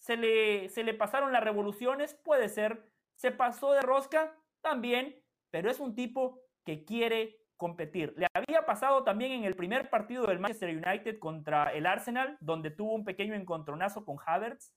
se, 0.00 0.16
le, 0.16 0.68
se 0.70 0.82
le 0.82 0.94
pasaron 0.94 1.32
las 1.32 1.44
revoluciones, 1.44 2.14
puede 2.14 2.48
ser, 2.48 2.90
se 3.14 3.30
pasó 3.30 3.72
de 3.72 3.82
rosca 3.82 4.34
también, 4.62 5.22
pero 5.50 5.70
es 5.70 5.78
un 5.78 5.94
tipo 5.94 6.42
que 6.64 6.84
quiere 6.84 7.38
competir. 7.56 8.14
Le 8.16 8.26
había 8.34 8.64
pasado 8.64 9.04
también 9.04 9.32
en 9.32 9.44
el 9.44 9.54
primer 9.54 9.90
partido 9.90 10.26
del 10.26 10.38
Manchester 10.38 10.70
United 10.70 11.18
contra 11.18 11.72
el 11.72 11.84
Arsenal, 11.84 12.38
donde 12.40 12.70
tuvo 12.70 12.94
un 12.94 13.04
pequeño 13.04 13.34
encontronazo 13.34 14.04
con 14.04 14.16
Havertz. 14.24 14.72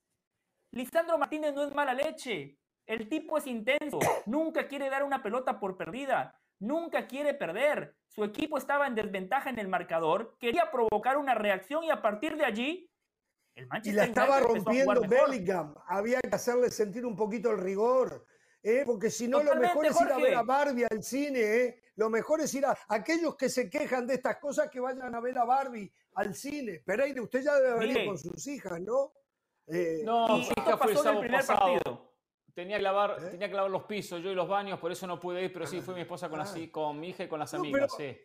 Lisandro 0.71 1.17
Martínez 1.17 1.53
no 1.53 1.63
es 1.63 1.73
mala 1.73 1.93
leche. 1.93 2.57
El 2.85 3.07
tipo 3.07 3.37
es 3.37 3.47
intenso. 3.47 3.99
Nunca 4.25 4.67
quiere 4.67 4.89
dar 4.89 5.03
una 5.03 5.23
pelota 5.23 5.59
por 5.59 5.77
perdida. 5.77 6.37
Nunca 6.59 7.07
quiere 7.07 7.33
perder. 7.33 7.95
Su 8.09 8.25
equipo 8.25 8.57
estaba 8.57 8.87
en 8.87 8.95
desventaja 8.95 9.49
en 9.49 9.59
el 9.59 9.69
marcador. 9.69 10.35
Quería 10.39 10.69
provocar 10.69 11.17
una 11.17 11.35
reacción 11.35 11.85
y 11.85 11.91
a 11.91 12.01
partir 12.01 12.35
de 12.35 12.45
allí 12.45 12.89
el 13.55 13.67
Manchester 13.67 13.93
y 13.93 13.95
la 13.95 14.03
estaba 14.05 14.39
rompiendo 14.39 15.01
Bellingham. 15.01 15.75
Había 15.87 16.19
que 16.21 16.35
hacerle 16.35 16.71
sentir 16.71 17.05
un 17.05 17.15
poquito 17.15 17.51
el 17.51 17.59
rigor. 17.59 18.25
¿eh? 18.61 18.83
Porque 18.85 19.09
si 19.09 19.27
no, 19.27 19.43
lo 19.43 19.55
mejor 19.55 19.85
es 19.85 20.01
ir 20.01 20.11
a 20.11 20.17
ver 20.17 20.35
a 20.35 20.43
Barbie 20.43 20.85
al 20.89 21.03
cine. 21.03 21.39
¿eh? 21.39 21.83
Lo 21.95 22.09
mejor 22.09 22.41
es 22.41 22.53
ir 22.53 22.65
a 22.65 22.77
aquellos 22.87 23.35
que 23.35 23.49
se 23.49 23.69
quejan 23.69 24.07
de 24.07 24.15
estas 24.15 24.37
cosas 24.37 24.69
que 24.69 24.79
vayan 24.79 25.13
a 25.13 25.19
ver 25.19 25.37
a 25.37 25.45
Barbie 25.45 25.91
al 26.15 26.33
cine. 26.33 26.81
Pereira, 26.85 27.21
usted 27.21 27.43
ya 27.43 27.55
debe 27.59 27.79
venir 27.79 28.05
con 28.05 28.17
sus 28.17 28.47
hijas, 28.47 28.81
¿no? 28.81 29.13
Eh, 29.67 30.01
no, 30.03 30.27
mi 30.37 30.41
hija 30.41 30.77
fue 30.77 30.91
el 30.91 30.97
sábado 30.97 31.21
pasado. 31.29 32.13
Tenía 32.53 32.77
que, 32.77 32.83
lavar, 32.83 33.17
¿Eh? 33.19 33.29
tenía 33.31 33.49
que 33.49 33.55
lavar 33.55 33.71
los 33.71 33.83
pisos, 33.85 34.21
yo 34.21 34.29
y 34.29 34.35
los 34.35 34.47
baños, 34.47 34.79
por 34.79 34.91
eso 34.91 35.07
no 35.07 35.19
pude 35.19 35.43
ir, 35.43 35.51
pero 35.51 35.65
sí 35.65 35.81
fue 35.81 35.95
mi 35.95 36.01
esposa 36.01 36.29
con, 36.29 36.39
ah. 36.39 36.45
con 36.71 36.99
mi 36.99 37.09
hija 37.09 37.23
y 37.23 37.27
con 37.27 37.39
las 37.39 37.51
amigas, 37.55 37.91
sí. 37.97 38.15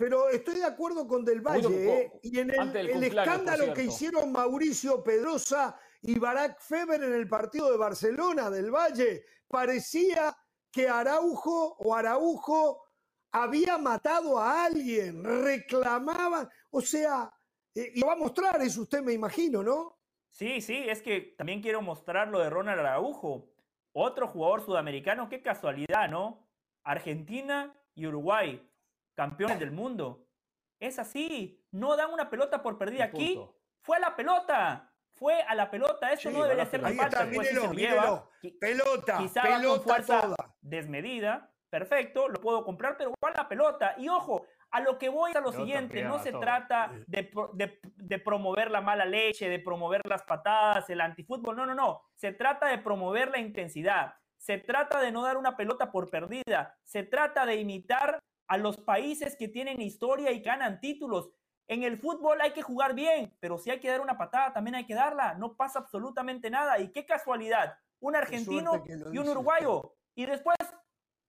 Pero 0.00 0.30
estoy 0.30 0.54
de 0.54 0.64
acuerdo 0.64 1.06
con 1.06 1.26
Del 1.26 1.42
Valle. 1.42 2.00
¿eh? 2.00 2.12
Y 2.22 2.38
en 2.38 2.48
el, 2.48 3.04
escándalo 3.04 3.74
que 3.74 3.84
hicieron 3.84 4.32
Mauricio 4.32 5.04
Pedrosa 5.04 5.78
y 6.00 6.18
Barack 6.18 6.58
Feber 6.58 7.02
en 7.02 7.12
el 7.12 7.28
partido 7.28 7.70
de 7.70 7.76
Barcelona 7.76 8.48
del 8.48 8.70
Valle, 8.70 9.26
parecía 9.46 10.34
que 10.72 10.88
Araujo 10.88 11.76
o 11.80 11.94
Araujo 11.94 12.82
había 13.30 13.76
matado 13.76 14.38
a 14.38 14.64
alguien, 14.64 15.22
reclamaban, 15.22 16.48
o 16.70 16.80
sea, 16.80 17.30
eh, 17.74 17.92
y 17.94 18.00
va 18.00 18.14
a 18.14 18.16
mostrar 18.16 18.58
eso 18.62 18.80
usted 18.80 19.02
me 19.02 19.12
imagino, 19.12 19.62
¿no? 19.62 19.98
Sí, 20.30 20.62
sí, 20.62 20.82
es 20.88 21.02
que 21.02 21.34
también 21.36 21.60
quiero 21.60 21.82
mostrar 21.82 22.28
lo 22.28 22.38
de 22.38 22.48
Ronald 22.48 22.80
Araujo, 22.80 23.50
otro 23.92 24.28
jugador 24.28 24.64
sudamericano, 24.64 25.28
qué 25.28 25.42
casualidad, 25.42 26.08
¿no? 26.08 26.48
Argentina 26.84 27.78
y 27.94 28.06
Uruguay, 28.06 28.66
campeones 29.14 29.58
del 29.58 29.70
mundo. 29.70 30.26
Es 30.78 30.98
así, 30.98 31.64
no 31.72 31.96
dan 31.96 32.10
una 32.12 32.30
pelota 32.30 32.62
por 32.62 32.78
perdida 32.78 33.04
aquí. 33.04 33.40
Fue 33.82 33.96
a 33.96 34.00
la 34.00 34.16
pelota, 34.16 34.92
fue 35.12 35.42
a 35.42 35.54
la 35.54 35.70
pelota. 35.70 36.12
Eso 36.12 36.30
no 36.30 36.42
debería 36.42 36.66
ser 36.66 36.80
falta. 36.80 37.26
Pelota, 38.58 39.18
quizá 39.18 39.42
pelota 39.42 39.68
con 39.68 39.82
fuerza 39.82 40.34
desmedida. 40.60 41.52
Perfecto, 41.68 42.28
lo 42.28 42.40
puedo 42.40 42.64
comprar, 42.64 42.96
pero 42.96 43.12
fue 43.18 43.30
a 43.30 43.34
la 43.34 43.48
pelota. 43.48 43.94
Y 43.98 44.08
ojo, 44.08 44.44
a 44.70 44.80
lo 44.80 44.98
que 44.98 45.08
voy 45.08 45.30
es 45.30 45.36
a 45.36 45.40
lo 45.40 45.52
siguiente, 45.52 46.02
no 46.02 46.18
se 46.20 46.32
trata 46.32 46.92
de, 47.06 47.30
de, 47.96 48.18
promover 48.18 48.70
la 48.70 48.80
mala 48.80 49.04
leche, 49.04 49.48
de 49.48 49.58
promover 49.58 50.00
las 50.04 50.22
patadas, 50.22 50.88
el 50.90 51.00
antifútbol, 51.00 51.56
no, 51.56 51.66
no, 51.66 51.74
no, 51.74 52.02
se 52.14 52.32
trata 52.32 52.68
de 52.68 52.78
promover 52.78 53.30
la 53.30 53.38
intensidad, 53.38 54.14
se 54.36 54.58
trata 54.58 55.00
de 55.00 55.10
no 55.10 55.22
dar 55.22 55.36
una 55.36 55.56
pelota 55.56 55.90
por 55.90 56.08
perdida, 56.08 56.76
se 56.84 57.02
trata 57.02 57.46
de 57.46 57.56
imitar 57.56 58.20
a 58.50 58.58
los 58.58 58.76
países 58.78 59.36
que 59.36 59.46
tienen 59.46 59.80
historia 59.80 60.32
y 60.32 60.40
ganan 60.40 60.80
títulos. 60.80 61.30
En 61.68 61.84
el 61.84 61.98
fútbol 61.98 62.40
hay 62.40 62.50
que 62.50 62.62
jugar 62.62 62.94
bien, 62.94 63.32
pero 63.38 63.58
si 63.58 63.70
hay 63.70 63.78
que 63.78 63.88
dar 63.88 64.00
una 64.00 64.18
patada, 64.18 64.52
también 64.52 64.74
hay 64.74 64.86
que 64.86 64.94
darla. 64.94 65.34
No 65.34 65.54
pasa 65.54 65.78
absolutamente 65.78 66.50
nada. 66.50 66.80
Y 66.80 66.90
qué 66.90 67.06
casualidad, 67.06 67.78
un 68.00 68.16
argentino 68.16 68.84
y 69.12 69.18
un 69.18 69.28
uruguayo. 69.28 69.94
Y 70.16 70.26
después 70.26 70.56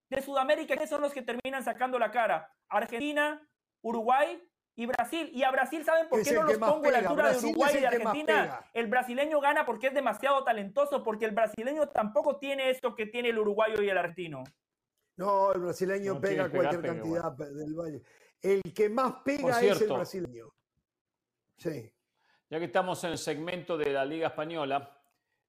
de 0.10 0.22
Sudamérica, 0.23 0.76
¿qué 0.76 0.88
son 0.88 1.02
los 1.02 1.14
que 1.14 1.22
terminan 1.22 1.64
sacando 1.64 1.99
la 1.99 2.10
cara? 2.10 2.52
Argentina, 2.68 3.48
Uruguay 3.84 4.41
y 4.76 4.88
Brasil. 4.88 5.30
Y 5.31 5.43
a 5.43 5.52
Brasil, 5.52 5.85
¿saben 5.85 6.10
por 6.10 6.23
qué 6.23 6.34
no 6.34 6.41
los 6.41 6.57
pongo 6.57 6.88
a 6.88 6.91
la 6.91 6.98
altura 6.98 7.34
de 7.34 7.38
Uruguay 7.38 7.76
y 7.77 7.81
de 7.81 7.88
Argentina? 7.88 8.65
El 8.73 8.88
brasileño 8.88 9.39
gana 9.41 9.64
porque 9.64 9.88
es 9.88 9.93
demasiado 9.93 10.43
talentoso, 10.43 11.03
porque 11.03 11.26
el 11.26 11.35
brasileño 11.35 11.88
tampoco 11.89 12.38
tiene 12.38 12.72
esto 12.72 12.95
que 12.95 13.06
tiene 13.06 13.30
el 13.30 13.38
uruguayo 13.38 13.80
y 13.84 13.89
el 13.89 13.98
argentino. 13.99 14.43
No, 15.22 15.53
el 15.53 15.61
brasileño 15.61 16.19
pega 16.19 16.49
cualquier 16.49 16.81
cantidad 16.81 17.31
del 17.34 17.76
Valle. 17.76 18.02
El 18.41 18.73
que 18.73 18.89
más 18.89 19.22
pega 19.23 19.61
es 19.61 19.80
el 19.80 19.88
brasileño. 19.88 20.52
Sí. 21.57 21.93
Ya 22.49 22.57
que 22.57 22.65
estamos 22.65 23.03
en 23.03 23.11
el 23.11 23.19
segmento 23.19 23.77
de 23.77 23.91
la 23.91 24.03
Liga 24.03 24.30
Española, 24.30 24.99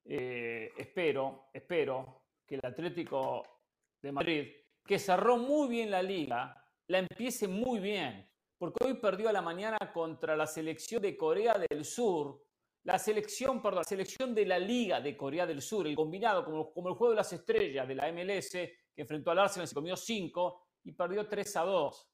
eh, 0.04 0.72
espero, 0.76 1.48
espero 1.54 2.24
que 2.46 2.56
el 2.56 2.60
Atlético 2.62 3.62
de 4.02 4.12
Madrid, 4.12 4.46
que 4.84 4.98
cerró 4.98 5.38
muy 5.38 5.70
bien 5.70 5.90
la 5.90 6.02
liga, 6.02 6.54
la 6.88 6.98
empiece 6.98 7.48
muy 7.48 7.80
bien. 7.80 8.28
Porque 8.58 8.84
hoy 8.84 8.94
perdió 9.00 9.30
a 9.30 9.32
la 9.32 9.40
mañana 9.40 9.78
contra 9.90 10.36
la 10.36 10.46
selección 10.46 11.00
de 11.00 11.16
Corea 11.16 11.56
del 11.58 11.86
Sur, 11.86 12.44
la 12.84 12.98
selección, 12.98 13.62
perdón, 13.62 13.78
la 13.78 13.84
selección 13.84 14.34
de 14.34 14.44
la 14.44 14.58
Liga 14.58 15.00
de 15.00 15.16
Corea 15.16 15.46
del 15.46 15.62
Sur, 15.62 15.86
el 15.86 15.96
combinado 15.96 16.44
como, 16.44 16.74
como 16.74 16.90
el 16.90 16.94
juego 16.94 17.12
de 17.12 17.16
las 17.16 17.32
estrellas 17.32 17.88
de 17.88 17.94
la 17.94 18.12
MLS, 18.12 18.54
que 18.94 19.02
enfrentó 19.02 19.30
al 19.30 19.38
Arsenal, 19.38 19.68
se 19.68 19.74
comió 19.74 19.96
5 19.96 20.66
y 20.84 20.92
perdió 20.92 21.26
3 21.26 21.56
a 21.56 21.62
2 21.62 22.08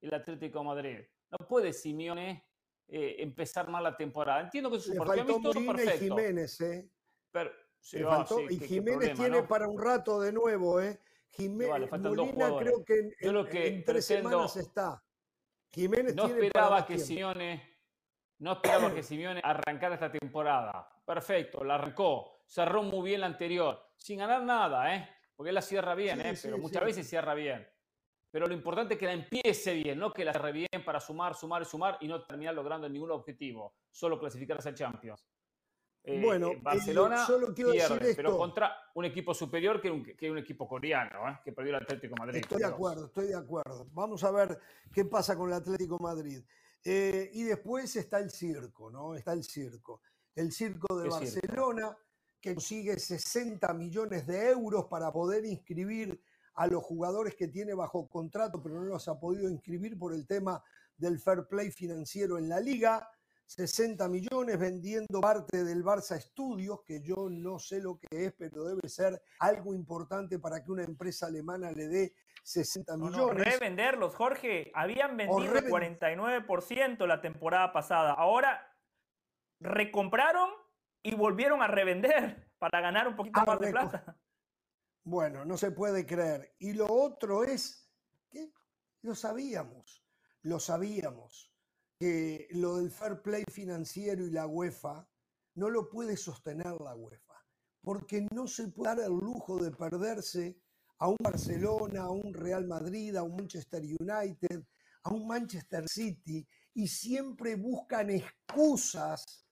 el 0.00 0.14
Atlético 0.14 0.60
de 0.60 0.64
Madrid. 0.64 0.98
No 1.30 1.46
puede 1.46 1.72
Simeone 1.72 2.46
eh, 2.88 3.16
empezar 3.18 3.68
mal 3.68 3.82
la 3.82 3.96
temporada. 3.96 4.40
Entiendo 4.40 4.70
que 4.70 4.80
su 4.80 4.94
partido 4.96 5.22
amistoso 5.22 5.60
perfecto. 5.66 6.04
Y 6.04 6.08
Jiménez, 6.08 6.60
¿eh? 6.60 6.90
Pero, 7.30 7.50
y 8.50 8.58
Jiménez 8.58 9.14
tiene 9.14 9.42
para 9.42 9.68
un 9.68 9.80
rato 9.80 10.20
de 10.20 10.32
nuevo, 10.32 10.80
¿eh? 10.80 11.00
Jiménez, 11.30 11.90
Molina 12.00 12.56
creo 12.58 12.84
que 12.84 13.66
en, 13.66 13.84
tres 13.84 14.06
semanas 14.06 14.56
está. 14.56 15.02
Jiménez 15.70 16.14
no 16.14 16.26
esperaba 16.26 16.86
que 16.86 16.98
Simeone 16.98 17.78
no 18.38 18.52
esperaba 18.52 18.94
que 18.94 19.02
Simeone 19.02 19.40
arrancara 19.42 19.94
esta 19.94 20.10
temporada. 20.12 20.88
Perfecto, 21.04 21.64
la 21.64 21.74
arrancó. 21.74 22.42
Cerró 22.46 22.82
muy 22.82 23.10
bien 23.10 23.20
la 23.20 23.26
anterior, 23.26 23.78
sin 23.96 24.20
ganar 24.20 24.42
nada, 24.42 24.94
¿eh? 24.94 25.08
Porque 25.38 25.50
él 25.50 25.54
la 25.54 25.62
cierra 25.62 25.94
bien, 25.94 26.20
¿eh? 26.20 26.34
pero 26.42 26.58
muchas 26.58 26.84
veces 26.84 27.08
cierra 27.08 27.32
bien. 27.32 27.64
Pero 28.28 28.48
lo 28.48 28.54
importante 28.54 28.94
es 28.94 29.00
que 29.00 29.06
la 29.06 29.12
empiece 29.12 29.72
bien, 29.72 29.96
no 29.96 30.12
que 30.12 30.24
la 30.24 30.32
cierre 30.32 30.50
bien 30.50 30.84
para 30.84 30.98
sumar, 30.98 31.36
sumar 31.36 31.62
y 31.62 31.64
sumar 31.64 31.96
y 32.00 32.08
no 32.08 32.24
terminar 32.24 32.56
logrando 32.56 32.88
ningún 32.88 33.12
objetivo, 33.12 33.76
solo 33.88 34.18
clasificarse 34.18 34.70
a 34.70 34.74
Champions. 34.74 35.24
Eh, 36.02 36.20
bueno, 36.20 36.48
eh, 36.48 36.58
Barcelona 36.60 37.24
solo 37.24 37.54
quiero 37.54 37.70
pierde, 37.70 38.16
pero 38.16 38.36
contra 38.36 38.90
un 38.96 39.04
equipo 39.04 39.32
superior 39.32 39.80
que 39.80 39.92
un, 39.92 40.02
que 40.02 40.28
un 40.28 40.38
equipo 40.38 40.66
coreano, 40.66 41.28
¿eh? 41.28 41.38
que 41.44 41.52
perdió 41.52 41.76
el 41.76 41.82
Atlético 41.84 42.16
Madrid. 42.18 42.40
Estoy 42.40 42.58
de 42.58 42.64
acuerdo, 42.64 43.06
estoy 43.06 43.28
de 43.28 43.36
acuerdo. 43.36 43.86
Vamos 43.92 44.24
a 44.24 44.32
ver 44.32 44.58
qué 44.92 45.04
pasa 45.04 45.36
con 45.36 45.50
el 45.50 45.54
Atlético 45.54 46.00
Madrid. 46.00 46.42
y 46.84 47.44
después 47.44 47.94
está 47.94 48.18
el 48.18 48.32
circo, 48.32 48.90
¿no? 48.90 49.14
Está 49.14 49.34
el 49.34 49.44
circo. 49.44 50.02
El 50.34 50.50
circo 50.50 50.98
de 50.98 51.08
Barcelona 51.08 51.96
que 52.40 52.54
consigue 52.54 52.98
60 52.98 53.72
millones 53.74 54.26
de 54.26 54.50
euros 54.50 54.86
para 54.86 55.12
poder 55.12 55.44
inscribir 55.44 56.20
a 56.54 56.66
los 56.66 56.82
jugadores 56.82 57.34
que 57.34 57.48
tiene 57.48 57.74
bajo 57.74 58.08
contrato, 58.08 58.62
pero 58.62 58.76
no 58.76 58.84
los 58.84 59.06
ha 59.08 59.18
podido 59.18 59.48
inscribir 59.48 59.98
por 59.98 60.12
el 60.12 60.26
tema 60.26 60.62
del 60.96 61.20
fair 61.20 61.46
play 61.48 61.70
financiero 61.70 62.38
en 62.38 62.48
la 62.48 62.60
liga. 62.60 63.08
60 63.46 64.06
millones 64.08 64.58
vendiendo 64.58 65.22
parte 65.22 65.64
del 65.64 65.82
Barça 65.82 66.20
Studios, 66.20 66.80
que 66.84 67.00
yo 67.00 67.28
no 67.30 67.58
sé 67.58 67.80
lo 67.80 67.98
que 67.98 68.26
es, 68.26 68.34
pero 68.36 68.64
debe 68.64 68.86
ser 68.88 69.22
algo 69.38 69.72
importante 69.72 70.38
para 70.38 70.62
que 70.62 70.70
una 70.70 70.84
empresa 70.84 71.26
alemana 71.26 71.72
le 71.72 71.88
dé 71.88 72.14
60 72.42 72.96
millones. 72.98 73.44
revenderlos, 73.44 74.14
Jorge. 74.14 74.70
Habían 74.74 75.16
vendido 75.16 75.54
el 75.54 75.64
49% 75.64 77.06
la 77.06 77.22
temporada 77.22 77.72
pasada. 77.72 78.12
Ahora 78.12 78.68
recompraron 79.60 80.50
y 81.02 81.14
volvieron 81.14 81.62
a 81.62 81.66
revender 81.66 82.50
para 82.58 82.80
ganar 82.80 83.08
un 83.08 83.16
poquito 83.16 83.44
más 83.44 83.60
de 83.60 83.70
plata. 83.70 84.16
Bueno, 85.04 85.44
no 85.44 85.56
se 85.56 85.70
puede 85.70 86.04
creer. 86.04 86.54
Y 86.58 86.74
lo 86.74 86.86
otro 86.86 87.44
es 87.44 87.90
que 88.30 88.52
lo 89.02 89.14
sabíamos, 89.14 90.04
lo 90.42 90.60
sabíamos, 90.60 91.54
que 91.98 92.48
lo 92.50 92.76
del 92.76 92.90
fair 92.90 93.22
play 93.22 93.44
financiero 93.50 94.26
y 94.26 94.30
la 94.30 94.46
UEFA 94.46 95.08
no 95.54 95.70
lo 95.70 95.88
puede 95.88 96.16
sostener 96.16 96.80
la 96.80 96.94
UEFA, 96.94 97.34
porque 97.80 98.26
no 98.32 98.46
se 98.46 98.68
puede 98.68 98.96
dar 98.96 99.06
el 99.06 99.16
lujo 99.16 99.56
de 99.56 99.70
perderse 99.70 100.60
a 100.98 101.08
un 101.08 101.16
Barcelona, 101.20 102.02
a 102.02 102.10
un 102.10 102.34
Real 102.34 102.66
Madrid, 102.66 103.16
a 103.16 103.22
un 103.22 103.36
Manchester 103.36 103.82
United, 103.82 104.64
a 105.04 105.10
un 105.10 105.26
Manchester 105.26 105.88
City, 105.88 106.46
y 106.74 106.86
siempre 106.86 107.56
buscan 107.56 108.10
excusas 108.10 109.47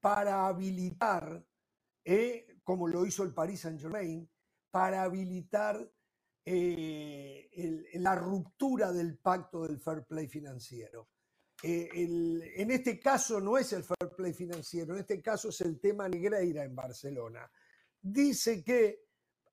para 0.00 0.46
habilitar, 0.46 1.44
eh, 2.04 2.58
como 2.64 2.88
lo 2.88 3.04
hizo 3.04 3.22
el 3.22 3.34
Paris 3.34 3.60
Saint 3.60 3.80
Germain, 3.80 4.28
para 4.70 5.02
habilitar 5.02 5.90
eh, 6.44 7.90
la 7.94 8.14
ruptura 8.14 8.92
del 8.92 9.18
pacto 9.18 9.66
del 9.66 9.78
fair 9.78 10.04
play 10.04 10.26
financiero. 10.26 11.08
Eh, 11.62 11.88
en 11.92 12.70
este 12.70 12.98
caso 12.98 13.38
no 13.40 13.58
es 13.58 13.72
el 13.74 13.84
fair 13.84 14.10
play 14.16 14.32
financiero, 14.32 14.94
en 14.94 15.00
este 15.00 15.20
caso 15.20 15.50
es 15.50 15.60
el 15.60 15.78
tema 15.78 16.08
Negreira 16.08 16.64
en 16.64 16.74
Barcelona. 16.74 17.50
Dice 18.00 18.64
que 18.64 19.04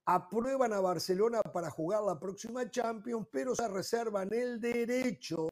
aprueban 0.05 0.71
a 0.71 0.79
Barcelona 0.79 1.41
para 1.41 1.69
jugar 1.69 2.03
la 2.03 2.17
próxima 2.17 2.69
Champions, 2.71 3.27
pero 3.29 3.53
se 3.53 3.67
reservan 3.67 4.29
el 4.31 4.61
derecho 4.61 5.49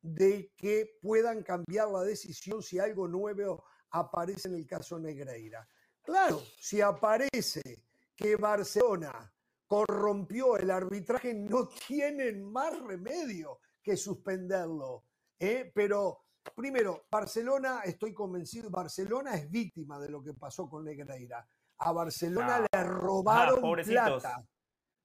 de 0.00 0.52
que 0.56 0.98
puedan 1.02 1.42
cambiar 1.42 1.88
la 1.88 2.02
decisión 2.02 2.62
si 2.62 2.78
algo 2.78 3.08
nuevo 3.08 3.64
aparece 3.94 4.48
en 4.48 4.54
el 4.54 4.66
caso 4.66 4.98
Negreira. 4.98 5.66
Claro, 6.02 6.42
si 6.58 6.80
aparece 6.80 7.62
que 8.14 8.36
Barcelona 8.36 9.32
corrompió 9.66 10.56
el 10.56 10.70
arbitraje, 10.70 11.32
no 11.34 11.68
tienen 11.68 12.42
más 12.42 12.78
remedio 12.80 13.60
que 13.82 13.96
suspenderlo. 13.96 15.04
¿eh? 15.38 15.70
Pero 15.74 16.24
primero, 16.54 17.06
Barcelona, 17.10 17.80
estoy 17.84 18.12
convencido, 18.12 18.70
Barcelona 18.70 19.34
es 19.34 19.50
víctima 19.50 19.98
de 19.98 20.10
lo 20.10 20.22
que 20.22 20.34
pasó 20.34 20.68
con 20.68 20.84
Negreira. 20.84 21.46
A 21.78 21.92
Barcelona 21.92 22.66
le 22.72 22.84
robaron 22.84 23.74
plata. 23.84 24.44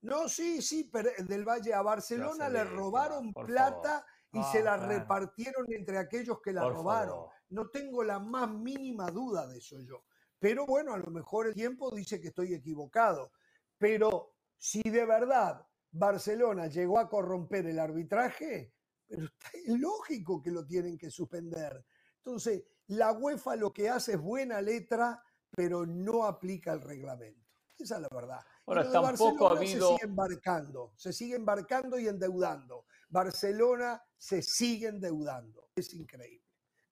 No, 0.02 0.30
sí, 0.30 0.62
sí, 0.62 0.90
pero 0.92 1.10
del 1.18 1.44
Valle 1.44 1.74
a 1.74 1.82
Barcelona 1.82 2.48
le 2.50 2.64
robaron 2.64 3.34
plata 3.34 4.06
y 4.32 4.42
se 4.44 4.64
la 4.64 4.78
repartieron 4.78 5.66
entre 5.72 5.98
aquellos 5.98 6.40
que 6.42 6.54
la 6.54 6.68
robaron. 6.70 7.26
No 7.50 7.70
tengo 7.70 8.04
la 8.04 8.20
más 8.20 8.50
mínima 8.52 9.10
duda 9.12 9.48
de 9.48 9.58
eso 9.58 9.80
yo. 9.82 10.06
Pero 10.40 10.66
bueno, 10.66 10.94
a 10.94 10.98
lo 10.98 11.12
mejor 11.12 11.48
el 11.48 11.54
tiempo 11.54 11.92
dice 11.92 12.22
que 12.22 12.30
estoy 12.30 12.54
equivocado. 12.54 13.32
Pero 13.78 14.36
si 14.58 14.82
de 14.84 15.06
verdad 15.06 15.66
Barcelona 15.92 16.68
llegó 16.68 17.00
a 17.00 17.10
corromper 17.10 17.66
el 17.68 17.80
arbitraje, 17.80 18.74
pero 19.08 19.28
es 19.54 19.80
lógico 19.80 20.42
que 20.42 20.52
lo 20.52 20.66
tienen 20.66 20.98
que 20.98 21.10
suspender. 21.10 21.86
Entonces, 22.18 22.64
la 22.88 23.12
UEFA 23.12 23.56
lo 23.56 23.74
que 23.74 23.90
hace 23.90 24.14
es 24.14 24.22
buena 24.22 24.62
letra, 24.62 25.24
pero 25.50 25.86
no 25.86 26.26
aplica 26.26 26.74
el 26.74 26.82
reglamento. 26.82 27.48
Esa 27.78 27.96
es 27.96 28.02
la 28.02 28.10
verdad. 28.12 28.40
Ahora, 28.66 28.92
tampoco 28.92 29.48
ha 29.48 29.58
habido... 29.58 29.90
Se 29.90 29.94
sigue 29.96 30.06
embarcando, 30.06 30.94
se 30.96 31.14
sigue 31.14 31.36
embarcando 31.36 31.98
y 31.98 32.08
endeudando. 32.08 32.86
Barcelona 33.08 34.04
se 34.18 34.42
sigue 34.42 34.88
endeudando. 34.88 35.70
Es 35.76 35.94
increíble. 35.94 36.49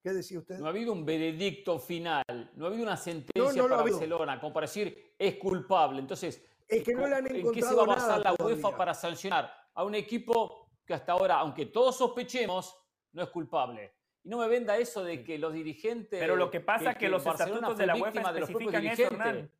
¿Qué 0.07 0.13
decía 0.13 0.39
usted? 0.39 0.57
No 0.59 0.67
ha 0.67 0.69
habido 0.69 0.93
un 0.93 1.05
veredicto 1.05 1.77
final, 1.79 2.23
no 2.55 2.63
ha 2.63 2.67
habido 2.69 2.83
una 2.83 2.95
sentencia 2.95 3.61
para 3.63 3.81
Barcelona 3.81 4.39
como 4.39 4.53
para 4.53 4.65
decir 4.65 5.15
es 5.19 5.35
culpable. 5.35 5.99
Entonces, 5.99 6.41
es 6.65 6.81
que 6.81 6.93
no 6.93 7.05
le 7.07 7.15
han 7.15 7.27
¿en 7.27 7.51
qué 7.51 7.61
se 7.61 7.75
va 7.75 7.83
a 7.83 7.87
basar 7.87 8.21
la 8.21 8.33
UEFA 8.33 8.77
para 8.77 8.93
sancionar 8.93 9.51
a 9.73 9.83
un 9.83 9.95
equipo 9.95 10.69
que 10.85 10.93
hasta 10.93 11.11
ahora, 11.11 11.39
aunque 11.39 11.65
todos 11.65 11.97
sospechemos, 11.97 12.73
no 13.11 13.21
es 13.21 13.27
culpable? 13.31 13.95
Y 14.23 14.29
no 14.29 14.37
me 14.37 14.47
venda 14.47 14.77
eso 14.77 15.03
de 15.03 15.25
que 15.25 15.37
los 15.37 15.51
dirigentes. 15.51 16.21
Pero 16.21 16.37
lo 16.37 16.49
que 16.49 16.61
pasa 16.61 16.91
es 16.91 16.97
que, 16.97 17.09
los 17.09 17.25
estatutos 17.25 17.77
de 17.77 17.85
la 17.85 17.97
UEFA 17.97 18.31
especifican 18.39 18.87
eso, 18.87 19.03
Hernán. 19.03 19.51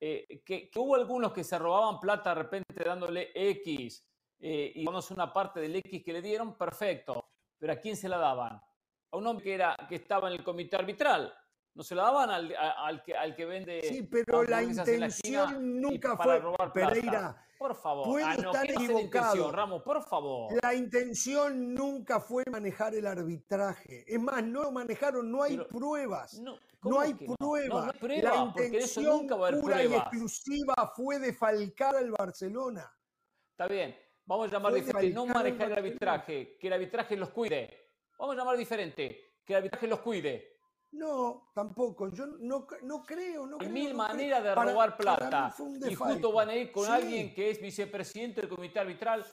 Eh, 0.00 0.42
que, 0.44 0.68
hubo 0.74 0.96
algunos 0.96 1.32
que 1.32 1.44
se 1.44 1.56
robaban 1.60 2.00
plata 2.00 2.30
de 2.30 2.42
repente 2.42 2.82
dándole 2.84 3.30
X 3.32 4.04
eh, 4.40 4.72
y 4.74 4.84
vamos 4.84 5.12
una 5.12 5.32
parte 5.32 5.60
del 5.60 5.76
X 5.76 6.02
que 6.02 6.12
le 6.12 6.20
dieron, 6.20 6.58
perfecto. 6.58 7.28
Pero 7.56 7.72
¿a 7.72 7.76
quién 7.76 7.96
se 7.96 8.08
la 8.08 8.18
daban? 8.18 8.60
A 9.14 9.16
un 9.16 9.24
hombre 9.28 9.44
que, 9.44 9.54
era, 9.54 9.76
que 9.88 9.94
estaba 9.94 10.26
en 10.26 10.34
el 10.34 10.42
comité 10.42 10.74
arbitral. 10.74 11.32
No 11.74 11.84
se 11.84 11.94
la 11.94 12.02
daban 12.02 12.30
al, 12.30 12.52
al, 12.56 13.00
que, 13.04 13.16
al 13.16 13.36
que 13.36 13.44
vende. 13.44 13.80
Sí, 13.84 14.02
pero 14.02 14.42
la 14.42 14.60
intención 14.60 15.80
nunca 15.80 16.16
fue. 16.16 16.42
Pereira, 16.72 17.46
por 17.56 17.76
favor. 17.76 18.08
Puede 18.08 18.24
ah, 18.24 18.34
estar 18.34 18.68
equivocado. 18.68 19.52
Ramos, 19.52 19.82
por 19.82 20.02
favor. 20.02 20.52
La 20.60 20.74
intención 20.74 21.74
nunca 21.74 22.18
fue 22.18 22.42
manejar 22.50 22.92
el 22.96 23.06
arbitraje. 23.06 24.04
Es 24.12 24.20
más, 24.20 24.42
no 24.42 24.64
lo 24.64 24.72
manejaron, 24.72 25.30
no 25.30 25.44
hay 25.44 25.58
pruebas. 25.58 26.40
No, 26.40 26.58
no 26.82 26.98
hay 26.98 27.14
pruebas. 27.14 27.94
la 28.02 28.36
intención 28.36 29.28
pura 29.28 29.84
y 29.84 29.94
exclusiva 29.94 30.92
fue 30.96 31.20
defalcar 31.20 31.94
al 31.94 32.10
Barcelona. 32.10 32.92
Está 33.52 33.68
bien. 33.68 33.96
Vamos 34.26 34.48
a 34.48 34.50
llamar 34.54 34.74
diferente. 34.74 35.14
No 35.14 35.24
manejar 35.24 35.70
el 35.70 35.78
arbitraje. 35.78 36.58
Que 36.58 36.66
el 36.66 36.72
arbitraje 36.72 37.16
los 37.16 37.30
cuide. 37.30 37.83
Vamos 38.18 38.36
a 38.36 38.38
llamar 38.38 38.56
diferente. 38.56 39.34
Que 39.44 39.52
el 39.52 39.56
arbitraje 39.58 39.86
los 39.86 40.00
cuide. 40.00 40.54
No, 40.92 41.50
tampoco. 41.54 42.08
Yo 42.12 42.26
no, 42.26 42.66
no 42.82 43.04
creo. 43.04 43.46
No 43.46 43.58
Hay 43.60 43.68
mil 43.68 43.94
maneras 43.94 44.42
de 44.42 44.54
robar 44.54 44.96
plata. 44.96 45.54
Y 45.88 45.94
justo 45.94 46.32
van 46.32 46.50
a 46.50 46.54
ir 46.54 46.70
con 46.70 46.88
alguien 46.90 47.34
que 47.34 47.50
es 47.50 47.60
vicepresidente 47.60 48.42
del 48.42 48.50
comité 48.50 48.78
arbitral. 48.78 49.24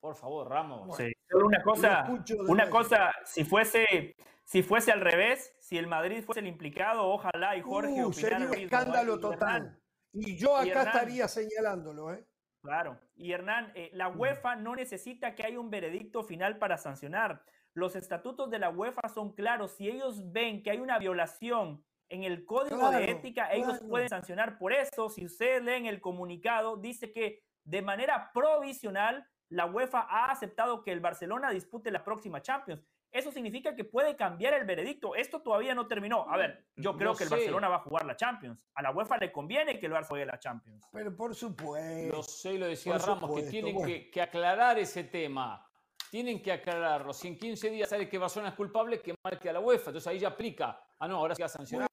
Por 0.00 0.14
favor, 0.14 0.48
Ramos. 0.48 0.96
Sí. 0.96 1.10
una 1.32 1.62
cosa, 1.62 2.08
una 2.46 2.70
cosa, 2.70 3.12
si 3.24 3.44
fuese, 3.44 4.14
si 4.44 4.62
fuese 4.62 4.92
al 4.92 5.00
revés, 5.00 5.56
si 5.60 5.76
el 5.76 5.86
Madrid 5.86 6.22
fuese 6.22 6.40
el 6.40 6.46
implicado, 6.46 7.08
ojalá 7.08 7.56
y 7.56 7.62
Jorge 7.62 8.04
uh, 8.04 8.12
Sería 8.12 8.46
un 8.46 8.54
escándalo 8.54 9.18
total. 9.18 9.80
Y 10.12 10.36
yo 10.36 10.56
acá 10.56 10.84
estaría 10.84 11.26
señalándolo, 11.26 12.12
¿eh? 12.12 12.24
Claro. 12.62 12.98
Y 13.16 13.32
Hernán, 13.32 13.72
eh, 13.74 13.90
la 13.92 14.10
mm. 14.10 14.20
UEFA 14.20 14.56
no 14.56 14.74
necesita 14.74 15.34
que 15.34 15.44
haya 15.44 15.58
un 15.58 15.70
veredicto 15.70 16.22
final 16.22 16.58
para 16.58 16.76
sancionar. 16.76 17.42
Los 17.78 17.94
estatutos 17.94 18.50
de 18.50 18.58
la 18.58 18.70
UEFA 18.70 19.08
son 19.08 19.32
claros. 19.32 19.76
Si 19.76 19.88
ellos 19.88 20.32
ven 20.32 20.64
que 20.64 20.72
hay 20.72 20.80
una 20.80 20.98
violación 20.98 21.84
en 22.08 22.24
el 22.24 22.44
código 22.44 22.90
de 22.90 23.08
ética, 23.08 23.52
ellos 23.52 23.78
pueden 23.88 24.08
sancionar 24.08 24.58
por 24.58 24.72
eso. 24.72 25.08
Si 25.08 25.24
ustedes 25.24 25.62
leen 25.62 25.86
el 25.86 26.00
comunicado, 26.00 26.76
dice 26.76 27.12
que 27.12 27.44
de 27.62 27.80
manera 27.80 28.32
provisional 28.34 29.24
la 29.48 29.66
UEFA 29.66 30.00
ha 30.10 30.32
aceptado 30.32 30.82
que 30.82 30.90
el 30.90 30.98
Barcelona 30.98 31.50
dispute 31.50 31.92
la 31.92 32.02
próxima 32.02 32.42
Champions. 32.42 32.84
Eso 33.12 33.30
significa 33.30 33.76
que 33.76 33.84
puede 33.84 34.16
cambiar 34.16 34.54
el 34.54 34.64
veredicto. 34.64 35.14
Esto 35.14 35.40
todavía 35.40 35.76
no 35.76 35.86
terminó. 35.86 36.28
A 36.28 36.36
ver, 36.36 36.66
yo 36.74 36.96
creo 36.96 37.14
que 37.14 37.24
el 37.24 37.30
Barcelona 37.30 37.68
va 37.68 37.76
a 37.76 37.80
jugar 37.80 38.04
la 38.06 38.16
Champions. 38.16 38.66
A 38.74 38.82
la 38.82 38.90
UEFA 38.90 39.18
le 39.18 39.30
conviene 39.30 39.78
que 39.78 39.86
el 39.86 39.92
Barça 39.92 40.08
juegue 40.08 40.26
la 40.26 40.40
Champions. 40.40 40.84
Pero 40.92 41.16
por 41.16 41.32
supuesto. 41.32 42.16
Lo 42.16 42.22
sé, 42.24 42.58
lo 42.58 42.66
decía 42.66 42.98
Ramos, 42.98 43.36
que 43.36 43.42
tienen 43.44 43.80
que, 43.86 44.10
que, 44.10 44.20
aclarar 44.20 44.80
ese 44.80 45.04
tema 45.04 45.67
tienen 46.10 46.42
que 46.42 46.52
aclararlo. 46.52 47.12
Si 47.12 47.28
en 47.28 47.38
15 47.38 47.70
días 47.70 47.88
sale 47.88 48.08
que 48.08 48.18
Barcelona 48.18 48.50
es 48.50 48.56
culpable, 48.56 49.00
que 49.00 49.14
marque 49.22 49.48
a 49.48 49.52
la 49.52 49.60
UEFA. 49.60 49.90
Entonces 49.90 50.06
ahí 50.06 50.18
ya 50.18 50.28
aplica. 50.28 50.80
Ah, 50.98 51.08
no, 51.08 51.16
ahora 51.16 51.34
sí 51.34 51.42
ha 51.42 51.48
sancionado. 51.48 51.88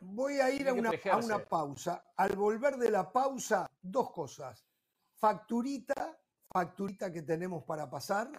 Voy 0.00 0.40
a 0.40 0.50
ir 0.50 0.68
a 0.68 0.72
una, 0.72 0.90
a 0.90 1.16
una, 1.16 1.44
pausa. 1.44 2.04
Al 2.16 2.34
volver 2.34 2.76
de 2.76 2.90
la 2.90 3.12
pausa, 3.12 3.70
dos 3.80 4.10
cosas. 4.10 4.66
Facturita, 5.14 6.18
facturita 6.52 7.12
que 7.12 7.22
tenemos 7.22 7.62
para 7.64 7.88
pasar. 7.88 8.30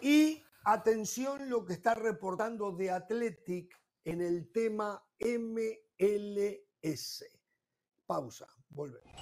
Y 0.00 0.42
atención 0.64 1.50
lo 1.50 1.64
que 1.64 1.74
está 1.74 1.94
reportando 1.94 2.72
de 2.72 2.90
Athletic 2.90 3.78
en 4.04 4.22
el 4.22 4.50
tema 4.50 5.02
MLS. 5.20 7.24
Pausa, 8.06 8.46
volvemos. 8.70 9.12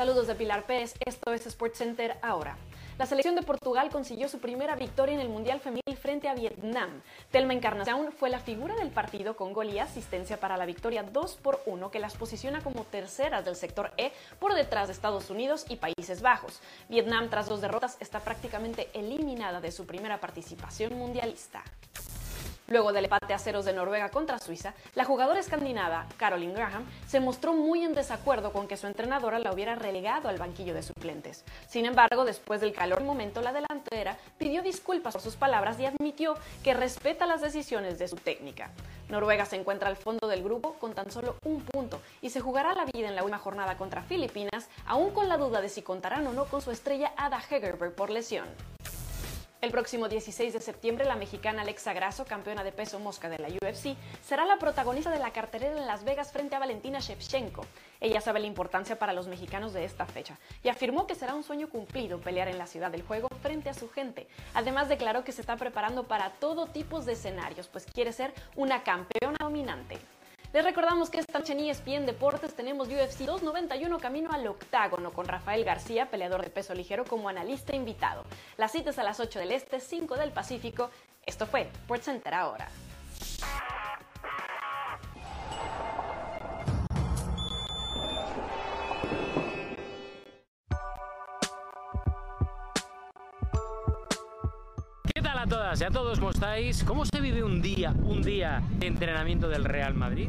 Saludos 0.00 0.28
de 0.28 0.34
Pilar 0.34 0.64
Pérez, 0.64 0.94
esto 1.04 1.34
es 1.34 1.42
SportsCenter 1.42 2.16
ahora. 2.22 2.56
La 2.96 3.04
selección 3.04 3.34
de 3.34 3.42
Portugal 3.42 3.90
consiguió 3.90 4.30
su 4.30 4.38
primera 4.38 4.74
victoria 4.74 5.14
en 5.14 5.20
el 5.20 5.28
Mundial 5.28 5.60
Femenil 5.60 5.94
frente 6.00 6.26
a 6.26 6.34
Vietnam. 6.34 7.02
Telma 7.30 7.52
Encarnación 7.52 8.10
fue 8.10 8.30
la 8.30 8.38
figura 8.38 8.74
del 8.76 8.88
partido 8.88 9.36
con 9.36 9.52
gol 9.52 9.68
y 9.68 9.78
asistencia 9.78 10.40
para 10.40 10.56
la 10.56 10.64
victoria 10.64 11.02
2 11.02 11.36
por 11.42 11.60
1 11.66 11.90
que 11.90 11.98
las 11.98 12.16
posiciona 12.16 12.62
como 12.62 12.84
terceras 12.84 13.44
del 13.44 13.56
sector 13.56 13.92
E 13.98 14.10
por 14.38 14.54
detrás 14.54 14.88
de 14.88 14.94
Estados 14.94 15.28
Unidos 15.28 15.66
y 15.68 15.76
Países 15.76 16.22
Bajos. 16.22 16.62
Vietnam, 16.88 17.28
tras 17.28 17.50
dos 17.50 17.60
derrotas, 17.60 17.98
está 18.00 18.20
prácticamente 18.20 18.88
eliminada 18.94 19.60
de 19.60 19.70
su 19.70 19.84
primera 19.84 20.18
participación 20.18 20.94
mundialista. 20.94 21.62
Luego 22.70 22.92
del 22.92 23.06
empate 23.06 23.34
a 23.34 23.38
ceros 23.40 23.64
de 23.64 23.72
Noruega 23.72 24.10
contra 24.10 24.38
Suiza, 24.38 24.74
la 24.94 25.04
jugadora 25.04 25.40
escandinava 25.40 26.06
Caroline 26.16 26.54
Graham 26.54 26.86
se 27.04 27.18
mostró 27.18 27.52
muy 27.52 27.82
en 27.82 27.94
desacuerdo 27.94 28.52
con 28.52 28.68
que 28.68 28.76
su 28.76 28.86
entrenadora 28.86 29.40
la 29.40 29.52
hubiera 29.52 29.74
relegado 29.74 30.28
al 30.28 30.38
banquillo 30.38 30.72
de 30.72 30.84
suplentes. 30.84 31.44
Sin 31.66 31.84
embargo, 31.84 32.24
después 32.24 32.60
del 32.60 32.72
calor 32.72 33.02
momento, 33.02 33.42
la 33.42 33.52
delantera 33.52 34.16
pidió 34.38 34.62
disculpas 34.62 35.14
por 35.14 35.20
sus 35.20 35.34
palabras 35.34 35.80
y 35.80 35.86
admitió 35.86 36.36
que 36.62 36.72
respeta 36.72 37.26
las 37.26 37.40
decisiones 37.40 37.98
de 37.98 38.06
su 38.06 38.14
técnica. 38.14 38.70
Noruega 39.08 39.46
se 39.46 39.56
encuentra 39.56 39.88
al 39.88 39.96
fondo 39.96 40.28
del 40.28 40.44
grupo 40.44 40.74
con 40.74 40.94
tan 40.94 41.10
solo 41.10 41.34
un 41.44 41.62
punto 41.62 42.00
y 42.22 42.30
se 42.30 42.38
jugará 42.38 42.72
la 42.74 42.84
vida 42.84 43.08
en 43.08 43.16
la 43.16 43.24
última 43.24 43.38
jornada 43.38 43.76
contra 43.76 44.02
Filipinas, 44.02 44.68
aún 44.86 45.10
con 45.10 45.28
la 45.28 45.38
duda 45.38 45.60
de 45.60 45.68
si 45.68 45.82
contarán 45.82 46.24
o 46.28 46.32
no 46.32 46.44
con 46.44 46.62
su 46.62 46.70
estrella 46.70 47.12
Ada 47.16 47.40
Hegerberg 47.50 47.96
por 47.96 48.10
lesión. 48.10 48.46
El 49.60 49.72
próximo 49.72 50.08
16 50.08 50.54
de 50.54 50.60
septiembre, 50.60 51.04
la 51.04 51.16
mexicana 51.16 51.60
Alexa 51.60 51.92
Grasso, 51.92 52.24
campeona 52.24 52.64
de 52.64 52.72
peso 52.72 52.98
mosca 52.98 53.28
de 53.28 53.38
la 53.38 53.48
UFC, 53.48 53.94
será 54.22 54.46
la 54.46 54.58
protagonista 54.58 55.10
de 55.10 55.18
la 55.18 55.34
cartelera 55.34 55.76
en 55.76 55.86
Las 55.86 56.02
Vegas 56.02 56.32
frente 56.32 56.56
a 56.56 56.58
Valentina 56.58 56.98
Shevchenko. 56.98 57.66
Ella 58.00 58.22
sabe 58.22 58.40
la 58.40 58.46
importancia 58.46 58.98
para 58.98 59.12
los 59.12 59.28
mexicanos 59.28 59.74
de 59.74 59.84
esta 59.84 60.06
fecha 60.06 60.38
y 60.62 60.70
afirmó 60.70 61.06
que 61.06 61.14
será 61.14 61.34
un 61.34 61.44
sueño 61.44 61.68
cumplido 61.68 62.20
pelear 62.20 62.48
en 62.48 62.56
la 62.56 62.66
ciudad 62.66 62.90
del 62.90 63.02
juego 63.02 63.28
frente 63.42 63.68
a 63.68 63.74
su 63.74 63.90
gente. 63.90 64.26
Además, 64.54 64.88
declaró 64.88 65.24
que 65.24 65.32
se 65.32 65.42
está 65.42 65.56
preparando 65.56 66.04
para 66.04 66.30
todo 66.30 66.66
tipo 66.66 67.02
de 67.02 67.12
escenarios, 67.12 67.68
pues 67.68 67.84
quiere 67.84 68.14
ser 68.14 68.32
una 68.56 68.82
campeona 68.82 69.36
dominante. 69.38 69.98
Les 70.52 70.64
recordamos 70.64 71.10
que 71.10 71.20
esta 71.20 71.38
noche 71.38 71.52
en 71.52 71.60
ESPN 71.60 72.06
Deportes 72.06 72.54
tenemos 72.54 72.88
UFC 72.88 73.20
291 73.20 74.00
camino 74.00 74.30
al 74.32 74.48
octágono 74.48 75.12
con 75.12 75.28
Rafael 75.28 75.64
García, 75.64 76.10
peleador 76.10 76.42
de 76.42 76.50
peso 76.50 76.74
ligero, 76.74 77.04
como 77.04 77.28
analista 77.28 77.76
invitado. 77.76 78.24
Las 78.56 78.72
citas 78.72 78.98
a 78.98 79.04
las 79.04 79.20
8 79.20 79.38
del 79.38 79.52
Este, 79.52 79.78
5 79.78 80.16
del 80.16 80.32
Pacífico. 80.32 80.90
Esto 81.24 81.46
fue 81.46 81.68
Center 82.00 82.34
ahora. 82.34 82.68
¿Qué 95.40 95.46
tal 95.46 95.54
a 95.54 95.58
todas 95.58 95.80
y 95.80 95.84
a 95.84 95.90
todos? 95.90 96.18
¿Cómo 96.18 96.32
estáis? 96.32 96.84
¿Cómo 96.84 97.06
se 97.06 97.18
vive 97.18 97.42
un 97.42 97.62
día, 97.62 97.94
un 98.04 98.20
día 98.20 98.62
de 98.72 98.86
entrenamiento 98.88 99.48
del 99.48 99.64
Real 99.64 99.94
Madrid? 99.94 100.28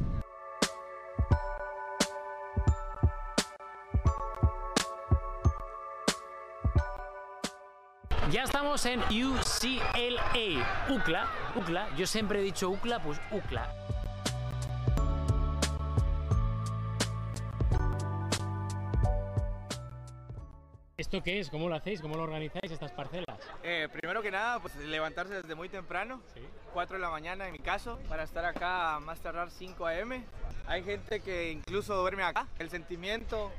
Ya 8.31 8.43
estamos 8.43 8.85
en 8.85 9.01
UCLA, 9.01 10.21
UCLA, 10.89 11.27
UCLA, 11.57 11.95
yo 11.97 12.07
siempre 12.07 12.39
he 12.39 12.43
dicho 12.43 12.69
UCLA, 12.69 12.99
pues 12.99 13.19
UCLA. 13.31 13.69
¿Esto 21.01 21.23
qué 21.23 21.39
es? 21.39 21.49
¿Cómo 21.49 21.67
lo 21.67 21.73
hacéis? 21.73 21.99
¿Cómo 21.99 22.15
lo 22.15 22.21
organizáis 22.21 22.71
estas 22.71 22.91
parcelas? 22.91 23.39
Eh, 23.63 23.87
primero 23.91 24.21
que 24.21 24.29
nada, 24.29 24.59
pues 24.59 24.75
levantarse 24.75 25.33
desde 25.33 25.55
muy 25.55 25.67
temprano, 25.67 26.21
4 26.73 26.97
de 26.97 27.01
la 27.01 27.09
mañana 27.09 27.47
en 27.47 27.53
mi 27.53 27.57
caso, 27.57 27.97
para 28.07 28.21
estar 28.21 28.45
acá 28.45 28.99
más 28.99 29.19
tardar 29.19 29.49
5 29.49 29.83
a.m. 29.87 30.23
Hay 30.67 30.83
gente 30.83 31.21
que 31.21 31.49
incluso 31.53 31.95
duerme 31.95 32.21
acá. 32.21 32.45
El 32.59 32.69
sentimiento 32.69 33.51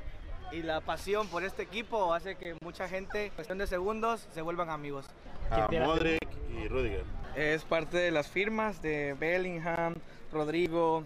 y 0.53 0.63
la 0.63 0.79
pasión 0.79 1.27
por 1.27 1.43
este 1.43 1.63
equipo 1.63 2.13
hace 2.13 2.35
que 2.35 2.55
mucha 2.61 2.87
gente, 2.87 3.25
en 3.25 3.31
cuestión 3.31 3.57
de 3.57 3.67
segundos, 3.67 4.25
se 4.31 4.41
vuelvan 4.41 4.69
amigos. 4.69 5.05
A 5.51 5.67
Modric 5.69 6.25
y 6.57 6.69
Rudiger. 6.69 7.03
Es 7.35 7.65
parte 7.65 7.97
de 7.97 8.11
las 8.11 8.29
firmas 8.29 8.81
de 8.81 9.17
Bellingham, 9.19 9.95
Rodrigo. 10.31 11.03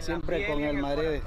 Siempre 0.00 0.48
con 0.48 0.64
el 0.64 0.78
Madrid. 0.78 1.20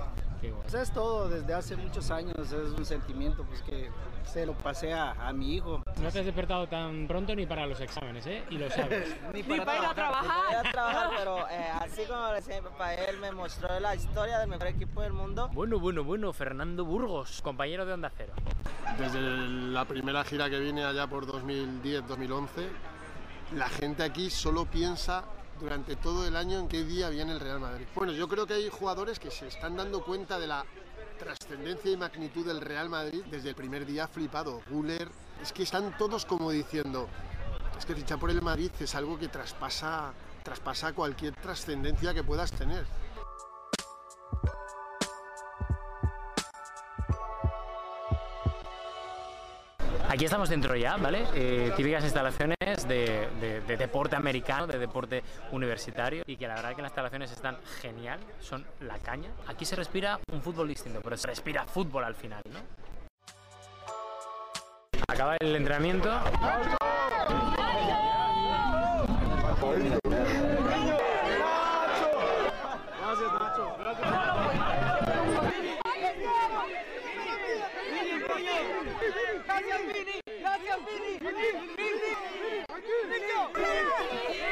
Pues 0.51 0.73
es 0.73 0.91
todo 0.91 1.29
desde 1.29 1.53
hace 1.53 1.75
muchos 1.75 2.11
años, 2.11 2.35
es 2.37 2.71
un 2.77 2.85
sentimiento 2.85 3.43
pues 3.43 3.61
que 3.61 3.89
se 4.25 4.45
lo 4.45 4.53
pasé 4.53 4.93
a, 4.93 5.31
mi 5.33 5.55
hijo. 5.55 5.83
No 6.01 6.11
te 6.11 6.19
has 6.19 6.25
despertado 6.25 6.67
tan 6.67 7.07
pronto 7.07 7.35
ni 7.35 7.45
para 7.45 7.67
los 7.67 7.79
exámenes, 7.79 8.25
¿eh? 8.27 8.43
Y 8.49 8.57
lo 8.57 8.69
sabes. 8.71 9.15
ni, 9.33 9.43
para 9.43 9.77
ir 9.77 9.85
a 9.85 9.93
trabajar. 9.93 10.55
a 10.55 10.63
trabajar, 10.71 11.09
pero 11.17 11.47
eh, 11.49 11.67
así 11.79 12.03
como 12.05 12.77
para 12.77 12.95
él 12.95 13.17
me 13.19 13.31
mostró 13.31 13.79
la 13.79 13.95
historia 13.95 14.39
del 14.39 14.49
mejor 14.49 14.67
equipo 14.67 15.01
del 15.01 15.13
mundo. 15.13 15.49
Bueno, 15.53 15.79
bueno, 15.79 16.03
bueno, 16.03 16.33
Fernando 16.33 16.85
Burgos, 16.85 17.41
compañero 17.41 17.85
de 17.85 17.93
Onda 17.93 18.11
Cero. 18.15 18.33
Desde 18.97 19.19
la 19.21 19.85
primera 19.85 20.23
gira 20.23 20.49
que 20.49 20.59
vine 20.59 20.83
allá 20.83 21.07
por 21.07 21.25
2010-2011, 21.25 22.47
la 23.55 23.69
gente 23.69 24.03
aquí 24.03 24.29
solo 24.29 24.65
piensa 24.65 25.23
durante 25.63 25.95
todo 25.95 26.27
el 26.27 26.35
año 26.35 26.59
en 26.59 26.67
qué 26.67 26.83
día 26.83 27.09
viene 27.09 27.31
el 27.31 27.39
Real 27.39 27.61
Madrid. 27.61 27.85
Bueno, 27.95 28.11
yo 28.11 28.27
creo 28.27 28.45
que 28.45 28.53
hay 28.53 28.67
jugadores 28.67 29.17
que 29.17 29.31
se 29.31 29.47
están 29.47 29.77
dando 29.77 30.03
cuenta 30.03 30.37
de 30.37 30.45
la 30.45 30.65
trascendencia 31.17 31.89
y 31.89 31.95
magnitud 31.95 32.45
del 32.45 32.59
Real 32.59 32.89
Madrid 32.89 33.23
desde 33.31 33.49
el 33.49 33.55
primer 33.55 33.85
día 33.85 34.09
flipado. 34.09 34.61
Guller, 34.69 35.07
es 35.41 35.53
que 35.53 35.63
están 35.63 35.97
todos 35.97 36.25
como 36.25 36.51
diciendo, 36.51 37.07
es 37.79 37.85
que 37.85 37.95
fichar 37.95 38.19
por 38.19 38.29
el 38.29 38.41
Madrid 38.41 38.71
es 38.77 38.93
algo 38.93 39.17
que 39.17 39.29
traspasa, 39.29 40.11
traspasa 40.43 40.91
cualquier 40.91 41.33
trascendencia 41.33 42.13
que 42.13 42.25
puedas 42.25 42.51
tener. 42.51 42.85
Aquí 50.13 50.25
estamos 50.25 50.47
dentro 50.47 50.75
ya, 50.75 50.95
¿vale? 50.97 51.25
Eh, 51.33 51.73
típicas 51.75 52.03
instalaciones 52.03 52.55
de, 52.87 53.63
deporte 53.65 54.15
americano, 54.15 54.67
de 54.67 54.77
deporte 54.77 55.23
universitario 55.51 56.21
y 56.27 56.37
que 56.37 56.47
la 56.47 56.53
verdad 56.53 56.75
que 56.75 56.83
las 56.83 56.91
instalaciones 56.91 57.31
están 57.31 57.57
genial, 57.81 58.19
son 58.39 58.63
la 58.81 58.99
caña. 58.99 59.31
Aquí 59.47 59.65
se 59.65 59.75
respira 59.75 60.19
un 60.31 60.43
fútbol 60.43 60.67
distinto, 60.67 60.99
pero 61.03 61.17
se 61.17 61.25
respira 61.25 61.65
fútbol 61.65 62.03
al 62.03 62.13
final, 62.13 62.43
¿no? 62.51 62.59
Acaba 65.07 65.35
el 65.39 65.55
entrenamiento. 65.55 66.11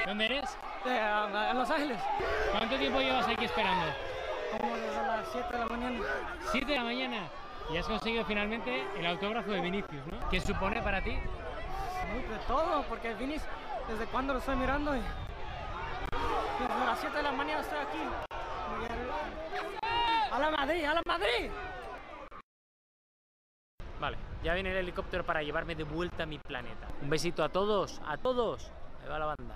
¿Dónde 0.06 0.26
eres? 0.26 0.58
en 0.86 1.58
Los 1.58 1.70
Ángeles. 1.70 2.00
¿Cuánto 2.52 2.78
tiempo 2.78 3.00
llevas 3.00 3.28
aquí 3.28 3.46
esperando? 3.46 3.86
Como 4.58 4.76
desde 4.76 4.96
las 4.96 5.28
7 5.32 5.48
de 5.52 5.60
la 5.60 5.66
mañana. 5.68 6.00
7 6.52 6.66
de 6.66 6.76
la 6.76 6.84
mañana. 6.84 7.30
Y 7.72 7.78
has 7.78 7.88
conseguido 7.88 8.26
finalmente 8.26 8.84
el 8.98 9.06
autógrafo 9.06 9.52
de 9.52 9.62
Vinicius, 9.62 10.06
¿no? 10.08 10.30
¿Qué 10.30 10.42
supone 10.42 10.82
para 10.82 11.02
ti? 11.02 11.12
de 11.12 12.38
todo, 12.48 12.84
porque 12.90 13.14
Vinicius, 13.14 13.48
desde 13.88 14.06
cuando 14.08 14.34
lo 14.34 14.40
estoy 14.40 14.56
mirando, 14.58 14.96
y 14.96 15.00
desde 15.00 16.86
las 16.86 17.00
7 17.00 17.16
de 17.16 17.24
la 17.24 17.32
mañana 17.32 17.62
estoy 17.62 17.80
aquí. 17.80 18.00
¡A 20.32 20.40
la 20.40 20.52
Madrid! 20.52 20.86
¡A 20.86 20.94
la 20.96 21.02
Madrid! 21.06 21.52
Vale, 24.02 24.18
ya 24.44 24.56
viene 24.56 24.72
el 24.72 24.78
helicóptero 24.78 25.24
para 25.24 25.44
llevarme 25.44 25.76
de 25.76 25.84
vuelta 25.84 26.24
a 26.24 26.26
mi 26.26 26.40
planeta. 26.40 26.88
Un 27.04 27.10
besito 27.12 27.44
a 27.44 27.50
todos, 27.50 28.02
a 28.04 28.18
todos. 28.18 28.72
Ahí 29.04 29.08
va 29.08 29.20
la 29.20 29.28
banda. 29.28 29.56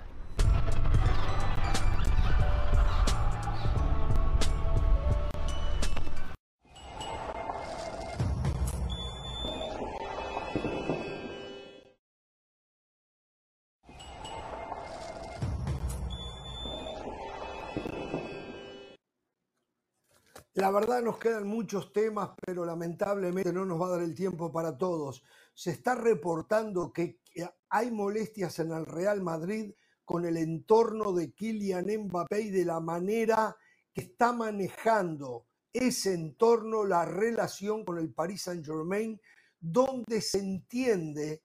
La 20.56 20.70
verdad 20.70 21.02
nos 21.02 21.18
quedan 21.18 21.46
muchos 21.46 21.92
temas, 21.92 22.30
pero 22.46 22.64
lamentablemente 22.64 23.52
no 23.52 23.66
nos 23.66 23.78
va 23.78 23.88
a 23.88 23.90
dar 23.90 24.02
el 24.02 24.14
tiempo 24.14 24.50
para 24.50 24.78
todos. 24.78 25.22
Se 25.52 25.70
está 25.70 25.94
reportando 25.94 26.94
que 26.94 27.20
hay 27.68 27.90
molestias 27.90 28.58
en 28.60 28.72
el 28.72 28.86
Real 28.86 29.20
Madrid 29.20 29.74
con 30.02 30.24
el 30.24 30.38
entorno 30.38 31.12
de 31.12 31.34
Kylian 31.34 31.88
Mbappé 32.04 32.40
y 32.40 32.50
de 32.50 32.64
la 32.64 32.80
manera 32.80 33.54
que 33.92 34.00
está 34.00 34.32
manejando 34.32 35.44
ese 35.74 36.14
entorno, 36.14 36.86
la 36.86 37.04
relación 37.04 37.84
con 37.84 37.98
el 37.98 38.14
Paris 38.14 38.44
Saint-Germain, 38.44 39.20
donde 39.60 40.22
se 40.22 40.38
entiende 40.38 41.42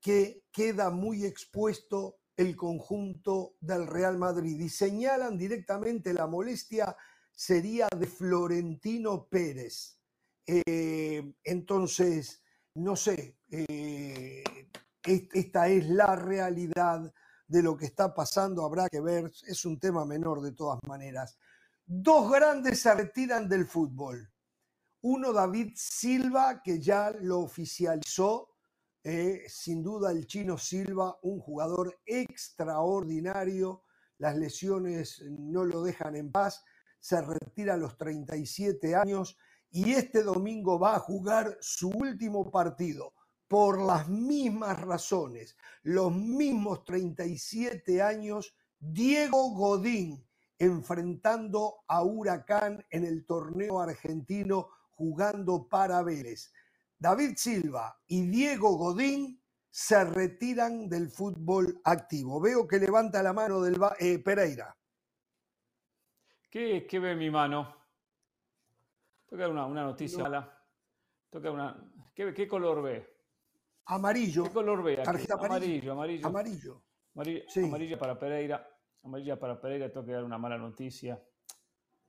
que 0.00 0.44
queda 0.50 0.88
muy 0.88 1.26
expuesto 1.26 2.20
el 2.34 2.56
conjunto 2.56 3.56
del 3.60 3.86
Real 3.86 4.16
Madrid 4.16 4.58
y 4.58 4.70
señalan 4.70 5.36
directamente 5.36 6.14
la 6.14 6.26
molestia 6.26 6.96
sería 7.36 7.86
de 7.96 8.06
Florentino 8.06 9.28
Pérez. 9.28 10.00
Eh, 10.46 11.34
entonces, 11.44 12.42
no 12.74 12.96
sé, 12.96 13.38
eh, 13.50 14.42
esta 15.04 15.68
es 15.68 15.88
la 15.88 16.16
realidad 16.16 17.12
de 17.46 17.62
lo 17.62 17.76
que 17.76 17.86
está 17.86 18.12
pasando, 18.12 18.64
habrá 18.64 18.88
que 18.88 19.00
ver, 19.00 19.30
es 19.46 19.64
un 19.64 19.78
tema 19.78 20.04
menor 20.04 20.40
de 20.40 20.52
todas 20.52 20.80
maneras. 20.88 21.38
Dos 21.84 22.32
grandes 22.32 22.80
se 22.80 22.92
retiran 22.94 23.48
del 23.48 23.66
fútbol. 23.66 24.32
Uno, 25.02 25.32
David 25.32 25.72
Silva, 25.76 26.62
que 26.62 26.80
ya 26.80 27.12
lo 27.20 27.40
oficializó, 27.40 28.48
eh, 29.04 29.44
sin 29.46 29.82
duda 29.82 30.10
el 30.10 30.26
chino 30.26 30.58
Silva, 30.58 31.16
un 31.22 31.38
jugador 31.38 32.00
extraordinario, 32.04 33.84
las 34.18 34.36
lesiones 34.36 35.22
no 35.28 35.64
lo 35.64 35.84
dejan 35.84 36.16
en 36.16 36.32
paz 36.32 36.64
se 37.00 37.20
retira 37.20 37.74
a 37.74 37.78
los 37.78 37.96
37 37.96 38.94
años 38.94 39.36
y 39.70 39.92
este 39.92 40.22
domingo 40.22 40.78
va 40.78 40.96
a 40.96 41.00
jugar 41.00 41.56
su 41.60 41.90
último 41.90 42.50
partido 42.50 43.12
por 43.48 43.80
las 43.80 44.08
mismas 44.08 44.80
razones, 44.80 45.56
los 45.82 46.12
mismos 46.12 46.84
37 46.84 48.02
años, 48.02 48.54
Diego 48.78 49.50
Godín 49.50 50.26
enfrentando 50.58 51.84
a 51.86 52.02
Huracán 52.02 52.84
en 52.90 53.04
el 53.04 53.26
torneo 53.26 53.80
argentino 53.80 54.68
jugando 54.92 55.68
para 55.68 56.02
Vélez. 56.02 56.52
David 56.98 57.34
Silva 57.36 58.00
y 58.06 58.26
Diego 58.28 58.76
Godín 58.76 59.40
se 59.70 60.02
retiran 60.04 60.88
del 60.88 61.10
fútbol 61.10 61.80
activo. 61.84 62.40
Veo 62.40 62.66
que 62.66 62.78
levanta 62.78 63.22
la 63.22 63.34
mano 63.34 63.60
del 63.60 63.78
eh, 63.98 64.18
Pereira. 64.18 64.75
¿Qué, 66.48 66.98
ve 67.00 67.14
mi 67.14 67.30
mano? 67.30 67.74
Toca 69.26 69.48
una, 69.48 69.66
una 69.66 69.82
noticia 69.82 70.52
Toca 71.28 71.50
una, 71.50 71.76
¿qué, 72.14 72.48
color 72.48 72.82
ve? 72.82 73.16
Amarillo. 73.86 74.44
¿Qué 74.44 74.50
color 74.50 74.82
ve? 74.82 75.02
Amarillo, 75.02 75.92
amarillo. 75.92 76.26
Amarillo. 76.26 76.82
Amarillo. 77.14 77.98
para 77.98 78.18
Pereira. 78.18 78.68
Amarilla 79.02 79.38
para 79.38 79.60
Pereira, 79.60 79.90
tengo 79.90 80.04
que 80.04 80.12
dar 80.12 80.24
una 80.24 80.38
mala 80.38 80.58
noticia. 80.58 81.22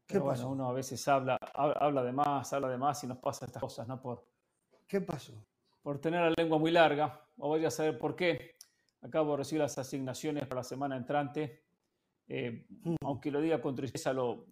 ¿Qué 0.05 0.19
pasó? 0.19 0.49
uno 0.49 0.69
a 0.69 0.73
veces 0.73 1.05
habla, 1.07 1.37
habla 1.53 2.01
de 2.01 2.13
más, 2.13 2.51
habla 2.53 2.69
de 2.69 2.77
más 2.77 3.03
y 3.03 3.07
nos 3.07 3.17
pasa 3.17 3.45
estas 3.45 3.61
cosas, 3.61 3.87
¿no? 3.87 4.01
Por, 4.01 4.25
¿Qué 4.87 5.01
pasó? 5.01 5.33
Por 5.81 5.99
tener 5.99 6.21
la 6.21 6.33
lengua 6.35 6.57
muy 6.57 6.71
larga, 6.71 7.27
o 7.37 7.49
vaya 7.49 7.67
a 7.67 7.71
saber 7.71 7.99
por 7.99 8.15
qué. 8.15 8.55
Acabo 9.01 9.31
de 9.31 9.37
recibir 9.37 9.61
las 9.61 9.77
asignaciones 9.77 10.47
para 10.47 10.61
la 10.61 10.63
semana 10.63 10.95
entrante 10.95 11.66
eh, 12.27 12.67
aunque 13.01 13.31
lo 13.31 13.41
diga 13.41 13.61
con 13.61 13.75
tristeza, 13.75 14.13
lo, 14.13 14.45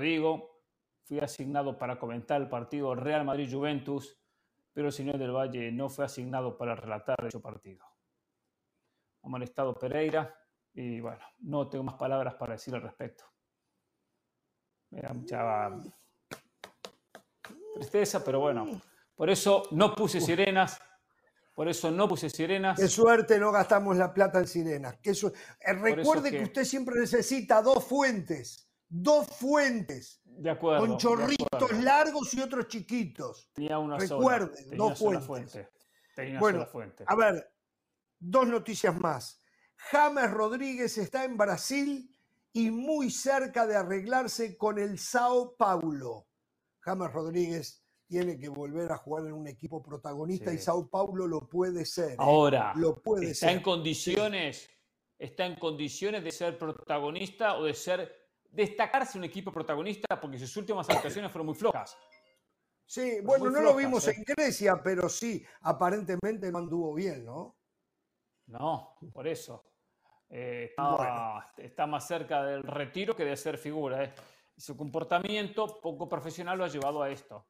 digo, 0.00 0.62
fui 1.04 1.18
asignado 1.20 1.78
para 1.78 1.98
comentar 1.98 2.40
el 2.40 2.48
partido 2.48 2.94
Real 2.94 3.24
Madrid-Juventus, 3.24 4.18
pero 4.72 4.88
el 4.88 4.92
señor 4.92 5.18
del 5.18 5.32
Valle 5.32 5.70
no 5.72 5.88
fue 5.88 6.04
asignado 6.04 6.56
para 6.56 6.74
relatar 6.74 7.16
ese 7.26 7.40
partido. 7.40 7.84
Ha 9.22 9.28
molestado 9.28 9.74
Pereira 9.74 10.34
y 10.72 11.00
bueno, 11.00 11.24
no 11.40 11.68
tengo 11.68 11.84
más 11.84 11.96
palabras 11.96 12.34
para 12.34 12.52
decir 12.52 12.74
al 12.74 12.82
respecto. 12.82 13.24
Me 14.90 15.02
da 15.02 15.12
mucha 15.12 15.70
tristeza, 17.74 18.24
pero 18.24 18.40
bueno, 18.40 18.80
por 19.14 19.28
eso 19.28 19.64
no 19.72 19.94
puse 19.94 20.20
sirenas, 20.20 20.80
por 21.58 21.68
eso 21.68 21.90
no 21.90 22.06
puse 22.06 22.30
sirenas. 22.30 22.78
Qué 22.78 22.86
suerte 22.86 23.36
no 23.36 23.50
gastamos 23.50 23.96
la 23.96 24.14
plata 24.14 24.38
en 24.38 24.46
sirenas. 24.46 24.96
Eh, 25.02 25.72
recuerde 25.72 26.30
que... 26.30 26.44
usted 26.44 26.62
siempre 26.62 27.00
necesita 27.00 27.60
dos 27.62 27.82
fuentes. 27.84 28.70
Dos 28.88 29.26
fuentes. 29.26 30.22
De 30.24 30.50
acuerdo. 30.50 30.86
Con 30.86 30.98
chorritos 30.98 31.72
largos 31.82 32.32
y 32.34 32.42
otros 32.42 32.68
chiquitos. 32.68 33.50
Tenía 33.52 33.76
una 33.80 33.98
Recuerden, 33.98 34.76
dos 34.76 34.96
fuentes. 35.00 35.66
bueno, 36.38 36.64
fuente. 36.64 37.02
a 37.04 37.16
ver, 37.16 37.52
dos 38.20 38.46
noticias 38.46 38.96
más. 38.96 39.42
James 39.90 40.30
Rodríguez 40.30 40.96
está 40.96 41.24
en 41.24 41.36
Brasil 41.36 42.16
y 42.52 42.70
muy 42.70 43.10
cerca 43.10 43.66
de 43.66 43.74
arreglarse 43.74 44.56
con 44.56 44.78
el 44.78 44.96
Sao 45.00 45.56
Paulo. 45.56 46.28
James 46.78 47.12
Rodríguez 47.12 47.82
tiene 48.08 48.38
que 48.38 48.48
volver 48.48 48.90
a 48.90 48.96
jugar 48.96 49.26
en 49.26 49.34
un 49.34 49.46
equipo 49.46 49.82
protagonista 49.82 50.52
y 50.52 50.58
Sao 50.58 50.88
Paulo 50.88 51.26
lo 51.26 51.46
puede 51.46 51.84
ser. 51.84 52.12
¿eh? 52.12 52.16
Ahora, 52.18 52.72
lo 52.74 53.00
puede 53.00 53.30
está 53.30 53.52
en 53.52 53.60
condiciones, 53.60 54.68
está 55.18 55.44
en 55.44 55.56
condiciones 55.56 56.24
de 56.24 56.32
ser 56.32 56.58
protagonista 56.58 57.58
o 57.58 57.64
de 57.64 57.74
ser 57.74 58.28
destacarse 58.50 59.18
un 59.18 59.24
equipo 59.24 59.52
protagonista 59.52 60.18
porque 60.18 60.38
sus 60.38 60.56
últimas 60.56 60.88
actuaciones 60.90 61.30
fueron 61.30 61.46
muy 61.46 61.54
flojas. 61.54 61.96
Sí, 62.86 63.20
bueno, 63.22 63.50
no 63.50 63.60
lo 63.60 63.76
vimos 63.76 64.08
¿eh? 64.08 64.14
en 64.16 64.24
Grecia, 64.24 64.80
pero 64.82 65.10
sí, 65.10 65.44
aparentemente 65.60 66.50
no 66.50 66.58
anduvo 66.58 66.94
bien, 66.94 67.26
¿no? 67.26 67.58
No, 68.46 68.96
por 69.12 69.28
eso. 69.28 69.66
Eh, 70.30 70.74
está, 71.58 71.86
más 71.86 72.08
cerca 72.08 72.42
del 72.42 72.62
retiro 72.62 73.14
que 73.14 73.26
de 73.26 73.36
ser 73.36 73.58
figura. 73.58 74.14
Su 74.56 74.74
comportamiento 74.74 75.78
poco 75.82 76.08
profesional 76.08 76.56
lo 76.56 76.64
ha 76.64 76.68
llevado 76.68 77.02
a 77.02 77.10
esto 77.10 77.46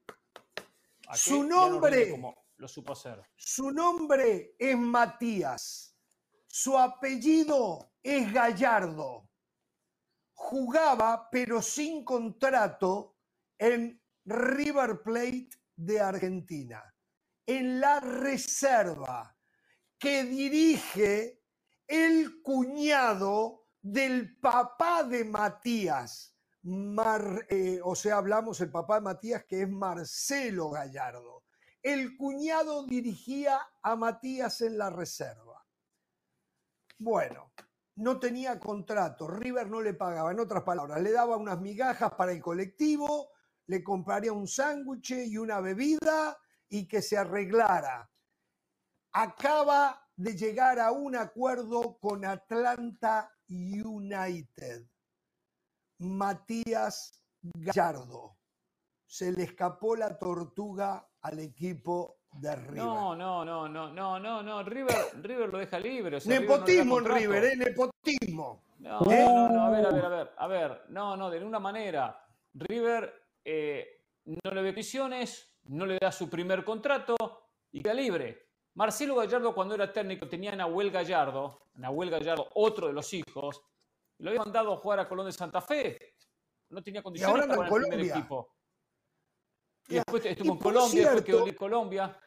su 1.15 1.45
nombre, 1.45 2.21
lo 2.57 2.69
supo 2.69 2.93
hacer. 2.93 3.23
Su 3.37 3.71
nombre 3.71 4.55
es 4.59 4.77
Matías. 4.77 5.97
Su 6.47 6.77
apellido 6.77 7.93
es 8.03 8.33
Gallardo. 8.33 9.31
Jugaba, 10.33 11.29
pero 11.31 11.61
sin 11.63 12.05
contrato, 12.05 13.17
en 13.59 14.01
River 14.25 15.03
Plate 15.03 15.51
de 15.75 16.01
Argentina, 16.01 16.83
en 17.47 17.81
la 17.81 18.01
reserva 18.01 19.37
que 19.99 20.25
dirige 20.25 21.43
el 21.87 22.43
cuñado 22.43 23.67
del 23.81 24.39
papá 24.39 25.03
de 25.03 25.25
Matías, 25.25 26.38
eh, 27.49 27.81
o 27.83 27.95
sea, 27.95 28.19
hablamos 28.19 28.61
el 28.61 28.71
papá 28.71 28.97
de 28.97 29.01
Matías, 29.03 29.45
que 29.45 29.63
es 29.63 29.69
Marcelo 29.69 30.71
Gallardo. 30.71 31.45
El 31.83 32.17
cuñado 32.17 32.85
dirigía 32.85 33.61
a 33.83 33.97
Matías 33.97 34.61
en 34.61 34.77
la 34.77 34.91
reserva. 34.91 35.65
Bueno, 36.99 37.53
no 37.97 38.19
tenía 38.19 38.59
contrato, 38.59 39.29
River 39.29 39.69
no 39.71 39.81
le 39.81 39.95
pagaba, 39.95 40.33
en 40.33 40.41
otras 40.41 40.63
palabras, 40.63 41.01
le 41.01 41.13
daba 41.13 41.37
unas 41.37 41.61
migajas 41.61 42.13
para 42.15 42.33
el 42.33 42.43
colectivo, 42.43 43.31
le 43.67 43.83
compraría 43.83 44.33
un 44.33 44.47
sándwich 44.47 45.13
y 45.13 45.39
una 45.39 45.61
bebida 45.61 46.37
y 46.69 46.87
que 46.87 47.01
se 47.01 47.17
arreglara. 47.17 48.11
Acaba 49.13 50.07
de 50.17 50.37
llegar 50.37 50.81
a 50.81 50.91
un 50.91 51.17
acuerdo 51.17 51.99
con 51.99 52.25
Atlanta 52.25 53.33
United 53.49 54.87
Matías 55.99 57.23
Gallardo. 57.43 58.37
Se 59.07 59.33
le 59.33 59.45
escapó 59.45 59.97
la 59.97 60.19
tortuga 60.19 61.09
al 61.23 61.39
equipo 61.39 62.19
de 62.33 62.55
River. 62.55 62.77
No, 62.77 63.17
no, 63.17 63.45
no, 63.45 63.69
no, 63.69 63.91
no, 63.91 64.19
no, 64.19 64.43
no. 64.43 64.63
River, 64.63 64.97
River 65.23 65.49
lo 65.51 65.59
deja 65.59 65.79
libre. 65.79 66.19
nepotismo 66.27 66.99
en 66.99 67.05
River, 67.05 67.45
¿eh? 67.45 67.57
Nepotismo. 67.57 68.65
No, 68.81 69.01
no, 69.01 69.49
no, 69.49 69.63
a 69.63 69.71
ver, 69.71 69.87
a 69.87 69.91
ver, 69.91 70.05
a 70.05 70.09
ver, 70.09 70.31
a 70.37 70.47
ver. 70.47 70.83
No, 70.91 71.17
no, 71.17 71.31
de 71.31 71.39
ninguna 71.39 71.59
manera. 71.59 72.25
River 72.55 73.13
eh, 73.45 74.05
no 74.25 74.51
le 74.51 74.63
ve 74.63 74.73
prisiones, 74.73 75.59
no 75.65 75.87
le 75.87 75.99
da 75.99 76.13
su 76.13 76.29
primer 76.29 76.65
contrato 76.65 77.17
y 77.73 77.83
queda 77.83 77.95
libre. 77.95 78.47
Marcelo 78.75 79.17
Gallardo, 79.17 79.55
cuando 79.55 79.75
era 79.75 79.93
técnico, 79.93 80.29
tenía 80.29 80.53
a 80.53 80.57
Nahuel 80.57 80.91
Gallardo, 80.91 81.63
Nahuel 81.75 82.11
Gallardo, 82.11 82.49
otro 82.55 82.87
de 82.87 82.93
los 82.93 83.13
hijos, 83.13 83.63
lo 84.19 84.31
había 84.31 84.41
mandado 84.41 84.73
a 84.73 84.77
jugar 84.77 85.01
a 85.01 85.09
Colón 85.09 85.27
de 85.27 85.33
Santa 85.33 85.61
Fe. 85.61 86.15
No 86.71 86.83
tenía 86.83 87.03
condiciones 87.03 87.47
para 87.47 87.67
jugar 87.69 87.83
en 87.87 87.93
el 87.93 87.99
primer 87.99 88.17
equipo. 88.17 88.55
Y 89.89 89.95
después 89.95 90.27
estuvo 90.27 90.53
en 90.53 90.59
Colombia, 90.59 91.03
después 91.03 91.25
quedó 91.25 91.47
en 91.47 91.55
Colombia. 91.55 92.21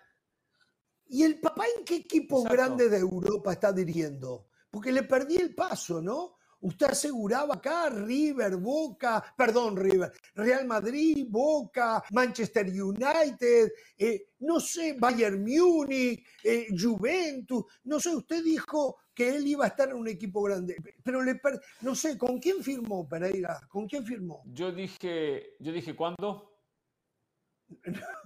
¿Y 1.05 1.23
el 1.23 1.39
papá 1.39 1.65
en 1.77 1.83
qué 1.83 1.97
equipo 1.97 2.43
grande 2.43 2.89
de 2.89 2.97
Europa 2.97 3.51
está 3.51 3.71
dirigiendo? 3.71 4.47
Porque 4.69 4.91
le 4.91 5.03
perdí 5.03 5.35
el 5.35 5.53
paso, 5.53 6.01
¿no? 6.01 6.37
Usted 6.61 6.87
aseguraba 6.87 7.55
acá 7.55 7.89
River, 7.89 8.57
Boca, 8.57 9.23
perdón, 9.35 9.75
River, 9.75 10.11
Real 10.35 10.65
Madrid, 10.65 11.25
Boca, 11.27 12.03
Manchester 12.11 12.67
United, 12.67 13.71
eh, 13.97 14.27
no 14.39 14.59
sé, 14.59 14.95
Bayern 14.99 15.43
Múnich, 15.43 16.23
eh, 16.43 16.67
Juventus, 16.77 17.65
no 17.85 17.99
sé, 17.99 18.15
usted 18.15 18.43
dijo 18.43 18.97
que 19.13 19.35
él 19.35 19.47
iba 19.47 19.65
a 19.65 19.69
estar 19.69 19.89
en 19.89 19.95
un 19.95 20.07
equipo 20.07 20.43
grande, 20.43 20.75
pero 21.03 21.23
le 21.23 21.39
no 21.81 21.95
sé, 21.95 22.17
¿con 22.17 22.39
quién 22.39 22.63
firmó 22.63 23.07
Pereira? 23.07 23.59
¿Con 23.67 23.87
quién 23.87 24.05
firmó? 24.05 24.43
Yo 24.45 24.71
dije, 24.71 25.55
yo 25.59 25.71
dije, 25.71 25.95
¿cuándo? 25.95 26.51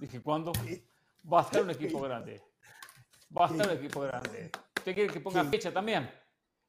dije, 0.00 0.20
¿cuándo? 0.20 0.52
Va 1.32 1.40
a 1.40 1.42
estar 1.42 1.62
un 1.62 1.70
equipo 1.70 2.00
grande. 2.00 2.40
Va 3.36 3.46
a 3.46 3.50
estar 3.50 3.66
un 3.66 3.76
equipo 3.76 4.00
grande. 4.00 4.50
¿Usted 4.76 4.94
quiere 4.94 5.12
que 5.12 5.20
ponga 5.20 5.44
fecha 5.44 5.72
también? 5.72 6.08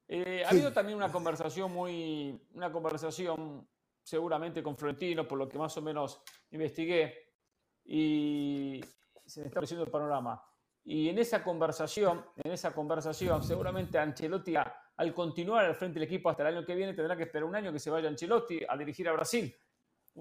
Eh, 0.08 0.44
ha 0.46 0.50
habido 0.50 0.72
también 0.72 0.98
una 0.98 1.12
conversación 1.12 1.72
muy, 1.72 2.40
una 2.54 2.72
conversación 2.72 3.68
seguramente 4.02 4.64
con 4.64 4.78
Florentino, 4.78 5.28
por 5.28 5.38
lo 5.38 5.50
que 5.50 5.58
más 5.58 5.76
o 5.78 5.82
menos 5.82 6.22
investigué, 6.52 7.34
y 7.84 8.80
se 9.26 9.42
me 9.42 9.48
está 9.48 9.60
ofreciendo 9.60 9.84
el 9.84 9.92
panorama. 9.92 10.42
Y 10.86 11.10
en 11.10 11.20
esa 11.20 11.44
conversación, 11.44 12.26
en 12.38 12.54
esa 12.54 12.72
conversación, 12.74 13.44
seguramente 13.44 13.98
Ancelotti, 13.98 14.56
al 14.56 15.14
continuar 15.14 15.66
al 15.66 15.76
frente 15.76 16.00
del 16.00 16.08
equipo 16.08 16.30
hasta 16.30 16.48
el 16.48 16.56
año 16.56 16.66
que 16.66 16.76
viene, 16.76 16.94
tendrá 16.94 17.18
que 17.18 17.24
esperar 17.24 17.44
un 17.44 17.56
año 17.56 17.74
que 17.74 17.80
se 17.80 17.90
vaya 17.90 18.08
Ancelotti 18.08 18.62
a 18.68 18.78
dirigir 18.78 19.10
a 19.10 19.12
Brasil. 19.12 19.54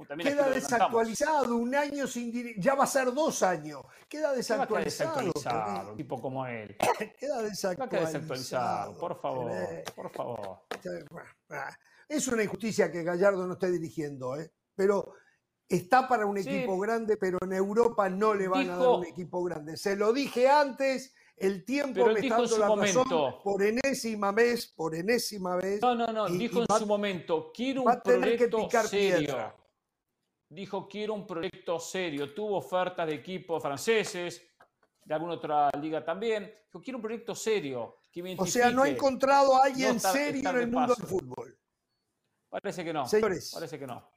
Queda 0.04 0.50
desactualizado, 0.50 1.56
un 1.56 1.74
año 1.74 2.06
sin 2.06 2.30
dirigir, 2.30 2.60
ya 2.60 2.74
va 2.74 2.84
a 2.84 2.86
ser 2.86 3.12
dos 3.12 3.42
años. 3.42 3.82
Queda 4.08 4.32
desactualizado. 4.34 5.22
desactualizado 5.22 5.90
un 5.90 5.96
tipo 5.96 6.20
como 6.20 6.46
él. 6.46 6.76
Queda 7.18 7.42
desactualizado. 7.42 8.06
desactualizado, 8.06 8.98
por 8.98 9.20
favor, 9.20 9.50
por 9.94 10.10
favor. 10.12 10.60
Es 12.08 12.28
una 12.28 12.42
injusticia 12.42 12.90
que 12.90 13.02
Gallardo 13.02 13.46
no 13.46 13.54
esté 13.54 13.70
dirigiendo, 13.70 14.38
¿eh? 14.38 14.52
pero 14.74 15.14
está 15.68 16.06
para 16.06 16.26
un 16.26 16.38
equipo 16.38 16.78
grande, 16.78 17.16
pero 17.16 17.38
en 17.42 17.54
Europa 17.54 18.08
no 18.08 18.34
le 18.34 18.48
van 18.48 18.70
a 18.70 18.76
dar 18.76 18.88
un 18.88 19.06
equipo 19.06 19.42
grande. 19.44 19.76
Se 19.76 19.96
lo 19.96 20.12
dije 20.12 20.48
antes, 20.48 21.14
el 21.36 21.64
tiempo 21.64 22.06
me 22.06 22.20
está 22.20 22.36
dando 22.36 22.58
la 22.58 22.68
razón 22.68 23.08
por 23.42 23.62
enésima 23.62 24.30
vez, 24.32 24.66
por 24.68 24.94
enésima 24.94 25.56
vez. 25.56 25.80
No, 25.80 25.94
no, 25.94 26.06
no, 26.12 26.28
dijo 26.28 26.60
en 26.60 26.78
su 26.78 26.86
momento, 26.86 27.50
quiero 27.52 27.82
un 27.82 28.00
proyecto 28.02 28.68
serio 28.88 29.65
dijo 30.48 30.88
quiero 30.88 31.14
un 31.14 31.26
proyecto 31.26 31.78
serio. 31.78 32.34
Tuvo 32.34 32.58
ofertas 32.58 33.06
de 33.06 33.14
equipos 33.14 33.62
franceses, 33.62 34.42
de 35.04 35.14
alguna 35.14 35.34
otra 35.34 35.70
liga 35.80 36.04
también. 36.04 36.44
Dijo 36.66 36.80
quiero 36.82 36.98
un 36.98 37.02
proyecto 37.02 37.34
serio. 37.34 37.98
o 38.38 38.46
sea, 38.46 38.70
no 38.70 38.82
ha 38.82 38.88
encontrado 38.88 39.56
a 39.56 39.64
alguien 39.64 40.00
serio 40.00 40.48
en 40.50 40.56
el 40.56 40.70
mundo 40.70 40.94
del 40.94 41.06
fútbol. 41.06 41.58
Parece 42.48 42.84
que 42.84 42.92
no. 42.92 43.06
Señores. 43.06 43.50
Parece 43.52 43.78
que 43.78 43.86
no. 43.86 44.08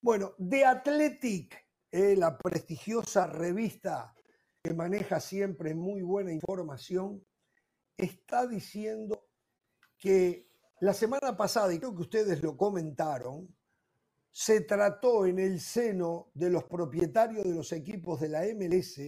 Bueno, 0.00 0.34
The 0.38 0.64
Athletic, 0.64 1.66
eh, 1.90 2.14
la 2.16 2.38
prestigiosa 2.38 3.26
revista 3.26 4.14
que 4.62 4.74
maneja 4.74 5.20
siempre 5.20 5.74
muy 5.74 6.02
buena 6.02 6.32
información, 6.32 7.24
está 7.96 8.46
diciendo 8.46 9.28
que 9.96 10.50
la 10.80 10.92
semana 10.92 11.36
pasada, 11.36 11.72
y 11.72 11.78
creo 11.78 11.94
que 11.94 12.02
ustedes 12.02 12.42
lo 12.42 12.56
comentaron, 12.56 13.55
se 14.38 14.60
trató 14.60 15.24
en 15.24 15.38
el 15.38 15.58
seno 15.60 16.30
de 16.34 16.50
los 16.50 16.64
propietarios 16.64 17.42
de 17.42 17.54
los 17.54 17.72
equipos 17.72 18.20
de 18.20 18.28
la 18.28 18.42
MLS 18.42 19.00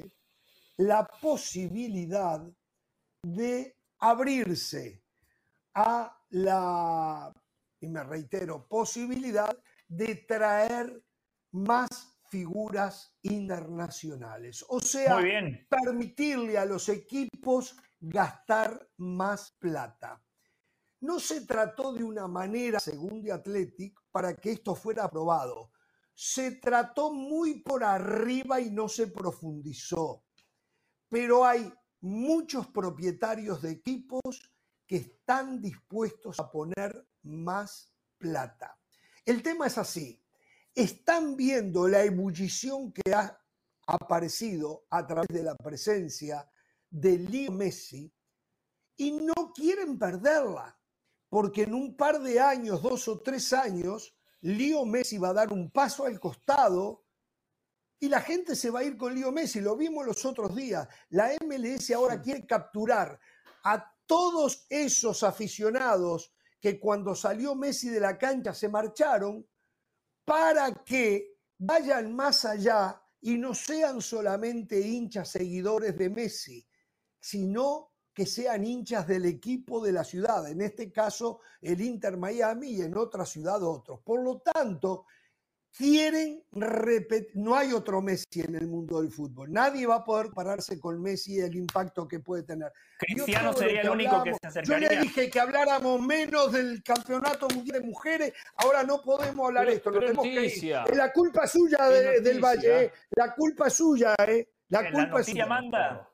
la 0.79 1.07
posibilidad 1.07 2.41
de 3.23 3.77
abrirse 3.99 5.05
a 5.75 6.19
la, 6.31 7.31
y 7.79 7.89
me 7.89 8.05
reitero, 8.05 8.67
posibilidad 8.67 9.55
de 9.87 10.15
traer 10.27 11.05
más 11.53 11.91
figuras 12.31 13.15
internacionales. 13.21 14.65
O 14.67 14.81
sea, 14.81 15.19
permitirle 15.69 16.57
a 16.57 16.65
los 16.65 16.89
equipos 16.89 17.77
gastar 18.01 18.89
más 18.97 19.55
plata. 19.59 20.23
No 21.01 21.21
se 21.21 21.47
trató 21.47 21.93
de 21.93 22.03
una 22.03 22.27
manera, 22.27 22.81
según 22.81 23.23
The 23.23 23.33
Athletic, 23.33 24.01
para 24.19 24.35
que 24.35 24.51
esto 24.51 24.75
fuera 24.75 25.05
aprobado. 25.05 25.71
Se 26.13 26.51
trató 26.57 27.13
muy 27.13 27.61
por 27.61 27.85
arriba 27.85 28.61
y 28.61 28.69
no 28.69 28.89
se 28.89 29.07
profundizó. 29.07 30.25
Pero 31.09 31.45
hay 31.45 31.73
muchos 32.01 32.67
propietarios 32.67 33.63
de 33.63 33.71
equipos 33.71 34.21
que 34.85 34.97
están 34.97 35.63
dispuestos 35.63 36.41
a 36.41 36.51
poner 36.51 37.07
más 37.23 37.95
plata. 38.19 38.77
El 39.25 39.41
tema 39.41 39.69
es 39.69 39.79
así. 39.79 40.21
están 40.75 41.37
viendo 41.37 41.87
la 41.87 42.03
ebullición 42.03 42.93
que 42.93 43.15
ha 43.15 43.41
aparecido 43.87 44.85
a 44.91 45.07
través 45.07 45.29
de 45.29 45.45
la 45.45 45.55
presencia 45.55 46.45
de 46.91 47.19
Leo 47.21 47.53
Messi 47.53 48.13
y 48.97 49.13
no 49.13 49.53
quieren 49.55 49.97
perderla, 49.97 50.77
porque 51.29 51.63
en 51.63 51.75
un 51.75 51.97
par 51.97 52.21
de 52.21 52.41
años, 52.41 52.83
dos 52.83 53.09
o 53.09 53.21
tres 53.21 53.53
años, 53.53 54.15
Leo 54.41 54.85
Messi 54.87 55.19
va 55.19 55.31
a 55.31 55.35
dar 55.35 55.53
un 55.53 55.71
paso 55.71 56.05
al 56.05 56.19
costado 56.19 57.05
y 58.01 58.09
la 58.09 58.21
gente 58.21 58.55
se 58.55 58.71
va 58.71 58.81
a 58.81 58.85
ir 58.85 58.97
con 58.97 59.15
Leo 59.15 59.33
Messi. 59.33 59.61
Lo 59.61 59.77
vimos 59.77 60.07
los 60.07 60.25
otros 60.25 60.55
días. 60.55 60.89
La 61.11 61.33
MLS 61.45 61.91
ahora 61.91 62.23
quiere 62.23 62.47
capturar 62.47 63.19
a 63.65 63.95
todos 64.07 64.67
esos 64.71 65.23
aficionados 65.23 66.33
que 66.61 66.81
cuando 66.81 67.15
salió 67.15 67.55
Messi 67.55 67.89
de 67.89 68.01
la 68.01 68.17
cancha 68.17 68.55
se 68.55 68.69
marcharon 68.69 69.47
para 70.25 70.73
que 70.85 71.39
vayan 71.59 72.15
más 72.15 72.45
allá 72.45 73.03
y 73.21 73.37
no 73.37 73.55
sean 73.55 74.01
solamente 74.01 74.81
hinchas 74.81 75.31
seguidores 75.31 75.97
de 75.97 76.09
Messi, 76.09 76.67
sino 77.21 77.88
que 78.19 78.27
sean 78.27 78.67
hinchas 78.67 79.07
del 79.07 79.27
equipo 79.27 79.81
de 79.81 79.93
la 79.93 80.03
ciudad, 80.03 80.51
en 80.51 80.61
este 80.61 80.91
caso 80.91 81.39
el 81.63 81.81
Inter 81.81 82.17
Miami 82.17 82.71
y 82.71 82.83
en 82.83 82.97
otra 82.97 83.25
ciudad 83.25 83.63
otros. 83.63 84.01
Por 84.01 84.25
lo 84.25 84.41
tanto, 84.41 85.07
quieren 85.71 86.43
repetir, 86.51 87.31
no 87.37 87.55
hay 87.55 87.73
otro 87.73 88.03
Messi 88.03 88.41
en 88.41 88.57
el 88.57 88.67
mundo 88.67 89.01
del 89.01 89.13
fútbol, 89.13 89.53
nadie 89.53 89.87
va 89.87 89.99
a 89.99 90.05
poder 90.05 90.33
pararse 90.33 90.81
con 90.81 91.01
Messi 91.01 91.35
y 91.37 91.39
el 91.43 91.55
impacto 91.55 92.09
que 92.09 92.19
puede 92.19 92.43
tener. 92.43 92.73
Cristiano 92.99 93.53
sería 93.53 93.83
el 93.83 93.91
único 93.91 94.21
que 94.25 94.33
se 94.35 94.49
acercaría. 94.49 94.89
Yo 94.89 94.97
le 94.97 95.01
dije 95.03 95.31
que 95.31 95.39
habláramos 95.39 96.01
menos 96.01 96.51
del 96.51 96.83
campeonato 96.83 97.47
mundial 97.55 97.83
de 97.83 97.87
mujeres, 97.87 98.33
ahora 98.57 98.83
no 98.83 99.01
podemos 99.01 99.47
hablar 99.47 99.69
esto, 99.69 99.91
lo 99.91 100.01
tenemos 100.01 100.25
que 100.25 100.45
ir. 100.45 100.75
Es 100.91 100.97
la 100.97 101.13
culpa 101.13 101.47
suya 101.47 101.89
del 101.89 102.41
Valle, 102.41 102.87
eh. 102.87 102.93
la 103.11 103.33
culpa 103.33 103.71
suya, 103.71 104.17
¿eh? 104.27 104.49
La 104.71 104.91
culpa 104.91 105.21
es 105.21 105.27
suya. 105.27 105.47
manda. 105.47 106.11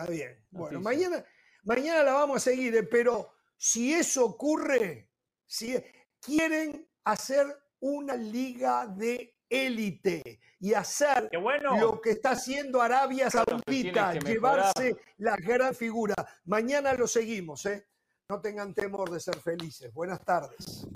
Está 0.00 0.12
bien. 0.12 0.46
Bueno, 0.50 0.80
mañana, 0.80 1.24
mañana 1.64 2.02
la 2.02 2.12
vamos 2.14 2.36
a 2.38 2.40
seguir, 2.40 2.74
eh, 2.76 2.82
pero 2.82 3.32
si 3.56 3.92
eso 3.92 4.24
ocurre, 4.24 5.10
si 5.46 5.76
quieren 6.20 6.88
hacer 7.04 7.46
una 7.80 8.14
liga 8.14 8.86
de 8.86 9.36
élite 9.48 10.40
y 10.60 10.74
hacer 10.74 11.28
lo 11.32 12.00
que 12.00 12.10
está 12.10 12.32
haciendo 12.32 12.80
Arabia 12.80 13.30
Saudita, 13.30 14.14
llevarse 14.14 14.96
la 15.18 15.36
gran 15.36 15.74
figura. 15.74 16.14
Mañana 16.44 16.94
lo 16.94 17.06
seguimos, 17.06 17.66
¿eh? 17.66 17.86
No 18.28 18.40
tengan 18.40 18.72
temor 18.74 19.10
de 19.10 19.18
ser 19.18 19.36
felices. 19.40 19.92
Buenas 19.92 20.24
tardes. 20.24 20.86